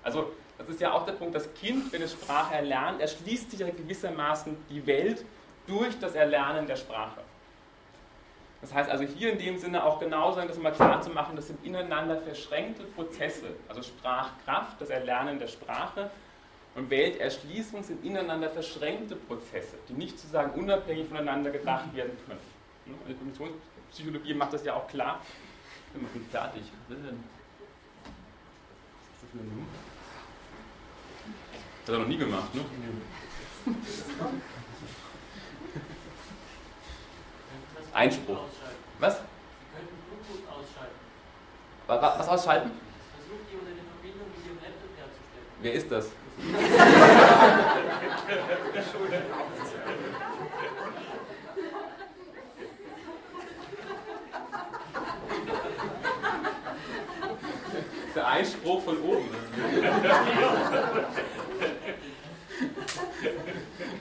Also 0.03 0.31
das 0.57 0.69
ist 0.69 0.81
ja 0.81 0.93
auch 0.93 1.05
der 1.05 1.13
Punkt, 1.13 1.35
das 1.35 1.53
Kind, 1.55 1.91
wenn 1.91 2.01
es 2.01 2.13
Sprache 2.13 2.55
erlernt, 2.55 3.01
erschließt 3.01 3.51
sich 3.51 3.59
ja 3.59 3.69
gewissermaßen 3.69 4.55
die 4.69 4.85
Welt 4.85 5.25
durch 5.67 5.97
das 5.99 6.15
Erlernen 6.15 6.67
der 6.67 6.75
Sprache. 6.75 7.21
Das 8.61 8.73
heißt 8.73 8.89
also 8.89 9.05
hier 9.05 9.31
in 9.31 9.39
dem 9.39 9.57
Sinne 9.57 9.83
auch 9.83 9.99
genauso, 9.99 10.41
das 10.41 10.57
mal 10.57 10.71
klar 10.71 11.01
zu 11.01 11.09
machen, 11.11 11.35
das 11.35 11.47
sind 11.47 11.63
ineinander 11.65 12.17
verschränkte 12.17 12.83
Prozesse, 12.83 13.55
also 13.69 13.81
Sprachkraft, 13.81 14.81
das 14.81 14.89
Erlernen 14.89 15.39
der 15.39 15.47
Sprache 15.47 16.11
und 16.75 16.89
Welterschließung 16.89 17.83
sind 17.83 18.03
ineinander 18.03 18.49
verschränkte 18.49 19.15
Prozesse, 19.15 19.75
die 19.87 19.93
nicht 19.93 20.19
sozusagen 20.19 20.59
unabhängig 20.59 21.07
voneinander 21.07 21.51
gedacht 21.51 21.93
werden 21.95 22.11
können. 22.25 22.39
Die 22.85 23.13
Kognitionspsychologie 23.13 24.33
macht 24.33 24.53
das 24.53 24.65
ja 24.65 24.73
auch 24.75 24.87
klar. 24.87 25.21
Ich 25.93 26.01
bin 26.01 26.25
fertig. 26.25 26.63
Was 26.87 26.97
ist 26.97 27.05
denn? 27.05 27.23
Was 28.93 29.13
ist 29.13 29.23
das 29.23 29.29
für 29.31 29.37
ein 29.37 29.67
Das 31.85 31.87
hat 31.87 31.95
er 31.95 31.99
noch 31.99 32.07
nie 32.07 32.17
gemacht, 32.17 32.53
ne? 32.53 32.65
Einspruch. 37.99 38.37
Was? 38.99 39.15
Sie 39.17 39.21
könnten 39.75 39.97
Bluetooth 40.07 40.47
ausschalten. 40.47 40.95
Was 41.85 42.27
ausschalten? 42.29 42.71
Versucht 43.11 43.45
ihr 43.51 43.59
eine 43.59 43.75
Verbindung 43.91 44.27
mit 44.33 44.39
Ihrem 44.45 44.59
Laptop 44.63 44.91
herzustellen. 44.95 45.47
Wer 45.61 45.73
ist 45.73 45.91
das? 45.91 46.05
Der 58.15 58.27
Einspruch 58.27 58.81
von 58.81 58.97
oben. 59.01 59.29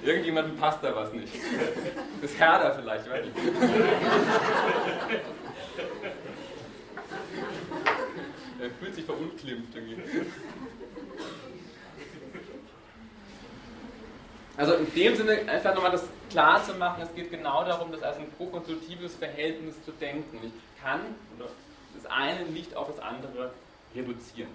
Irgendjemandem 0.04 0.56
passt 0.56 0.84
da 0.84 0.94
was 0.94 1.12
nicht. 1.12 1.34
Das 2.20 2.38
Herder 2.38 2.74
vielleicht, 2.74 3.10
weiß 3.10 3.26
ich. 3.26 3.32
Er 8.60 8.70
fühlt 8.70 8.94
sich 8.94 9.04
verunglimpft 9.04 9.74
irgendwie. 9.74 10.26
Also 14.56 14.74
in 14.74 14.92
dem 14.92 15.14
Sinne 15.14 15.48
einfach 15.48 15.74
nochmal 15.74 15.92
das 15.92 16.08
klar 16.30 16.62
zu 16.64 16.74
machen, 16.74 17.02
es 17.02 17.14
geht 17.14 17.30
genau 17.30 17.64
darum, 17.64 17.92
das 17.92 18.02
als 18.02 18.16
ein 18.16 18.28
prokonsultives 18.32 19.14
Verhältnis 19.14 19.80
zu 19.84 19.92
denken. 19.92 20.40
Ich 20.42 20.82
kann 20.82 21.00
das 21.38 22.06
eine 22.06 22.46
nicht 22.46 22.74
auf 22.74 22.88
das 22.88 22.98
andere 22.98 23.52
reduzieren. 23.94 24.50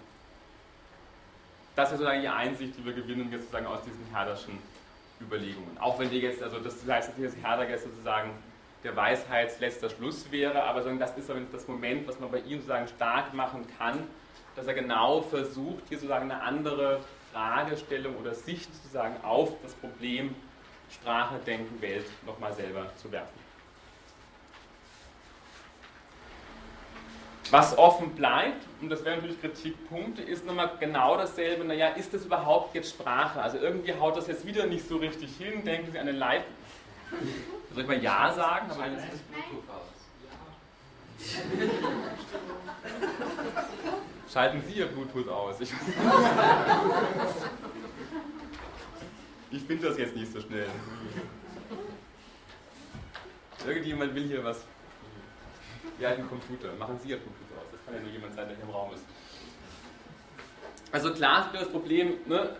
Das 1.75 1.91
ist 1.91 1.97
sozusagen 1.97 2.21
die 2.21 2.27
Einsicht, 2.27 2.77
die 2.77 2.85
wir 2.85 2.93
gewinnen 2.93 3.31
jetzt 3.31 3.43
sozusagen 3.43 3.65
aus 3.65 3.81
diesen 3.83 4.05
Herderschen 4.13 4.59
Überlegungen. 5.23 5.77
Auch 5.79 5.99
wenn 5.99 6.09
die 6.09 6.19
jetzt, 6.19 6.41
also 6.43 6.59
das 6.59 6.75
heißt 6.87 7.17
nicht, 7.17 7.33
dass 7.33 7.43
Herder 7.43 7.77
sozusagen 7.77 8.31
der 8.83 8.95
Weisheitsletzter 8.95 9.89
Schluss 9.89 10.29
wäre, 10.31 10.63
aber 10.63 10.81
das 10.81 11.17
ist 11.17 11.29
das 11.51 11.67
Moment, 11.67 12.07
was 12.07 12.19
man 12.19 12.29
bei 12.31 12.39
ihm 12.39 12.57
sozusagen 12.57 12.87
stark 12.87 13.33
machen 13.33 13.65
kann, 13.77 14.07
dass 14.55 14.67
er 14.67 14.73
genau 14.73 15.21
versucht, 15.21 15.83
hier 15.89 15.97
sozusagen 15.97 16.29
eine 16.29 16.41
andere 16.41 16.99
Fragestellung 17.31 18.15
oder 18.17 18.35
Sicht 18.35 18.73
sozusagen 18.75 19.15
auf 19.23 19.49
das 19.63 19.73
Problem 19.73 20.35
Sprache, 20.91 21.39
Denken, 21.45 21.81
Welt 21.81 22.05
nochmal 22.25 22.53
selber 22.53 22.85
zu 22.97 23.11
werfen. 23.11 23.43
Was 27.49 27.77
offen 27.77 28.15
bleibt, 28.15 28.65
und 28.83 28.89
das 28.89 29.05
wären 29.05 29.21
natürlich 29.21 29.39
Kritikpunkte, 29.39 30.21
ist 30.21 30.45
nochmal 30.45 30.71
genau 30.77 31.15
dasselbe, 31.15 31.63
naja, 31.63 31.87
ist 31.89 32.13
das 32.13 32.25
überhaupt 32.25 32.75
jetzt 32.75 32.89
Sprache? 32.89 33.41
Also 33.41 33.57
irgendwie 33.57 33.93
haut 33.93 34.17
das 34.17 34.27
jetzt 34.27 34.45
wieder 34.45 34.65
nicht 34.65 34.85
so 34.85 34.97
richtig 34.97 35.37
hin, 35.37 35.63
denken 35.63 35.89
Sie 35.91 35.97
an 35.97 36.09
eine 36.09 36.17
Leit... 36.17 36.43
Soll 37.73 37.83
ich 37.83 37.87
mal 37.87 38.03
Ja 38.03 38.33
sagen? 38.33 38.69
Aber 38.69 38.85
jetzt 38.87 39.05
ist 39.13 39.23
Bluetooth 39.31 39.69
aus. 39.69 39.87
Schalten 44.33 44.61
Sie 44.67 44.73
Ihr 44.73 44.87
Bluetooth 44.87 45.29
aus. 45.29 45.61
Ich, 45.61 45.71
ich 49.51 49.61
finde 49.61 49.87
das 49.87 49.97
jetzt 49.97 50.13
nicht 50.15 50.33
so 50.33 50.41
schnell. 50.41 50.67
Irgendjemand 53.65 54.13
will 54.13 54.27
hier 54.27 54.43
was. 54.43 54.65
Ja, 55.99 56.09
ein 56.09 56.27
Computer. 56.27 56.73
Machen 56.77 56.99
Sie 57.01 57.11
Ihr. 57.11 57.17
Das 57.17 57.42
kann 57.93 58.01
ja 58.01 58.07
nur 58.07 58.11
jemand 58.11 58.35
sein, 58.35 58.47
der 58.47 58.55
hier 58.55 58.65
im 58.65 58.71
Raum 58.71 58.93
ist. 58.93 59.03
Also 60.91 61.13
klar 61.13 61.45
ist 61.53 61.61
das 61.61 61.69
Problem, 61.69 62.17
ne? 62.25 62.55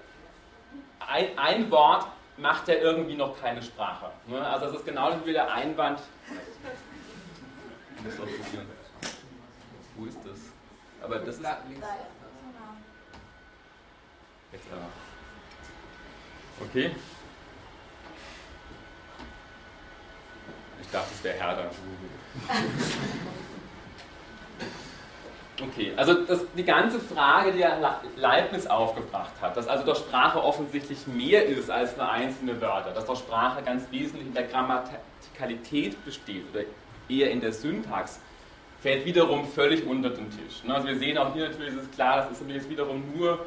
ein, 0.99 1.37
ein 1.37 1.71
Wort 1.71 2.07
macht 2.37 2.67
ja 2.67 2.75
irgendwie 2.75 3.15
noch 3.15 3.39
keine 3.39 3.61
Sprache. 3.61 4.11
Ne? 4.27 4.45
Also 4.45 4.67
das 4.67 4.75
ist 4.77 4.85
genau 4.85 5.13
wie 5.25 5.33
der 5.33 5.51
Einwand. 5.51 5.99
Ich 7.97 8.03
muss 8.03 8.17
doch 8.17 8.25
probieren. 8.25 8.67
Wo 9.95 10.05
ist 10.05 10.17
das? 10.23 10.39
Aber 11.01 11.19
das 11.19 11.35
ist. 11.35 11.45
Jetzt 14.51 14.67
aber. 14.71 14.89
Okay. 16.67 16.95
Ich 20.81 20.89
dachte, 20.89 21.09
es 21.13 21.23
wäre 21.23 21.37
Herder. 21.37 21.71
Okay, 25.61 25.93
also 25.95 26.13
das, 26.13 26.45
die 26.57 26.63
ganze 26.63 26.99
Frage, 26.99 27.51
die 27.51 27.63
Leibniz 28.19 28.65
aufgebracht 28.65 29.33
hat, 29.39 29.55
dass 29.55 29.67
also 29.67 29.85
doch 29.85 29.95
Sprache 29.95 30.43
offensichtlich 30.43 31.05
mehr 31.05 31.45
ist 31.45 31.69
als 31.69 31.95
nur 31.95 32.09
einzelne 32.09 32.59
Wörter, 32.59 32.91
dass 32.91 33.05
doch 33.05 33.17
Sprache 33.17 33.61
ganz 33.61 33.83
wesentlich 33.91 34.27
in 34.27 34.33
der 34.33 34.43
Grammatikalität 34.43 36.03
besteht 36.05 36.43
oder 36.51 36.63
eher 37.07 37.29
in 37.29 37.39
der 37.39 37.53
Syntax, 37.53 38.19
fällt 38.81 39.05
wiederum 39.05 39.45
völlig 39.47 39.85
unter 39.85 40.09
den 40.09 40.29
Tisch. 40.31 40.63
Ne? 40.63 40.73
Also 40.73 40.87
wir 40.87 40.97
sehen 40.97 41.17
auch 41.17 41.33
hier 41.33 41.47
natürlich, 41.49 41.75
ist 41.75 41.93
klar, 41.93 42.17
das 42.17 42.31
ist 42.31 42.41
natürlich 42.41 42.69
wiederum 42.69 43.03
nur, 43.15 43.45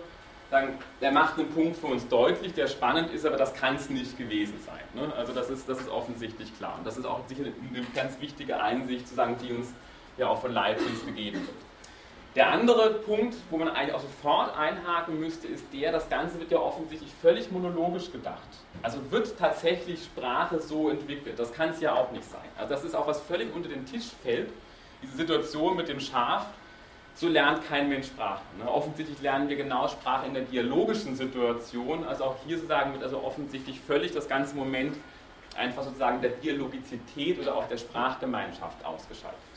sagen, 0.50 0.78
der 1.00 1.10
macht 1.10 1.38
einen 1.38 1.48
Punkt 1.48 1.76
für 1.76 1.88
uns 1.88 2.06
deutlich, 2.08 2.54
der 2.54 2.68
spannend 2.68 3.12
ist, 3.12 3.26
aber 3.26 3.36
das 3.36 3.52
kann 3.52 3.74
es 3.74 3.90
nicht 3.90 4.16
gewesen 4.16 4.54
sein. 4.64 4.80
Ne? 4.94 5.12
Also 5.16 5.32
das 5.32 5.50
ist, 5.50 5.68
das 5.68 5.80
ist 5.80 5.88
offensichtlich 5.88 6.56
klar. 6.56 6.76
Und 6.78 6.86
das 6.86 6.96
ist 6.96 7.04
auch 7.04 7.20
sicher 7.26 7.42
eine 7.42 7.52
ganz 7.94 8.20
wichtige 8.20 8.60
Einsicht, 8.60 9.08
zu 9.08 9.14
sagen, 9.14 9.36
die 9.42 9.52
uns 9.52 9.72
ja 10.16 10.28
auch 10.28 10.40
von 10.40 10.52
Leibniz 10.52 11.04
gegeben 11.04 11.40
wird. 11.40 11.65
Der 12.36 12.52
andere 12.52 12.90
Punkt, 12.90 13.34
wo 13.48 13.56
man 13.56 13.70
eigentlich 13.70 13.94
auch 13.94 14.00
sofort 14.00 14.54
einhaken 14.58 15.18
müsste, 15.18 15.46
ist 15.46 15.64
der, 15.72 15.90
das 15.90 16.10
Ganze 16.10 16.38
wird 16.38 16.50
ja 16.50 16.58
offensichtlich 16.58 17.10
völlig 17.22 17.50
monologisch 17.50 18.12
gedacht. 18.12 18.46
Also 18.82 18.98
wird 19.10 19.38
tatsächlich 19.38 20.04
Sprache 20.04 20.60
so 20.60 20.90
entwickelt. 20.90 21.38
Das 21.38 21.50
kann 21.54 21.70
es 21.70 21.80
ja 21.80 21.94
auch 21.94 22.12
nicht 22.12 22.30
sein. 22.30 22.44
Also 22.58 22.74
das 22.74 22.84
ist 22.84 22.94
auch 22.94 23.06
was 23.06 23.22
völlig 23.22 23.54
unter 23.54 23.70
den 23.70 23.86
Tisch 23.86 24.10
fällt. 24.22 24.50
Diese 25.02 25.16
Situation 25.16 25.76
mit 25.76 25.88
dem 25.88 25.98
Schaf, 25.98 26.44
so 27.14 27.26
lernt 27.26 27.66
kein 27.66 27.88
Mensch 27.88 28.08
Sprache. 28.08 28.42
Ne? 28.58 28.70
Offensichtlich 28.70 29.22
lernen 29.22 29.48
wir 29.48 29.56
genau 29.56 29.88
Sprache 29.88 30.26
in 30.26 30.34
der 30.34 30.42
dialogischen 30.42 31.16
Situation. 31.16 32.04
Also 32.04 32.24
auch 32.24 32.36
hier 32.46 32.56
sozusagen 32.56 32.92
wird 32.92 33.02
also 33.02 33.24
offensichtlich 33.24 33.80
völlig 33.80 34.12
das 34.12 34.28
ganze 34.28 34.54
Moment 34.56 34.94
einfach 35.56 35.84
sozusagen 35.84 36.20
der 36.20 36.32
Dialogizität 36.32 37.40
oder 37.40 37.56
auch 37.56 37.66
der 37.66 37.78
Sprachgemeinschaft 37.78 38.84
ausgeschaltet. 38.84 39.55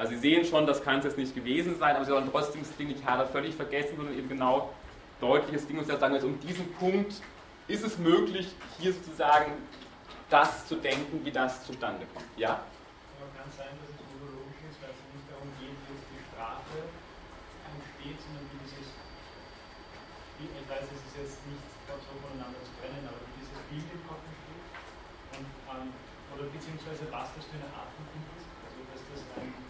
Also 0.00 0.14
Sie 0.14 0.32
sehen 0.32 0.46
schon, 0.46 0.64
das 0.66 0.82
kann 0.82 1.00
es 1.00 1.04
jetzt 1.04 1.18
nicht 1.18 1.34
gewesen 1.34 1.76
sein, 1.78 1.94
aber 1.94 2.06
Sie 2.06 2.10
sollen 2.10 2.24
trotzdem 2.32 2.62
das 2.62 2.74
Ding 2.74 2.88
nicht 2.88 3.04
Herder 3.04 3.26
völlig 3.26 3.54
vergessen, 3.54 4.00
sondern 4.00 4.16
eben 4.16 4.30
genau 4.30 4.72
deutliches 5.20 5.68
Ding 5.68 5.76
und 5.76 5.84
sagen, 5.84 6.14
also 6.14 6.26
um 6.26 6.40
diesen 6.40 6.72
Punkt 6.80 7.20
ist 7.68 7.84
es 7.84 7.98
möglich, 7.98 8.48
hier 8.80 8.94
sozusagen 8.94 9.52
das 10.30 10.64
zu 10.64 10.76
denken, 10.76 11.20
wie 11.22 11.30
das 11.30 11.66
zustande 11.66 12.08
kommt. 12.16 12.24
Ja? 12.40 12.64
Aber 13.20 13.28
kann 13.36 13.52
sein, 13.52 13.76
dass 13.76 13.92
es 13.92 14.00
monologisch 14.16 14.72
ist, 14.72 14.80
weil 14.80 14.88
es 14.88 15.04
nicht 15.12 15.28
darum 15.28 15.52
geht, 15.60 15.68
wie 15.68 15.92
jetzt 15.92 16.08
die 16.08 16.22
Sprache 16.32 16.80
entsteht, 17.76 18.16
sondern 18.24 18.44
wie 18.56 18.58
dieses, 18.64 18.88
ich 20.40 20.64
weiß, 20.64 20.86
es 20.96 21.00
ist 21.12 21.16
jetzt 21.28 21.44
nicht 21.44 21.68
so 21.92 22.12
voneinander 22.24 22.56
zu 22.64 22.72
trennen, 22.80 23.04
aber 23.04 23.20
wie 23.20 23.44
dieses 23.44 23.52
Bild 23.68 23.84
im 23.84 24.00
Kopf 24.08 24.24
entsteht 24.24 24.64
ähm, 25.36 25.92
oder 26.32 26.48
beziehungsweise 26.48 27.04
was 27.12 27.28
das 27.36 27.44
für 27.52 27.60
eine 27.60 27.68
Art 27.76 27.92
von 27.92 28.08
Bild 28.16 28.32
ist, 28.40 28.48
also 28.64 28.80
dass 28.96 29.04
das 29.04 29.20
ein 29.36 29.68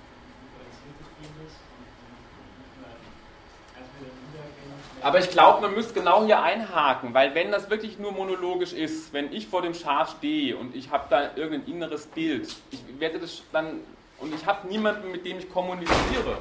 aber 5.03 5.19
ich 5.19 5.31
glaube, 5.31 5.63
man 5.63 5.75
müsste 5.75 5.95
genau 5.95 6.25
hier 6.25 6.43
einhaken, 6.43 7.15
weil 7.15 7.35
wenn 7.35 7.51
das 7.51 7.71
wirklich 7.71 7.99
nur 7.99 8.13
monologisch 8.13 8.73
ist, 8.73 9.13
wenn 9.13 9.33
ich 9.33 9.47
vor 9.47 9.63
dem 9.63 9.75
Schaf 9.75 10.17
stehe 10.19 10.57
und 10.57 10.75
ich 10.75 10.91
habe 10.91 11.07
da 11.09 11.37
irgendein 11.37 11.75
inneres 11.75 12.07
Bild, 12.07 12.55
ich 12.71 12.83
werde 12.99 13.19
das 13.19 13.43
dann 13.53 13.81
und 14.19 14.35
ich 14.35 14.45
habe 14.45 14.69
niemanden, 14.69 15.11
mit 15.11 15.25
dem 15.25 15.39
ich 15.39 15.51
kommuniziere, 15.51 16.39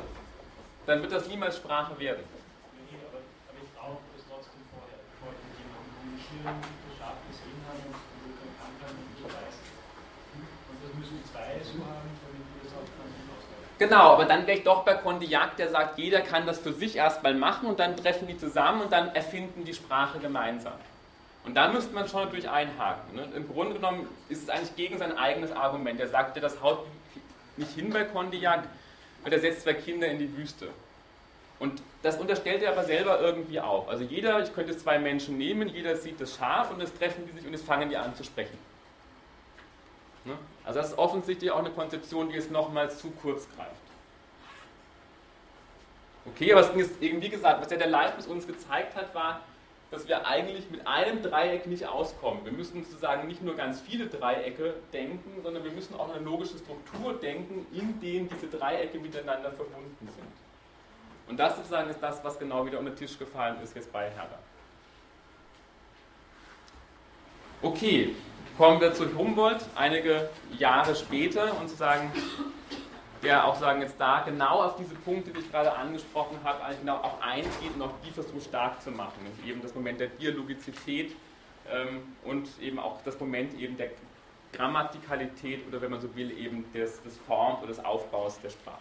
dann 0.86 1.02
wird 1.02 1.12
das 1.12 1.28
niemals 1.28 1.58
Sprache 1.58 1.98
werden. 2.00 2.24
Nee, 2.92 2.98
aber, 3.08 3.20
aber 3.48 3.60
ich 3.64 3.72
brauche 3.72 4.04
das 4.16 4.26
trotzdem 4.28 4.64
vorher, 4.74 5.00
bevor 5.16 5.32
ich 5.32 5.42
mit 5.48 5.56
jemandem 5.64 5.88
kommunizieren, 5.96 6.60
das 6.60 6.94
Schaf 7.00 7.16
gesehen 7.32 7.62
habe 7.64 7.80
und 7.88 8.36
erkannt 8.36 8.80
habe 8.84 9.00
und 9.00 9.16
so 9.16 9.26
weiß. 9.32 9.56
Und 10.36 10.78
das 10.84 10.92
müssen 11.00 11.24
zwei 11.32 11.56
so 11.64 11.80
haben, 11.88 12.10
Genau, 13.80 14.12
aber 14.12 14.26
dann 14.26 14.46
wäre 14.46 14.58
ich 14.58 14.64
doch 14.66 14.84
bei 14.84 14.94
Condillac, 14.94 15.56
der 15.56 15.70
sagt, 15.70 15.98
jeder 15.98 16.20
kann 16.20 16.46
das 16.46 16.60
für 16.60 16.74
sich 16.74 16.98
erstmal 16.98 17.34
machen 17.34 17.70
und 17.70 17.80
dann 17.80 17.96
treffen 17.96 18.28
die 18.28 18.38
zusammen 18.38 18.82
und 18.82 18.92
dann 18.92 19.16
erfinden 19.16 19.64
die 19.64 19.74
Sprache 19.74 20.20
gemeinsam. 20.20 20.74
Und 21.46 21.56
da 21.56 21.70
müsste 21.70 21.96
man 21.96 22.06
schon 22.10 22.26
natürlich 22.26 22.50
einhaken. 22.50 23.16
Ne? 23.16 23.30
Im 23.34 23.48
Grunde 23.48 23.76
genommen 23.76 24.06
ist 24.28 24.44
es 24.44 24.50
eigentlich 24.50 24.76
gegen 24.76 24.98
sein 24.98 25.18
eigenes 25.18 25.54
Argument. 25.54 25.98
Er 25.98 26.10
sagt 26.10 26.44
das 26.44 26.62
haut 26.62 26.86
nicht 27.56 27.72
hin 27.72 27.90
bei 27.90 28.04
Condillac, 28.04 28.66
weil 29.24 29.32
er 29.32 29.40
setzt 29.40 29.62
zwei 29.64 29.74
Kinder 29.74 30.08
in 30.08 30.20
die 30.20 30.38
Wüste. 30.38 30.68
Und 31.58 31.82
das 32.04 32.18
unterstellt 32.18 32.62
er 32.62 32.74
aber 32.74 32.84
selber 32.84 33.22
irgendwie 33.22 33.62
auch. 33.62 33.88
Also 33.88 34.04
jeder, 34.04 34.44
ich 34.44 34.54
könnte 34.54 34.78
zwei 34.78 35.00
Menschen 35.00 35.38
nehmen, 35.38 35.70
jeder 35.70 35.96
sieht 35.96 36.20
das 36.20 36.36
Schaf 36.36 36.72
und 36.72 36.82
es 36.82 36.94
treffen 36.94 37.26
die 37.26 37.38
sich 37.38 37.48
und 37.48 37.54
es 37.54 37.62
fangen 37.62 37.90
die 37.90 37.98
an 37.98 38.14
zu 38.14 38.26
sprechen. 38.26 38.58
Ne? 40.26 40.38
Also 40.64 40.80
das 40.80 40.90
ist 40.90 40.98
offensichtlich 40.98 41.52
auch 41.52 41.60
eine 41.60 41.72
Konzeption, 41.72 42.30
die 42.30 42.36
jetzt 42.36 42.52
nochmals 42.52 43.00
zu 43.00 43.12
kurz 43.12 43.48
greift. 43.56 43.72
Okay, 46.26 46.52
aber 46.54 46.62
es 46.62 46.70
ist 46.76 47.02
eben 47.02 47.22
wie 47.22 47.30
gesagt, 47.30 47.62
was 47.62 47.72
ja 47.72 47.78
der 47.78 47.88
Leibniz 47.88 48.28
uns 48.28 48.46
gezeigt 48.46 48.96
hat, 48.96 49.16
war, 49.16 49.42
dass 49.92 50.08
wir 50.08 50.28
eigentlich 50.28 50.70
mit 50.70 50.86
einem 50.86 51.24
Dreieck 51.24 51.66
nicht 51.66 51.88
auskommen. 51.88 52.46
Wir 52.46 52.52
müssen 52.52 52.84
sozusagen 52.84 53.28
nicht 53.28 53.42
nur 53.42 53.56
ganz 53.56 53.82
viele 53.82 54.06
Dreiecke 54.06 54.76
denken, 54.94 55.42
sondern 55.42 55.64
wir 55.64 55.72
müssen 55.72 55.96
auch 55.96 56.14
eine 56.14 56.24
logische 56.24 56.60
Struktur 56.60 57.14
denken, 57.14 57.66
in 57.72 58.00
denen 58.00 58.30
diese 58.30 58.48
Dreiecke 58.56 59.00
miteinander 59.00 59.52
verbunden 59.52 59.98
sind. 60.00 60.28
Und 61.28 61.38
das 61.38 61.56
sozusagen 61.56 61.90
ist 61.90 62.02
das, 62.02 62.24
was 62.24 62.38
genau 62.38 62.66
wieder 62.66 62.78
unter 62.80 62.92
den 62.92 62.98
Tisch 62.98 63.18
gefallen 63.18 63.58
ist 63.64 63.76
jetzt 63.76 63.92
bei 63.92 64.10
Herder. 64.10 64.40
Okay, 67.62 68.16
kommen 68.60 68.82
wir 68.82 68.94
zu 68.94 69.18
Humboldt 69.18 69.64
einige 69.74 70.30
Jahre 70.58 70.94
später 70.94 71.58
und 71.62 71.70
zu 71.70 71.78
sagen, 71.78 72.12
der 73.24 73.46
auch 73.46 73.56
sagen 73.56 73.82
jetzt 73.82 73.96
da 73.98 74.22
genau 74.26 74.64
auf 74.64 74.76
diese 74.76 74.96
Punkte, 74.96 75.32
die 75.32 75.40
ich 75.40 75.50
gerade 75.50 75.72
angesprochen 75.72 76.38
habe, 76.44 76.62
eigentlich 76.66 76.82
genau 76.82 76.98
auch 76.98 77.22
eingeht 77.22 77.74
und 77.74 77.82
auch 77.82 77.94
die 78.06 78.12
versucht 78.12 78.44
stark 78.44 78.82
zu 78.82 78.92
machen. 78.92 79.14
Nämlich 79.24 79.48
eben 79.48 79.62
das 79.62 79.74
Moment 79.74 80.02
der 80.02 80.08
Dialogizität 80.08 81.16
ähm, 81.72 82.02
und 82.26 82.50
eben 82.62 82.80
auch 82.80 83.02
das 83.06 83.18
Moment 83.22 83.58
eben 83.58 83.78
der 83.78 83.92
Grammatikalität 84.52 85.66
oder 85.66 85.82
wenn 85.82 85.92
man 85.92 86.02
so 86.02 86.14
will, 86.14 86.38
eben 86.38 86.66
des, 86.74 87.02
des 87.02 87.18
Forms 87.28 87.60
oder 87.60 87.70
des 87.70 87.86
Aufbaus 87.86 88.42
der 88.42 88.50
Sprache. 88.50 88.78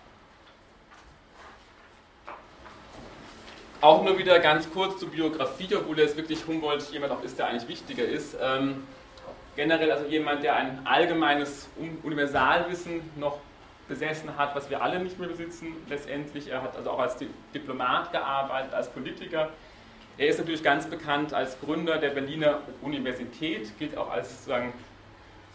Auch 3.81 4.03
nur 4.03 4.19
wieder 4.19 4.41
ganz 4.41 4.69
kurz 4.69 4.99
zur 4.99 5.11
Biografie, 5.11 5.73
obwohl 5.77 6.01
jetzt 6.01 6.17
wirklich 6.17 6.45
Humboldt 6.49 6.91
jemand 6.91 7.13
auch 7.13 7.23
ist, 7.23 7.39
der 7.39 7.47
eigentlich 7.47 7.69
wichtiger 7.69 8.05
ist. 8.05 8.37
Ähm, 8.41 8.83
generell 9.59 9.91
also 9.91 10.07
jemand, 10.07 10.45
der 10.45 10.55
ein 10.55 10.87
allgemeines 10.87 11.69
Universalwissen 12.05 13.01
noch 13.17 13.41
besessen 13.89 14.37
hat, 14.39 14.55
was 14.55 14.71
wir 14.71 14.81
alle 14.81 15.01
nicht 15.01 15.19
mehr 15.19 15.29
besitzen 15.29 15.75
letztendlich. 15.89 16.47
Er 16.49 16.63
hat 16.63 16.77
also 16.77 16.91
auch 16.93 17.01
als 17.01 17.17
Diplomat 17.53 18.13
gearbeitet, 18.13 18.73
als 18.73 18.89
Politiker. 18.89 19.49
Er 20.17 20.29
ist 20.29 20.39
natürlich 20.39 20.63
ganz 20.63 20.87
bekannt 20.87 21.35
als 21.35 21.59
Gründer 21.61 21.99
der 21.99 22.11
Berliner 22.11 22.61
Universität, 22.83 23.77
gilt 23.81 23.97
auch 23.97 24.13
als 24.13 24.31
sozusagen 24.31 24.73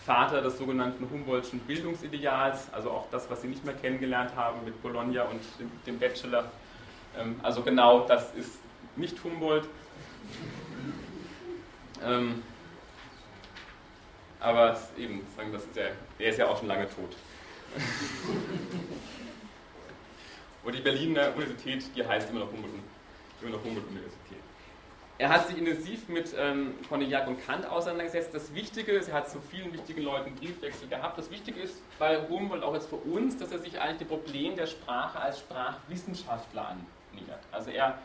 Vater 0.06 0.42
des 0.42 0.58
sogenannten 0.58 1.10
Humboldtschen 1.10 1.60
Bildungsideals, 1.60 2.74
also 2.74 2.92
auch 2.92 3.08
das, 3.10 3.30
was 3.30 3.42
Sie 3.42 3.48
nicht 3.48 3.64
mehr 3.64 3.76
kennengelernt 3.76 4.36
haben 4.36 4.66
mit 4.66 4.82
Bologna 4.82 5.24
und 5.24 5.40
dem 5.88 5.98
Bachelor. 5.98 6.52
Ähm, 7.18 7.40
also 7.42 7.62
genau 7.62 8.02
das 8.02 8.34
ist 8.36 8.60
nicht 8.98 9.24
Humboldt. 9.24 9.66
Ähm, 12.06 12.44
aber 14.44 14.78
eben, 14.98 15.26
das 15.52 15.64
ist 15.64 15.76
ja, 15.76 15.86
der 16.20 16.30
ist 16.30 16.38
ja 16.38 16.48
auch 16.48 16.60
schon 16.60 16.68
lange 16.68 16.88
tot. 16.90 17.16
Und 20.64 20.76
die 20.76 20.82
Berliner 20.82 21.36
Universität, 21.36 21.84
die 21.96 22.06
heißt 22.06 22.30
immer 22.30 22.42
noch 22.42 22.52
Humboldt-Universität. 22.52 24.38
Er 25.18 25.30
hat 25.30 25.48
sich 25.48 25.58
intensiv 25.58 26.08
mit 26.10 26.36
ähm, 26.38 26.76
Corneillak 26.90 27.28
und 27.28 27.46
Kant 27.46 27.66
auseinandergesetzt. 27.66 28.34
Das 28.34 28.54
Wichtige 28.56 28.94
ist, 28.94 29.10
er 29.10 29.16
hat 29.16 29.30
zu 29.30 29.40
vielen 29.52 29.74
wichtigen 29.74 30.02
Leuten 30.02 30.34
Briefwechsel 30.36 30.88
gehabt. 30.88 31.18
Das 31.18 31.30
Wichtige 31.32 31.60
ist 31.60 31.82
bei 32.00 32.26
Humboldt 32.28 32.64
auch 32.64 32.74
jetzt 32.74 32.88
für 32.90 32.96
uns, 32.96 33.38
dass 33.38 33.52
er 33.52 33.60
sich 33.60 33.80
eigentlich 33.80 34.00
dem 34.00 34.08
Problem 34.08 34.56
der 34.56 34.66
Sprache 34.68 35.20
als 35.20 35.40
Sprachwissenschaftler 35.40 36.70
annähert. 36.70 37.42
Also 37.52 37.70
er 37.70 38.00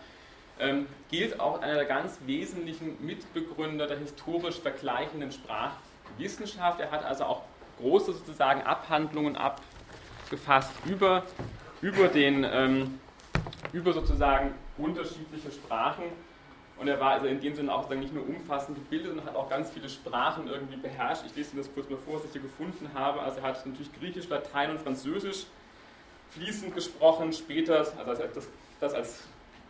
ähm, 0.61 0.87
gilt 1.11 1.41
auch 1.41 1.61
einer 1.61 1.77
der 1.77 1.87
ganz 1.87 2.19
wesentlichen 2.27 3.05
Mitbegründer 3.05 3.87
der 3.87 3.99
historisch 3.99 4.61
vergleichenden 4.61 5.33
Sprachwissenschaft. 5.33 5.88
Er 6.19 6.91
hat 6.91 7.05
also 7.05 7.25
auch 7.25 7.43
große 7.79 8.13
sozusagen 8.13 8.63
Abhandlungen 8.63 9.37
abgefasst 9.37 10.73
über, 10.87 11.25
über, 11.81 12.09
den, 12.09 12.45
ähm, 12.45 13.01
über 13.73 13.93
sozusagen 13.93 14.55
unterschiedliche 14.77 15.51
Sprachen. 15.53 16.05
Und 16.79 16.87
er 16.87 17.01
war 17.01 17.13
also 17.13 17.27
in 17.27 17.41
dem 17.41 17.55
Sinne 17.55 17.75
auch 17.75 17.91
nicht 17.91 18.15
nur 18.15 18.27
umfassend 18.29 18.77
gebildet, 18.77 19.09
sondern 19.09 19.27
hat 19.27 19.37
auch 19.37 19.49
ganz 19.49 19.71
viele 19.71 19.89
Sprachen 19.89 20.47
irgendwie 20.47 20.77
beherrscht. 20.77 21.23
Ich 21.27 21.35
lese 21.35 21.53
Ihnen 21.53 21.63
das 21.63 21.75
kurz 21.75 21.91
mal 21.91 21.99
vor, 21.99 22.17
was 22.17 22.25
ich 22.25 22.33
hier 22.33 22.41
gefunden 22.41 22.91
habe. 22.95 23.21
Also 23.21 23.39
er 23.39 23.45
hat 23.45 23.67
natürlich 23.67 23.93
Griechisch, 23.93 24.29
Latein 24.29 24.71
und 24.71 24.81
Französisch 24.81 25.47
fließend 26.31 26.75
gesprochen, 26.75 27.33
später, 27.33 27.87
also 28.07 28.23
das, 28.35 28.49
das 28.81 28.95
als 28.95 29.25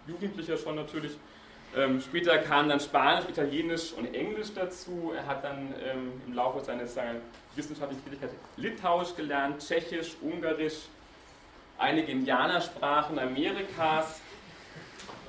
Jugendlicher 0.07 0.57
schon 0.57 0.77
natürlich, 0.77 1.17
ähm, 1.77 2.01
später 2.01 2.39
kamen 2.39 2.71
dann 2.71 2.81
Spanisch, 2.81 3.29
Italienisch 3.29 3.93
und 3.93 4.15
Englisch 4.15 4.49
dazu. 4.55 5.13
Er 5.15 5.27
hat 5.27 5.45
dann 5.45 5.75
ähm, 5.85 6.13
im 6.27 6.35
Laufe 6.35 6.65
seines, 6.65 6.95
seiner 6.95 7.21
wissenschaftlichen 7.55 8.03
Tätigkeit 8.05 8.31
Litauisch 8.57 9.15
gelernt, 9.15 9.61
Tschechisch, 9.61 10.17
Ungarisch, 10.23 10.89
einige 11.77 12.11
Indianersprachen 12.11 13.19
Amerikas, 13.19 14.21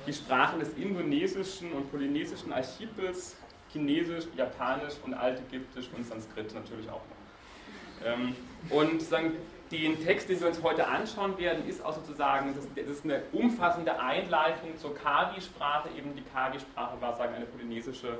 die 0.06 0.12
Sprachen 0.12 0.60
des 0.60 0.72
indonesischen 0.74 1.72
und 1.72 1.90
polynesischen 1.90 2.52
Archipels, 2.52 3.36
Chinesisch, 3.70 4.24
Japanisch 4.36 4.94
und 5.04 5.14
Altägyptisch 5.14 5.88
und 5.94 6.06
Sanskrit 6.06 6.52
natürlich 6.54 6.88
auch 6.88 7.02
noch. 7.02 8.06
Ähm, 8.06 8.34
und 8.70 9.02
sagen, 9.02 9.34
den 9.70 10.02
Text, 10.04 10.28
den 10.28 10.40
wir 10.40 10.48
uns 10.48 10.62
heute 10.62 10.86
anschauen 10.86 11.38
werden, 11.38 11.66
ist 11.68 11.84
auch 11.84 11.94
sozusagen, 11.94 12.54
das 12.54 12.64
ist 12.86 13.04
eine 13.04 13.22
umfassende 13.32 13.98
Einleitung 14.00 14.76
zur 14.76 14.94
Kavi-Sprache. 14.94 15.88
Eben 15.96 16.14
die 16.16 16.22
Kavi-Sprache 16.22 17.00
war 17.00 17.16
sagen 17.16 17.34
eine 17.34 17.46
polynesische 17.46 18.18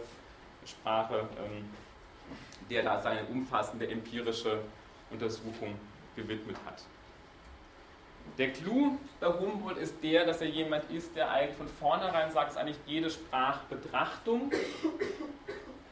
Sprache, 0.65 1.29
ähm, 1.45 1.69
der 2.69 2.85
da 2.85 3.01
seine 3.01 3.25
umfassende 3.25 3.89
empirische 3.89 4.61
Untersuchung 5.11 5.75
gewidmet 6.15 6.57
hat. 6.65 6.83
Der 8.39 8.53
Clou 8.53 8.97
bei 9.19 9.27
Humboldt 9.27 9.79
ist 9.79 10.03
der, 10.05 10.25
dass 10.25 10.41
er 10.41 10.49
jemand 10.49 10.89
ist, 10.91 11.17
der 11.17 11.31
eigentlich 11.31 11.57
von 11.57 11.69
vornherein 11.69 12.31
sagt, 12.31 12.51
dass 12.51 12.57
eigentlich 12.57 12.79
jede 12.87 13.11
Sprachbetrachtung 13.11 14.53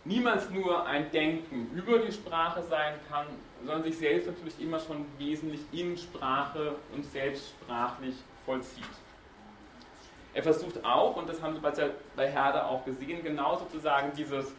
niemals 0.04 0.48
nur 0.50 0.86
ein 0.86 1.10
Denken 1.10 1.70
über 1.74 1.98
die 1.98 2.12
Sprache 2.12 2.62
sein 2.62 2.94
kann, 3.10 3.26
sondern 3.58 3.82
sich 3.82 3.98
selbst 3.98 4.26
natürlich 4.26 4.60
immer 4.60 4.78
schon 4.78 5.04
wesentlich 5.18 5.60
in 5.72 5.96
Sprache 5.96 6.76
und 6.94 7.04
selbstsprachlich 7.04 8.14
vollzieht. 8.44 8.84
Er 10.34 10.42
versucht 10.42 10.84
auch, 10.84 11.16
und 11.16 11.28
das 11.28 11.42
haben 11.42 11.54
Sie 11.54 11.90
bei 12.16 12.30
Herder 12.30 12.68
auch 12.68 12.84
gesehen, 12.84 13.22
genau 13.22 13.58
sozusagen 13.58 14.12
dieses 14.16 14.52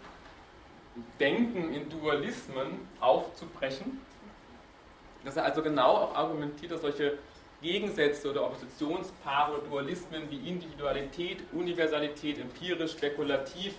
Denken 1.19 1.73
in 1.73 1.89
Dualismen 1.89 2.87
aufzubrechen. 2.99 4.01
Dass 5.23 5.37
er 5.37 5.45
also 5.45 5.61
genau 5.61 5.95
auch 5.95 6.15
argumentiert, 6.15 6.71
dass 6.71 6.81
solche 6.81 7.17
Gegensätze 7.61 8.29
oder 8.31 8.45
Oppositionspaare 8.45 9.57
oder 9.57 9.67
Dualismen 9.67 10.29
wie 10.29 10.49
Individualität, 10.49 11.39
Universalität, 11.51 12.39
empirisch, 12.39 12.93
spekulativ, 12.93 13.73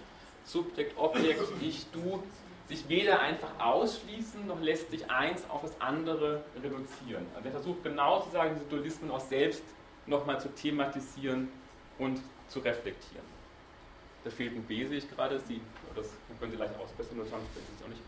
Subjekt, 0.44 0.96
Objekt, 0.98 1.42
Ich, 1.60 1.86
Du, 1.90 2.22
sich 2.70 2.88
weder 2.88 3.20
einfach 3.20 3.48
ausschließen, 3.58 4.46
noch 4.46 4.60
lässt 4.60 4.90
sich 4.92 5.10
eins 5.10 5.42
auf 5.50 5.62
das 5.62 5.72
andere 5.80 6.42
reduzieren. 6.62 7.26
Also 7.34 7.48
er 7.48 7.52
versucht 7.52 7.82
genau 7.82 8.20
zu 8.20 8.30
sagen, 8.30 8.54
diese 8.54 8.66
Dualismen 8.70 9.10
auch 9.10 9.20
selbst 9.20 9.64
nochmal 10.06 10.40
zu 10.40 10.48
thematisieren 10.54 11.48
und 11.98 12.20
zu 12.48 12.60
reflektieren. 12.60 13.24
Da 14.22 14.30
fehlt 14.30 14.54
ein 14.54 14.62
B, 14.62 14.86
sehe 14.86 14.98
ich 14.98 15.10
gerade, 15.10 15.40
Sie, 15.40 15.60
das 15.96 16.10
können 16.38 16.52
Sie 16.52 16.58
leicht 16.58 16.74
ausbessern, 16.78 17.18
oder 17.18 17.28
sonst 17.28 17.46
Sie 17.54 17.60
es 17.76 17.84
auch 17.84 17.88
nicht. 17.88 18.02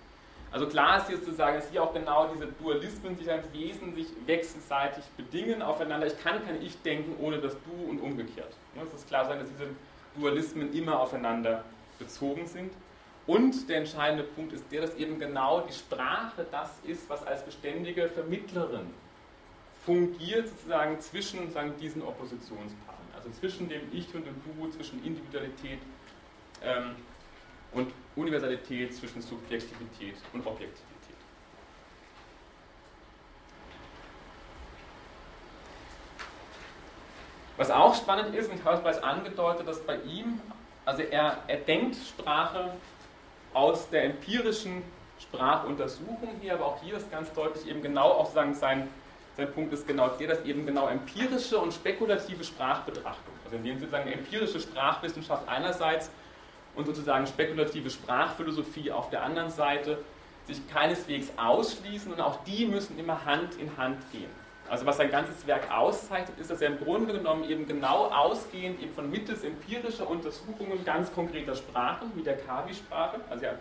Also 0.52 0.68
klar 0.68 0.98
ist 0.98 1.08
hier 1.08 1.16
sozusagen, 1.16 1.56
dass 1.56 1.68
hier 1.70 1.82
auch 1.82 1.92
genau 1.92 2.28
diese 2.32 2.46
Dualismen 2.46 3.16
sich 3.16 3.30
als 3.30 3.52
Wesen 3.52 3.94
sich 3.96 4.06
wechselseitig 4.26 5.02
bedingen 5.16 5.62
aufeinander. 5.62 6.06
Ich 6.06 6.22
kann 6.22 6.44
kein 6.44 6.62
Ich 6.62 6.80
denken 6.82 7.16
ohne 7.20 7.38
das 7.38 7.54
Du 7.64 7.90
und 7.90 7.98
umgekehrt. 8.00 8.52
Es 8.76 8.94
ist 8.94 9.08
klar 9.08 9.24
sein, 9.24 9.40
dass 9.40 9.48
diese 9.48 9.70
Dualismen 10.14 10.72
immer 10.72 11.00
aufeinander 11.00 11.64
bezogen 11.98 12.46
sind. 12.46 12.72
Und 13.26 13.68
der 13.68 13.78
entscheidende 13.78 14.24
Punkt 14.24 14.52
ist 14.52 14.64
der, 14.72 14.82
dass 14.82 14.94
eben 14.96 15.18
genau 15.18 15.60
die 15.60 15.72
Sprache 15.72 16.44
das 16.50 16.70
ist, 16.84 17.08
was 17.08 17.24
als 17.24 17.44
beständige 17.44 18.08
Vermittlerin 18.08 18.92
fungiert 19.84 20.48
sozusagen 20.48 21.00
zwischen 21.00 21.40
sozusagen 21.40 21.76
diesen 21.78 22.02
Oppositionspaaren. 22.02 23.02
Also 23.14 23.30
zwischen 23.30 23.68
dem 23.68 23.82
Ich 23.92 24.12
und 24.14 24.26
dem 24.26 24.34
Du, 24.44 24.68
zwischen 24.70 25.04
Individualität 25.04 25.78
ähm, 26.62 26.96
und 27.72 27.92
Universalität, 28.16 28.94
zwischen 28.94 29.22
Subjektivität 29.22 30.16
und 30.32 30.46
Objektivität. 30.46 30.92
Was 37.56 37.70
auch 37.70 37.94
spannend 37.94 38.34
ist, 38.34 38.50
und 38.50 38.58
ich 38.58 38.64
habe 38.64 38.76
es 38.76 38.82
bereits 38.82 39.02
angedeutet, 39.02 39.68
dass 39.68 39.80
bei 39.84 39.96
ihm, 40.02 40.40
also 40.84 41.02
er, 41.02 41.38
er 41.46 41.58
denkt 41.58 41.96
Sprache 41.96 42.72
aus 43.54 43.88
der 43.90 44.04
empirischen 44.04 44.82
Sprachuntersuchung 45.20 46.30
hier, 46.40 46.54
aber 46.54 46.66
auch 46.66 46.82
hier 46.82 46.96
ist 46.96 47.10
ganz 47.10 47.32
deutlich 47.32 47.66
eben 47.66 47.82
genau 47.82 48.08
auch 48.10 48.32
sagen, 48.32 48.54
sein, 48.54 48.88
sein 49.36 49.52
Punkt 49.52 49.72
ist 49.72 49.86
genau 49.86 50.08
der, 50.08 50.28
dass 50.28 50.44
eben 50.44 50.66
genau 50.66 50.88
empirische 50.88 51.58
und 51.58 51.72
spekulative 51.72 52.44
Sprachbetrachtung, 52.44 53.34
also 53.44 53.56
in 53.56 53.64
dem 53.64 53.78
sozusagen 53.78 54.10
empirische 54.10 54.60
Sprachwissenschaft 54.60 55.48
einerseits 55.48 56.10
und 56.74 56.86
sozusagen 56.86 57.26
spekulative 57.26 57.90
Sprachphilosophie 57.90 58.90
auf 58.90 59.10
der 59.10 59.22
anderen 59.22 59.50
Seite 59.50 59.98
sich 60.46 60.66
keineswegs 60.68 61.28
ausschließen 61.36 62.12
und 62.12 62.20
auch 62.20 62.42
die 62.44 62.66
müssen 62.66 62.98
immer 62.98 63.24
Hand 63.24 63.54
in 63.56 63.76
Hand 63.76 63.98
gehen. 64.10 64.41
Also 64.72 64.86
was 64.86 64.96
sein 64.96 65.10
ganzes 65.10 65.46
Werk 65.46 65.70
auszeichnet, 65.70 66.38
ist, 66.38 66.50
dass 66.50 66.62
er 66.62 66.68
im 66.68 66.78
Grunde 66.78 67.12
genommen 67.12 67.44
eben 67.44 67.68
genau 67.68 68.06
ausgehend 68.06 68.80
eben 68.80 68.94
von 68.94 69.10
mittels 69.10 69.44
empirischer 69.44 70.08
Untersuchungen 70.08 70.82
ganz 70.82 71.12
konkreter 71.12 71.54
Sprachen, 71.54 72.10
wie 72.14 72.22
der 72.22 72.38
Kavi-Sprache, 72.38 73.20
also 73.28 73.44
ja, 73.44 73.52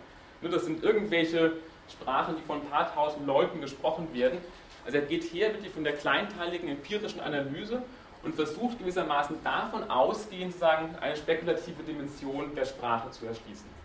nur 0.41 0.51
das 0.51 0.63
sind 0.63 0.81
irgendwelche 0.81 1.51
Sprachen, 1.91 2.37
die 2.37 2.41
von 2.41 2.61
ein 2.61 2.69
paar 2.69 2.95
tausend 2.95 3.27
Leuten 3.27 3.59
gesprochen 3.59 4.07
werden. 4.13 4.37
Also 4.85 4.99
er 4.99 5.03
geht 5.03 5.25
her 5.33 5.53
wirklich 5.53 5.73
von 5.73 5.83
der 5.83 5.97
kleinteiligen 5.97 6.69
empirischen 6.69 7.19
Analyse 7.19 7.81
und 8.23 8.33
versucht 8.33 8.79
gewissermaßen 8.79 9.35
davon 9.43 9.91
ausgehend 9.91 10.53
sozusagen 10.53 10.95
eine 11.01 11.17
spekulative 11.17 11.83
Dimension 11.83 12.55
der 12.55 12.63
Sprache 12.63 13.11
zu 13.11 13.25
erschließen. 13.25 13.80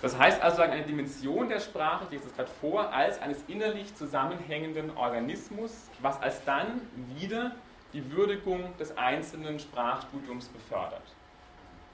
Das 0.00 0.16
heißt 0.16 0.40
also 0.40 0.62
eine 0.62 0.82
Dimension 0.82 1.48
der 1.48 1.58
Sprache, 1.58 2.04
ich 2.04 2.10
lese 2.12 2.28
es 2.28 2.36
gerade 2.36 2.50
vor, 2.60 2.92
als 2.92 3.20
eines 3.20 3.38
innerlich 3.48 3.94
zusammenhängenden 3.96 4.96
Organismus, 4.96 5.72
was 6.00 6.22
als 6.22 6.44
dann 6.44 6.80
wieder 7.16 7.52
die 7.92 8.12
Würdigung 8.12 8.76
des 8.78 8.96
einzelnen 8.96 9.58
Sprachstudiums 9.58 10.46
befördert. 10.48 11.02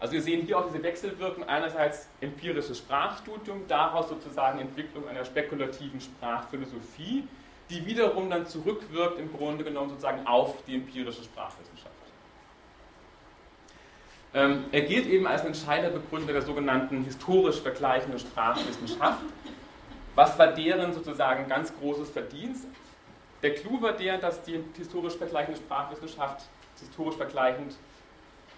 Also 0.00 0.12
wir 0.12 0.22
sehen 0.22 0.44
hier 0.44 0.58
auch 0.58 0.66
diese 0.66 0.82
Wechselwirkung, 0.82 1.44
einerseits 1.44 2.08
empirisches 2.20 2.76
Sprachstudium, 2.78 3.66
daraus 3.68 4.10
sozusagen 4.10 4.58
Entwicklung 4.58 5.08
einer 5.08 5.24
spekulativen 5.24 5.98
Sprachphilosophie, 5.98 7.26
die 7.70 7.86
wiederum 7.86 8.28
dann 8.28 8.46
zurückwirkt 8.46 9.18
im 9.18 9.32
Grunde 9.32 9.64
genommen 9.64 9.88
sozusagen 9.88 10.26
auf 10.26 10.62
die 10.66 10.74
empirische 10.74 11.22
Sprachwissenschaft. 11.24 11.73
Ähm, 14.34 14.64
er 14.72 14.82
gilt 14.82 15.06
eben 15.06 15.26
als 15.26 15.44
entscheidender 15.44 15.96
Begründer 15.98 16.32
der 16.32 16.42
sogenannten 16.42 17.04
historisch 17.04 17.60
vergleichenden 17.60 18.18
Sprachwissenschaft. 18.18 19.22
Was 20.14 20.38
war 20.38 20.48
deren 20.48 20.92
sozusagen 20.92 21.48
ganz 21.48 21.72
großes 21.78 22.10
Verdienst? 22.10 22.66
Der 23.42 23.54
Clou 23.54 23.80
war 23.80 23.92
der, 23.92 24.18
dass 24.18 24.42
die 24.42 24.62
historisch 24.76 25.16
vergleichende 25.16 25.58
Sprachwissenschaft 25.58 26.46
historisch 26.80 27.16
vergleichend, 27.16 27.76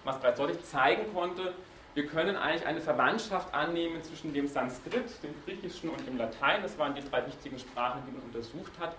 was 0.04 0.18
bereits 0.18 0.38
deutlich 0.38 0.64
zeigen 0.64 1.12
konnte, 1.12 1.52
wir 1.96 2.06
können 2.06 2.36
eigentlich 2.36 2.66
eine 2.66 2.82
Verwandtschaft 2.82 3.54
annehmen 3.54 4.02
zwischen 4.02 4.34
dem 4.34 4.48
Sanskrit, 4.48 5.04
dem 5.22 5.34
Griechischen 5.46 5.88
und 5.88 6.06
dem 6.06 6.18
Latein. 6.18 6.60
Das 6.60 6.76
waren 6.76 6.94
die 6.94 7.00
drei 7.00 7.26
wichtigen 7.26 7.58
Sprachen, 7.58 8.02
die 8.06 8.12
man 8.12 8.20
untersucht 8.20 8.72
hat. 8.78 8.94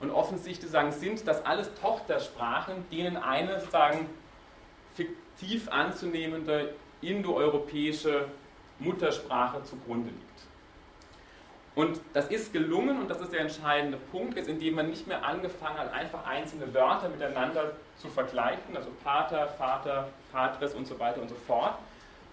Und 0.00 0.10
offensichtlich 0.10 0.70
sagen, 0.70 0.92
sind 0.92 1.26
das 1.26 1.46
alles 1.46 1.70
Tochtersprachen, 1.80 2.84
denen 2.90 3.16
eine 3.16 3.58
sozusagen 3.58 4.06
fiktiv 5.42 5.68
anzunehmende 5.70 6.74
indoeuropäische 7.00 8.26
Muttersprache 8.78 9.62
zugrunde 9.64 10.10
liegt. 10.10 10.22
Und 11.74 12.00
das 12.12 12.28
ist 12.28 12.52
gelungen, 12.52 13.00
und 13.00 13.08
das 13.08 13.20
ist 13.20 13.32
der 13.32 13.40
entscheidende 13.40 13.96
Punkt, 14.10 14.36
ist, 14.36 14.48
indem 14.48 14.74
man 14.74 14.90
nicht 14.90 15.06
mehr 15.06 15.24
angefangen 15.24 15.78
hat, 15.78 15.92
einfach 15.92 16.26
einzelne 16.26 16.72
Wörter 16.74 17.08
miteinander 17.08 17.72
zu 17.96 18.08
vergleichen, 18.08 18.76
also 18.76 18.90
Pater, 19.02 19.48
Vater, 19.48 20.08
Patres 20.30 20.74
und 20.74 20.86
so 20.86 20.98
weiter 20.98 21.22
und 21.22 21.28
so 21.28 21.34
fort, 21.34 21.78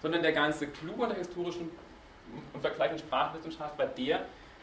sondern 0.02 0.22
der 0.22 0.32
ganze 0.32 0.66
Clou 0.66 1.02
an 1.02 1.10
der 1.10 1.18
historischen 1.18 1.70
und 2.52 2.60
vergleichenden 2.60 3.04
Sprachwissenschaft 3.04 3.78
war 3.78 3.86
der, 3.86 4.20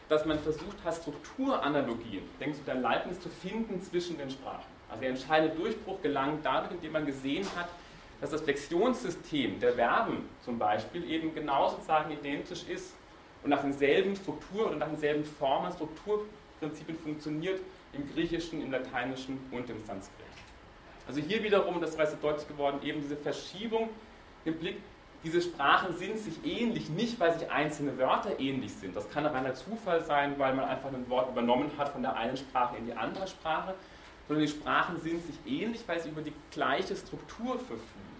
dass 0.08 0.24
man 0.24 0.38
versucht 0.38 0.76
hat, 0.84 0.94
Strukturanalogien, 0.94 2.22
denkst 2.40 2.60
du, 2.60 2.64
der 2.64 2.76
Leibniz 2.76 3.20
zu 3.20 3.28
finden 3.28 3.82
zwischen 3.82 4.16
den 4.16 4.30
Sprachen. 4.30 4.64
Also 4.88 5.00
der 5.02 5.10
entscheidende 5.10 5.56
Durchbruch 5.56 6.00
gelang 6.00 6.38
dadurch, 6.42 6.72
indem 6.72 6.92
man 6.92 7.04
gesehen 7.04 7.46
hat, 7.56 7.68
dass 8.20 8.30
das 8.30 8.40
Flexionssystem 8.42 9.60
der 9.60 9.74
Verben 9.74 10.28
zum 10.40 10.58
Beispiel 10.58 11.08
eben 11.10 11.34
genau 11.34 11.68
sozusagen 11.68 12.10
identisch 12.10 12.64
ist 12.64 12.94
und 13.42 13.50
nach 13.50 13.60
denselben 13.60 14.16
Strukturen 14.16 14.72
und 14.72 14.78
nach 14.78 14.88
denselben 14.88 15.24
Formen, 15.24 15.72
Strukturprinzipien 15.72 16.98
funktioniert 16.98 17.60
im 17.92 18.12
Griechischen, 18.12 18.62
im 18.62 18.72
Lateinischen 18.72 19.38
und 19.52 19.70
im 19.70 19.78
Sanskrit. 19.84 20.26
Also 21.06 21.20
hier 21.20 21.42
wiederum, 21.42 21.80
das 21.80 21.96
war 21.96 22.06
so 22.06 22.16
deutlich 22.20 22.46
geworden, 22.48 22.80
eben 22.82 23.00
diese 23.00 23.16
Verschiebung 23.16 23.88
im 24.44 24.58
Blick 24.58 24.76
diese 25.24 25.42
Sprachen 25.42 25.96
sind 25.96 26.18
sich 26.18 26.44
ähnlich, 26.44 26.90
nicht 26.90 27.18
weil 27.18 27.36
sich 27.36 27.50
einzelne 27.50 27.98
Wörter 27.98 28.38
ähnlich 28.38 28.72
sind. 28.72 28.94
Das 28.94 29.10
kann 29.10 29.26
reiner 29.26 29.54
Zufall 29.54 30.04
sein, 30.04 30.38
weil 30.38 30.54
man 30.54 30.64
einfach 30.66 30.92
ein 30.92 31.08
Wort 31.10 31.30
übernommen 31.30 31.72
hat 31.76 31.88
von 31.88 32.02
der 32.02 32.16
einen 32.16 32.36
Sprache 32.36 32.76
in 32.76 32.86
die 32.86 32.92
andere 32.92 33.26
Sprache, 33.26 33.74
sondern 34.28 34.46
die 34.46 34.52
Sprachen 34.52 35.00
sind 35.00 35.24
sich 35.26 35.36
ähnlich, 35.46 35.82
weil 35.86 36.00
sie 36.00 36.10
über 36.10 36.20
die 36.20 36.34
gleiche 36.50 36.94
Struktur 36.94 37.58
verfügen. 37.58 38.18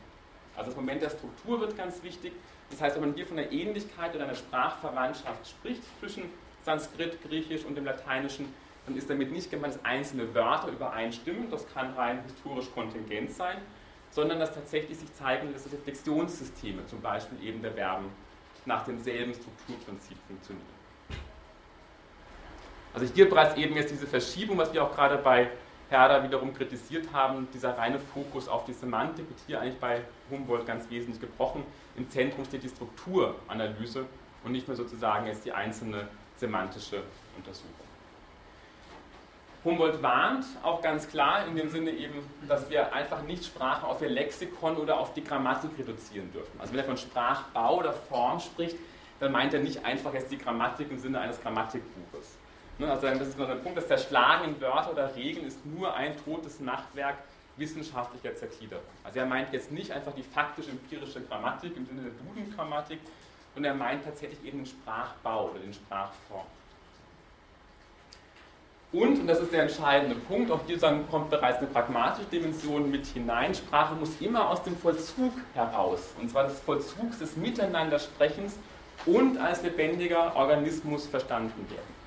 Also 0.56 0.70
das 0.70 0.76
Moment 0.76 1.02
der 1.02 1.10
Struktur 1.10 1.60
wird 1.60 1.76
ganz 1.76 2.02
wichtig. 2.02 2.32
Das 2.70 2.80
heißt, 2.80 2.96
wenn 2.96 3.02
man 3.02 3.14
hier 3.14 3.26
von 3.26 3.38
einer 3.38 3.52
Ähnlichkeit 3.52 4.14
oder 4.14 4.24
einer 4.24 4.34
Sprachverwandtschaft 4.34 5.46
spricht 5.48 5.82
zwischen 6.00 6.24
Sanskrit, 6.64 7.22
Griechisch 7.22 7.64
und 7.64 7.76
dem 7.76 7.84
Lateinischen, 7.84 8.52
dann 8.86 8.96
ist 8.96 9.08
damit 9.08 9.30
nicht 9.30 9.50
gemeint, 9.50 9.74
dass 9.74 9.84
einzelne 9.84 10.34
Wörter 10.34 10.68
übereinstimmen. 10.68 11.50
Das 11.50 11.66
kann 11.72 11.92
rein 11.94 12.22
historisch 12.24 12.72
kontingent 12.74 13.30
sein, 13.32 13.58
sondern 14.10 14.40
dass 14.40 14.54
tatsächlich 14.54 14.98
sich 14.98 15.12
zeigen 15.14 15.52
dass 15.52 15.70
Reflexionssysteme, 15.70 16.84
zum 16.86 17.00
Beispiel 17.00 17.42
eben 17.46 17.62
der 17.62 17.72
Verben, 17.72 18.06
nach 18.64 18.84
demselben 18.84 19.34
Strukturprinzip 19.34 20.16
funktionieren. 20.26 20.66
Also 22.94 23.06
hier 23.14 23.28
bereits 23.28 23.56
eben 23.56 23.76
jetzt 23.76 23.92
diese 23.92 24.06
Verschiebung, 24.06 24.58
was 24.58 24.72
wir 24.72 24.82
auch 24.82 24.94
gerade 24.94 25.18
bei 25.18 25.50
Herder 25.90 26.22
wiederum 26.22 26.52
kritisiert 26.52 27.12
haben, 27.12 27.48
dieser 27.52 27.76
reine 27.78 27.98
Fokus 27.98 28.46
auf 28.46 28.64
die 28.66 28.74
Semantik 28.74 29.28
wird 29.28 29.38
hier 29.46 29.60
eigentlich 29.60 29.80
bei 29.80 30.02
Humboldt 30.30 30.66
ganz 30.66 30.88
wesentlich 30.90 31.20
gebrochen. 31.20 31.64
Im 31.96 32.10
Zentrum 32.10 32.44
steht 32.44 32.62
die 32.62 32.68
Strukturanalyse 32.68 34.04
und 34.44 34.52
nicht 34.52 34.68
mehr 34.68 34.76
sozusagen 34.76 35.26
jetzt 35.26 35.44
die 35.46 35.52
einzelne 35.52 36.08
semantische 36.36 37.02
Untersuchung. 37.36 37.88
Humboldt 39.64 40.02
warnt 40.02 40.44
auch 40.62 40.80
ganz 40.82 41.08
klar 41.08 41.46
in 41.46 41.56
dem 41.56 41.68
Sinne 41.68 41.90
eben, 41.90 42.14
dass 42.46 42.70
wir 42.70 42.92
einfach 42.94 43.22
nicht 43.22 43.44
Sprache 43.44 43.86
auf 43.86 44.00
ihr 44.00 44.08
Lexikon 44.08 44.76
oder 44.76 44.98
auf 45.00 45.14
die 45.14 45.24
Grammatik 45.24 45.70
reduzieren 45.78 46.32
dürfen. 46.32 46.60
Also 46.60 46.72
wenn 46.72 46.80
er 46.80 46.86
von 46.86 46.96
Sprachbau 46.96 47.78
oder 47.78 47.92
Form 47.92 48.38
spricht, 48.38 48.76
dann 49.20 49.32
meint 49.32 49.52
er 49.52 49.60
nicht 49.60 49.84
einfach 49.84 50.14
jetzt 50.14 50.30
die 50.30 50.38
Grammatik 50.38 50.90
im 50.90 50.98
Sinne 50.98 51.20
eines 51.20 51.40
Grammatikbuches. 51.42 52.07
Ne, 52.78 52.88
also 52.88 53.08
das 53.08 53.28
ist 53.28 53.38
nur 53.38 53.48
ein 53.48 53.60
Punkt, 53.60 53.76
das 53.76 53.88
Zerschlagen 53.88 54.44
in 54.54 54.60
Wörter 54.60 54.92
oder 54.92 55.14
Regeln 55.16 55.46
ist 55.46 55.66
nur 55.66 55.92
ein 55.94 56.14
totes 56.24 56.60
Nachtwerk 56.60 57.16
wissenschaftlicher 57.56 58.36
Zergliederung. 58.36 58.84
Also 59.02 59.18
er 59.18 59.26
meint 59.26 59.52
jetzt 59.52 59.72
nicht 59.72 59.90
einfach 59.90 60.12
die 60.14 60.22
faktisch-empirische 60.22 61.22
Grammatik 61.22 61.76
im 61.76 61.86
Sinne 61.86 62.02
der 62.02 62.12
Duden-Grammatik, 62.12 63.00
sondern 63.54 63.72
er 63.72 63.78
meint 63.78 64.04
tatsächlich 64.04 64.44
eben 64.44 64.58
den 64.58 64.66
Sprachbau 64.66 65.50
oder 65.50 65.58
den 65.58 65.74
Sprachform. 65.74 66.46
Und, 68.92 69.20
und 69.20 69.26
das 69.26 69.40
ist 69.40 69.52
der 69.52 69.62
entscheidende 69.62 70.14
Punkt, 70.14 70.50
auch 70.50 70.60
hier 70.66 70.78
kommt 71.10 71.28
bereits 71.28 71.58
eine 71.58 71.66
pragmatische 71.66 72.26
Dimension 72.28 72.90
mit 72.90 73.06
hinein, 73.06 73.54
Sprache 73.54 73.94
muss 73.96 74.18
immer 74.20 74.48
aus 74.48 74.62
dem 74.62 74.78
Vollzug 74.78 75.32
heraus, 75.52 76.14
und 76.18 76.30
zwar 76.30 76.44
des 76.44 76.58
Vollzugs 76.60 77.18
des 77.18 77.36
Miteinandersprechens 77.36 78.56
und 79.04 79.36
als 79.36 79.62
lebendiger 79.62 80.34
Organismus 80.36 81.06
verstanden 81.06 81.68
werden. 81.68 81.97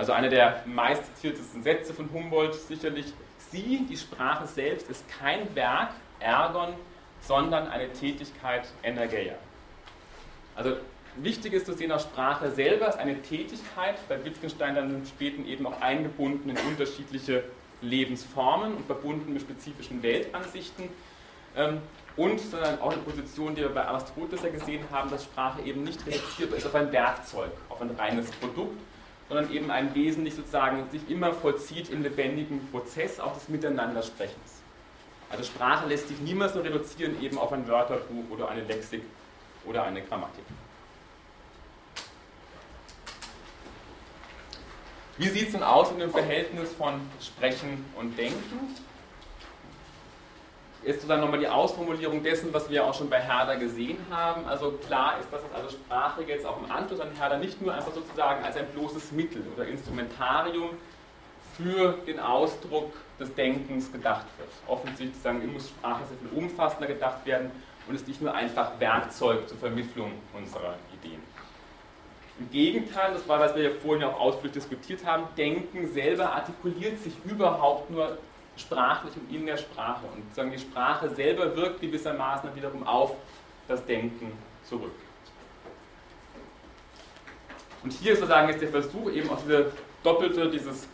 Also 0.00 0.12
einer 0.12 0.30
der 0.30 0.62
meistzitiertesten 0.64 1.62
Sätze 1.62 1.92
von 1.92 2.08
Humboldt 2.10 2.54
sicherlich, 2.54 3.12
sie, 3.50 3.86
die 3.86 3.98
Sprache 3.98 4.46
selbst, 4.46 4.88
ist 4.88 5.04
kein 5.10 5.54
Werk, 5.54 5.90
Ergon, 6.20 6.72
sondern 7.20 7.68
eine 7.68 7.92
Tätigkeit, 7.92 8.66
Energeia. 8.82 9.34
Also 10.56 10.76
wichtig 11.16 11.52
ist 11.52 11.66
zu 11.66 11.74
sehen, 11.74 11.92
auch 11.92 12.00
Sprache 12.00 12.50
selber 12.50 12.88
ist 12.88 12.98
eine 12.98 13.20
Tätigkeit, 13.20 13.96
bei 14.08 14.24
Wittgenstein 14.24 14.74
dann 14.74 14.88
im 14.88 15.04
späten 15.04 15.46
eben 15.46 15.66
auch 15.66 15.78
eingebunden 15.82 16.48
in 16.48 16.56
unterschiedliche 16.56 17.44
Lebensformen 17.82 18.76
und 18.76 18.86
verbunden 18.86 19.34
mit 19.34 19.42
spezifischen 19.42 20.02
Weltansichten. 20.02 20.88
Ähm, 21.54 21.82
und 22.16 22.40
sondern 22.40 22.80
auch 22.80 22.92
eine 22.92 23.02
Position, 23.02 23.54
die 23.54 23.60
wir 23.60 23.68
bei 23.68 23.86
Aristoteles 23.86 24.44
ja 24.44 24.48
gesehen 24.48 24.82
haben, 24.90 25.10
dass 25.10 25.24
Sprache 25.24 25.60
eben 25.60 25.84
nicht 25.84 26.06
reduziert 26.06 26.54
ist 26.54 26.66
auf 26.66 26.74
ein 26.74 26.90
Werkzeug, 26.90 27.50
auf 27.68 27.82
ein 27.82 27.90
reines 27.90 28.30
Produkt, 28.30 28.80
sondern 29.30 29.52
eben 29.52 29.70
ein 29.70 29.94
wesentlich 29.94 30.34
sozusagen 30.34 30.90
sich 30.90 31.08
immer 31.08 31.32
vollzieht 31.32 31.88
im 31.88 32.02
lebendigen 32.02 32.68
Prozess 32.72 33.20
auch 33.20 33.32
des 33.32 33.48
Miteinandersprechens. 33.48 34.60
Also 35.30 35.44
Sprache 35.44 35.88
lässt 35.88 36.08
sich 36.08 36.18
niemals 36.18 36.56
nur 36.56 36.64
reduzieren 36.64 37.22
eben 37.22 37.38
auf 37.38 37.52
ein 37.52 37.66
Wörterbuch 37.68 38.24
oder 38.28 38.48
eine 38.48 38.62
Lexik 38.64 39.02
oder 39.64 39.84
eine 39.84 40.02
Grammatik. 40.02 40.42
Wie 45.16 45.28
sieht 45.28 45.48
es 45.48 45.54
nun 45.54 45.62
aus 45.62 45.92
in 45.92 46.00
dem 46.00 46.10
Verhältnis 46.10 46.72
von 46.72 47.00
Sprechen 47.20 47.84
und 47.96 48.18
Denken? 48.18 48.74
Ist 50.82 50.96
sozusagen 50.96 51.20
nochmal 51.20 51.40
die 51.40 51.48
Ausformulierung 51.48 52.22
dessen, 52.22 52.54
was 52.54 52.70
wir 52.70 52.84
auch 52.86 52.94
schon 52.94 53.10
bei 53.10 53.20
Herder 53.20 53.56
gesehen 53.56 53.98
haben. 54.10 54.46
Also 54.46 54.72
klar 54.72 55.18
ist, 55.20 55.30
dass 55.30 55.42
also 55.54 55.68
Sprache 55.70 56.22
jetzt 56.22 56.46
auch 56.46 56.58
im 56.62 56.70
Anschluss 56.70 57.00
an 57.00 57.10
Herder 57.18 57.36
nicht 57.36 57.60
nur 57.60 57.74
einfach 57.74 57.92
sozusagen 57.92 58.42
als 58.42 58.56
ein 58.56 58.66
bloßes 58.68 59.12
Mittel 59.12 59.42
oder 59.54 59.66
Instrumentarium 59.66 60.70
für 61.56 61.98
den 62.06 62.18
Ausdruck 62.18 62.92
des 63.18 63.34
Denkens 63.34 63.92
gedacht 63.92 64.26
wird. 64.38 64.48
Offensichtlich 64.66 65.20
sagen, 65.20 65.52
muss 65.52 65.68
Sprache 65.68 66.02
sehr 66.08 66.16
viel 66.16 66.38
umfassender 66.38 66.86
gedacht 66.86 67.26
werden 67.26 67.50
und 67.86 67.94
ist 67.94 68.08
nicht 68.08 68.22
nur 68.22 68.34
einfach 68.34 68.72
Werkzeug 68.78 69.48
zur 69.48 69.58
Vermittlung 69.58 70.12
unserer 70.32 70.76
Ideen. 70.94 71.20
Im 72.38 72.50
Gegenteil, 72.50 73.12
das 73.12 73.28
war, 73.28 73.38
was 73.38 73.54
wir 73.54 73.64
ja 73.64 73.70
vorhin 73.82 74.02
auch 74.04 74.18
ausführlich 74.18 74.52
diskutiert 74.52 75.04
haben, 75.04 75.24
Denken 75.36 75.92
selber 75.92 76.32
artikuliert 76.32 76.98
sich 77.02 77.12
überhaupt 77.26 77.90
nur 77.90 78.16
sprachlich 78.60 79.14
und 79.16 79.34
in 79.34 79.46
der 79.46 79.56
Sprache. 79.56 80.06
Und 80.14 80.34
sagen, 80.34 80.50
die 80.50 80.58
Sprache 80.58 81.08
selber 81.10 81.56
wirkt 81.56 81.80
gewissermaßen 81.80 82.48
dann 82.48 82.56
wiederum 82.56 82.86
auf 82.86 83.14
das 83.68 83.84
Denken 83.84 84.32
zurück. 84.64 84.94
Und 87.82 87.92
hier 87.92 88.12
ist 88.12 88.20
sozusagen 88.20 88.48
jetzt 88.48 88.60
der 88.60 88.68
Versuch, 88.68 89.10
eben 89.10 89.30
auch 89.30 89.38
diese 89.40 89.72
doppelte, 90.02 90.50
dieses 90.50 90.86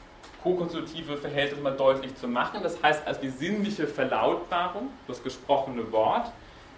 ko-konstitutive 0.42 1.16
Verhältnis 1.16 1.60
mal 1.60 1.76
deutlich 1.76 2.14
zu 2.16 2.28
machen. 2.28 2.60
Das 2.62 2.80
heißt, 2.80 3.06
als 3.06 3.18
die 3.18 3.30
sinnliche 3.30 3.86
Verlautbarung, 3.88 4.90
das 5.08 5.22
gesprochene 5.22 5.90
Wort, 5.90 6.30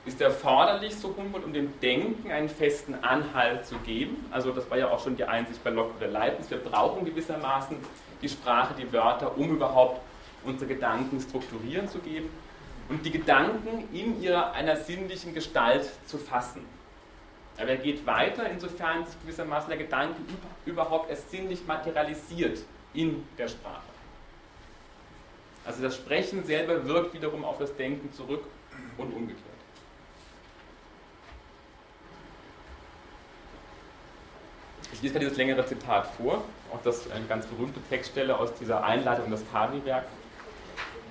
ist 0.07 0.21
erforderlich, 0.23 0.97
so 0.97 1.15
Humboldt, 1.15 1.45
um 1.45 1.53
dem 1.53 1.79
Denken 1.81 2.31
einen 2.31 2.49
festen 2.49 2.95
Anhalt 3.03 3.67
zu 3.67 3.77
geben. 3.79 4.25
Also 4.31 4.53
das 4.53 4.71
war 4.71 4.79
ja 4.79 4.89
auch 4.89 5.03
schon 5.03 5.17
die 5.17 5.25
Einsicht 5.25 5.63
bei 5.63 5.71
Locke 5.71 5.91
oder 5.99 6.09
Leibniz. 6.09 6.51
Wir 6.51 6.59
brauchen 6.59 7.05
gewissermaßen 7.05 7.77
die 8.23 8.29
Sprache, 8.29 8.75
die 8.79 8.91
Wörter, 8.91 9.37
um 9.37 9.51
überhaupt 9.51 10.01
unsere 10.49 10.75
Gedanken 10.75 11.21
strukturieren 11.21 11.89
zu 11.89 11.99
geben 11.99 12.29
und 12.89 13.05
die 13.05 13.11
Gedanken 13.11 13.89
in 13.93 14.21
ihrer 14.21 14.53
einer 14.53 14.77
sinnlichen 14.77 15.35
Gestalt 15.35 15.89
zu 16.07 16.19
fassen. 16.19 16.65
Aber 17.59 17.69
er 17.69 17.77
geht 17.77 18.07
weiter, 18.07 18.49
insofern 18.49 19.05
sich 19.05 19.21
gewissermaßen 19.23 19.69
der 19.69 19.79
Gedanke 19.79 20.17
überhaupt 20.65 21.11
erst 21.11 21.31
sinnlich 21.31 21.67
materialisiert 21.67 22.61
in 22.95 23.25
der 23.37 23.49
Sprache. 23.49 23.83
Also 25.65 25.83
das 25.83 25.97
Sprechen 25.97 26.45
selber 26.45 26.87
wirkt 26.87 27.13
wiederum 27.15 27.45
auf 27.45 27.59
das 27.59 27.75
Denken 27.77 28.13
zurück 28.13 28.45
und 28.97 29.13
umgekehrt. 29.13 29.45
Ich 34.93 35.03
lese 35.03 35.15
mal 35.15 35.21
dieses 35.21 35.37
längere 35.37 35.67
Zitat 35.67 36.07
vor, 36.17 36.43
auch 36.73 36.83
das 36.83 37.11
eine 37.11 37.27
ganz 37.27 37.47
berühmte 37.47 37.81
Textstelle 37.91 38.39
aus 38.39 38.55
dieser 38.55 38.83
Einleitung 38.83 39.31
des 39.31 39.45
Kavi-Werks. 39.53 40.11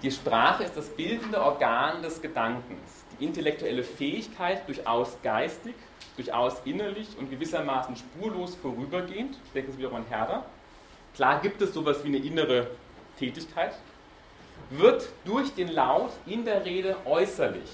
Die 0.04 0.12
Sprache 0.12 0.64
ist 0.64 0.78
das 0.78 0.90
bildende 0.90 1.42
Organ 1.42 2.04
des 2.04 2.22
Gedankens, 2.22 3.04
die 3.12 3.26
intellektuelle 3.26 3.84
Fähigkeit, 3.84 4.68
durchaus 4.68 5.18
geistig, 5.24 5.74
durchaus 6.16 6.62
innerlich 6.66 7.08
und 7.18 7.32
gewissermaßen 7.32 7.96
spurlos 7.96 8.54
vorübergehend, 8.56 9.40
ich 9.44 9.52
denke 9.54 9.72
es 9.72 9.78
wiederum 9.80 9.98
an 9.98 10.06
Herder, 10.08 10.46
klar 11.16 11.42
gibt 11.42 11.64
es 11.64 11.74
sowas 11.74 12.04
wie 12.04 12.10
eine 12.10 12.18
innere 12.18 12.68
Tätigkeit, 13.18 13.74
wird 14.70 15.10
durch 15.26 15.56
den 15.56 15.70
Laut 15.70 16.12
in 16.28 16.46
der 16.46 16.64
Rede 16.64 16.96
äußerlich 17.06 17.72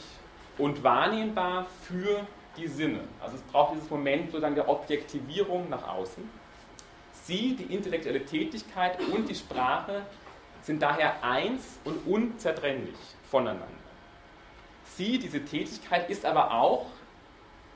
und 0.57 0.81
wahrnehmbar 0.81 1.65
für 1.81 2.25
die 2.55 2.67
Sinne. 2.67 3.01
Also 3.21 3.35
es 3.35 3.41
braucht 3.41 3.75
dieses 3.75 3.89
Moment 3.89 4.31
sozusagen 4.31 4.55
der 4.55 4.69
Objektivierung 4.69 5.69
nach 5.69 5.89
außen. 5.89 6.23
Sie, 7.25 7.55
die 7.55 7.73
intellektuelle 7.73 8.25
Tätigkeit 8.25 8.97
und 9.13 9.27
die 9.27 9.35
Sprache 9.35 10.03
sind 10.63 10.81
daher 10.81 11.23
eins 11.23 11.79
und 11.83 12.07
unzertrennlich 12.07 12.95
voneinander. 13.29 13.67
Sie, 14.85 15.19
diese 15.19 15.43
Tätigkeit, 15.43 16.09
ist 16.09 16.25
aber 16.25 16.51
auch 16.51 16.87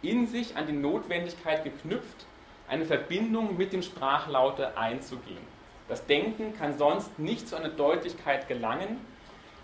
in 0.02 0.28
sich 0.28 0.56
an 0.56 0.68
die 0.68 0.74
Notwendigkeit 0.74 1.64
geknüpft, 1.64 2.26
eine 2.68 2.86
Verbindung 2.86 3.58
mit 3.58 3.74
dem 3.74 3.82
Sprachlaute 3.82 4.78
einzugehen. 4.78 5.58
Das 5.88 6.06
Denken 6.06 6.56
kann 6.58 6.78
sonst 6.78 7.18
nicht 7.18 7.48
zu 7.48 7.56
einer 7.56 7.70
Deutlichkeit 7.70 8.48
gelangen, 8.48 9.00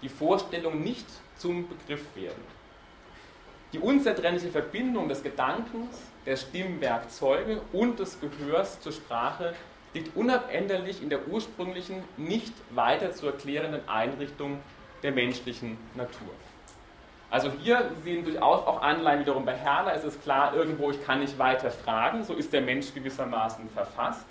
die 0.01 0.09
Vorstellung 0.09 0.81
nicht 0.81 1.05
zum 1.37 1.67
Begriff 1.67 2.03
werden. 2.15 2.43
Die 3.73 3.79
unzertrennliche 3.79 4.49
Verbindung 4.49 5.09
des 5.09 5.23
Gedankens, 5.23 5.99
der 6.25 6.37
Stimmwerkzeuge 6.37 7.61
und 7.73 7.99
des 7.99 8.19
Gehörs 8.19 8.79
zur 8.79 8.91
Sprache 8.91 9.53
liegt 9.93 10.15
unabänderlich 10.15 11.01
in 11.01 11.09
der 11.09 11.27
ursprünglichen, 11.27 12.03
nicht 12.17 12.53
weiter 12.71 13.11
zu 13.11 13.27
erklärenden 13.27 13.87
Einrichtung 13.87 14.59
der 15.03 15.11
menschlichen 15.11 15.77
Natur. 15.95 16.33
Also 17.29 17.51
hier 17.51 17.91
sehen 18.03 18.23
durchaus 18.23 18.65
auch 18.67 18.81
Anleihen 18.81 19.21
wiederum 19.21 19.43
bei 19.43 19.55
Herder, 19.55 19.93
ist 19.95 20.03
es 20.03 20.21
klar, 20.21 20.53
irgendwo 20.53 20.91
ich 20.91 21.03
kann 21.03 21.19
nicht 21.19 21.39
weiter 21.39 21.71
fragen, 21.71 22.23
so 22.23 22.33
ist 22.33 22.53
der 22.53 22.61
Mensch 22.61 22.93
gewissermaßen 22.93 23.69
verfasst. 23.69 24.27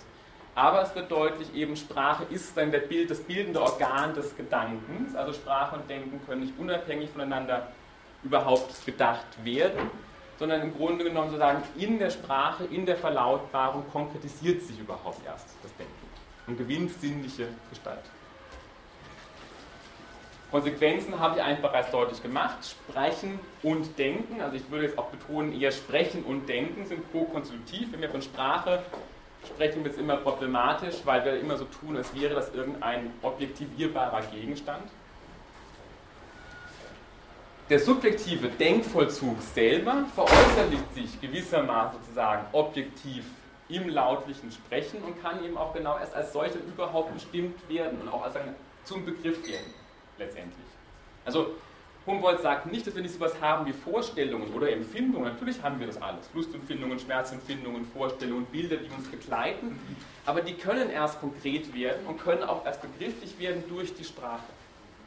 Aber 0.55 0.83
es 0.83 0.93
wird 0.95 1.11
deutlich, 1.11 1.53
eben 1.55 1.75
Sprache 1.75 2.23
ist 2.29 2.55
dann 2.55 2.71
der 2.71 2.79
Bild, 2.79 3.09
das 3.09 3.21
bildende 3.21 3.61
Organ 3.61 4.13
des 4.13 4.37
Gedankens. 4.37 5.15
Also 5.15 5.33
Sprache 5.33 5.75
und 5.75 5.89
Denken 5.89 6.21
können 6.25 6.41
nicht 6.41 6.53
unabhängig 6.59 7.09
voneinander 7.09 7.67
überhaupt 8.23 8.85
gedacht 8.85 9.25
werden, 9.43 9.89
sondern 10.43 10.61
im 10.61 10.75
Grunde 10.75 11.05
genommen 11.05 11.29
sozusagen 11.29 11.63
in 11.77 11.99
der 11.99 12.09
Sprache, 12.09 12.65
in 12.65 12.85
der 12.85 12.97
Verlautbarung 12.97 13.85
konkretisiert 13.93 14.61
sich 14.61 14.77
überhaupt 14.77 15.25
erst 15.25 15.47
das 15.63 15.73
Denken 15.77 15.93
und 16.47 16.57
gewinnt 16.57 16.91
sinnliche 16.99 17.47
Gestalt. 17.69 18.03
Konsequenzen 20.51 21.17
habe 21.17 21.37
ich 21.37 21.41
eigentlich 21.41 21.61
bereits 21.61 21.91
deutlich 21.91 22.21
gemacht. 22.21 22.57
Sprechen 22.65 23.39
und 23.61 23.97
Denken, 23.97 24.41
also 24.41 24.57
ich 24.57 24.69
würde 24.69 24.87
jetzt 24.87 24.97
auch 24.97 25.07
betonen, 25.07 25.57
eher 25.57 25.71
Sprechen 25.71 26.25
und 26.25 26.49
Denken 26.49 26.85
sind 26.87 27.09
co-konstitutiv. 27.13 27.93
Wenn 27.93 28.01
wir 28.01 28.09
von 28.09 28.21
Sprache 28.21 28.83
sprechen, 29.45 29.85
wird 29.85 29.93
es 29.93 29.99
immer 30.01 30.17
problematisch, 30.17 30.95
weil 31.05 31.23
wir 31.23 31.39
immer 31.39 31.55
so 31.55 31.63
tun, 31.63 31.95
als 31.95 32.13
wäre 32.13 32.35
das 32.35 32.53
irgendein 32.53 33.13
objektivierbarer 33.21 34.23
Gegenstand 34.23 34.91
der 37.73 37.79
subjektive 37.79 38.49
Denkvollzug 38.49 39.41
selber 39.41 40.05
veräußerlicht 40.13 40.93
sich 40.93 41.19
gewissermaßen 41.19 41.99
sozusagen 41.99 42.45
objektiv 42.51 43.25
im 43.67 43.89
lautlichen 43.89 44.51
Sprechen 44.51 45.01
und 45.01 45.19
kann 45.23 45.43
eben 45.43 45.57
auch 45.57 45.73
genau 45.73 45.97
erst 45.97 46.13
als 46.13 46.31
solcher 46.33 46.59
überhaupt 46.67 47.11
bestimmt 47.15 47.67
werden 47.67 47.99
und 47.99 48.09
auch 48.09 48.25
als 48.25 48.35
ein, 48.35 48.53
zum 48.83 49.03
Begriff 49.03 49.43
werden, 49.47 49.73
letztendlich. 50.19 50.67
Also 51.25 51.47
Humboldt 52.05 52.43
sagt 52.43 52.71
nicht, 52.71 52.85
dass 52.85 52.93
wir 52.93 53.01
nicht 53.01 53.15
sowas 53.15 53.33
haben 53.41 53.65
wie 53.65 53.73
Vorstellungen 53.73 54.53
oder 54.53 54.71
Empfindungen. 54.71 55.33
Natürlich 55.33 55.59
haben 55.63 55.79
wir 55.79 55.87
das 55.87 55.99
alles. 55.99 56.29
Lustempfindungen, 56.31 56.99
Schmerzempfindungen, 56.99 57.85
Vorstellungen, 57.85 58.45
Bilder, 58.45 58.75
die 58.75 58.93
uns 58.95 59.07
begleiten. 59.07 59.79
Aber 60.27 60.41
die 60.41 60.53
können 60.53 60.91
erst 60.91 61.19
konkret 61.19 61.73
werden 61.73 62.05
und 62.05 62.19
können 62.19 62.43
auch 62.43 62.67
erst 62.67 62.83
begrifflich 62.83 63.39
werden 63.39 63.63
durch 63.67 63.95
die 63.95 64.03
Sprache. 64.03 64.43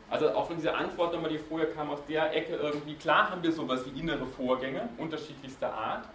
Also 0.09 0.31
auch 0.31 0.47
von 0.47 0.57
dieser 0.57 0.77
Antwort 0.77 1.13
nochmal, 1.13 1.31
die 1.31 1.39
vorher 1.39 1.73
kam 1.73 1.91
aus 1.91 1.99
der 2.09 2.35
Ecke 2.35 2.55
irgendwie, 2.55 2.95
klar 2.95 3.31
haben 3.31 3.43
wir 3.43 3.51
sowas 3.51 3.85
wie 3.87 3.99
innere 3.99 4.25
Vorgänge 4.25 4.89
unterschiedlichster 4.99 5.73
Art, 5.73 6.09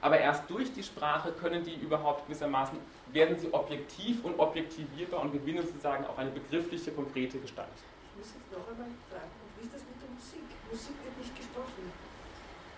aber 0.00 0.18
erst 0.18 0.48
durch 0.48 0.72
die 0.72 0.82
Sprache 0.82 1.32
können 1.32 1.62
die 1.64 1.74
überhaupt 1.74 2.26
gewissermaßen, 2.26 2.78
werden 3.12 3.38
sie 3.38 3.52
objektiv 3.52 4.24
und 4.24 4.38
objektivierbar 4.38 5.20
und 5.22 5.32
gewinnen 5.32 5.66
sozusagen 5.66 6.06
auch 6.06 6.16
eine 6.16 6.30
begriffliche, 6.30 6.92
konkrete 6.92 7.38
Gestalt. 7.38 7.68
Ich 8.12 8.18
muss 8.18 8.32
jetzt 8.32 8.52
noch 8.52 8.66
einmal 8.70 8.88
fragen, 9.10 9.30
wie 9.58 9.64
ist 9.66 9.74
das 9.74 9.82
mit 9.84 10.00
der 10.00 10.08
Musik? 10.08 10.48
Musik 10.70 10.96
wird 11.04 11.16
nicht 11.18 11.36
gesprochen, 11.36 11.92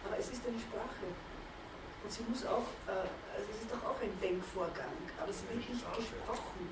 aber 0.07 0.19
es 0.19 0.31
ist 0.31 0.43
eine 0.47 0.59
Sprache. 0.59 1.07
Und 2.03 2.11
sie 2.11 2.23
muss 2.31 2.47
auch, 2.47 2.67
äh, 2.87 3.11
also 3.35 3.47
es 3.51 3.63
ist 3.63 3.71
doch 3.71 3.83
auch 3.83 3.99
ein 4.01 4.15
Denkvorgang, 4.23 4.95
aber 5.19 5.33
sie 5.33 5.47
wird 5.51 5.69
nicht 5.69 5.83
gesprochen. 5.83 6.67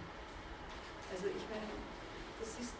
Also 1.11 1.27
ich 1.27 1.45
meine, 1.51 1.71
das 2.39 2.51
ist, 2.59 2.75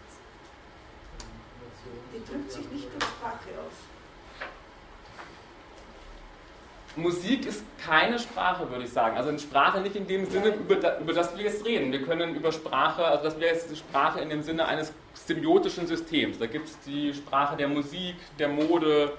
die 2.13 2.25
drückt 2.31 2.51
sich 2.51 2.69
nicht 2.71 2.87
durch 2.93 3.05
Sprache 3.05 3.51
aus. 3.67 3.75
Musik 6.97 7.45
ist 7.45 7.63
keine 7.85 8.19
Sprache, 8.19 8.71
würde 8.71 8.85
ich 8.85 8.91
sagen. 8.91 9.19
Also 9.19 9.29
eine 9.29 9.39
Sprache 9.39 9.81
nicht 9.83 9.97
in 9.97 10.07
dem 10.07 10.25
Sinne, 10.31 10.49
über, 10.49 10.99
über 10.99 11.13
das 11.13 11.37
wir 11.37 11.45
jetzt 11.45 11.65
reden. 11.67 11.93
Wir 11.93 12.03
können 12.03 12.35
über 12.35 12.53
Sprache, 12.53 13.05
also 13.05 13.25
das 13.25 13.39
wäre 13.39 13.55
jetzt 13.55 13.71
die 13.71 13.77
Sprache 13.77 14.21
in 14.21 14.31
dem 14.31 14.43
Sinne 14.43 14.67
eines 14.67 14.95
symbiotischen 15.13 15.87
Systems. 15.87 16.39
Da 16.39 16.47
gibt 16.47 16.69
es 16.69 16.81
die 16.81 17.13
Sprache 17.13 17.55
der 17.57 17.69
Musik, 17.69 18.17
der 18.39 18.49
Mode, 18.49 19.13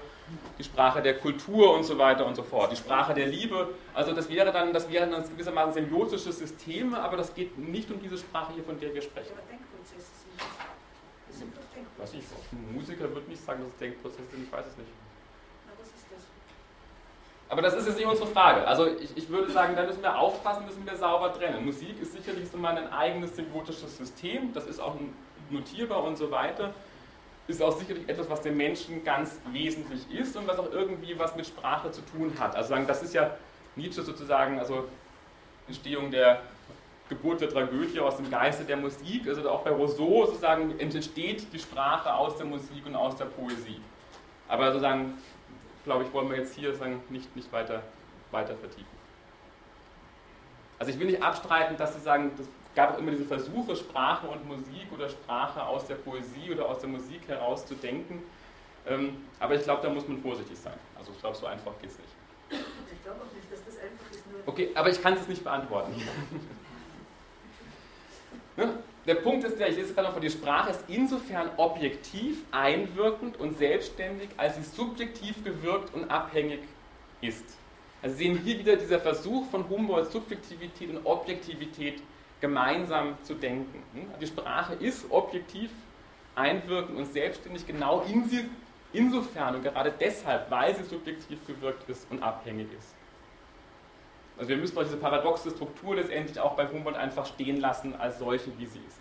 die 0.58 0.64
Sprache 0.64 1.00
der 1.00 1.18
Kultur 1.18 1.72
und 1.76 1.84
so 1.84 1.96
weiter 1.98 2.26
und 2.26 2.34
so 2.34 2.42
fort. 2.42 2.72
Die 2.72 2.76
Sprache 2.76 3.14
der 3.14 3.28
Liebe. 3.28 3.68
Also 3.94 4.12
das 4.12 4.28
wäre 4.28 4.50
dann, 4.50 4.72
das 4.72 4.90
wäre 4.90 5.08
dann 5.08 5.22
gewissermaßen 5.22 5.74
symbiotische 5.74 6.32
Systeme, 6.32 6.98
aber 6.98 7.16
das 7.16 7.32
geht 7.32 7.56
nicht 7.58 7.88
um 7.92 8.02
diese 8.02 8.18
Sprache 8.18 8.54
hier, 8.54 8.64
von 8.64 8.78
der 8.80 8.92
wir 8.92 9.02
sprechen. 9.02 9.30
Aber 9.32 9.46
Denkprozesse 9.48 10.17
ich, 12.04 12.10
Denkprozesse. 12.10 12.34
ein 12.52 12.74
Musiker 12.74 13.14
würde 13.14 13.28
nicht 13.28 13.44
sagen, 13.44 13.60
dass 13.60 13.72
es 13.72 13.78
Denkprozesse 13.78 14.30
sind, 14.30 14.44
ich 14.44 14.52
weiß 14.52 14.66
es 14.66 14.76
nicht. 14.76 14.90
Na, 15.66 15.72
was 15.78 15.86
ist 15.88 16.06
das? 16.10 16.22
Aber 17.48 17.62
das 17.62 17.74
ist 17.74 17.86
jetzt 17.86 17.96
nicht 17.96 18.06
unsere 18.06 18.28
Frage. 18.28 18.66
Also 18.66 18.86
ich, 18.86 19.16
ich 19.16 19.28
würde 19.28 19.50
sagen, 19.50 19.74
da 19.74 19.84
müssen 19.84 20.02
wir 20.02 20.16
aufpassen, 20.18 20.64
müssen 20.64 20.86
wir 20.86 20.96
sauber 20.96 21.32
trennen. 21.32 21.64
Musik 21.64 22.00
ist 22.00 22.12
sicherlich 22.12 22.48
so 22.48 22.58
mal 22.58 22.76
ein 22.76 22.92
eigenes 22.92 23.36
symbiotisches 23.36 23.96
System, 23.96 24.52
das 24.52 24.66
ist 24.66 24.80
auch 24.80 24.96
notierbar 25.50 26.04
und 26.04 26.16
so 26.16 26.30
weiter. 26.30 26.74
Ist 27.46 27.62
auch 27.62 27.76
sicherlich 27.78 28.06
etwas, 28.08 28.28
was 28.28 28.42
dem 28.42 28.58
Menschen 28.58 29.02
ganz 29.04 29.40
wesentlich 29.52 30.10
ist 30.10 30.36
und 30.36 30.46
was 30.46 30.58
auch 30.58 30.70
irgendwie 30.70 31.18
was 31.18 31.34
mit 31.34 31.46
Sprache 31.46 31.90
zu 31.90 32.02
tun 32.02 32.32
hat. 32.38 32.54
Also 32.54 32.68
sagen, 32.70 32.86
das 32.86 33.02
ist 33.02 33.14
ja 33.14 33.36
Nietzsche 33.74 34.02
sozusagen, 34.02 34.58
also 34.58 34.86
Entstehung 35.66 36.10
der 36.10 36.42
Geburt 37.08 37.40
der 37.40 37.48
Tragödie 37.48 38.00
aus 38.00 38.16
dem 38.16 38.30
Geiste 38.30 38.64
der 38.64 38.76
Musik. 38.76 39.26
Also 39.26 39.48
auch 39.48 39.62
bei 39.62 39.70
Rousseau 39.70 40.26
sozusagen 40.26 40.78
entsteht 40.78 41.52
die 41.52 41.58
Sprache 41.58 42.12
aus 42.14 42.36
der 42.36 42.46
Musik 42.46 42.86
und 42.86 42.94
aus 42.94 43.16
der 43.16 43.26
Poesie. 43.26 43.80
Aber 44.46 44.66
sozusagen 44.72 45.14
glaube 45.84 46.04
ich, 46.04 46.12
wollen 46.12 46.28
wir 46.30 46.36
jetzt 46.36 46.54
hier 46.54 46.74
sagen, 46.74 47.02
nicht, 47.08 47.34
nicht 47.34 47.50
weiter, 47.50 47.82
weiter 48.30 48.54
vertiefen. 48.56 48.98
Also 50.78 50.92
ich 50.92 50.98
will 50.98 51.06
nicht 51.06 51.22
abstreiten, 51.22 51.76
dass 51.76 51.94
Sie 51.94 52.00
sagen, 52.00 52.30
es 52.38 52.46
gab 52.74 52.94
auch 52.94 52.98
immer 52.98 53.10
diese 53.10 53.24
Versuche, 53.24 53.74
Sprache 53.74 54.26
und 54.28 54.46
Musik 54.46 54.92
oder 54.92 55.08
Sprache 55.08 55.62
aus 55.62 55.86
der 55.86 55.96
Poesie 55.96 56.52
oder 56.52 56.68
aus 56.68 56.80
der 56.80 56.90
Musik 56.90 57.26
heraus 57.26 57.66
zu 57.66 57.74
denken. 57.74 58.22
Ähm, 58.86 59.16
aber 59.40 59.54
ich 59.54 59.62
glaube, 59.62 59.82
da 59.82 59.88
muss 59.88 60.06
man 60.06 60.20
vorsichtig 60.20 60.58
sein. 60.58 60.78
Also 60.96 61.10
ich 61.12 61.20
glaube, 61.20 61.36
so 61.36 61.46
einfach 61.46 61.72
geht 61.80 61.90
es 61.90 61.98
nicht. 61.98 62.10
Ich 62.50 63.02
glaube 63.02 63.20
auch 63.20 63.34
nicht, 63.34 63.50
dass 63.50 63.64
das 63.64 63.78
einfach 63.78 64.10
ist. 64.10 64.30
Nur 64.30 64.40
Okay, 64.46 64.70
aber 64.74 64.90
ich 64.90 65.02
kann 65.02 65.14
es 65.14 65.26
nicht 65.26 65.42
beantworten. 65.42 65.94
Ne? 68.58 68.70
Der 69.06 69.14
Punkt 69.14 69.44
ist 69.44 69.56
der, 69.56 69.68
ich 69.68 69.76
lese 69.76 69.94
gerade 69.94 70.08
noch 70.08 70.14
vor, 70.14 70.20
die 70.20 70.28
Sprache 70.28 70.70
ist 70.70 70.84
insofern 70.88 71.48
objektiv, 71.56 72.42
einwirkend 72.50 73.38
und 73.38 73.56
selbstständig, 73.56 74.30
als 74.36 74.56
sie 74.56 74.64
subjektiv 74.64 75.44
gewirkt 75.44 75.94
und 75.94 76.10
abhängig 76.10 76.58
ist. 77.20 77.44
Also 78.02 78.16
sehen 78.16 78.38
hier 78.44 78.58
wieder 78.58 78.74
dieser 78.74 78.98
Versuch 78.98 79.48
von 79.48 79.68
Humboldt, 79.68 80.10
Subjektivität 80.10 80.90
und 80.90 81.06
Objektivität 81.06 82.02
gemeinsam 82.40 83.16
zu 83.22 83.34
denken. 83.34 83.82
Die 84.20 84.26
Sprache 84.26 84.74
ist 84.74 85.08
objektiv, 85.10 85.70
einwirkend 86.34 86.98
und 86.98 87.12
selbstständig, 87.12 87.64
genau 87.64 88.00
in 88.02 88.28
sie, 88.28 88.44
insofern 88.92 89.54
und 89.54 89.62
gerade 89.62 89.94
deshalb, 90.00 90.50
weil 90.50 90.74
sie 90.74 90.82
subjektiv 90.82 91.46
gewirkt 91.46 91.88
ist 91.88 92.10
und 92.10 92.24
abhängig 92.24 92.66
ist. 92.76 92.97
Also 94.38 94.50
wir 94.50 94.56
müssen 94.56 94.78
auch 94.78 94.84
diese 94.84 94.96
paradoxe 94.96 95.50
Struktur 95.50 95.96
letztendlich 95.96 96.38
auch 96.38 96.54
bei 96.54 96.68
Humboldt 96.68 96.96
einfach 96.96 97.26
stehen 97.26 97.60
lassen 97.60 97.94
als 97.98 98.20
solche, 98.20 98.56
wie 98.56 98.66
sie 98.66 98.78
ist. 98.78 98.98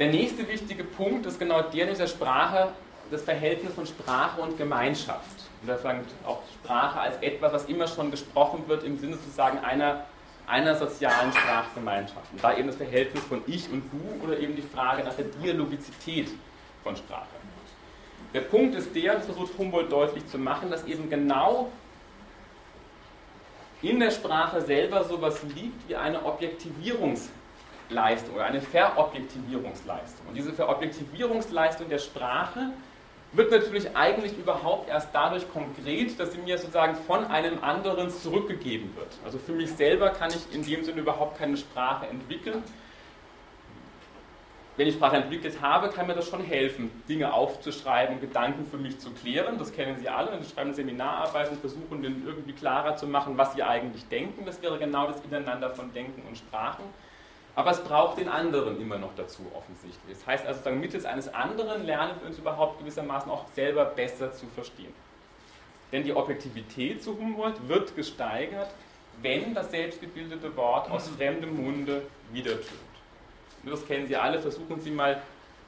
Der 0.00 0.08
nächste 0.08 0.48
wichtige 0.48 0.82
Punkt 0.82 1.26
ist 1.26 1.38
genau 1.38 1.62
der 1.62 1.84
in 1.84 1.90
dieser 1.90 2.08
Sprache, 2.08 2.72
das 3.10 3.22
Verhältnis 3.22 3.74
von 3.74 3.86
Sprache 3.86 4.40
und 4.40 4.56
Gemeinschaft. 4.56 5.44
Und 5.60 5.68
da 5.68 5.76
fängt 5.76 6.08
auch 6.26 6.42
Sprache 6.54 7.00
als 7.00 7.16
etwas, 7.22 7.52
was 7.52 7.64
immer 7.66 7.86
schon 7.86 8.10
gesprochen 8.10 8.64
wird, 8.66 8.82
im 8.82 8.98
Sinne 8.98 9.16
sozusagen 9.16 9.58
einer, 9.58 10.06
einer 10.46 10.74
sozialen 10.74 11.32
Sprachgemeinschaft. 11.32 12.32
Und 12.32 12.42
da 12.42 12.56
eben 12.56 12.68
das 12.68 12.76
Verhältnis 12.76 13.22
von 13.24 13.42
Ich 13.46 13.70
und 13.70 13.82
Du 13.92 14.24
oder 14.24 14.38
eben 14.38 14.56
die 14.56 14.62
Frage 14.62 15.04
nach 15.04 15.14
der 15.14 15.26
Dialogizität 15.26 16.30
von 16.82 16.96
Sprache. 16.96 17.39
Der 18.32 18.42
Punkt 18.42 18.76
ist 18.76 18.94
der, 18.94 19.16
das 19.16 19.26
versucht 19.26 19.58
Humboldt 19.58 19.90
deutlich 19.90 20.24
zu 20.28 20.38
machen, 20.38 20.70
dass 20.70 20.84
eben 20.84 21.10
genau 21.10 21.72
in 23.82 23.98
der 23.98 24.10
Sprache 24.10 24.60
selber 24.60 25.04
sowas 25.04 25.42
liegt 25.54 25.88
wie 25.88 25.96
eine 25.96 26.24
Objektivierungsleistung 26.24 28.34
oder 28.34 28.44
eine 28.44 28.60
Verobjektivierungsleistung. 28.60 30.26
Und 30.28 30.36
diese 30.36 30.52
Verobjektivierungsleistung 30.52 31.88
der 31.88 31.98
Sprache 31.98 32.72
wird 33.32 33.50
natürlich 33.50 33.96
eigentlich 33.96 34.36
überhaupt 34.36 34.88
erst 34.88 35.08
dadurch 35.12 35.50
konkret, 35.52 36.18
dass 36.18 36.32
sie 36.32 36.38
mir 36.38 36.58
sozusagen 36.58 36.94
von 36.94 37.24
einem 37.26 37.62
anderen 37.62 38.10
zurückgegeben 38.10 38.94
wird. 38.96 39.08
Also 39.24 39.38
für 39.38 39.52
mich 39.52 39.70
selber 39.70 40.10
kann 40.10 40.30
ich 40.30 40.54
in 40.54 40.64
dem 40.64 40.84
Sinne 40.84 41.00
überhaupt 41.00 41.38
keine 41.38 41.56
Sprache 41.56 42.06
entwickeln. 42.06 42.62
Wenn 44.76 44.86
ich 44.86 44.94
Sprache 44.94 45.16
entwickelt 45.16 45.60
habe, 45.60 45.90
kann 45.90 46.06
mir 46.06 46.14
das 46.14 46.28
schon 46.28 46.42
helfen, 46.42 46.90
Dinge 47.08 47.32
aufzuschreiben, 47.32 48.20
Gedanken 48.20 48.64
für 48.64 48.78
mich 48.78 48.98
zu 48.98 49.10
klären. 49.10 49.58
Das 49.58 49.72
kennen 49.72 49.98
Sie 49.98 50.08
alle. 50.08 50.42
Sie 50.42 50.48
schreiben 50.48 50.72
Seminararbeiten, 50.72 51.58
versuchen 51.58 52.02
den 52.02 52.24
irgendwie 52.26 52.52
klarer 52.52 52.96
zu 52.96 53.06
machen, 53.06 53.36
was 53.36 53.52
Sie 53.54 53.62
eigentlich 53.62 54.08
denken. 54.08 54.46
Das 54.46 54.62
wäre 54.62 54.78
genau 54.78 55.06
das 55.08 55.20
Ineinander 55.22 55.70
von 55.70 55.92
Denken 55.92 56.22
und 56.26 56.38
Sprachen. 56.38 56.84
Aber 57.56 57.72
es 57.72 57.82
braucht 57.82 58.18
den 58.18 58.28
anderen 58.28 58.80
immer 58.80 58.96
noch 58.96 59.14
dazu, 59.16 59.42
offensichtlich. 59.54 60.16
Das 60.16 60.26
heißt 60.26 60.46
also, 60.46 60.70
mittels 60.70 61.04
eines 61.04 61.32
anderen 61.34 61.84
lernen 61.84 62.14
wir 62.20 62.28
uns 62.28 62.38
überhaupt 62.38 62.78
gewissermaßen 62.78 63.30
auch 63.30 63.48
selber 63.54 63.84
besser 63.84 64.32
zu 64.32 64.46
verstehen. 64.46 64.94
Denn 65.92 66.04
die 66.04 66.14
Objektivität 66.14 67.02
zu 67.02 67.18
Humboldt 67.18 67.68
wird 67.68 67.96
gesteigert, 67.96 68.70
wenn 69.20 69.52
das 69.52 69.70
selbstgebildete 69.72 70.56
Wort 70.56 70.88
aus 70.90 71.08
fremdem 71.08 71.62
Munde 71.62 72.02
wiedertönt. 72.32 72.89
Das 73.64 73.86
kennen 73.86 74.06
Sie 74.06 74.16
alle, 74.16 74.40
versuchen 74.40 74.80
Sie 74.80 74.90
mal, 74.90 75.22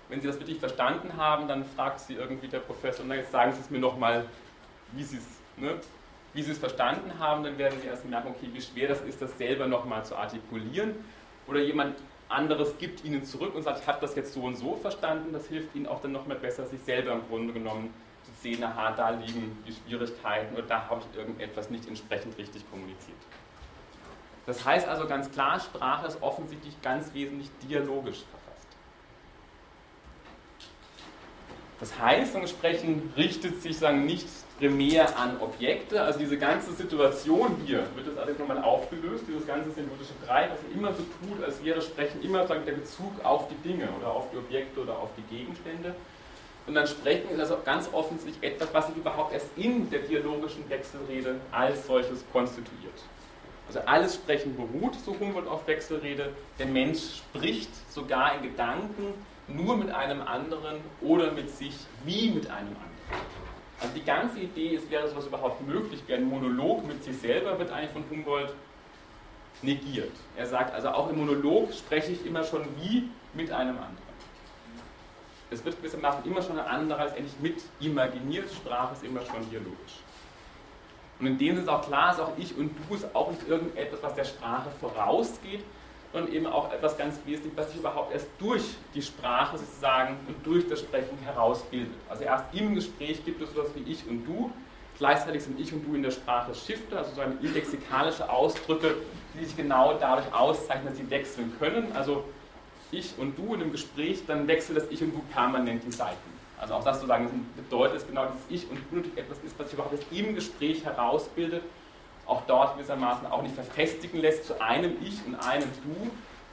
wenn 0.09 0.21
Sie 0.21 0.27
das 0.27 0.39
wirklich 0.39 0.59
verstanden 0.59 1.17
haben, 1.17 1.49
dann 1.49 1.65
fragt 1.65 2.01
Sie 2.01 2.15
irgendwie 2.15 2.49
der 2.49 2.61
Professor, 2.61 3.05
na 3.07 3.17
jetzt 3.17 3.33
sagen 3.33 3.53
Sie 3.53 3.61
es 3.61 3.71
mir 3.71 3.79
nochmal, 3.79 4.27
wie 4.93 5.03
Sie 5.03 5.17
es 5.17 5.27
ne, 5.57 5.75
wie 6.35 6.43
Sie 6.43 6.53
es 6.53 6.59
verstanden 6.59 7.19
haben, 7.19 7.45
dann 7.45 7.59
werden 7.59 7.79
Sie 7.81 7.89
erst 7.89 8.09
merken, 8.09 8.29
okay, 8.29 8.49
wie 8.53 8.61
schwer 8.61 8.89
das 8.89 9.01
ist, 9.03 9.21
das 9.21 9.37
selber 9.37 9.67
nochmal 9.67 10.05
zu 10.05 10.17
artikulieren 10.17 10.95
oder 11.47 11.61
jemand 11.61 11.97
anderes 12.29 12.79
gibt 12.79 13.05
Ihnen 13.05 13.25
zurück 13.25 13.55
und 13.55 13.63
sagt, 13.63 13.81
ich 13.81 13.87
habe 13.87 14.01
das 14.01 14.15
jetzt 14.15 14.33
so 14.33 14.43
und 14.43 14.57
so 14.57 14.77
verstanden, 14.77 15.33
das 15.33 15.49
hilft 15.49 15.75
Ihnen 15.75 15.87
auch 15.87 16.01
dann 16.01 16.13
nochmal 16.13 16.39
besser, 16.39 16.67
sich 16.67 16.81
selber 16.81 17.13
im 17.13 17.29
Grunde 17.29 17.53
genommen 17.53 17.93
zu 18.23 18.31
sehen, 18.41 18.63
aha, 18.65 18.93
da 18.93 19.11
liegen 19.11 19.63
die 19.67 19.73
Schwierigkeiten 19.73 20.55
oder 20.55 20.63
da 20.63 20.89
habe 20.89 21.03
ich 21.03 21.19
irgendetwas 21.19 21.69
nicht 21.69 21.87
entsprechend 21.87 22.39
richtig 22.39 22.69
kommuniziert. 22.71 23.19
Das 24.47 24.65
heißt 24.65 24.89
also 24.89 25.07
ganz 25.07 25.31
klar, 25.31 25.61
Sprache 25.61 26.07
ist 26.07 26.21
offensichtlich 26.21 26.81
ganz 26.83 27.15
wesentlich 27.15 27.49
dialogisch 27.69 28.25
verfasst. 28.31 28.67
Das 31.79 31.99
heißt, 31.99 32.35
entsprechend 32.35 33.17
richtet 33.17 33.63
sich 33.63 33.79
sagen, 33.79 34.05
nicht 34.05 34.27
primär 34.59 35.19
an 35.19 35.41
Objekte. 35.41 36.01
Also 36.01 36.21
diese 36.21 36.39
ganze 36.39 36.73
Situation 36.73 37.57
hier 37.67 37.85
wird 37.97 38.07
das 38.07 38.17
alles 38.17 38.39
nochmal 38.39 38.63
aufgelöst, 38.63 39.25
dieses 39.27 39.45
ganze 39.47 39.73
symbiotische 39.73 40.13
Dreieck, 40.25 40.51
was 40.53 40.77
immer 40.77 40.93
so 40.93 41.03
tut, 41.03 41.43
als 41.43 41.63
wäre 41.65 41.83
Sprechen 41.83 42.23
immer 42.23 42.47
sagen, 42.47 42.65
der 42.65 42.75
Bezug 42.75 43.13
auf 43.25 43.49
die 43.49 43.69
Dinge 43.69 43.89
oder 43.99 44.13
auf 44.13 44.31
die 44.33 44.37
Objekte 44.37 44.81
oder 44.81 44.97
auf 44.99 45.11
die 45.17 45.37
Gegenstände. 45.37 45.95
sondern 46.67 46.87
Sprechen 46.87 47.31
ist 47.31 47.41
also 47.41 47.59
ganz 47.65 47.89
offensichtlich 47.93 48.49
etwas, 48.49 48.73
was 48.73 48.87
sich 48.87 48.97
überhaupt 48.97 49.33
erst 49.33 49.49
in 49.57 49.91
der 49.91 50.01
dialogischen 50.01 50.69
Wechselrede 50.71 51.41
als 51.51 51.87
solches 51.87 52.25
konstituiert. 52.33 52.95
Also 53.75 53.87
alles 53.87 54.17
Sprechen 54.17 54.55
beruht, 54.55 54.97
so 55.03 55.19
Humboldt 55.19 55.49
auf 55.49 55.67
Wechselrede. 55.67 56.35
Der 56.59 56.67
Mensch 56.67 56.99
spricht 57.17 57.71
sogar 57.91 58.35
in 58.35 58.43
Gedanken 58.43 59.15
nur 59.49 59.79
mit 59.79 59.91
einem 59.91 60.21
anderen 60.21 60.77
oder 61.01 61.33
mit 61.33 61.49
sich 61.49 61.75
wie 62.05 62.33
mit 62.33 62.51
einem 62.51 62.69
anderen. 62.69 63.25
Also 63.81 63.95
die 63.95 64.05
ganze 64.05 64.41
Idee, 64.41 64.75
es 64.75 64.91
wäre 64.91 65.09
sowas 65.09 65.27
überhaupt 65.27 65.67
möglich, 65.67 66.03
wie 66.07 66.13
ein 66.13 66.25
Monolog 66.25 66.87
mit 66.87 67.03
sich 67.03 67.17
selber, 67.17 67.59
wird 67.59 67.71
eigentlich 67.71 67.93
von 67.93 68.05
Humboldt 68.11 68.53
negiert. 69.63 70.13
Er 70.37 70.47
sagt 70.47 70.75
also, 70.75 70.89
auch 70.91 71.09
im 71.09 71.17
Monolog 71.17 71.73
spreche 71.73 72.13
ich 72.13 72.27
immer 72.27 72.45
schon 72.45 72.67
wie 72.79 73.09
mit 73.33 73.51
einem 73.51 73.77
anderen. 73.77 73.97
Es 75.51 75.65
wird 75.65 75.79
gewissermaßen 75.79 76.27
immer 76.27 76.43
schon 76.43 76.59
ein 76.59 76.67
anderer 76.67 77.01
als 77.01 77.15
endlich 77.15 77.41
mit 77.41 77.63
imaginiert, 77.81 78.53
Sprache 78.53 78.93
ist 78.93 79.03
immer 79.03 79.23
schon 79.23 79.49
dialogisch. 79.49 80.03
Und 81.23 81.29
in 81.29 81.39
dem 81.39 81.55
Sinne 81.55 81.61
ist 81.61 81.69
auch 81.69 81.87
klar, 81.87 82.09
dass 82.09 82.19
auch 82.19 82.33
ich 82.37 82.59
und 82.59 82.73
du 82.89 82.97
ist 82.97 83.07
auch 83.15 83.31
nicht 83.31 83.47
irgendetwas, 83.47 84.03
was 84.03 84.15
der 84.15 84.25
Sprache 84.25 84.71
vorausgeht, 84.81 85.63
sondern 86.13 86.33
eben 86.33 86.47
auch 86.47 86.73
etwas 86.73 86.99
ganz 86.99 87.21
Wesentliches, 87.25 87.57
was 87.57 87.71
sich 87.71 87.79
überhaupt 87.79 88.13
erst 88.13 88.27
durch 88.41 88.63
die 88.93 89.03
Sprache 89.03 89.57
sozusagen 89.57 90.17
und 90.27 90.45
durch 90.45 90.69
das 90.69 90.81
Sprechen 90.81 91.17
herausbildet. 91.25 91.95
Also 92.09 92.25
erst 92.25 92.47
im 92.53 92.75
Gespräch 92.75 93.25
gibt 93.25 93.41
es 93.41 93.51
etwas 93.51 93.69
wie 93.77 93.89
ich 93.89 94.05
und 94.09 94.25
du, 94.25 94.51
gleichzeitig 94.99 95.45
sind 95.45 95.61
ich 95.61 95.73
und 95.73 95.87
du 95.87 95.95
in 95.95 96.03
der 96.03 96.11
Sprache 96.11 96.57
Shifter, 96.57 96.99
also 96.99 97.11
sozusagen 97.11 97.39
indexikalische 97.41 98.29
Ausdrücke, 98.29 98.97
die 99.35 99.45
sich 99.45 99.57
genau 99.57 99.95
dadurch 99.95 100.35
auszeichnen, 100.35 100.89
dass 100.89 100.97
sie 100.97 101.09
wechseln 101.09 101.53
können. 101.61 101.93
Also 101.95 102.25
ich 102.91 103.15
und 103.17 103.39
du 103.39 103.55
in 103.55 103.63
einem 103.63 103.71
Gespräch, 103.71 104.25
dann 104.27 104.49
wechselt 104.49 104.77
das 104.77 104.91
Ich 104.91 105.01
und 105.01 105.15
Du 105.15 105.23
permanent 105.33 105.85
die 105.87 105.93
Seiten. 105.93 106.42
Also 106.59 106.75
auch 106.75 106.85
das 106.85 106.97
sozusagen 106.97 107.47
bedeutet 107.57 107.99
es 107.99 108.07
genau, 108.07 108.25
dass 108.27 108.35
Ich 108.49 108.69
und 108.71 108.93
natürlich 108.93 109.17
etwas 109.19 109.39
ist, 109.45 109.59
was 109.59 109.67
sich 109.67 109.75
überhaupt 109.75 109.95
erst 109.95 110.13
im 110.13 110.35
Gespräch 110.35 110.85
herausbildet, 110.85 111.63
auch 112.27 112.43
dort 112.47 112.77
gewissermaßen 112.77 113.27
auch 113.27 113.43
nicht 113.43 113.55
verfestigen 113.55 114.21
lässt 114.21 114.47
zu 114.47 114.61
einem 114.61 114.97
Ich 115.03 115.25
und 115.27 115.35
einem 115.35 115.69
Du, 115.85 116.11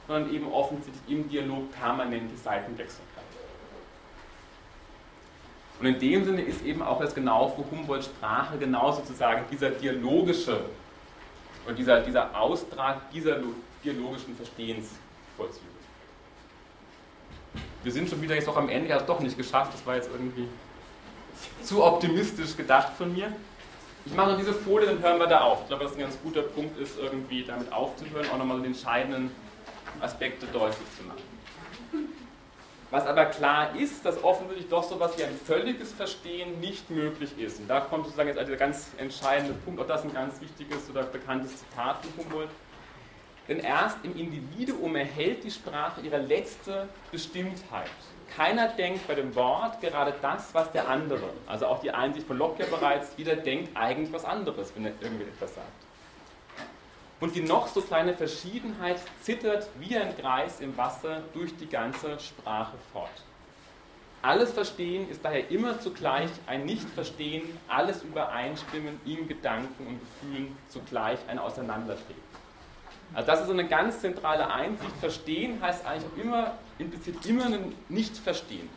sondern 0.08 0.34
eben 0.34 0.52
offensichtlich 0.52 1.02
im 1.08 1.28
Dialog 1.28 1.70
permanent 1.72 2.30
die 2.32 2.36
Seiten 2.36 2.76
wechseln 2.76 3.04
kann. 3.14 3.24
Und 5.80 5.86
in 5.86 5.98
dem 5.98 6.24
Sinne 6.24 6.42
ist 6.42 6.62
eben 6.64 6.82
auch 6.82 7.00
das 7.00 7.14
genau 7.14 7.48
für 7.48 7.64
Humboldt 7.70 8.04
Sprache 8.04 8.58
genau 8.58 8.92
sozusagen 8.92 9.44
dieser 9.50 9.70
dialogische 9.70 10.60
oder 11.64 11.74
dieser, 11.74 12.00
dieser 12.00 12.38
Austrag 12.38 13.10
dieser 13.12 13.38
dialogischen 13.82 14.36
Verstehensvollzüge. 14.36 15.79
Wir 17.82 17.92
sind 17.92 18.10
schon 18.10 18.20
wieder 18.20 18.34
jetzt 18.34 18.46
noch 18.46 18.56
am 18.56 18.68
Ende, 18.68 18.86
ich 18.86 18.92
habe 18.92 19.02
es 19.02 19.06
doch 19.06 19.20
nicht 19.20 19.36
geschafft, 19.36 19.72
das 19.72 19.86
war 19.86 19.96
jetzt 19.96 20.10
irgendwie 20.12 20.48
zu 21.62 21.82
optimistisch 21.82 22.56
gedacht 22.56 22.92
von 22.98 23.12
mir. 23.12 23.32
Ich 24.04 24.14
mache 24.14 24.32
noch 24.32 24.38
diese 24.38 24.52
Folie, 24.52 24.86
dann 24.86 25.02
hören 25.02 25.18
wir 25.18 25.26
da 25.26 25.40
auf. 25.40 25.62
Ich 25.62 25.68
glaube, 25.68 25.84
dass 25.84 25.94
ein 25.94 26.00
ganz 26.00 26.18
guter 26.22 26.42
Punkt 26.42 26.78
ist, 26.78 26.98
irgendwie 26.98 27.44
damit 27.44 27.72
aufzuhören, 27.72 28.26
auch 28.32 28.38
nochmal 28.38 28.60
die 28.60 28.66
entscheidenden 28.66 29.30
Aspekte 30.00 30.46
deutlich 30.46 30.86
zu 30.98 31.04
machen. 31.04 31.22
Was 32.90 33.06
aber 33.06 33.26
klar 33.26 33.76
ist, 33.76 34.04
dass 34.04 34.22
offensichtlich 34.24 34.68
doch 34.68 34.82
so 34.82 34.96
etwas 34.96 35.16
wie 35.16 35.22
ein 35.22 35.38
völliges 35.46 35.92
Verstehen 35.92 36.58
nicht 36.60 36.90
möglich 36.90 37.38
ist. 37.38 37.60
Und 37.60 37.68
da 37.68 37.80
kommt 37.80 38.04
sozusagen 38.04 38.28
jetzt 38.28 38.38
also 38.38 38.50
der 38.50 38.58
ganz 38.58 38.88
entscheidende 38.98 39.54
Punkt, 39.54 39.80
auch 39.80 39.86
das 39.86 40.02
ein 40.02 40.12
ganz 40.12 40.40
wichtiges 40.40 40.90
oder 40.90 41.04
bekanntes 41.04 41.56
Zitat 41.58 42.04
von 42.04 42.24
Humboldt. 42.24 42.50
Denn 43.50 43.58
erst 43.58 43.98
im 44.04 44.16
Individuum 44.16 44.94
erhält 44.94 45.42
die 45.42 45.50
Sprache 45.50 46.00
ihre 46.02 46.18
letzte 46.18 46.88
Bestimmtheit. 47.10 47.90
Keiner 48.36 48.68
denkt 48.68 49.08
bei 49.08 49.16
dem 49.16 49.34
Wort 49.34 49.80
gerade 49.80 50.14
das, 50.22 50.54
was 50.54 50.70
der 50.70 50.88
andere, 50.88 51.30
also 51.48 51.66
auch 51.66 51.80
die 51.80 51.90
Einsicht 51.90 52.28
von 52.28 52.38
Locke 52.38 52.64
bereits, 52.66 53.08
jeder 53.16 53.34
denkt 53.34 53.76
eigentlich 53.76 54.12
was 54.12 54.24
anderes, 54.24 54.72
wenn 54.76 54.84
er 54.84 54.92
irgendwie 55.00 55.24
etwas 55.24 55.56
sagt. 55.56 55.66
Und 57.18 57.34
die 57.34 57.42
noch 57.42 57.66
so 57.66 57.82
kleine 57.82 58.14
Verschiedenheit 58.14 59.00
zittert 59.20 59.68
wie 59.80 59.98
ein 59.98 60.16
Kreis 60.16 60.60
im 60.60 60.76
Wasser 60.76 61.24
durch 61.34 61.54
die 61.56 61.68
ganze 61.68 62.20
Sprache 62.20 62.76
fort. 62.92 63.10
Alles 64.22 64.52
Verstehen 64.52 65.10
ist 65.10 65.24
daher 65.24 65.50
immer 65.50 65.80
zugleich 65.80 66.30
ein 66.46 66.66
Nichtverstehen, 66.66 67.42
alles 67.66 68.04
Übereinstimmen 68.04 69.00
in 69.04 69.26
Gedanken 69.26 69.88
und 69.88 69.98
Gefühlen 69.98 70.56
zugleich 70.68 71.18
ein 71.26 71.40
Auseinandertreten. 71.40 72.29
Also 73.14 73.26
das 73.26 73.40
ist 73.40 73.46
so 73.46 73.52
eine 73.52 73.66
ganz 73.66 74.00
zentrale 74.00 74.50
Einsicht. 74.50 74.92
Verstehen 75.00 75.60
heißt 75.60 75.84
eigentlich 75.84 76.10
auch 76.12 76.24
immer, 76.24 76.54
implizit 76.78 77.24
immer 77.26 77.46
ein 77.46 77.74
Nicht-Verstehen. 77.88 78.68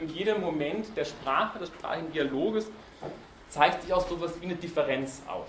In 0.00 0.08
jedem 0.08 0.40
Moment 0.40 0.96
der 0.96 1.04
Sprache, 1.04 1.58
des 1.58 1.68
sprachlichen 1.68 2.12
Dialoges 2.12 2.70
zeigt 3.48 3.82
sich 3.82 3.92
auch 3.92 4.06
so 4.06 4.14
etwas 4.14 4.40
wie 4.40 4.44
eine 4.44 4.54
Differenz 4.54 5.22
auf. 5.26 5.48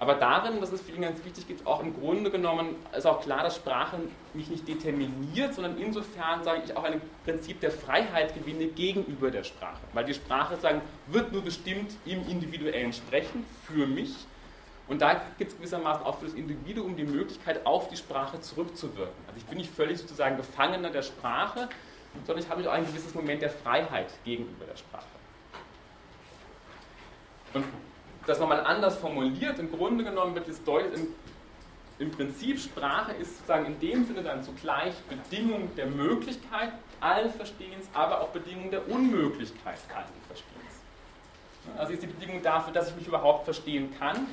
Aber 0.00 0.14
darin, 0.14 0.60
das 0.62 0.72
ist 0.72 0.86
für 0.86 0.92
ihn 0.92 1.02
ganz 1.02 1.22
wichtig, 1.26 1.46
gibt 1.46 1.66
auch 1.66 1.82
im 1.82 1.94
Grunde 2.00 2.30
genommen, 2.30 2.74
ist 2.96 3.06
auch 3.06 3.20
klar, 3.20 3.42
dass 3.42 3.56
Sprache 3.56 3.98
mich 4.32 4.48
nicht 4.48 4.66
determiniert, 4.66 5.52
sondern 5.52 5.76
insofern, 5.76 6.42
sage 6.42 6.62
ich, 6.64 6.74
auch 6.74 6.84
ein 6.84 7.02
Prinzip 7.22 7.60
der 7.60 7.70
Freiheit 7.70 8.34
gewinne 8.34 8.68
gegenüber 8.68 9.30
der 9.30 9.44
Sprache. 9.44 9.82
Weil 9.92 10.06
die 10.06 10.14
Sprache 10.14 10.56
sagen, 10.56 10.80
wird 11.08 11.32
nur 11.32 11.42
bestimmt 11.42 11.92
im 12.06 12.26
individuellen 12.26 12.94
Sprechen 12.94 13.44
für 13.66 13.86
mich. 13.86 14.14
Und 14.90 15.00
da 15.00 15.22
gibt 15.38 15.52
es 15.52 15.56
gewissermaßen 15.56 16.04
auch 16.04 16.18
für 16.18 16.24
das 16.24 16.34
Individuum 16.34 16.96
die 16.96 17.04
Möglichkeit, 17.04 17.64
auf 17.64 17.86
die 17.86 17.96
Sprache 17.96 18.40
zurückzuwirken. 18.40 19.14
Also 19.28 19.38
ich 19.38 19.46
bin 19.46 19.58
nicht 19.58 19.72
völlig 19.72 19.98
sozusagen 19.98 20.36
Gefangener 20.36 20.90
der 20.90 21.02
Sprache, 21.02 21.68
sondern 22.26 22.44
ich 22.44 22.50
habe 22.50 22.68
auch 22.68 22.74
ein 22.74 22.84
gewisses 22.84 23.14
Moment 23.14 23.40
der 23.40 23.50
Freiheit 23.50 24.08
gegenüber 24.24 24.64
der 24.64 24.76
Sprache. 24.76 25.04
Und 27.54 27.64
das 28.26 28.40
nochmal 28.40 28.66
anders 28.66 28.96
formuliert, 28.96 29.60
im 29.60 29.70
Grunde 29.70 30.02
genommen 30.02 30.34
wird 30.34 30.48
es 30.48 30.62
deutlich, 30.64 31.00
im, 31.00 31.06
im 32.00 32.10
Prinzip 32.10 32.58
Sprache 32.58 33.12
ist 33.12 33.36
sozusagen 33.36 33.66
in 33.66 33.78
dem 33.78 34.04
Sinne 34.04 34.24
dann 34.24 34.42
zugleich 34.42 34.94
Bedingung 35.08 35.72
der 35.76 35.86
Möglichkeit 35.86 36.72
allen 36.98 37.32
Verstehens, 37.32 37.88
aber 37.94 38.22
auch 38.22 38.30
Bedingung 38.30 38.72
der 38.72 38.88
Unmöglichkeit 38.88 39.78
allen 39.94 40.06
Verstehens. 40.26 41.78
Also 41.78 41.92
ist 41.92 42.02
die 42.02 42.08
Bedingung 42.08 42.42
dafür, 42.42 42.72
dass 42.72 42.88
ich 42.88 42.96
mich 42.96 43.06
überhaupt 43.06 43.44
verstehen 43.44 43.94
kann 43.96 44.26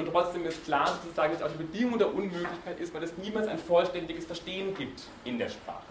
und 0.00 0.10
trotzdem 0.12 0.44
ist 0.46 0.64
klar 0.64 0.98
sozusagen, 1.02 1.34
dass 1.34 1.42
auch 1.42 1.52
die 1.52 1.62
Bedingung 1.62 1.98
der 1.98 2.08
Unmöglichkeit 2.08 2.80
ist, 2.80 2.94
weil 2.94 3.02
es 3.02 3.16
niemals 3.18 3.46
ein 3.48 3.58
vollständiges 3.58 4.24
Verstehen 4.24 4.74
gibt 4.74 5.02
in 5.24 5.38
der 5.38 5.48
Sprache. 5.48 5.84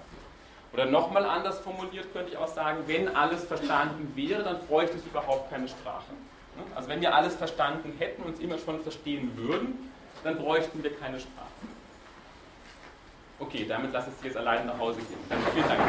Oder 0.73 0.85
nochmal 0.85 1.25
anders 1.25 1.59
formuliert 1.59 2.11
könnte 2.13 2.31
ich 2.31 2.37
auch 2.37 2.47
sagen, 2.47 2.79
wenn 2.87 3.15
alles 3.15 3.43
verstanden 3.43 4.11
wäre, 4.15 4.43
dann 4.43 4.59
bräuchte 4.67 4.97
es 4.97 5.05
überhaupt 5.05 5.49
keine 5.49 5.67
Sprache. 5.67 6.11
Also 6.75 6.89
wenn 6.89 7.01
wir 7.01 7.15
alles 7.15 7.35
verstanden 7.35 7.93
hätten 7.97 8.21
und 8.23 8.29
uns 8.29 8.39
immer 8.39 8.57
schon 8.57 8.81
verstehen 8.81 9.31
würden, 9.35 9.91
dann 10.23 10.37
bräuchten 10.37 10.83
wir 10.83 10.95
keine 10.95 11.19
Sprache. 11.19 11.47
Okay, 13.39 13.65
damit 13.67 13.93
lasse 13.93 14.09
ich 14.09 14.15
Sie 14.21 14.27
jetzt 14.27 14.37
allein 14.37 14.65
nach 14.65 14.77
Hause 14.77 14.99
gehen. 14.99 15.19
Dann 15.29 15.39
vielen 15.53 15.67
Dank. 15.67 15.79